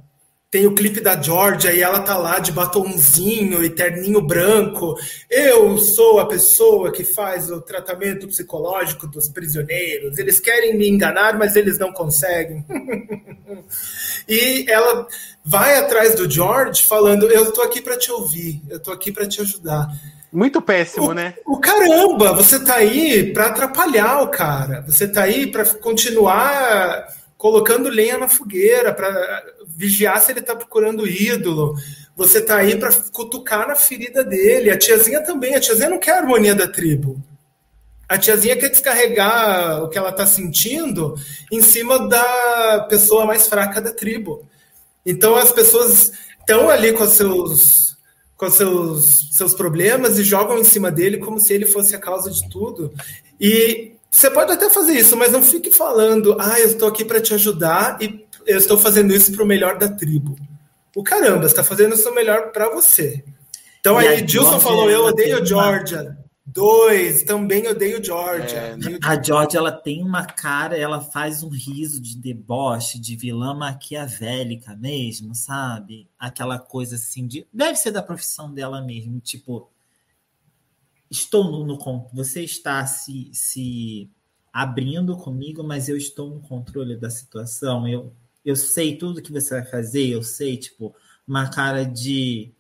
tem 0.54 0.68
o 0.68 0.76
clipe 0.76 1.02
da 1.02 1.20
Georgia 1.20 1.74
e 1.74 1.82
ela 1.82 2.02
tá 2.02 2.16
lá 2.16 2.38
de 2.38 2.52
batonzinho 2.52 3.64
e 3.64 3.72
terninho 3.72 4.22
branco. 4.22 4.94
Eu 5.28 5.80
sou 5.80 6.20
a 6.20 6.28
pessoa 6.28 6.92
que 6.92 7.04
faz 7.04 7.50
o 7.50 7.60
tratamento 7.60 8.28
psicológico 8.28 9.08
dos 9.08 9.28
prisioneiros. 9.28 10.20
Eles 10.20 10.40
querem 10.40 10.78
me 10.78 10.88
enganar, 10.88 11.40
mas 11.40 11.56
eles 11.56 11.80
não 11.80 11.92
conseguem. 11.92 12.64
e 14.30 14.70
ela 14.70 15.08
vai 15.44 15.80
atrás 15.80 16.14
do 16.14 16.30
George 16.30 16.84
falando: 16.84 17.26
"Eu 17.32 17.52
tô 17.52 17.64
aqui 17.64 17.82
para 17.82 17.98
te 17.98 18.12
ouvir, 18.12 18.62
eu 18.70 18.80
tô 18.80 18.92
aqui 18.92 19.12
para 19.12 19.28
te 19.28 19.42
ajudar". 19.42 19.88
Muito 20.32 20.62
péssimo, 20.62 21.08
o, 21.08 21.14
né? 21.16 21.34
O 21.48 21.58
caramba, 21.58 22.32
você 22.32 22.64
tá 22.64 22.76
aí 22.76 23.34
para 23.34 23.48
atrapalhar 23.48 24.22
o 24.22 24.28
cara. 24.28 24.84
Você 24.88 25.08
tá 25.08 25.24
aí 25.24 25.48
para 25.48 25.66
continuar 25.66 27.08
colocando 27.44 27.90
lenha 27.90 28.18
na 28.18 28.30
fogueira 28.30 28.94
para 28.94 29.44
vigiar 29.68 30.22
se 30.22 30.32
ele 30.32 30.40
está 30.40 30.56
procurando 30.56 31.06
ídolo. 31.06 31.76
Você 32.16 32.38
está 32.38 32.56
aí 32.56 32.80
para 32.80 32.90
cutucar 33.12 33.68
na 33.68 33.76
ferida 33.76 34.24
dele. 34.24 34.72
A 34.72 34.78
tiazinha 34.78 35.22
também. 35.22 35.54
A 35.54 35.60
tiazinha 35.60 35.90
não 35.90 36.00
quer 36.00 36.12
a 36.14 36.20
harmonia 36.20 36.56
da 36.56 36.70
tribo. 36.70 37.22
A 38.08 38.18
tiazinha 38.18 38.56
quer 38.56 38.70
descarregar 38.70 39.84
o 39.84 39.90
que 39.90 39.98
ela 39.98 40.12
está 40.12 40.26
sentindo 40.26 41.16
em 41.52 41.62
cima 41.62 42.08
da 42.08 42.88
pessoa 42.90 43.26
mais 43.26 43.46
fraca 43.46 43.82
da 43.82 43.92
tribo. 43.92 44.48
Então 45.06 45.36
as 45.36 45.52
pessoas 45.52 46.14
estão 46.40 46.70
ali 46.70 46.94
com 46.94 47.06
seus 47.06 47.98
com 48.38 48.50
seus, 48.50 49.36
seus 49.36 49.54
problemas 49.54 50.18
e 50.18 50.24
jogam 50.24 50.58
em 50.60 50.64
cima 50.64 50.90
dele 50.90 51.18
como 51.18 51.42
se 51.42 51.54
ele 51.54 51.66
fosse 51.66 51.94
a 51.94 52.00
causa 52.00 52.32
de 52.32 52.48
tudo. 52.50 52.94
E 53.38 53.98
você 54.14 54.30
pode 54.30 54.52
até 54.52 54.70
fazer 54.70 54.94
isso, 54.94 55.18
mas 55.18 55.32
não 55.32 55.42
fique 55.42 55.72
falando, 55.72 56.38
ah, 56.40 56.60
eu 56.60 56.68
estou 56.68 56.88
aqui 56.88 57.04
para 57.04 57.20
te 57.20 57.34
ajudar 57.34 58.00
e 58.00 58.24
eu 58.46 58.60
estou 58.60 58.78
fazendo 58.78 59.12
isso 59.12 59.32
para 59.32 59.44
o 59.44 59.48
melhor 59.48 59.80
da 59.80 59.90
tribo. 59.90 60.38
O 60.96 61.02
caramba, 61.02 61.42
você 61.42 61.48
está 61.48 61.64
fazendo 61.64 61.96
isso 61.96 62.14
melhor 62.14 62.52
para 62.52 62.70
você. 62.70 63.26
Então 63.80 64.00
e 64.00 64.08
aí, 64.08 64.22
Dilson 64.22 64.60
falou, 64.60 64.88
eu 64.88 65.06
odeio 65.06 65.44
Georgia. 65.44 66.16
Dois, 66.46 67.24
também 67.24 67.68
odeio 67.68 68.04
Georgia. 68.04 68.60
É, 68.60 68.78
a 69.02 69.20
Georgia 69.20 69.58
ela 69.58 69.72
tem 69.72 70.04
uma 70.04 70.24
cara, 70.28 70.78
ela 70.78 71.02
faz 71.02 71.42
um 71.42 71.50
riso 71.50 72.00
de 72.00 72.16
deboche, 72.16 73.00
de 73.00 73.16
vilã 73.16 73.56
maquiavélica 73.56 74.76
mesmo, 74.76 75.34
sabe? 75.34 76.08
Aquela 76.20 76.60
coisa 76.60 76.98
assim 76.98 77.26
de. 77.26 77.48
Deve 77.52 77.78
ser 77.78 77.90
da 77.90 78.04
profissão 78.04 78.54
dela 78.54 78.80
mesmo, 78.80 79.20
tipo. 79.20 79.73
Estou 81.14 81.44
no, 81.44 81.64
no 81.64 82.10
você 82.12 82.44
está 82.44 82.84
se, 82.88 83.30
se 83.34 84.10
abrindo 84.52 85.16
comigo, 85.16 85.64
mas 85.64 85.88
eu 85.88 85.96
estou 85.96 86.28
no 86.28 86.42
controle 86.42 86.98
da 86.98 87.08
situação. 87.08 87.88
Eu, 87.88 88.12
eu 88.44 88.56
sei 88.56 88.98
tudo 88.98 89.22
que 89.22 89.32
você 89.32 89.62
vai 89.62 89.66
fazer, 89.66 90.08
eu 90.08 90.24
sei, 90.24 90.58
tipo, 90.58 90.96
uma 91.28 91.48
cara 91.52 91.84
de. 91.84 92.52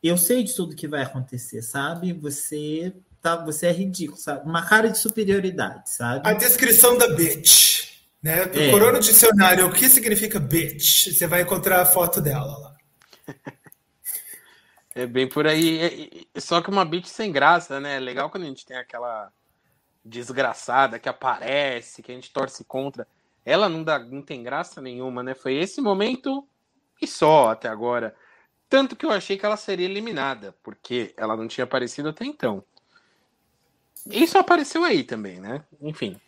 Eu 0.00 0.16
sei 0.16 0.44
de 0.44 0.54
tudo 0.54 0.76
que 0.76 0.86
vai 0.86 1.02
acontecer, 1.02 1.62
sabe? 1.62 2.12
Você 2.12 2.94
tá, 3.20 3.44
você 3.44 3.66
é 3.66 3.72
ridículo, 3.72 4.18
sabe? 4.18 4.48
Uma 4.48 4.64
cara 4.64 4.88
de 4.88 4.96
superioridade, 4.96 5.90
sabe? 5.90 6.28
A 6.28 6.32
descrição 6.32 6.96
da 6.96 7.08
bitch, 7.08 7.88
né? 8.22 8.46
Procurou 8.46 8.90
é. 8.90 8.92
no 8.92 9.00
dicionário 9.00 9.66
o 9.66 9.72
que 9.72 9.88
significa 9.88 10.38
bitch, 10.38 11.12
você 11.12 11.26
vai 11.26 11.42
encontrar 11.42 11.82
a 11.82 11.86
foto 11.86 12.20
dela 12.20 12.56
lá. 12.56 12.76
É 14.94 15.06
bem 15.06 15.28
por 15.28 15.46
aí. 15.46 16.26
É, 16.34 16.40
só 16.40 16.60
que 16.60 16.70
uma 16.70 16.84
bitch 16.84 17.06
sem 17.06 17.30
graça, 17.30 17.78
né? 17.80 17.96
É 17.96 18.00
legal 18.00 18.28
quando 18.30 18.44
a 18.44 18.46
gente 18.46 18.66
tem 18.66 18.76
aquela 18.76 19.32
desgraçada 20.04 20.98
que 20.98 21.08
aparece, 21.08 22.02
que 22.02 22.10
a 22.10 22.14
gente 22.14 22.32
torce 22.32 22.64
contra. 22.64 23.06
Ela 23.44 23.68
não, 23.68 23.82
dá, 23.82 23.98
não 23.98 24.22
tem 24.22 24.42
graça 24.42 24.80
nenhuma, 24.80 25.22
né? 25.22 25.34
Foi 25.34 25.54
esse 25.54 25.80
momento 25.80 26.46
e 27.00 27.06
só 27.06 27.50
até 27.50 27.68
agora. 27.68 28.14
Tanto 28.68 28.94
que 28.94 29.04
eu 29.04 29.10
achei 29.10 29.36
que 29.36 29.44
ela 29.44 29.56
seria 29.56 29.86
eliminada, 29.86 30.54
porque 30.62 31.12
ela 31.16 31.36
não 31.36 31.48
tinha 31.48 31.64
aparecido 31.64 32.08
até 32.08 32.24
então. 32.24 32.62
Isso 34.06 34.38
apareceu 34.38 34.84
aí 34.84 35.02
também, 35.02 35.40
né? 35.40 35.64
Enfim. 35.80 36.20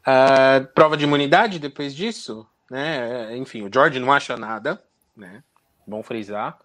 Uh, 0.00 0.66
prova 0.74 0.96
de 0.96 1.04
imunidade 1.04 1.58
depois 1.58 1.94
disso, 1.94 2.46
né? 2.70 3.36
Enfim, 3.36 3.62
o 3.62 3.70
George 3.72 3.98
não 3.98 4.12
acha 4.12 4.36
nada, 4.36 4.82
né? 5.14 5.42
Bom 5.86 6.02
frisar. 6.02 6.58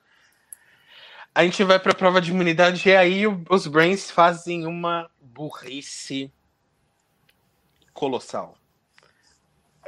A 1.34 1.43
gente 1.43 1.64
vai 1.64 1.80
para 1.80 1.91
a 1.91 1.95
prova 1.95 2.22
de 2.22 2.31
imunidade 2.31 2.88
e 2.88 2.95
aí 2.95 3.23
os 3.49 3.68
Brains 3.68 4.11
fazem 4.11 4.68
uma 4.68 5.10
burrice 5.22 6.31
colossal. 7.93 8.55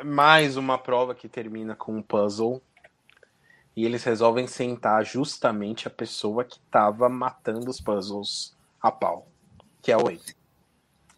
Mais 0.04 0.58
uma 0.58 0.78
prova 0.78 1.14
que 1.14 1.30
termina 1.30 1.76
com 1.76 1.96
um 1.98 2.02
puzzle. 2.02 2.62
E 3.76 3.86
eles 3.86 4.04
resolvem 4.04 4.48
sentar 4.48 5.06
justamente 5.06 5.88
a 5.88 5.92
pessoa 5.92 6.46
que 6.46 6.58
estava 6.58 7.10
matando 7.10 7.70
os 7.70 7.80
puzzles 7.80 8.56
a 8.82 8.92
pau 8.92 9.28
que 9.86 9.92
é 9.92 9.96
a. 9.96 10.00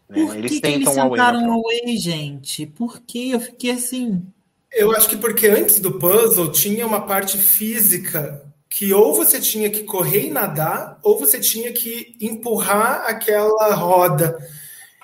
Né? 0.09 0.25
Por 0.25 0.35
eles 0.35 0.51
que 0.51 0.61
tentam 0.61 0.93
que 0.93 0.99
eles 0.99 1.09
sentaram 1.09 1.53
a 1.53 1.61
Way, 1.61 1.97
gente? 1.97 2.65
Por 2.65 2.99
que 3.01 3.31
eu 3.31 3.39
fiquei 3.39 3.71
assim? 3.71 4.25
Eu 4.71 4.91
acho 4.91 5.07
que 5.07 5.15
porque 5.15 5.47
antes 5.47 5.79
do 5.79 5.97
puzzle 5.97 6.51
tinha 6.51 6.85
uma 6.85 7.05
parte 7.07 7.37
física 7.37 8.45
que 8.69 8.93
ou 8.93 9.13
você 9.13 9.39
tinha 9.39 9.69
que 9.69 9.83
correr 9.83 10.27
e 10.27 10.31
nadar, 10.31 10.99
ou 11.01 11.17
você 11.17 11.39
tinha 11.39 11.71
que 11.71 12.15
empurrar 12.19 13.05
aquela 13.07 13.73
roda. 13.73 14.37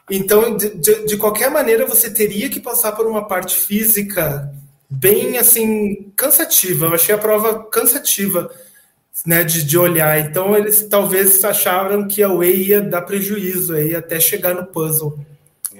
Então, 0.10 0.56
de, 0.56 0.70
de, 0.76 1.06
de, 1.06 1.18
qualquer 1.18 1.50
maneira, 1.50 1.86
você 1.86 2.14
teria 2.14 2.50
que 2.50 2.60
passar 2.60 2.92
por 2.92 3.08
uma 3.08 3.28
parte 3.28 3.56
física 3.56 4.54
bem 4.90 5.38
assim 5.38 6.12
cansativa. 6.16 6.88
Eu 6.88 6.94
achei 6.94 7.16
a 7.16 7.18
prova 7.18 7.64
cansativa 7.66 8.52
né, 9.26 9.44
de, 9.44 9.64
de 9.64 9.78
olhar. 9.78 10.20
Então 10.20 10.56
eles 10.56 10.88
talvez 10.88 11.44
acharam 11.44 12.08
que 12.08 12.22
a 12.22 12.28
Way 12.28 12.68
ia 12.68 12.82
dar 12.82 13.02
prejuízo 13.04 13.76
aí 13.76 13.96
até 13.96 14.20
chegar 14.20 14.54
no 14.54 14.66
puzzle. 14.66 15.18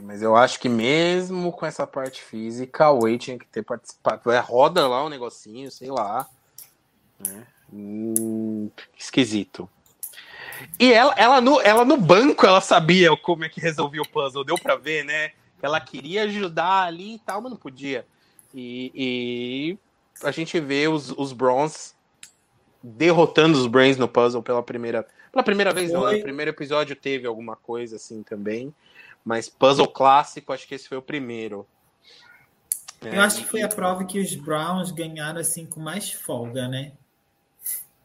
Mas 0.02 0.22
eu 0.22 0.36
acho 0.36 0.60
que 0.60 0.70
mesmo 0.70 1.52
com 1.52 1.66
essa 1.66 1.88
parte 1.88 2.22
física, 2.22 2.86
a 2.86 2.94
Way 2.94 3.18
tinha 3.18 3.40
que 3.40 3.48
ter 3.48 3.64
participado. 3.64 4.32
É, 4.32 4.40
roda 4.40 4.88
lá 4.88 5.04
um 5.04 5.10
negocinho, 5.10 5.72
sei 5.72 5.90
lá. 5.90 6.28
Né? 7.26 7.44
Hum, 7.74 8.70
esquisito. 8.96 9.68
E 10.80 10.94
ela, 10.94 11.14
ela, 11.18 11.42
no, 11.42 11.60
ela 11.62 11.84
no 11.84 11.98
banco, 11.98 12.46
ela 12.46 12.62
sabia 12.62 13.16
como 13.18 13.44
é 13.44 13.50
que 13.50 13.60
resolvia 13.60 14.02
o 14.02 14.08
puzzle, 14.08 14.44
deu 14.44 14.58
pra 14.58 14.76
ver, 14.76 15.04
né? 15.04 15.32
Ela 15.62 15.80
queria 15.80 16.24
ajudar 16.24 16.84
ali 16.84 17.16
e 17.16 17.20
tal, 17.20 17.42
mas 17.42 17.52
não 17.52 17.58
podia. 17.58 18.06
E, 18.54 18.92
e 18.94 19.78
a 20.26 20.30
gente 20.30 20.60
vê 20.60 20.88
os, 20.88 21.10
os 21.12 21.34
Bronze 21.34 21.94
derrotando 22.84 23.58
os 23.58 23.66
Brains 23.66 23.98
no 23.98 24.08
puzzle 24.08 24.44
pela 24.44 24.62
primeira. 24.62 25.08
Pela 25.32 25.44
primeira 25.44 25.74
vez, 25.74 25.92
não, 25.92 26.06
né? 26.06 26.18
No 26.18 26.22
primeiro 26.22 26.52
episódio 26.52 26.96
teve 26.96 27.26
alguma 27.26 27.56
coisa 27.56 27.96
assim 27.96 28.22
também. 28.22 28.74
Mas 29.26 29.50
puzzle 29.50 29.88
clássico, 29.88 30.54
acho 30.54 30.68
que 30.68 30.76
esse 30.76 30.88
foi 30.88 30.98
o 30.98 31.02
primeiro. 31.02 31.66
Eu 33.02 33.14
é, 33.14 33.18
acho 33.20 33.40
que 33.40 33.46
foi 33.46 33.64
a 33.64 33.68
prova 33.68 34.06
que 34.06 34.20
os 34.20 34.36
Browns 34.36 34.92
ganharam 34.92 35.40
assim 35.40 35.66
com 35.66 35.80
mais 35.80 36.12
folga, 36.12 36.68
né? 36.68 36.92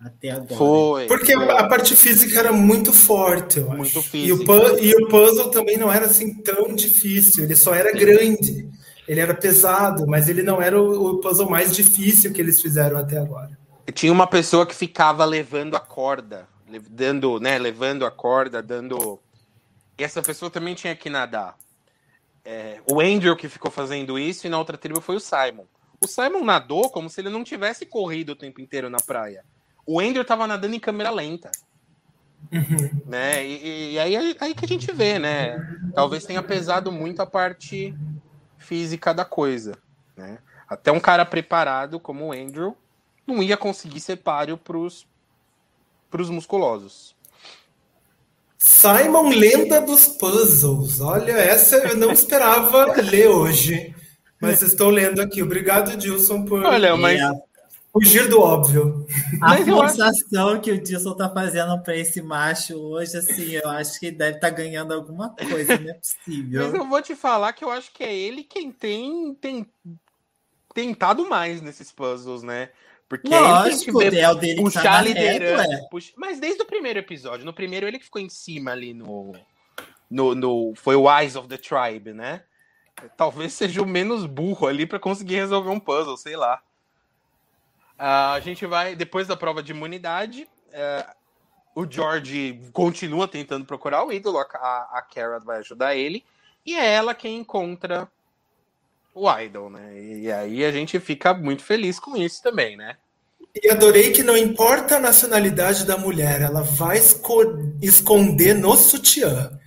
Até 0.01 0.31
agora. 0.31 0.57
Foi. 0.57 1.07
Porque 1.07 1.35
foi. 1.35 1.51
a 1.51 1.67
parte 1.67 1.97
física 1.97 2.39
era 2.39 2.53
muito 2.53 2.93
forte, 2.93 3.59
eu 3.59 3.69
muito 3.71 3.99
acho. 3.99 4.17
E 4.17 4.33
o, 4.33 4.39
e 4.79 4.95
o, 4.95 5.09
puzzle 5.09 5.51
também 5.51 5.77
não 5.77 5.93
era 5.93 6.07
assim 6.07 6.35
tão 6.35 6.75
difícil, 6.75 7.45
ele 7.45 7.57
só 7.57 7.75
era 7.75 7.91
Sim. 7.91 7.99
grande. 7.99 8.69
Ele 9.09 9.21
era 9.21 9.35
pesado, 9.35 10.07
mas 10.07 10.29
ele 10.29 10.43
não 10.43 10.61
era 10.61 10.81
o, 10.81 11.15
o 11.15 11.19
puzzle 11.19 11.49
mais 11.49 11.75
difícil 11.75 12.33
que 12.33 12.41
eles 12.41 12.61
fizeram 12.61 12.99
até 12.99 13.19
agora 13.19 13.59
tinha 13.93 14.13
uma 14.13 14.27
pessoa 14.27 14.67
que 14.67 14.75
ficava 14.75 15.25
levando 15.25 15.77
a 15.77 15.81
corda, 15.81 16.49
dando, 16.91 17.41
né, 17.41 17.59
levando 17.59 18.05
a 18.05 18.11
corda, 18.11 18.63
dando. 18.63 19.21
E 19.99 20.05
essa 20.05 20.23
pessoa 20.23 20.51
também 20.51 20.75
tinha 20.75 20.95
que 20.95 21.11
nadar. 21.11 21.57
É, 22.45 22.81
o 22.91 23.01
Andrew 23.01 23.37
que 23.37 23.49
ficou 23.49 23.71
fazendo 23.71 24.19
isso 24.19 24.47
e 24.47 24.51
na 24.51 24.59
outra 24.59 24.79
tribo 24.79 25.01
foi 25.01 25.17
o 25.17 25.21
Simon. 25.21 25.67
O 26.01 26.07
Simon 26.07 26.45
nadou 26.45 26.91
como 26.91 27.11
se 27.11 27.21
ele 27.21 27.29
não 27.29 27.43
tivesse 27.43 27.85
corrido 27.85 28.31
o 28.31 28.37
tempo 28.37 28.61
inteiro 28.61 28.89
na 28.89 28.99
praia. 28.99 29.45
O 29.91 30.01
Andrew 30.01 30.21
estava 30.21 30.47
nadando 30.47 30.75
em 30.75 30.79
câmera 30.79 31.11
lenta. 31.11 31.51
Uhum. 32.53 33.03
Né? 33.07 33.43
E, 33.43 33.93
e 33.95 33.99
aí, 33.99 34.37
aí 34.39 34.55
que 34.55 34.63
a 34.67 34.69
gente 34.69 34.93
vê, 34.93 35.19
né? 35.19 35.57
Talvez 35.95 36.27
tenha 36.27 36.43
pesado 36.43 36.93
muito 36.93 37.23
a 37.23 37.27
parte 37.27 37.95
física 38.59 39.15
da 39.15 39.25
coisa. 39.25 39.79
Né? 40.15 40.41
Até 40.69 40.93
um 40.93 41.01
cara 41.01 41.25
preparado 41.25 41.99
como 41.99 42.27
o 42.27 42.33
Andrew 42.33 42.77
não 43.27 43.43
ia 43.43 43.57
conseguir 43.57 44.01
ser 44.01 44.17
páreo 44.17 44.59
pros, 44.59 45.07
pros 46.11 46.29
musculosos. 46.29 47.17
Simon 48.59 49.31
Lenda 49.31 49.81
dos 49.81 50.07
Puzzles. 50.07 51.01
Olha, 51.01 51.33
essa 51.33 51.77
eu 51.77 51.97
não 51.97 52.13
esperava 52.13 52.93
ler 53.01 53.29
hoje. 53.29 53.95
Mas 54.39 54.61
estou 54.61 54.91
lendo 54.91 55.23
aqui. 55.23 55.43
Obrigado, 55.43 55.97
Dilson, 55.97 56.45
por 56.45 56.63
Olha, 56.63 56.95
mas... 56.95 57.19
fugir 57.93 58.29
do 58.29 58.41
óbvio. 58.41 59.07
A 59.41 59.49
mas 59.49 59.69
forçação 59.69 60.51
acho... 60.51 60.61
que 60.61 60.71
o 60.71 60.83
Dilson 60.83 61.13
está 61.13 61.29
fazendo 61.29 61.81
para 61.83 61.97
esse 61.97 62.23
macho 62.23 62.77
hoje, 62.77 63.17
assim, 63.17 63.53
eu 63.53 63.69
acho 63.69 63.99
que 63.99 64.11
deve 64.11 64.37
estar 64.37 64.51
tá 64.51 64.55
ganhando 64.55 64.95
alguma 64.95 65.31
coisa, 65.31 65.79
não 65.79 65.91
é 65.91 65.95
possível. 65.95 66.65
Mas 66.65 66.75
eu 66.75 66.89
vou 66.89 67.03
te 67.03 67.15
falar 67.15 67.53
que 67.53 67.65
eu 67.65 67.71
acho 67.71 67.93
que 67.93 68.05
é 68.05 68.15
ele 68.15 68.45
quem 68.45 68.71
tem, 68.71 69.35
tem 69.35 69.67
tentado 70.75 71.29
mais 71.29 71.61
nesses 71.61 71.91
puzzles, 71.91 72.43
né? 72.43 72.71
Porque 73.09 73.29
Lógico, 73.29 74.03
ele 74.03 74.11
tem 74.11 74.19
que 74.19 74.25
é 74.25 74.31
o 74.31 74.35
dele 74.35 74.63
puxar 74.63 74.83
tá 74.83 74.99
a 74.99 75.03
liderança. 75.03 75.73
É. 75.73 75.89
Puxa... 75.91 76.13
Mas 76.17 76.39
desde 76.39 76.63
o 76.63 76.67
primeiro 76.67 76.99
episódio, 76.99 77.45
no 77.45 77.55
primeiro 77.55 77.87
ele 77.87 77.99
que 77.99 78.05
ficou 78.05 78.21
em 78.21 78.29
cima 78.29 78.73
ali 78.73 78.93
no, 78.93 79.35
no, 80.11 80.35
no. 80.35 80.75
Foi 80.77 80.95
o 80.95 81.11
Eyes 81.11 81.35
of 81.35 81.49
the 81.49 81.57
Tribe, 81.57 82.13
né? 82.13 82.43
Talvez 83.17 83.55
seja 83.55 83.81
o 83.81 83.87
menos 83.87 84.27
burro 84.27 84.67
ali 84.67 84.85
para 84.85 84.99
conseguir 84.99 85.37
resolver 85.37 85.71
um 85.71 85.81
puzzle, 85.81 86.17
sei 86.17 86.37
lá. 86.37 86.61
Uh, 87.99 88.33
a 88.35 88.41
gente 88.41 88.65
vai, 88.65 88.95
depois 88.95 89.27
da 89.27 89.37
prova 89.37 89.63
de 89.63 89.73
imunidade, 89.73 90.49
uh, 90.69 91.15
o 91.75 91.91
George 91.91 92.61
continua 92.73 93.27
tentando 93.27 93.65
procurar 93.65 94.05
o 94.05 94.13
ídolo, 94.13 94.39
a, 94.39 94.45
a 94.93 95.03
Kara 95.03 95.41
vai 95.41 95.59
ajudar 95.59 95.97
ele, 95.97 96.25
e 96.65 96.75
é 96.75 96.87
ela 96.95 97.15
quem 97.15 97.39
encontra 97.39 98.09
o 99.15 99.29
idol, 99.41 99.69
né? 99.69 100.01
E 100.01 100.31
aí 100.31 100.65
a 100.65 100.71
gente 100.71 101.01
fica 101.01 101.35
muito 101.35 101.65
feliz 101.65 101.99
com 101.99 102.17
isso 102.17 102.43
também, 102.43 102.77
né? 102.77 102.97
E 103.63 103.71
adorei 103.71 104.13
que 104.13 104.23
não 104.23 104.37
importa 104.37 104.97
a 104.97 105.01
nacionalidade 105.01 105.85
da 105.85 105.97
mulher, 105.97 106.43
ela 106.43 106.63
vai 106.63 106.99
esco 106.99 107.43
esconder 107.83 108.55
no 108.55 108.77
sutiã. 108.77 109.59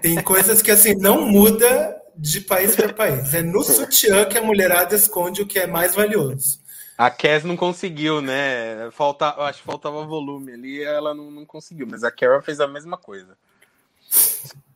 Tem 0.00 0.22
coisas 0.22 0.62
que 0.62 0.70
assim 0.70 0.94
não 0.94 1.22
muda 1.22 2.00
de 2.16 2.40
país 2.40 2.76
para 2.76 2.92
país. 2.92 3.34
É 3.34 3.42
no 3.42 3.62
sutiã 3.62 4.24
que 4.26 4.38
a 4.38 4.42
mulherada 4.42 4.94
esconde 4.94 5.42
o 5.42 5.46
que 5.46 5.58
é 5.58 5.66
mais 5.66 5.94
valioso. 5.94 6.60
A 7.00 7.10
Cass 7.10 7.44
não 7.44 7.56
conseguiu, 7.56 8.20
né? 8.20 8.90
Falta, 8.90 9.30
acho 9.44 9.60
que 9.60 9.64
faltava 9.64 10.04
volume 10.04 10.52
ali, 10.52 10.82
ela 10.82 11.14
não, 11.14 11.30
não 11.30 11.46
conseguiu, 11.46 11.86
mas 11.86 12.04
a 12.04 12.10
Carol 12.10 12.42
fez 12.42 12.60
a 12.60 12.68
mesma 12.68 12.98
coisa. 12.98 13.38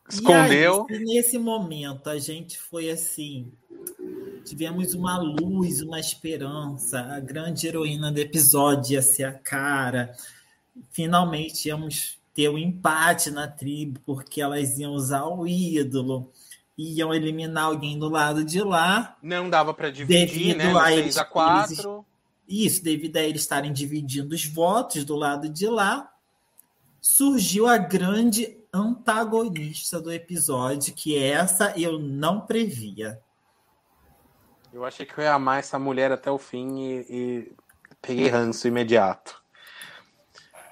Escondeu. 0.09 0.87
Aí, 0.89 1.01
nesse 1.01 1.37
momento 1.37 2.09
a 2.09 2.19
gente 2.19 2.59
foi 2.59 2.89
assim, 2.89 3.53
tivemos 4.43 4.95
uma 4.95 5.19
luz, 5.19 5.83
uma 5.83 6.01
esperança, 6.01 6.99
a 7.15 7.21
grande 7.21 7.67
heroína 7.67 8.11
do 8.11 8.19
episódio 8.19 8.95
ia 8.95 9.03
ser 9.03 9.25
a 9.25 9.35
cara. 9.35 10.17
Finalmente 10.93 11.69
íamos 11.69 12.19
ter 12.33 12.49
o 12.49 12.55
um 12.55 12.59
empate 12.59 13.31
na 13.31 13.47
tribo, 13.49 14.01
porque 14.07 14.41
elas 14.41 14.79
iam 14.79 14.95
usar 14.95 15.27
o 15.27 15.47
ídolo, 15.47 16.33
iam 16.79 17.13
eliminar 17.13 17.65
alguém 17.65 17.99
do 17.99 18.09
lado 18.09 18.43
de 18.43 18.63
lá. 18.63 19.15
Não 19.23 19.51
dava 19.51 19.75
para 19.75 19.91
dividir, 19.91 20.57
né? 20.57 20.73
A 20.73 20.87
6 20.87 21.19
a 21.19 21.25
4. 21.27 22.07
Isso, 22.49 22.83
devido 22.83 23.17
a 23.17 23.23
eles 23.23 23.43
estarem 23.43 23.73
dividindo 23.73 24.35
os 24.35 24.45
votos 24.45 25.05
do 25.05 25.17
lado 25.17 25.49
de 25.49 25.67
lá, 25.67 26.11
surgiu 27.01 27.67
a 27.67 27.79
grande 27.79 28.59
antagonista 28.73 30.01
do 30.01 30.13
episódio, 30.13 30.95
que 30.95 31.17
essa 31.17 31.73
eu 31.79 31.99
não 31.99 32.41
previa. 32.41 33.21
Eu 34.73 34.85
achei 34.85 35.07
que 35.07 35.17
eu 35.19 35.23
ia 35.23 35.33
amar 35.33 35.61
essa 35.61 35.79
mulher 35.79 36.11
até 36.11 36.31
o 36.31 36.39
fim 36.39 36.81
e, 36.81 37.07
e 37.09 37.53
peguei 38.03 38.29
ranço 38.29 38.67
imediato. 38.67 39.41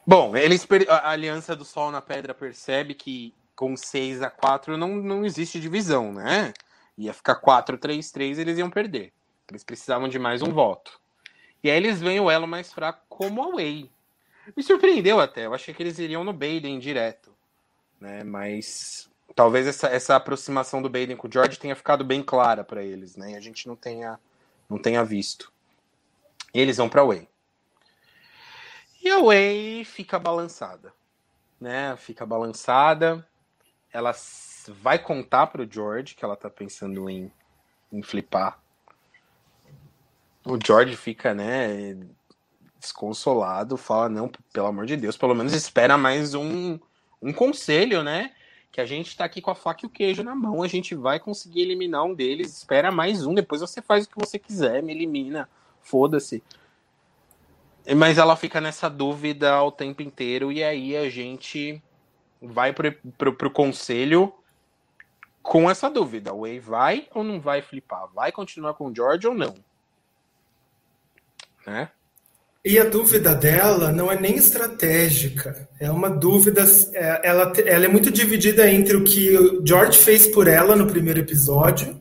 Bom, 0.05 0.36
eles, 0.36 0.66
a 0.89 1.11
Aliança 1.11 1.55
do 1.55 1.65
Sol 1.65 1.93
na 1.93 2.03
Pedra 2.03 2.35
percebe 2.35 2.94
que 2.94 3.32
com 3.55 3.77
6 3.77 4.23
a 4.23 4.28
4 4.28 4.77
não, 4.77 4.97
não 4.97 5.24
existe 5.24 5.61
divisão, 5.61 6.12
né? 6.12 6.53
Ia 6.99 7.15
ficar 7.15 7.40
4-3-3, 7.40 8.39
eles 8.39 8.59
iam 8.59 8.69
perder. 8.69 9.12
Eles 9.49 9.62
precisavam 9.62 10.09
de 10.09 10.19
mais 10.19 10.43
um 10.43 10.53
voto. 10.53 11.01
E 11.62 11.70
aí 11.70 11.76
eles 11.76 12.01
veem 12.01 12.18
o 12.18 12.30
elo 12.30 12.47
mais 12.47 12.72
fraco 12.72 13.02
como 13.09 13.43
a 13.43 13.51
Way. 13.52 13.90
Me 14.56 14.62
surpreendeu 14.62 15.20
até. 15.20 15.47
Eu 15.47 15.55
achei 15.55 15.72
que 15.72 15.82
eles 15.82 15.98
iriam 15.98 16.24
no 16.24 16.32
Baden 16.32 16.78
direto. 16.78 17.32
Né? 18.01 18.24
Mas 18.24 19.09
talvez 19.34 19.66
essa, 19.66 19.86
essa 19.86 20.16
aproximação 20.16 20.82
do 20.82 20.90
Baden 20.90 21.16
com 21.16 21.28
o 21.28 21.32
George 21.32 21.59
tenha 21.59 21.76
ficado 21.76 22.05
bem 22.05 22.22
clara 22.22 22.64
para 22.64 22.82
eles. 22.82 23.16
Né? 23.16 23.32
E 23.32 23.36
a 23.36 23.40
gente 23.40 23.68
não 23.68 23.76
tenha, 23.76 24.18
não 24.68 24.76
tenha 24.78 25.05
visto. 25.05 25.52
E 26.52 26.60
eles 26.60 26.78
vão 26.78 26.89
para 26.89 27.05
Way. 27.05 27.28
E 29.05 29.09
a 29.09 29.20
Way 29.20 29.84
fica 29.84 30.18
balançada. 30.18 30.93
Né? 31.60 31.97
Fica 31.97 32.26
balançada. 32.26 33.24
Ela 33.93 34.12
vai 34.68 34.98
contar 34.98 35.47
para 35.47 35.62
o 35.62 35.70
George 35.70 36.16
que 36.16 36.24
ela 36.24 36.36
tá 36.36 36.51
pensando 36.51 37.09
em, 37.09 37.30
em 37.93 38.02
flipar 38.02 38.61
o 40.44 40.59
George 40.64 40.97
fica, 40.97 41.32
né, 41.35 41.97
desconsolado, 42.78 43.77
fala, 43.77 44.09
não, 44.09 44.31
pelo 44.52 44.66
amor 44.66 44.86
de 44.86 44.97
Deus, 44.97 45.16
pelo 45.16 45.35
menos 45.35 45.52
espera 45.52 45.97
mais 45.97 46.35
um, 46.35 46.78
um 47.20 47.32
conselho, 47.32 48.02
né? 48.02 48.32
Que 48.73 48.81
a 48.81 48.86
gente 48.86 49.16
tá 49.16 49.24
aqui 49.24 49.40
com 49.40 49.51
a 49.51 49.55
faca 49.55 49.85
e 49.85 49.86
o 49.86 49.90
queijo 49.90 50.23
na 50.24 50.35
mão, 50.35 50.62
a 50.62 50.69
gente 50.69 50.94
vai 50.94 51.20
conseguir 51.20 51.62
eliminar 51.62 52.05
um 52.05 52.14
deles, 52.14 52.56
espera 52.56 52.90
mais 52.90 53.24
um, 53.24 53.35
depois 53.35 53.60
você 53.60 53.81
faz 53.81 54.05
o 54.05 54.09
que 54.09 54.19
você 54.19 54.39
quiser, 54.39 54.82
me 54.82 54.93
elimina, 54.93 55.48
foda-se. 55.81 56.43
Mas 57.97 58.19
ela 58.19 58.36
fica 58.36 58.60
nessa 58.60 58.89
dúvida 58.89 59.62
o 59.62 59.70
tempo 59.70 60.02
inteiro, 60.02 60.51
e 60.51 60.64
aí 60.64 60.97
a 60.97 61.09
gente 61.09 61.82
vai 62.40 62.73
pro, 62.73 62.93
pro, 63.16 63.32
pro 63.35 63.51
conselho 63.51 64.32
com 65.43 65.70
essa 65.70 65.89
dúvida. 65.90 66.32
O 66.32 66.40
Way 66.40 66.59
vai 66.59 67.09
ou 67.12 67.23
não 67.23 67.40
vai 67.40 67.62
flipar? 67.62 68.09
Vai 68.12 68.32
continuar 68.32 68.74
com 68.74 68.86
o 68.86 68.94
George 68.94 69.27
ou 69.27 69.35
não? 69.35 69.55
Né? 71.66 71.89
E 72.64 72.78
a 72.78 72.84
dúvida 72.84 73.34
dela 73.34 73.90
não 73.90 74.10
é 74.10 74.18
nem 74.18 74.36
estratégica, 74.36 75.68
é 75.80 75.90
uma 75.90 76.09
dúvida. 76.09 76.64
É, 76.93 77.20
ela, 77.24 77.52
ela 77.66 77.84
é 77.84 77.89
muito 77.89 78.09
dividida 78.09 78.70
entre 78.70 78.97
o 78.97 79.02
que 79.02 79.36
o 79.36 79.66
George 79.66 79.98
fez 79.98 80.28
por 80.28 80.47
ela 80.47 80.76
no 80.76 80.86
primeiro 80.86 81.18
episódio 81.18 82.01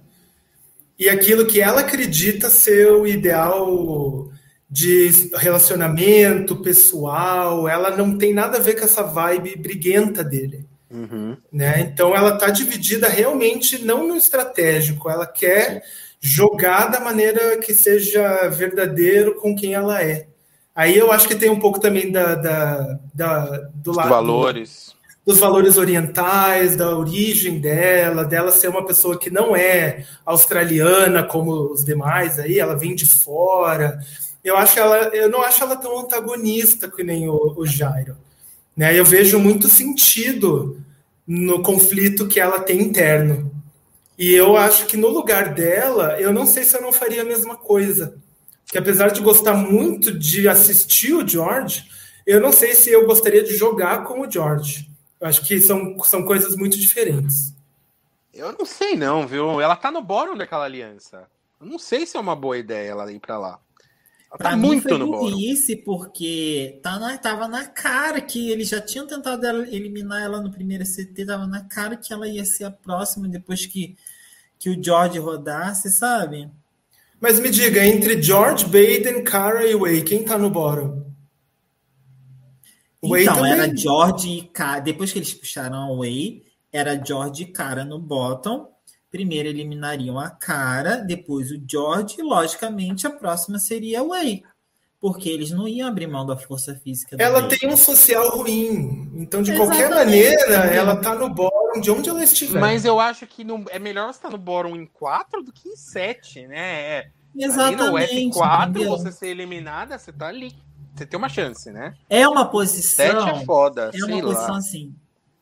e 1.00 1.10
aquilo 1.10 1.48
que 1.48 1.60
ela 1.60 1.82
acredita 1.82 2.48
ser 2.48 2.92
o 2.92 3.08
ideal 3.08 4.30
de 4.70 5.32
relacionamento 5.34 6.56
pessoal. 6.58 7.68
Ela 7.68 7.98
não 7.98 8.16
tem 8.16 8.32
nada 8.32 8.58
a 8.58 8.62
ver 8.62 8.76
com 8.76 8.86
essa 8.86 9.02
vibe 9.02 9.58
briguenta 9.58 10.24
dele. 10.24 10.68
Uhum. 10.92 11.36
Né? 11.52 11.80
Então 11.80 12.16
ela 12.16 12.36
está 12.36 12.52
dividida 12.52 13.10
realmente 13.10 13.84
não 13.84 14.08
no 14.08 14.16
estratégico, 14.16 15.10
ela 15.10 15.26
quer. 15.26 15.82
Sim 15.82 16.11
jogar 16.22 16.88
da 16.88 17.00
maneira 17.00 17.58
que 17.58 17.74
seja 17.74 18.48
verdadeiro 18.50 19.36
com 19.36 19.56
quem 19.56 19.74
ela 19.74 20.04
é. 20.04 20.28
Aí 20.76 20.98
eu 20.98 21.12
acho 21.12 21.28
que 21.28 21.36
tem 21.36 21.50
um 21.50 21.60
pouco 21.60 21.80
também 21.80 22.12
da, 22.12 22.36
da, 22.36 23.00
da 23.14 23.58
do 23.74 23.92
lado 23.92 24.10
valores. 24.10 24.96
dos 25.26 25.40
valores 25.40 25.78
orientais, 25.78 26.78
da 26.78 26.96
origem 26.96 27.60
dela, 27.60 28.24
dela 28.24 28.52
ser 28.52 28.70
uma 28.70 28.86
pessoa 28.86 29.18
que 29.18 29.30
não 29.30 29.56
é 29.56 30.06
australiana 30.26 31.24
como 31.24 31.52
os 31.74 31.84
demais 31.84 32.40
aí, 32.40 32.60
ela 32.60 32.78
vem 32.78 32.96
de 32.96 33.08
fora. 33.08 34.00
Eu 34.44 34.56
acho 34.56 34.80
ela, 34.80 34.98
eu 35.10 35.30
não 35.30 35.42
acho 35.42 35.64
ela 35.64 35.76
tão 35.76 36.00
antagonista 36.00 36.90
que 36.90 37.04
nem 37.04 37.28
o, 37.28 37.54
o 37.58 37.66
Jairo. 37.66 38.16
Né? 38.76 38.98
Eu 38.98 39.04
vejo 39.04 39.38
muito 39.40 39.68
sentido 39.68 40.80
no 41.28 41.62
conflito 41.62 42.28
que 42.28 42.40
ela 42.40 42.60
tem 42.60 42.80
interno. 42.82 43.52
E 44.22 44.36
eu 44.36 44.56
acho 44.56 44.86
que 44.86 44.96
no 44.96 45.08
lugar 45.08 45.52
dela, 45.52 46.22
eu 46.22 46.32
não 46.32 46.46
sei 46.46 46.64
se 46.64 46.78
eu 46.78 46.82
não 46.84 46.94
faria 46.94 47.24
a 47.24 47.26
mesma 47.26 47.58
coisa. 47.58 48.22
Que 48.68 48.78
apesar 48.78 49.08
de 49.08 49.20
gostar 49.20 49.56
muito 49.56 50.12
de 50.16 50.48
assistir 50.48 51.16
o 51.16 51.28
George, 51.28 51.90
eu 52.24 52.40
não 52.40 52.52
sei 52.52 52.76
se 52.76 52.92
eu 52.92 53.08
gostaria 53.08 53.44
de 53.44 53.58
jogar 53.58 54.04
com 54.04 54.22
o 54.22 54.30
George. 54.30 54.88
Eu 55.20 55.28
acho 55.28 55.42
que 55.44 55.60
são, 55.60 55.98
são 56.04 56.24
coisas 56.24 56.56
muito 56.56 56.78
diferentes. 56.78 57.52
Eu 58.32 58.52
não 58.52 58.64
sei 58.64 58.96
não, 58.96 59.26
viu? 59.26 59.60
Ela 59.60 59.76
tá 59.76 59.90
no 59.90 60.04
bórum 60.04 60.38
daquela 60.38 60.66
aliança. 60.66 61.28
Eu 61.60 61.66
não 61.66 61.80
sei 61.80 62.06
se 62.06 62.16
é 62.16 62.20
uma 62.20 62.36
boa 62.36 62.60
ideia 62.60 62.92
ela 62.92 63.12
ir 63.12 63.20
para 63.20 63.40
lá. 63.40 63.60
Ela 64.30 64.38
pra 64.38 64.52
tá 64.52 64.56
mim 64.56 64.68
muito 64.68 64.84
foi 64.88 65.00
no 65.00 65.08
burrice, 65.08 65.78
porque 65.78 66.80
tá 66.84 67.00
na, 67.00 67.18
tava 67.18 67.48
na 67.48 67.66
cara 67.66 68.22
que 68.22 68.52
eles 68.52 68.70
já 68.70 68.80
tinham 68.80 69.08
tentado 69.08 69.48
eliminar 69.48 70.22
ela 70.22 70.40
no 70.40 70.52
primeiro 70.52 70.84
CT, 70.84 71.26
tava 71.26 71.48
na 71.48 71.64
cara 71.66 71.98
que 71.98 72.14
ela 72.14 72.28
ia 72.28 72.46
ser 72.46 72.66
a 72.66 72.72
próxima 72.72 73.28
depois 73.28 73.66
que 73.66 73.98
que 74.62 74.70
o 74.70 74.82
George 74.82 75.18
rodasse, 75.18 75.90
sabe? 75.90 76.48
Mas 77.20 77.40
me 77.40 77.50
diga, 77.50 77.84
entre 77.84 78.22
George, 78.22 78.66
Baden, 78.66 79.24
Cara 79.24 79.66
e 79.66 79.76
Way, 79.76 80.04
quem 80.04 80.24
tá 80.24 80.38
no 80.38 80.52
bottom? 80.52 81.04
Way 83.04 83.24
então, 83.24 83.38
também. 83.38 83.52
era 83.54 83.76
George 83.76 84.30
e 84.30 84.44
Cara. 84.44 84.80
Depois 84.80 85.12
que 85.12 85.18
eles 85.18 85.34
puxaram 85.34 85.92
a 85.92 85.98
Way, 85.98 86.44
era 86.72 87.04
George 87.04 87.42
e 87.42 87.48
Cara 87.48 87.84
no 87.84 87.98
bottom. 87.98 88.72
Primeiro 89.10 89.50
eliminariam 89.50 90.20
a 90.20 90.30
Cara, 90.30 90.98
depois 90.98 91.50
o 91.50 91.60
George, 91.68 92.18
e 92.20 92.22
logicamente 92.22 93.08
a 93.08 93.10
próxima 93.10 93.58
seria 93.58 94.02
a 94.02 94.04
Way 94.04 94.44
porque 95.02 95.28
eles 95.28 95.50
não 95.50 95.68
iam 95.68 95.88
abrir 95.88 96.06
mão 96.06 96.24
da 96.28 96.38
força 96.38 96.76
física. 96.76 97.18
Ela 97.20 97.48
tem 97.48 97.68
um 97.68 97.76
social 97.76 98.38
ruim, 98.38 99.12
então 99.16 99.42
de 99.42 99.52
Exatamente. 99.52 99.80
qualquer 99.80 99.96
maneira 99.96 100.56
ela 100.68 100.96
tá 100.96 101.16
no 101.16 101.28
bórum 101.28 101.82
de 101.82 101.90
onde 101.90 102.08
ela 102.08 102.24
estiver. 102.24 102.60
Mas 102.62 102.86
eu 102.86 103.00
acho 103.00 103.26
que 103.26 103.44
no, 103.44 103.66
é 103.72 103.80
melhor 103.80 104.14
você 104.14 104.20
estar 104.20 104.30
tá 104.30 104.38
no 104.38 104.38
bórum 104.38 104.76
em 104.76 104.86
4 104.86 105.42
do 105.42 105.52
que 105.52 105.70
em 105.70 105.76
7, 105.76 106.46
né? 106.46 107.10
Exatamente. 107.36 108.12
Ali 108.12 108.26
no 108.28 108.32
F4 108.32 108.70
entendeu? 108.70 108.90
você 108.92 109.12
ser 109.12 109.28
eliminada, 109.30 109.98
você 109.98 110.14
tá 110.14 110.28
ali. 110.28 110.54
Você 110.94 111.06
tem 111.06 111.18
uma 111.18 111.30
chance, 111.30 111.72
né? 111.72 111.96
É 112.08 112.28
uma 112.28 112.46
posição. 112.46 113.26
7 113.26 113.42
é 113.42 113.46
foda. 113.46 113.90
É 113.94 114.06
uma 114.06 114.22
posição 114.22 114.52
lá. 114.52 114.58
assim. 114.58 114.94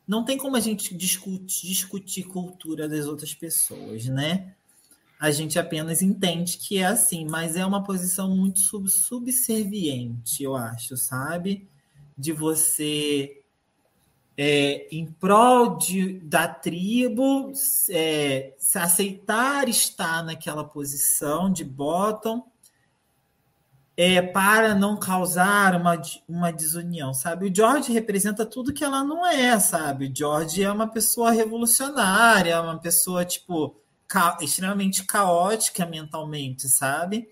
Não 0.08 0.24
tem 0.24 0.38
como 0.38 0.56
a 0.56 0.60
gente 0.60 0.94
discutir, 0.96 1.68
discutir 1.68 2.24
cultura 2.24 2.88
das 2.88 3.06
outras 3.06 3.34
pessoas, 3.34 4.06
né? 4.06 4.54
A 5.20 5.30
gente 5.30 5.58
apenas 5.58 6.00
entende 6.00 6.56
que 6.56 6.78
é 6.78 6.86
assim, 6.86 7.26
mas 7.28 7.54
é 7.54 7.66
uma 7.66 7.82
posição 7.82 8.34
muito 8.34 8.58
sub 8.58 8.88
subserviente, 8.88 10.42
eu 10.42 10.56
acho, 10.56 10.96
sabe? 10.96 11.68
De 12.16 12.32
você, 12.32 13.42
é, 14.34 14.88
em 14.90 15.04
prol 15.04 15.76
de, 15.76 16.20
da 16.20 16.48
tribo, 16.48 17.52
é, 17.90 18.54
aceitar 18.76 19.68
estar 19.68 20.24
naquela 20.24 20.64
posição 20.64 21.52
de 21.52 21.64
bottom 21.64 22.50
é, 23.94 24.22
para 24.22 24.74
não 24.74 24.96
causar 24.96 25.78
uma, 25.78 26.00
uma 26.26 26.50
desunião, 26.50 27.12
sabe? 27.12 27.46
O 27.46 27.54
George 27.54 27.92
representa 27.92 28.46
tudo 28.46 28.72
que 28.72 28.82
ela 28.82 29.04
não 29.04 29.26
é, 29.26 29.60
sabe? 29.60 30.06
O 30.06 30.16
George 30.16 30.62
é 30.62 30.72
uma 30.72 30.88
pessoa 30.88 31.30
revolucionária, 31.30 32.62
uma 32.62 32.78
pessoa, 32.78 33.22
tipo 33.22 33.79
ca 34.10 34.36
extremamente 34.40 35.04
caótica 35.04 35.86
mentalmente, 35.86 36.68
sabe? 36.68 37.28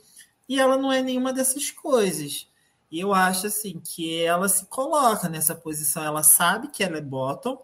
E 0.48 0.60
ela 0.60 0.78
não 0.78 0.92
é 0.92 1.02
nenhuma 1.02 1.32
dessas 1.32 1.72
coisas. 1.72 2.46
E 2.90 3.00
eu 3.00 3.12
acho 3.12 3.48
assim 3.48 3.82
que 3.82 4.22
ela 4.22 4.48
se 4.48 4.64
coloca 4.66 5.28
nessa 5.28 5.56
posição, 5.56 6.04
ela 6.04 6.22
sabe 6.22 6.68
que 6.68 6.84
ela 6.84 6.96
é 6.96 7.02
bottom 7.02 7.60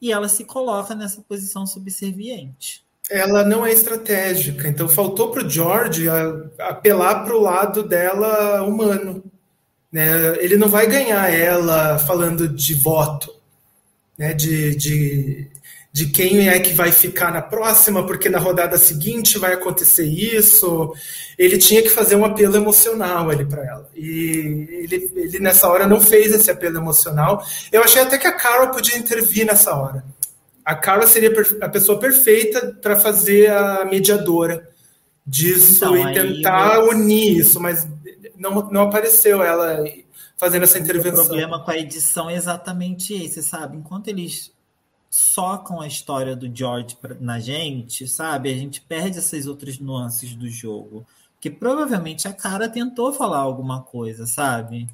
e 0.00 0.12
ela 0.12 0.28
se 0.28 0.44
coloca 0.44 0.94
nessa 0.94 1.22
posição 1.22 1.66
subserviente. 1.66 2.84
Ela 3.10 3.42
não 3.42 3.64
é 3.64 3.72
estratégica, 3.72 4.68
então 4.68 4.88
faltou 4.88 5.30
para 5.30 5.44
o 5.44 5.50
George 5.50 6.06
apelar 6.58 7.24
para 7.24 7.34
o 7.34 7.40
lado 7.40 7.82
dela 7.82 8.62
humano. 8.62 9.24
Né? 9.90 10.36
Ele 10.38 10.56
não 10.56 10.68
vai 10.68 10.86
ganhar 10.86 11.28
ela 11.32 11.98
falando 11.98 12.48
de 12.48 12.74
voto, 12.74 13.34
né? 14.16 14.34
de, 14.34 14.76
de 14.76 15.50
de 15.92 16.06
quem 16.06 16.48
é 16.48 16.58
que 16.58 16.72
vai 16.72 16.90
ficar 16.90 17.30
na 17.30 17.42
próxima, 17.42 18.06
porque 18.06 18.30
na 18.30 18.38
rodada 18.38 18.78
seguinte 18.78 19.38
vai 19.38 19.52
acontecer 19.52 20.06
isso. 20.06 20.94
Ele 21.38 21.58
tinha 21.58 21.82
que 21.82 21.90
fazer 21.90 22.16
um 22.16 22.24
apelo 22.24 22.56
emocional 22.56 23.28
ali 23.28 23.44
para 23.44 23.62
ela. 23.62 23.90
E 23.94 24.66
ele, 24.70 25.12
ele, 25.14 25.38
nessa 25.38 25.68
hora, 25.68 25.86
não 25.86 26.00
fez 26.00 26.32
esse 26.32 26.50
apelo 26.50 26.78
emocional. 26.78 27.44
Eu 27.70 27.82
achei 27.82 28.00
até 28.00 28.16
que 28.16 28.26
a 28.26 28.32
Carol 28.32 28.70
podia 28.70 28.96
intervir 28.96 29.44
nessa 29.44 29.74
hora. 29.74 30.02
A 30.64 30.74
Carol 30.74 31.06
seria 31.06 31.30
a 31.60 31.68
pessoa 31.68 31.98
perfeita 31.98 32.74
para 32.80 32.96
fazer 32.96 33.50
a 33.50 33.84
mediadora 33.84 34.66
disso 35.26 35.84
então, 35.84 36.10
e 36.10 36.14
tentar 36.14 36.78
aí, 36.78 36.88
unir 36.88 37.38
isso, 37.38 37.60
mas 37.60 37.86
não, 38.36 38.70
não 38.70 38.82
apareceu 38.82 39.42
ela 39.42 39.84
fazendo 40.38 40.62
essa 40.62 40.78
intervenção. 40.78 41.24
O 41.24 41.26
problema 41.26 41.62
com 41.62 41.70
a 41.70 41.76
edição 41.76 42.30
é 42.30 42.34
exatamente 42.34 43.12
esse, 43.12 43.42
sabe? 43.42 43.76
Enquanto 43.76 44.08
eles 44.08 44.50
socam 45.12 45.78
a 45.78 45.86
história 45.86 46.34
do 46.34 46.50
George 46.50 46.96
na 47.20 47.38
gente, 47.38 48.08
sabe? 48.08 48.50
A 48.50 48.56
gente 48.56 48.80
perde 48.80 49.18
essas 49.18 49.46
outras 49.46 49.78
nuances 49.78 50.34
do 50.34 50.48
jogo. 50.48 51.06
Que 51.38 51.50
provavelmente 51.50 52.26
a 52.26 52.32
cara 52.32 52.66
tentou 52.66 53.12
falar 53.12 53.40
alguma 53.40 53.82
coisa, 53.82 54.24
sabe? 54.24 54.88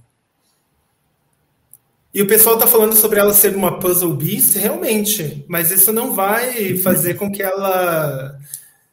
E 2.12 2.20
o 2.20 2.26
pessoal 2.26 2.58
tá 2.58 2.66
falando 2.66 2.96
sobre 2.96 3.20
ela 3.20 3.32
ser 3.32 3.54
uma 3.54 3.78
puzzle 3.78 4.12
beast, 4.12 4.56
realmente. 4.56 5.44
Mas 5.48 5.70
isso 5.70 5.92
não 5.92 6.12
vai 6.16 6.76
fazer 6.78 7.14
com 7.14 7.30
que 7.30 7.40
ela 7.40 8.36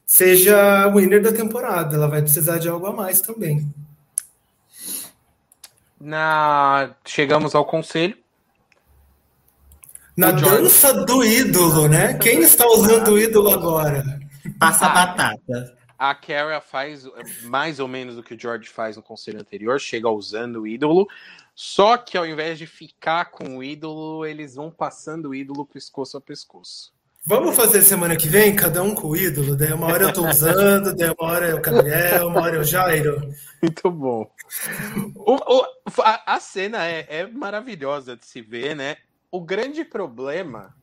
seja 0.06 0.88
winner 0.89 1.23
da 1.23 1.34
temporada. 1.34 1.95
Ela 1.95 2.07
vai 2.07 2.22
precisar 2.22 2.60
de 2.60 2.69
algo 2.69 2.85
a 2.85 2.93
mais 2.93 3.19
também. 3.19 3.68
Na... 5.99 6.93
Chegamos 7.03 7.56
ao 7.56 7.65
conselho. 7.65 8.15
Na 10.16 10.32
dança 10.32 10.94
do 11.06 11.24
ídolo, 11.24 11.88
né? 11.88 12.14
Quem 12.16 12.42
está 12.42 12.66
usando 12.68 13.10
o 13.10 13.20
ídolo 13.20 13.52
agora? 13.52 14.04
Passa 14.58 14.86
a 14.86 14.90
batata. 14.90 15.78
A 15.98 16.16
Kara 16.16 16.62
faz 16.62 17.06
mais 17.44 17.80
ou 17.80 17.88
menos 17.88 18.18
o 18.18 18.24
que 18.24 18.34
o 18.34 18.40
George 18.40 18.70
faz 18.70 18.96
no 18.96 19.04
conselho 19.04 19.40
anterior, 19.40 19.80
chega 19.80 20.10
usando 20.10 20.62
o 20.62 20.68
ídolo, 20.68 21.08
só 21.54 21.98
que 21.98 22.18
ao 22.18 22.26
invés 22.26 22.58
de 22.58 22.68
ficar 22.68 23.26
com 23.26 23.58
o 23.58 23.64
ídolo, 23.64 24.26
eles 24.26 24.56
vão 24.56 24.70
passando 24.70 25.30
o 25.30 25.36
ídolo 25.36 25.66
pescoço 25.66 26.18
a 26.18 26.22
pescoço. 26.22 26.94
Vamos 27.28 27.56
fazer 27.56 27.82
semana 27.82 28.16
que 28.16 28.28
vem, 28.28 28.56
cada 28.56 28.84
um 28.84 28.94
com 28.94 29.08
o 29.08 29.18
ídolo? 29.18 29.56
Daí 29.56 29.74
uma 29.74 29.88
hora 29.88 30.04
eu 30.04 30.14
tô 30.14 30.28
usando, 30.28 30.96
daí 30.96 31.10
uma 31.10 31.32
hora 31.32 31.48
é 31.48 31.56
o 31.56 31.62
Gabriel, 31.62 32.28
uma 32.28 32.42
hora 32.42 32.58
é 32.58 32.60
o 32.60 32.64
Jairo. 32.64 33.34
Muito 33.62 33.90
bom. 33.90 34.30
O, 35.16 35.34
o, 35.34 35.66
a, 36.04 36.36
a, 36.36 36.40
cena 36.40 36.86
é, 36.86 37.08
é 37.10 37.26
maravilhosa 37.26 38.16
de 38.16 38.26
se 38.28 38.42
ver, 38.42 38.76
né? 38.76 38.98
O 39.36 39.41
grande 39.41 39.84
problema 39.84 40.74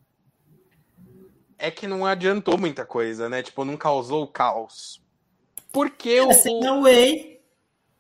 é 1.57 1.71
que 1.71 1.87
não 1.87 2.05
adiantou 2.05 2.59
muita 2.59 2.85
coisa, 2.85 3.27
né? 3.27 3.43
Tipo, 3.43 3.65
não 3.65 3.79
causou 3.79 4.27
caos. 4.29 5.03
Porque 5.73 6.21
o. 6.21 6.29
Assim, 6.29 6.61
no 6.61 6.83
way. 6.83 7.41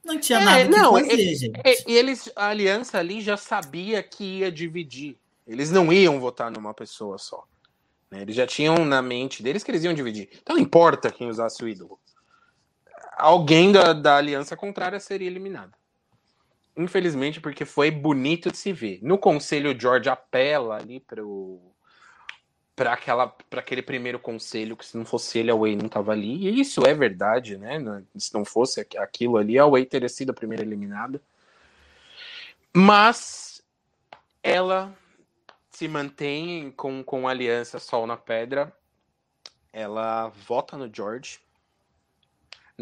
Não 0.05 0.20
tinha 0.20 0.41
é, 0.41 0.45
nada 0.45 0.69
não, 0.69 0.93
fazer, 0.93 1.35
gente. 1.35 1.53
E 1.87 1.97
eles, 1.97 2.31
a 2.37 2.49
aliança 2.49 2.99
ali 2.99 3.23
já 3.23 3.39
sabia 3.39 4.03
que 4.03 4.41
ia 4.41 4.53
dividir. 4.53 5.19
Eles 5.47 5.70
não 5.70 5.91
iam 5.91 6.20
votar 6.20 6.51
numa 6.51 6.74
pessoa 6.74 7.16
só. 7.16 7.47
Né? 8.11 8.20
Eles 8.20 8.37
já 8.37 8.47
tinham 8.47 8.85
na 8.85 9.01
mente 9.01 9.43
deles 9.43 9.65
que 9.65 9.70
eles 9.70 9.85
iam 9.85 9.95
dividir. 9.95 10.29
Então 10.43 10.57
não 10.57 10.62
importa 10.62 11.11
quem 11.11 11.31
usasse 11.31 11.65
o 11.65 11.69
ídolo. 11.69 11.99
Alguém 13.16 13.73
da, 13.73 13.95
da 13.95 14.19
aliança 14.19 14.55
contrária 14.55 15.01
seria 15.01 15.29
eliminado. 15.29 15.73
Infelizmente, 16.77 17.40
porque 17.40 17.65
foi 17.65 17.90
bonito 17.90 18.51
de 18.51 18.57
se 18.57 18.73
ver. 18.73 18.99
No 19.03 19.19
conselho, 19.19 19.74
o 19.74 19.78
George 19.78 20.09
apela 20.09 20.77
ali 20.77 21.05
para 22.74 22.93
aquela 22.93 23.28
para 23.28 23.61
aquele 23.61 23.82
primeiro 23.82 24.19
conselho 24.19 24.77
que 24.77 24.86
se 24.86 24.97
não 24.97 25.05
fosse 25.05 25.39
ele 25.39 25.51
a 25.51 25.55
Way 25.55 25.77
não 25.77 25.89
tava 25.89 26.12
ali. 26.12 26.49
E 26.49 26.61
isso 26.61 26.86
é 26.86 26.94
verdade 26.94 27.59
né? 27.59 28.03
Se 28.16 28.32
não 28.32 28.44
fosse 28.44 28.81
aquilo 28.97 29.36
ali 29.36 29.59
a 29.59 29.66
Way 29.66 29.85
teria 29.85 30.09
sido 30.09 30.31
a 30.31 30.35
primeira 30.35 30.62
eliminada. 30.62 31.20
Mas 32.74 33.62
ela 34.43 34.97
se 35.70 35.86
mantém 35.89 36.70
com, 36.70 37.05
com 37.05 37.28
aliança 37.28 37.78
Sol 37.78 38.07
na 38.07 38.16
Pedra. 38.16 38.74
Ela 39.73 40.28
vota 40.28 40.77
no 40.77 40.90
George 40.94 41.40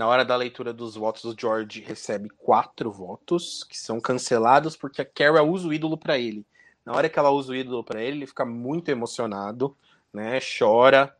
na 0.01 0.07
hora 0.07 0.25
da 0.25 0.35
leitura 0.35 0.73
dos 0.73 0.95
votos, 0.95 1.27
o 1.27 1.37
George 1.39 1.83
recebe 1.83 2.31
quatro 2.31 2.91
votos, 2.91 3.63
que 3.65 3.79
são 3.79 4.01
cancelados 4.01 4.75
porque 4.75 5.03
a 5.03 5.05
Kara 5.05 5.43
usa 5.43 5.69
o 5.69 5.75
ídolo 5.75 5.99
para 5.99 6.19
ele. 6.19 6.47
Na 6.87 6.95
hora 6.95 7.07
que 7.07 7.19
ela 7.19 7.29
usa 7.29 7.53
o 7.53 7.55
ídolo 7.55 7.85
para 7.85 8.01
ele, 8.01 8.17
ele 8.17 8.27
fica 8.27 8.47
muito 8.47 8.89
emocionado, 8.89 9.77
né? 10.11 10.39
Chora. 10.41 11.15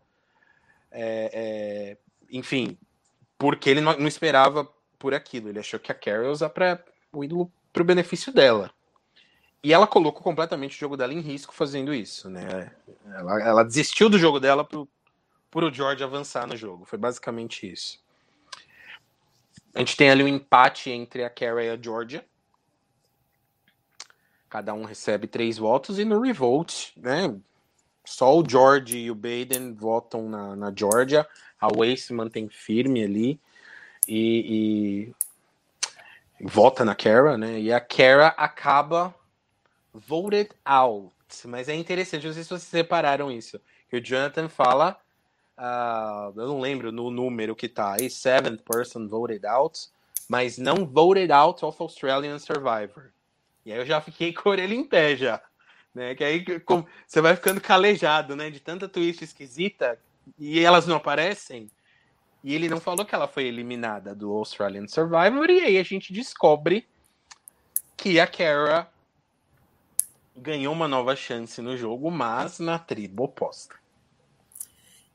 É, 0.91 1.31
é, 1.31 1.97
enfim, 2.31 2.79
porque 3.37 3.69
ele 3.69 3.83
não, 3.83 3.99
não, 3.99 4.09
esperava 4.09 4.67
por 4.99 5.13
aquilo. 5.13 5.51
Ele 5.51 5.59
achou 5.59 5.79
que 5.79 5.93
a 5.93 5.99
ia 6.07 6.31
usar 6.31 6.49
pra, 6.49 6.83
o 7.13 7.23
ídolo 7.23 7.53
para 7.75 7.83
o 7.83 7.85
benefício 7.87 8.33
dela. 8.33 8.71
E 9.63 9.75
ela 9.75 9.87
colocou 9.87 10.23
completamente 10.23 10.75
o 10.75 10.81
jogo 10.81 10.97
dela 10.97 11.13
em 11.13 11.21
risco 11.21 11.53
fazendo 11.53 11.93
isso, 11.93 12.31
né? 12.31 12.73
Ela, 13.05 13.43
ela 13.43 13.63
desistiu 13.63 14.09
do 14.09 14.19
jogo 14.19 14.41
dela 14.41 14.65
pro, 14.65 14.89
pro 15.51 15.71
George 15.71 16.03
avançar 16.03 16.47
no 16.47 16.57
jogo. 16.57 16.87
Foi 16.87 16.99
basicamente 16.99 17.71
isso. 17.71 18.01
A 19.75 19.79
gente 19.79 19.97
tem 19.97 20.11
ali 20.11 20.23
um 20.25 20.29
empate 20.29 20.91
entre 20.91 21.25
a 21.25 21.31
Kara 21.31 21.65
e 21.65 21.71
a 21.71 21.81
Georgia. 21.81 22.25
Cada 24.49 24.75
um 24.75 24.85
recebe 24.85 25.27
três 25.27 25.59
votos. 25.59 25.99
E 25.99 26.05
no 26.05 26.21
Revolt, 26.21 26.89
né? 26.97 27.35
Só 28.05 28.37
o 28.37 28.45
George 28.49 28.99
e 28.99 29.11
o 29.11 29.15
Baden 29.15 29.75
votam 29.75 30.29
na, 30.29 30.57
na 30.57 30.73
Georgia. 30.75 31.27
A 31.61 31.69
Way 31.69 31.97
se 31.97 32.13
mantém 32.13 32.49
firme 32.49 33.05
ali. 33.05 33.41
E, 34.09 35.13
e 36.41 36.45
vota 36.45 36.85
na 36.85 36.95
Kara, 36.95 37.39
né? 37.39 37.61
E 37.61 37.73
a 37.73 37.81
Kara 37.81 38.29
acaba 38.29 39.15
voted 39.93 40.51
out. 40.65 41.15
Mas 41.45 41.69
é 41.69 41.75
interessante, 41.75 42.27
não 42.27 42.35
sei 42.35 42.43
se 42.43 42.49
vocês 42.49 42.63
separaram 42.63 43.31
isso. 43.31 43.61
Que 43.89 43.97
o 43.99 44.01
Jonathan 44.01 44.49
fala 44.49 45.01
uh, 45.61 46.33
eu 46.41 46.49
não 46.49 46.61
lembro 46.61 46.91
no 46.91 47.11
número 47.11 47.55
que 47.55 47.69
tá 47.69 47.95
aí, 47.95 48.09
seventh 48.09 48.63
person 48.63 49.07
voted 49.07 49.47
out, 49.47 49.89
mas 50.29 50.57
não 50.57 50.87
voted 50.87 51.31
out 51.31 51.65
of 51.65 51.77
Australian 51.81 52.39
Survivor. 52.39 53.13
E 53.65 53.73
aí 53.73 53.79
eu 53.79 53.87
já 53.87 54.01
fiquei 54.01 54.33
com 54.35 54.49
a 54.49 54.53
orelha 54.53 54.75
em 54.75 54.85
pé 54.85 55.15
já. 55.17 55.43
Né? 55.95 56.15
Que 56.15 56.25
aí 56.25 56.61
como, 56.61 56.87
você 57.07 57.21
vai 57.21 57.37
ficando 57.37 57.61
calejado, 57.61 58.35
né? 58.35 58.51
De 58.51 58.61
tanta 58.61 58.89
twist 58.89 59.23
esquisita 59.23 59.99
e 60.39 60.61
elas 60.61 60.87
não 60.87 60.97
aparecem. 60.97 61.71
E 62.43 62.55
ele 62.55 62.69
não 62.69 62.81
falou 62.81 63.05
que 63.05 63.15
ela 63.15 63.29
foi 63.29 63.45
eliminada 63.45 64.15
do 64.15 64.33
Australian 64.33 64.89
Survivor, 64.89 65.51
e 65.51 65.61
aí 65.61 65.77
a 65.77 65.83
gente 65.83 66.11
descobre 66.11 66.87
que 67.99 68.19
a 68.19 68.27
Kara 68.27 68.89
ganhou 70.35 70.73
uma 70.73 70.89
nova 70.89 71.15
chance 71.15 71.61
no 71.61 71.77
jogo, 71.77 72.11
mas 72.11 72.59
na 72.59 72.79
tribo 72.79 73.25
oposta. 73.25 73.80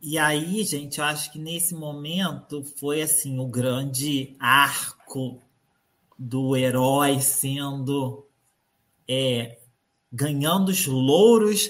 E 0.01 0.17
aí, 0.17 0.63
gente, 0.63 0.99
eu 0.99 1.05
acho 1.05 1.31
que 1.31 1.39
nesse 1.39 1.73
momento 1.73 2.63
foi 2.77 3.01
assim 3.01 3.39
o 3.39 3.47
grande 3.47 4.35
arco 4.39 5.41
do 6.17 6.55
herói 6.55 7.21
sendo 7.21 8.27
é, 9.07 9.59
ganhando 10.11 10.69
os 10.69 10.85
louros 10.85 11.69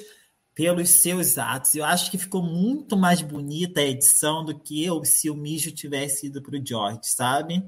pelos 0.54 0.90
seus 0.90 1.38
atos. 1.38 1.76
Eu 1.76 1.84
acho 1.84 2.10
que 2.10 2.18
ficou 2.18 2.42
muito 2.42 2.96
mais 2.96 3.22
bonita 3.22 3.82
a 3.82 3.86
edição 3.86 4.44
do 4.44 4.58
que 4.58 4.84
eu 4.84 5.04
se 5.04 5.30
o 5.30 5.36
Mijo 5.36 5.72
tivesse 5.72 6.28
ido 6.28 6.42
para 6.42 6.58
o 6.58 6.66
George, 6.66 7.00
sabe? 7.04 7.64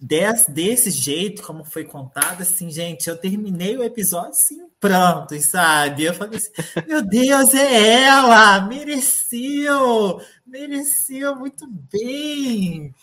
Des, 0.00 0.46
desse 0.46 0.90
jeito, 0.92 1.42
como 1.42 1.64
foi 1.64 1.84
contado, 1.84 2.42
assim, 2.42 2.70
gente, 2.70 3.08
eu 3.08 3.16
terminei 3.16 3.76
o 3.76 3.82
episódio 3.82 4.30
assim, 4.30 4.68
pronto, 4.78 5.38
sabe? 5.40 6.04
Eu 6.04 6.14
falei 6.14 6.38
assim, 6.38 6.52
meu 6.86 7.02
Deus, 7.02 7.52
é 7.52 8.04
ela! 8.04 8.60
Mereceu! 8.60 10.20
Mereceu 10.46 11.34
muito 11.34 11.66
bem! 11.66 12.94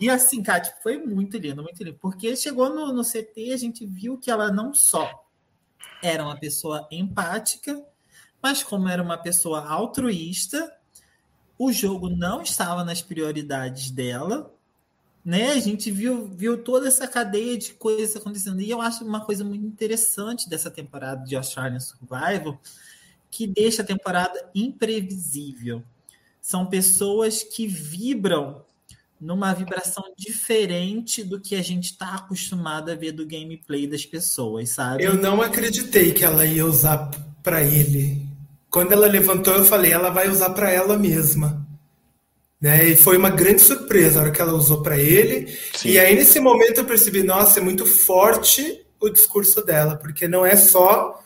E 0.00 0.10
assim, 0.10 0.42
cara, 0.42 0.60
tipo, 0.60 0.82
foi 0.82 0.98
muito 0.98 1.38
lindo, 1.38 1.62
muito 1.62 1.82
lindo. 1.82 1.98
Porque 2.00 2.36
chegou 2.36 2.68
no, 2.68 2.92
no 2.92 3.02
CT, 3.02 3.52
a 3.52 3.56
gente 3.56 3.86
viu 3.86 4.18
que 4.18 4.30
ela 4.30 4.50
não 4.50 4.74
só 4.74 5.24
era 6.02 6.22
uma 6.22 6.38
pessoa 6.38 6.86
empática, 6.90 7.82
mas 8.42 8.62
como 8.62 8.88
era 8.88 9.02
uma 9.02 9.16
pessoa 9.16 9.66
altruísta, 9.66 10.70
o 11.58 11.72
jogo 11.72 12.10
não 12.10 12.42
estava 12.42 12.84
nas 12.84 13.00
prioridades 13.00 13.90
dela, 13.90 14.53
né? 15.24 15.52
A 15.52 15.60
gente 15.60 15.90
viu, 15.90 16.28
viu 16.28 16.58
toda 16.58 16.86
essa 16.86 17.08
cadeia 17.08 17.56
de 17.56 17.72
coisas 17.72 18.14
acontecendo. 18.14 18.60
E 18.60 18.70
eu 18.70 18.80
acho 18.80 19.04
uma 19.04 19.24
coisa 19.24 19.42
muito 19.42 19.64
interessante 19.64 20.48
dessa 20.48 20.70
temporada 20.70 21.24
de 21.24 21.34
Australian 21.34 21.80
Survival, 21.80 22.60
que 23.30 23.46
deixa 23.46 23.82
a 23.82 23.86
temporada 23.86 24.50
imprevisível. 24.54 25.82
São 26.40 26.66
pessoas 26.66 27.42
que 27.42 27.66
vibram 27.66 28.62
numa 29.18 29.54
vibração 29.54 30.04
diferente 30.16 31.24
do 31.24 31.40
que 31.40 31.54
a 31.54 31.62
gente 31.62 31.92
está 31.92 32.16
acostumado 32.16 32.90
a 32.90 32.94
ver 32.94 33.12
do 33.12 33.26
gameplay 33.26 33.86
das 33.86 34.04
pessoas, 34.04 34.70
sabe? 34.70 35.02
Eu 35.02 35.14
não 35.14 35.40
acreditei 35.40 36.12
que 36.12 36.22
ela 36.22 36.44
ia 36.44 36.66
usar 36.66 37.10
para 37.42 37.62
ele. 37.62 38.28
Quando 38.68 38.92
ela 38.92 39.06
levantou, 39.06 39.54
eu 39.54 39.64
falei, 39.64 39.92
ela 39.92 40.10
vai 40.10 40.28
usar 40.28 40.50
para 40.50 40.70
ela 40.70 40.98
mesma. 40.98 41.63
Né? 42.64 42.82
E 42.86 42.96
foi 42.96 43.18
uma 43.18 43.28
grande 43.28 43.60
surpresa 43.60 44.18
a 44.18 44.22
hora 44.22 44.30
que 44.30 44.40
ela 44.40 44.54
usou 44.54 44.80
para 44.80 44.98
ele. 44.98 45.54
Sim. 45.74 45.90
E 45.90 45.98
aí, 45.98 46.14
nesse 46.14 46.40
momento, 46.40 46.78
eu 46.78 46.86
percebi, 46.86 47.22
nossa, 47.22 47.60
é 47.60 47.62
muito 47.62 47.84
forte 47.84 48.82
o 48.98 49.10
discurso 49.10 49.62
dela, 49.62 49.96
porque 49.96 50.26
não 50.26 50.46
é 50.46 50.56
só 50.56 51.22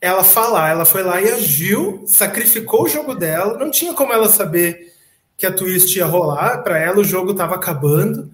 ela 0.00 0.24
falar, 0.24 0.70
ela 0.70 0.86
foi 0.86 1.02
lá 1.02 1.20
e 1.20 1.30
agiu, 1.30 2.04
sacrificou 2.06 2.84
o 2.84 2.88
jogo 2.88 3.14
dela, 3.14 3.58
não 3.58 3.70
tinha 3.70 3.92
como 3.92 4.14
ela 4.14 4.30
saber 4.30 4.94
que 5.36 5.44
a 5.44 5.52
twist 5.52 5.94
ia 5.94 6.06
rolar, 6.06 6.62
para 6.62 6.78
ela 6.78 7.00
o 7.00 7.04
jogo 7.04 7.32
estava 7.32 7.56
acabando, 7.56 8.30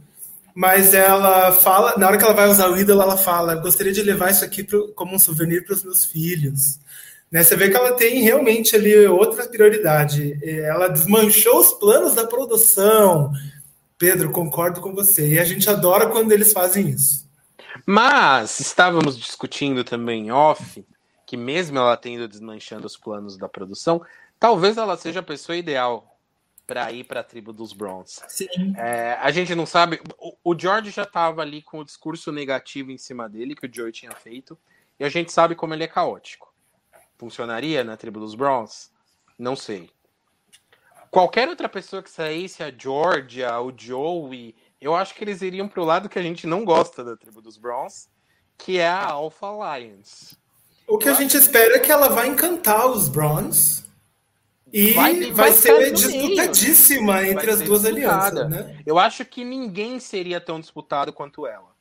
mas 0.55 0.95
ela 0.95 1.51
fala, 1.51 1.95
na 1.99 2.07
hora 2.07 2.17
que 2.17 2.23
ela 2.23 2.35
vai 2.35 2.49
usar 2.49 2.71
o 2.71 2.79
ídolo, 2.79 3.03
ela 3.03 3.17
fala: 3.17 3.57
gostaria 3.57 3.93
de 3.93 4.01
levar 4.01 4.31
isso 4.31 4.45
aqui 4.45 4.63
pro, 4.63 4.93
como 4.93 5.17
um 5.17 5.19
souvenir 5.19 5.65
para 5.65 5.75
os 5.75 5.83
meus 5.83 6.05
filhos. 6.05 6.79
Né, 7.35 7.43
você 7.43 7.57
vê 7.57 7.69
que 7.69 7.77
ela 7.77 7.95
tem 7.95 8.23
realmente 8.23 8.77
ali 8.77 9.09
outra 9.09 9.49
prioridade. 9.49 10.39
Ela 10.41 10.87
desmanchou 10.87 11.59
os 11.59 11.73
planos 11.73 12.15
da 12.15 12.25
produção. 12.29 13.33
Pedro, 13.99 14.31
concordo 14.31 14.81
com 14.81 14.95
você. 14.95 15.31
E 15.31 15.39
a 15.41 15.45
gente 15.45 15.69
adora 15.69 16.07
quando 16.07 16.31
eles 16.31 16.53
fazem 16.53 16.91
isso. 16.91 17.29
Mas 17.85 18.61
estávamos 18.61 19.19
discutindo 19.19 19.83
também 19.83 20.31
off 20.31 20.87
que 21.27 21.37
mesmo 21.37 21.77
ela 21.77 21.97
tendo 21.97 22.29
desmanchando 22.29 22.87
os 22.87 22.97
planos 22.97 23.37
da 23.37 23.49
produção, 23.49 24.01
talvez 24.39 24.77
ela 24.77 24.97
seja 24.97 25.19
a 25.19 25.25
pessoa 25.25 25.57
ideal 25.57 26.17
para 26.69 26.93
ir 26.93 27.03
para 27.03 27.19
a 27.19 27.25
tribo 27.25 27.53
dos 27.53 27.73
Browns. 27.73 28.21
É, 28.77 29.19
a 29.21 29.33
gente 29.33 29.57
não 29.57 29.67
sabe. 29.67 30.01
O, 30.19 30.53
o 30.53 30.57
George 30.57 30.93
já 30.93 31.03
estava 31.03 31.43
ali 31.43 31.63
com 31.63 31.81
o 31.81 31.85
discurso 31.85 32.31
negativo 32.31 32.93
em 32.93 32.99
cima 32.99 33.29
dele 33.29 33.57
que 33.57 33.67
o 33.67 33.71
Joey 33.75 33.91
tinha 33.91 34.13
feito, 34.13 34.57
e 35.01 35.05
a 35.05 35.09
gente 35.09 35.33
sabe 35.33 35.57
como 35.57 35.75
ele 35.75 35.83
é 35.83 35.89
caótico. 35.89 36.54
Funcionaria 37.17 37.85
na 37.85 37.97
tribo 37.97 38.21
dos 38.21 38.35
Browns? 38.35 38.91
Não 39.39 39.57
sei. 39.57 39.91
Qualquer 41.11 41.49
outra 41.49 41.69
pessoa 41.69 42.03
que 42.03 42.11
saísse, 42.11 42.63
a 42.63 42.73
Georgia, 42.77 43.61
o 43.61 43.73
Joey, 43.77 44.55
eu 44.81 44.95
acho 44.95 45.15
que 45.15 45.23
eles 45.23 45.43
iriam 45.43 45.69
para 45.69 45.81
o 45.81 45.85
lado 45.85 46.09
que 46.09 46.19
a 46.19 46.23
gente 46.23 46.47
não 46.47 46.65
gosta 46.65 47.05
da 47.05 47.17
tribo 47.17 47.41
dos 47.41 47.57
Browns, 47.57 48.09
que 48.59 48.79
é 48.79 48.89
a 48.89 49.07
Alpha 49.07 49.47
Alliance. 49.47 50.37
O 50.87 50.99
que 50.99 51.09
a 51.09 51.15
gente 51.15 51.37
espera 51.37 51.77
é 51.77 51.79
que 51.79 51.91
ela 51.91 52.09
vai 52.09 52.29
encantar 52.29 52.87
os 52.87 53.09
Browns 53.09 53.85
e 54.73 54.93
vai, 54.93 55.21
vai, 55.21 55.31
vai 55.31 55.53
ser 55.53 55.93
disputadíssima 55.93 57.27
entre 57.27 57.51
as 57.51 57.63
duas 57.63 57.83
disputada. 57.83 58.43
alianças, 58.43 58.51
né? 58.51 58.83
Eu 58.85 58.99
acho 58.99 59.25
que 59.25 59.45
ninguém 59.45 60.01
seria 60.01 60.41
tão 60.41 60.59
disputado 60.59 61.13
quanto 61.13 61.47
ela. 61.47 61.73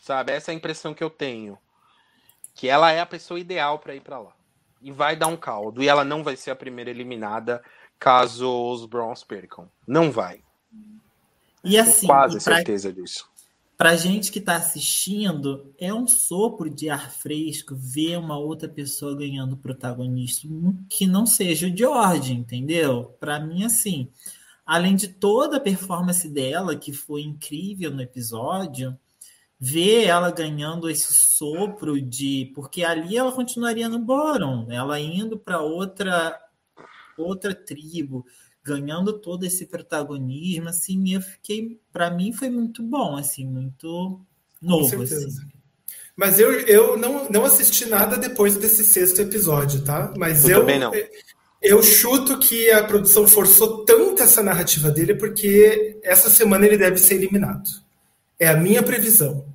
Sabe? 0.00 0.32
Essa 0.32 0.50
é 0.50 0.52
a 0.52 0.56
impressão 0.56 0.94
que 0.94 1.04
eu 1.04 1.10
tenho. 1.10 1.58
Que 2.54 2.68
ela 2.68 2.90
é 2.90 3.00
a 3.00 3.06
pessoa 3.06 3.38
ideal 3.38 3.78
para 3.78 3.94
ir 3.94 4.00
para 4.00 4.18
lá. 4.18 4.35
E 4.80 4.92
vai 4.92 5.16
dar 5.16 5.26
um 5.26 5.36
caldo. 5.36 5.82
E 5.82 5.88
ela 5.88 6.04
não 6.04 6.22
vai 6.22 6.36
ser 6.36 6.50
a 6.50 6.56
primeira 6.56 6.90
eliminada 6.90 7.62
caso 7.98 8.48
os 8.70 8.84
Browns 8.86 9.24
percam. 9.24 9.68
Não 9.86 10.10
vai. 10.10 10.42
E 11.64 11.78
assim, 11.78 12.06
Tenho 12.06 12.12
quase 12.12 12.44
pra... 12.44 12.56
certeza 12.56 12.92
disso. 12.92 13.28
Para 13.76 13.94
gente 13.94 14.32
que 14.32 14.38
está 14.38 14.56
assistindo, 14.56 15.74
é 15.78 15.92
um 15.92 16.06
sopro 16.06 16.70
de 16.70 16.88
ar 16.88 17.10
fresco 17.10 17.74
ver 17.76 18.16
uma 18.16 18.38
outra 18.38 18.66
pessoa 18.66 19.14
ganhando 19.14 19.56
protagonismo 19.56 20.78
que 20.88 21.06
não 21.06 21.26
seja 21.26 21.66
o 21.66 21.76
George, 21.76 22.32
entendeu? 22.32 23.14
Para 23.20 23.38
mim, 23.38 23.64
assim, 23.64 24.08
além 24.64 24.96
de 24.96 25.08
toda 25.08 25.58
a 25.58 25.60
performance 25.60 26.26
dela, 26.26 26.74
que 26.74 26.90
foi 26.90 27.20
incrível 27.20 27.90
no 27.90 28.00
episódio, 28.00 28.98
ver 29.58 30.04
ela 30.04 30.30
ganhando 30.30 30.88
esse 30.88 31.12
sopro 31.12 32.00
de. 32.00 32.52
Porque 32.54 32.84
ali 32.84 33.16
ela 33.16 33.32
continuaria 33.32 33.88
no 33.88 33.98
Boron, 33.98 34.66
ela 34.70 35.00
indo 35.00 35.38
para 35.38 35.60
outra, 35.60 36.38
outra 37.16 37.54
tribo 37.54 38.24
ganhando 38.66 39.12
todo 39.20 39.46
esse 39.46 39.66
protagonismo, 39.66 40.68
assim, 40.68 41.14
eu 41.14 41.20
fiquei, 41.20 41.78
para 41.92 42.10
mim 42.10 42.32
foi 42.32 42.50
muito 42.50 42.82
bom, 42.82 43.16
assim, 43.16 43.46
muito 43.46 44.20
novo, 44.60 45.02
assim. 45.02 45.28
Mas 46.16 46.40
eu, 46.40 46.50
eu 46.62 46.96
não, 46.96 47.30
não 47.30 47.44
assisti 47.44 47.86
nada 47.86 48.16
depois 48.16 48.56
desse 48.56 48.84
sexto 48.84 49.20
episódio, 49.20 49.84
tá? 49.84 50.12
Mas 50.16 50.44
eu, 50.44 50.50
eu 50.50 50.60
também 50.60 50.80
não. 50.80 50.92
Eu 51.62 51.82
chuto 51.82 52.38
que 52.38 52.70
a 52.70 52.82
produção 52.84 53.28
forçou 53.28 53.84
tanto 53.84 54.22
essa 54.22 54.42
narrativa 54.42 54.90
dele 54.90 55.14
porque 55.14 55.98
essa 56.02 56.28
semana 56.28 56.66
ele 56.66 56.76
deve 56.76 56.98
ser 56.98 57.14
eliminado. 57.14 57.85
É 58.38 58.48
a 58.48 58.56
minha 58.56 58.82
previsão. 58.82 59.46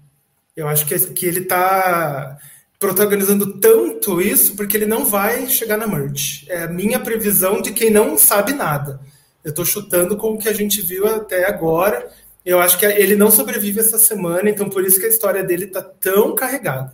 Eu 0.56 0.68
acho 0.68 0.86
que, 0.86 0.98
que 1.12 1.26
ele 1.26 1.42
tá 1.42 2.38
protagonizando 2.80 3.60
tanto 3.60 4.20
isso 4.20 4.56
porque 4.56 4.76
ele 4.76 4.86
não 4.86 5.06
vai 5.06 5.48
chegar 5.48 5.78
na 5.78 5.88
merge. 5.88 6.46
É 6.50 6.64
a 6.64 6.68
minha 6.68 7.00
previsão 7.00 7.62
de 7.62 7.72
quem 7.72 7.90
não 7.90 8.18
sabe 8.18 8.54
nada. 8.54 9.00
Eu 9.44 9.50
estou 9.50 9.66
chutando 9.66 10.18
com 10.18 10.32
o 10.34 10.38
que 10.38 10.50
a 10.50 10.54
gente 10.54 10.82
viu 10.82 11.08
até 11.08 11.48
agora. 11.48 12.10
Eu 12.46 12.60
acho 12.60 12.78
que 12.80 12.86
ele 12.86 13.16
não 13.16 13.30
sobrevive 13.30 13.80
essa 13.80 14.00
semana, 14.00 14.50
então 14.50 14.68
por 14.68 14.84
isso 14.84 15.00
que 15.00 15.06
a 15.06 15.10
história 15.10 15.44
dele 15.44 15.66
está 15.66 15.82
tão 15.82 16.36
carregada. 16.36 16.92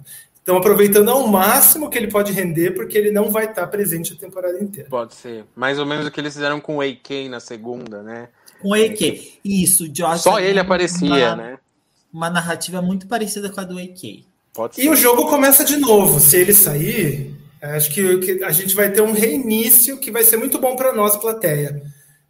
Então, 0.48 0.56
aproveitando 0.56 1.10
ao 1.10 1.28
máximo 1.28 1.90
que 1.90 1.98
ele 1.98 2.08
pode 2.08 2.32
render, 2.32 2.72
porque 2.72 2.98
ele 2.98 3.12
não 3.12 3.30
vai 3.30 3.46
estar 3.46 3.68
presente 3.68 4.14
a 4.14 4.16
temporada 4.16 4.58
inteira. 4.64 4.90
Pode 4.90 5.14
ser. 5.14 5.44
Mais 5.54 5.78
ou 5.78 5.86
menos 5.86 6.08
o 6.08 6.12
que 6.12 6.22
eles 6.22 6.34
fizeram 6.34 6.62
com 6.62 6.78
o 6.78 6.82
AK 6.82 7.28
na 7.30 7.42
segunda, 7.42 8.02
né? 8.02 8.30
Com 8.62 8.70
o 8.70 8.74
AK. 8.74 9.40
Isso, 9.44 9.90
Josh. 9.90 10.22
Só 10.22 10.40
ele 10.40 10.58
aparecia, 10.58 11.10
uma, 11.10 11.36
né? 11.36 11.60
Uma 12.12 12.30
narrativa 12.30 12.82
muito 12.82 13.08
parecida 13.08 13.50
com 13.50 13.60
a 13.60 13.64
do 13.64 13.78
AK. 13.78 14.26
Pode 14.54 14.82
e 14.82 14.90
o 14.90 14.96
jogo 14.96 15.28
começa 15.28 15.64
de 15.64 15.78
novo. 15.78 16.20
Se 16.20 16.38
ele 16.38 16.54
sair, 16.54 17.36
acho 17.62 17.92
que, 17.92 18.44
a 18.44 18.52
gente 18.52 18.76
vai 18.76 18.92
ter 18.92 19.02
um 19.02 19.12
reinício 19.12 19.98
que 19.98 20.12
vai 20.12 20.24
ser 20.24 20.38
muito 20.38 20.60
bom 20.60 20.76
para 20.76 20.94
nós, 20.94 21.16
plateia. 21.16 21.82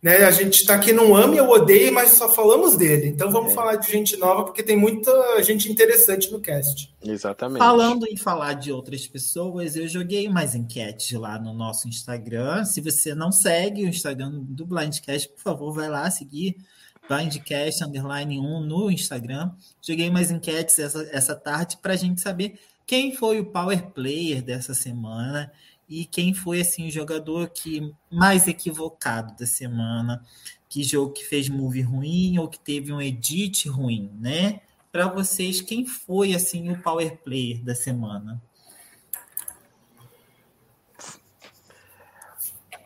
Né? 0.02 0.18
A 0.18 0.32
gente 0.32 0.62
está 0.62 0.76
aqui 0.76 0.94
não 0.94 1.16
ame 1.16 1.40
ou 1.40 1.50
odeie, 1.50 1.90
mas 1.90 2.12
só 2.12 2.30
falamos 2.30 2.76
dele. 2.76 3.08
Então 3.08 3.32
vamos 3.32 3.52
é. 3.52 3.56
falar 3.56 3.78
de 3.78 3.92
gente 3.92 4.16
nova, 4.18 4.44
porque 4.44 4.62
tem 4.62 4.78
muita 4.78 5.42
gente 5.42 5.72
interessante 5.72 6.32
no 6.32 6.40
cast. 6.40 6.94
Exatamente. 7.04 7.60
Falando 7.60 8.06
em 8.06 8.16
falar 8.16 8.54
de 8.54 8.72
outras 8.72 9.08
pessoas, 9.08 9.76
eu 9.76 9.88
joguei 9.88 10.30
mais 10.30 10.54
enquetes 10.54 11.18
lá 11.18 11.40
no 11.40 11.54
nosso 11.54 11.88
Instagram. 11.88 12.64
Se 12.64 12.80
você 12.80 13.16
não 13.16 13.32
segue 13.32 13.86
o 13.86 13.88
Instagram 13.88 14.32
do 14.34 14.66
Blindcast, 14.66 15.30
por 15.30 15.42
favor, 15.42 15.74
vai 15.74 15.90
lá 15.90 16.10
seguir 16.12 16.58
Blindcast 17.08 17.84
underline 17.84 18.40
1 18.40 18.62
no 18.62 18.92
Instagram. 18.92 19.52
Joguei 19.82 20.10
mais 20.10 20.30
enquetes 20.30 20.78
essa, 20.80 21.04
essa 21.12 21.36
tarde 21.36 21.78
para 21.78 21.94
a 21.94 21.98
gente 21.98 22.22
saber 22.22 22.60
quem 22.86 23.16
foi 23.16 23.40
o 23.40 23.46
power 23.46 23.88
player 23.92 24.42
dessa 24.42 24.74
semana 24.74 25.52
e 25.90 26.06
quem 26.06 26.34
foi 26.34 26.62
assim 26.62 26.88
o 26.88 26.92
jogador 26.92 27.50
que 27.50 27.94
mais 28.12 28.48
equivocado 28.48 29.36
da 29.38 29.46
semana, 29.46 30.24
que 30.70 30.84
jogo 30.84 31.14
que 31.14 31.26
fez 31.26 31.48
move 31.48 31.82
ruim 31.82 32.38
ou 32.40 32.48
que 32.48 32.60
teve 32.60 32.92
um 32.92 33.02
edit 33.02 33.70
ruim, 33.70 34.12
né? 34.20 34.62
Para 34.92 35.08
vocês, 35.08 35.62
quem 35.62 35.86
foi 35.86 36.34
assim 36.34 36.70
o 36.72 36.82
power 36.82 37.18
player 37.18 37.64
da 37.64 37.76
semana? 37.76 38.42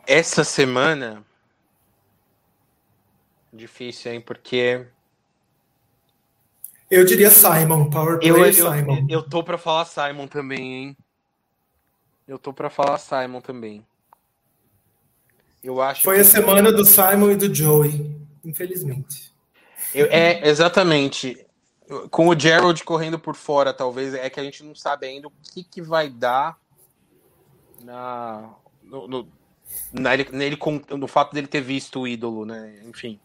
Essa 0.06 0.44
semana 0.44 1.24
Difícil, 3.62 4.12
hein? 4.12 4.22
Porque. 4.22 4.88
Eu 6.90 7.06
diria 7.06 7.30
Simon, 7.30 7.92
Power 7.92 8.18
Play 8.18 8.32
eu, 8.32 8.44
eu, 8.44 8.54
Simon. 8.54 9.06
Eu 9.08 9.22
tô 9.22 9.44
pra 9.44 9.56
falar 9.56 9.86
Simon 9.86 10.28
também, 10.28 10.74
hein? 10.74 10.98
Eu 12.28 12.40
tô 12.40 12.52
pra 12.52 12.72
falar 12.72 12.98
Simon 12.98 13.40
também. 13.40 13.86
Eu 15.64 15.80
acho 15.80 16.02
Foi 16.02 16.16
que... 16.16 16.22
a 16.22 16.26
semana 16.26 16.72
do 16.72 16.84
Simon 16.84 17.32
e 17.32 17.36
do 17.36 17.54
Joey, 17.54 18.20
infelizmente. 18.44 19.32
Eu, 19.94 20.08
é, 20.08 20.48
exatamente. 20.50 21.46
Com 22.10 22.30
o 22.30 22.40
Gerald 22.40 22.84
correndo 22.84 23.20
por 23.20 23.36
fora, 23.36 23.72
talvez, 23.74 24.16
é 24.16 24.28
que 24.28 24.40
a 24.40 24.44
gente 24.44 24.64
não 24.64 24.74
sabe 24.74 25.06
ainda 25.06 25.28
o 25.28 25.34
que, 25.54 25.64
que 25.64 25.82
vai 25.84 26.10
dar 26.10 26.58
na, 27.82 28.56
no, 28.82 29.08
no, 29.08 29.28
na, 29.94 30.18
nele, 30.18 30.58
no 30.98 31.08
fato 31.08 31.34
dele 31.34 31.48
ter 31.48 31.62
visto 31.62 32.00
o 32.00 32.08
ídolo, 32.08 32.44
né? 32.44 32.82
Enfim. 32.86 33.20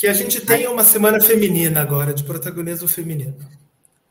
Que 0.00 0.06
a 0.06 0.14
gente 0.14 0.40
tenha 0.40 0.70
uma 0.70 0.82
semana 0.82 1.20
feminina 1.20 1.82
agora, 1.82 2.14
de 2.14 2.24
protagonismo 2.24 2.88
feminino. 2.88 3.36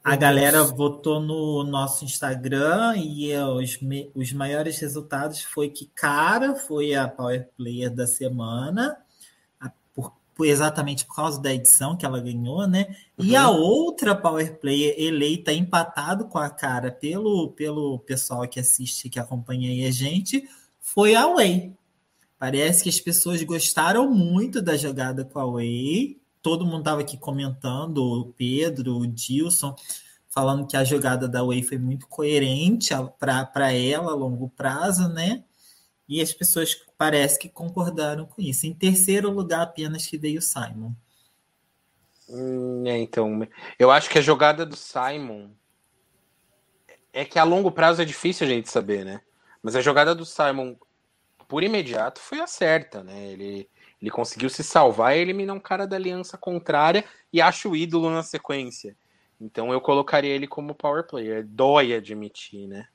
A 0.03 0.15
galera 0.15 0.63
votou 0.63 1.19
no 1.19 1.63
nosso 1.63 2.05
Instagram 2.05 2.93
e 2.95 3.35
os, 3.35 3.79
os 4.13 4.31
maiores 4.31 4.77
resultados 4.77 5.41
foi 5.41 5.67
que 5.67 5.89
Cara 5.95 6.55
foi 6.55 6.93
a 6.93 7.07
Power 7.07 7.49
Player 7.57 7.89
da 7.89 8.05
semana, 8.05 8.97
a, 9.59 9.71
por, 9.91 10.13
por, 10.35 10.45
exatamente 10.45 11.07
por 11.07 11.15
causa 11.15 11.41
da 11.41 11.51
edição 11.51 11.97
que 11.97 12.05
ela 12.05 12.21
ganhou, 12.21 12.67
né? 12.67 12.95
Uhum. 13.17 13.25
E 13.25 13.35
a 13.35 13.49
outra 13.49 14.13
Power 14.13 14.59
Player 14.59 14.93
eleita 14.95 15.51
empatado 15.51 16.25
com 16.25 16.37
a 16.37 16.51
Cara 16.51 16.91
pelo, 16.91 17.49
pelo 17.53 17.97
pessoal 17.97 18.47
que 18.47 18.59
assiste, 18.59 19.09
que 19.09 19.19
acompanha 19.19 19.71
aí 19.71 19.87
a 19.87 19.91
gente, 19.91 20.47
foi 20.79 21.15
a 21.15 21.25
Way. 21.25 21.78
Parece 22.39 22.83
que 22.83 22.89
as 22.89 22.99
pessoas 23.01 23.43
gostaram 23.43 24.09
muito 24.09 24.61
da 24.61 24.77
jogada 24.77 25.25
com 25.25 25.39
a 25.39 25.45
Way. 25.45 26.21
Todo 26.41 26.65
mundo 26.65 26.79
estava 26.79 27.01
aqui 27.01 27.17
comentando, 27.17 27.97
o 27.97 28.31
Pedro, 28.31 28.95
o 28.97 29.05
Dilson, 29.05 29.75
falando 30.29 30.65
que 30.65 30.77
a 30.77 30.85
jogada 30.85 31.27
da 31.27 31.43
Way 31.43 31.63
foi 31.63 31.77
muito 31.77 32.07
coerente 32.07 32.93
para 33.19 33.73
ela 33.73 34.13
a 34.13 34.15
longo 34.15 34.49
prazo, 34.49 35.09
né? 35.09 35.43
E 36.07 36.21
as 36.21 36.31
pessoas 36.31 36.75
parece 36.97 37.37
que 37.37 37.49
concordaram 37.49 38.25
com 38.25 38.41
isso. 38.41 38.65
Em 38.65 38.73
terceiro 38.73 39.29
lugar, 39.29 39.61
apenas 39.63 40.07
que 40.07 40.17
veio 40.17 40.39
o 40.39 40.41
Simon. 40.41 40.93
Hum, 42.29 42.83
é, 42.87 42.97
então, 42.97 43.45
eu 43.77 43.91
acho 43.91 44.09
que 44.09 44.17
a 44.17 44.21
jogada 44.21 44.65
do 44.65 44.77
Simon 44.77 45.49
é 47.11 47.25
que 47.25 47.37
a 47.37 47.43
longo 47.43 47.69
prazo 47.69 48.01
é 48.01 48.05
difícil 48.05 48.47
a 48.47 48.49
gente 48.49 48.69
saber, 48.69 49.03
né? 49.03 49.19
Mas 49.61 49.75
a 49.75 49.81
jogada 49.81 50.15
do 50.15 50.25
Simon, 50.25 50.75
por 51.49 51.63
imediato, 51.63 52.21
foi 52.21 52.39
a 52.39 52.47
certa, 52.47 53.03
né? 53.03 53.25
Ele, 53.25 53.67
ele 53.99 54.11
conseguiu 54.11 54.51
se 54.51 54.63
salvar 54.63 55.17
e 55.17 55.19
eliminar 55.19 55.55
um 55.55 55.59
cara 55.59 55.87
da 55.87 55.95
aliança 55.95 56.37
contrária 56.37 57.03
e 57.33 57.41
acha 57.41 57.67
o 57.67 57.75
ídolo 57.75 58.11
na 58.11 58.21
sequência. 58.21 58.95
Então 59.41 59.73
eu 59.73 59.81
colocaria 59.81 60.33
ele 60.33 60.45
como 60.45 60.75
power 60.75 61.07
player. 61.07 61.43
Dói 61.43 61.95
admitir, 61.95 62.67
né? 62.67 62.85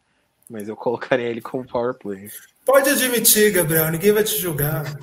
Mas 0.49 0.69
eu 0.69 0.77
colocaria 0.77 1.27
ele 1.27 1.41
como 1.41 1.67
power 1.67 1.95
player. 1.95 2.31
Pode 2.65 2.89
admitir, 2.91 3.53
Gabriel, 3.53 3.91
ninguém 3.91 4.13
vai 4.13 4.23
te 4.23 4.39
julgar. 4.39 4.85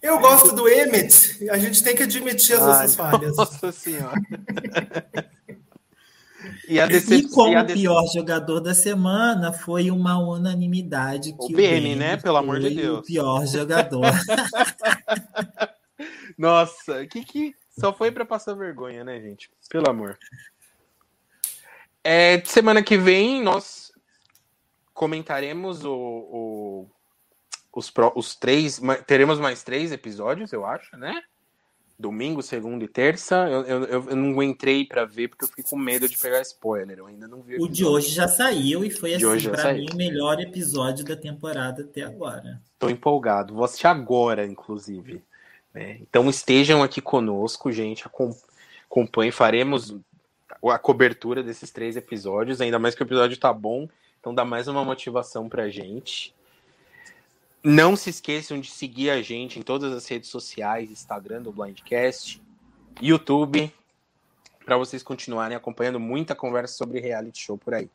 Eu 0.00 0.18
gosto 0.18 0.52
do 0.52 0.68
Emmett, 0.68 1.48
a 1.48 1.56
gente 1.56 1.80
tem 1.80 1.94
que 1.94 2.02
admitir 2.02 2.56
as 2.56 2.62
Ai, 2.62 2.66
nossas 2.66 2.96
falhas. 2.96 3.36
Nossa 3.38 3.70
senhora. 3.70 4.20
E, 6.68 6.80
a 6.80 6.86
decep... 6.86 7.14
e 7.14 7.28
como 7.28 7.52
e 7.52 7.56
a 7.56 7.64
pior 7.64 8.04
jogador 8.12 8.60
da 8.60 8.74
semana 8.74 9.52
foi 9.52 9.90
uma 9.90 10.18
unanimidade 10.18 11.32
que 11.32 11.52
o, 11.52 11.56
BN, 11.56 11.96
né? 11.96 12.16
Pelo 12.16 12.36
amor 12.36 12.60
de 12.60 12.70
Deus. 12.70 13.00
O 13.00 13.02
pior 13.02 13.46
jogador. 13.46 14.02
Nossa, 16.38 17.06
que 17.06 17.24
que 17.24 17.54
só 17.78 17.92
foi 17.92 18.10
para 18.10 18.24
passar 18.24 18.54
vergonha, 18.54 19.04
né, 19.04 19.20
gente? 19.20 19.50
Pelo 19.68 19.88
amor. 19.88 20.18
É, 22.04 22.42
semana 22.44 22.82
que 22.82 22.96
vem 22.96 23.42
nós 23.42 23.92
comentaremos 24.92 25.84
o, 25.84 25.92
o 25.92 26.90
os, 27.72 27.90
pro, 27.90 28.12
os 28.14 28.34
três. 28.34 28.80
Teremos 29.06 29.40
mais 29.40 29.62
três 29.62 29.92
episódios, 29.92 30.52
eu 30.52 30.66
acho, 30.66 30.96
né? 30.96 31.22
Domingo, 32.02 32.42
segunda 32.42 32.84
e 32.84 32.88
terça. 32.88 33.48
Eu, 33.48 33.62
eu, 33.62 34.10
eu 34.10 34.16
não 34.16 34.42
entrei 34.42 34.84
para 34.84 35.04
ver 35.04 35.28
porque 35.28 35.44
eu 35.44 35.48
fiquei 35.48 35.64
com 35.64 35.76
medo 35.76 36.08
de 36.08 36.18
pegar 36.18 36.42
spoiler. 36.42 36.98
Eu 36.98 37.06
ainda 37.06 37.26
não 37.26 37.40
vi. 37.40 37.56
O, 37.56 37.64
o 37.64 37.68
de 37.68 37.84
hoje 37.84 38.08
já 38.08 38.28
saiu 38.28 38.84
e 38.84 38.90
foi 38.90 39.14
assim 39.14 39.48
para 39.48 39.72
mim 39.72 39.86
o 39.90 39.96
melhor 39.96 40.40
episódio 40.40 41.04
da 41.04 41.16
temporada 41.16 41.82
até 41.82 42.02
agora. 42.02 42.60
Tô 42.78 42.90
empolgado. 42.90 43.54
Vou 43.54 43.64
assistir 43.64 43.86
agora, 43.86 44.44
inclusive. 44.44 45.22
Né? 45.72 45.98
Então 46.02 46.28
estejam 46.28 46.82
aqui 46.82 47.00
conosco, 47.00 47.72
gente. 47.72 48.04
Acompanhe, 48.90 49.32
faremos 49.32 49.96
a 50.64 50.78
cobertura 50.78 51.42
desses 51.42 51.70
três 51.70 51.96
episódios. 51.96 52.60
Ainda 52.60 52.78
mais 52.78 52.94
que 52.94 53.02
o 53.02 53.06
episódio 53.06 53.38
tá 53.38 53.52
bom. 53.52 53.88
Então 54.20 54.34
dá 54.34 54.44
mais 54.44 54.68
uma 54.68 54.84
motivação 54.84 55.48
pra 55.48 55.70
gente. 55.70 56.34
Não 57.64 57.94
se 57.94 58.10
esqueçam 58.10 58.60
de 58.60 58.70
seguir 58.70 59.10
a 59.10 59.22
gente 59.22 59.58
em 59.58 59.62
todas 59.62 59.92
as 59.92 60.06
redes 60.08 60.28
sociais, 60.28 60.90
Instagram 60.90 61.42
do 61.42 61.52
Blindcast, 61.52 62.42
YouTube, 63.00 63.72
para 64.64 64.76
vocês 64.76 65.02
continuarem 65.02 65.56
acompanhando 65.56 66.00
muita 66.00 66.34
conversa 66.34 66.74
sobre 66.74 67.00
reality 67.00 67.40
show 67.40 67.56
por 67.56 67.74
aí. 67.74 67.88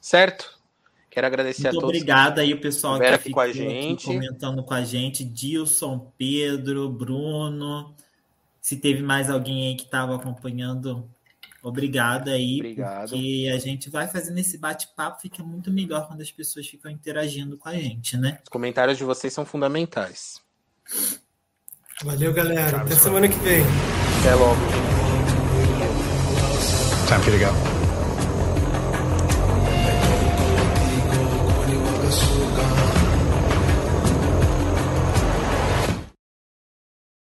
Certo? 0.00 0.60
Quero 1.08 1.26
agradecer 1.26 1.64
Muito 1.64 1.78
a 1.78 1.80
todos. 1.80 1.96
Obrigado 1.96 2.38
aí 2.40 2.52
o 2.52 2.60
pessoal 2.60 2.98
que 2.98 3.06
aqui 3.06 3.30
com 3.30 3.40
a 3.40 3.52
gente, 3.52 4.06
comentando 4.06 4.64
com 4.64 4.74
a 4.74 4.82
gente, 4.82 5.24
Dilson, 5.24 6.10
Pedro, 6.16 6.88
Bruno. 6.88 7.94
Se 8.60 8.76
teve 8.76 9.02
mais 9.02 9.28
alguém 9.28 9.68
aí 9.68 9.76
que 9.76 9.84
estava 9.84 10.16
acompanhando 10.16 11.08
Obrigado 11.62 12.28
aí, 12.28 12.56
Obrigado. 12.56 13.10
porque 13.10 13.50
a 13.54 13.58
gente 13.58 13.88
vai 13.88 14.08
fazendo 14.08 14.38
esse 14.38 14.58
bate-papo, 14.58 15.20
fica 15.22 15.44
muito 15.44 15.70
melhor 15.70 16.08
quando 16.08 16.20
as 16.20 16.30
pessoas 16.32 16.66
ficam 16.66 16.90
interagindo 16.90 17.56
com 17.56 17.68
a 17.68 17.74
gente, 17.74 18.16
né? 18.16 18.40
Os 18.42 18.48
comentários 18.48 18.98
de 18.98 19.04
vocês 19.04 19.32
são 19.32 19.44
fundamentais. 19.44 20.40
Valeu, 22.02 22.32
galera. 22.34 22.82
Até 22.82 22.96
semana 22.96 23.28
que 23.28 23.38
vem. 23.38 23.62
Até 24.20 24.34
logo. 24.34 24.60
Time 27.06 27.22
for 27.22 27.32
you 27.32 27.38
to 27.38 27.44
go. 27.44 27.71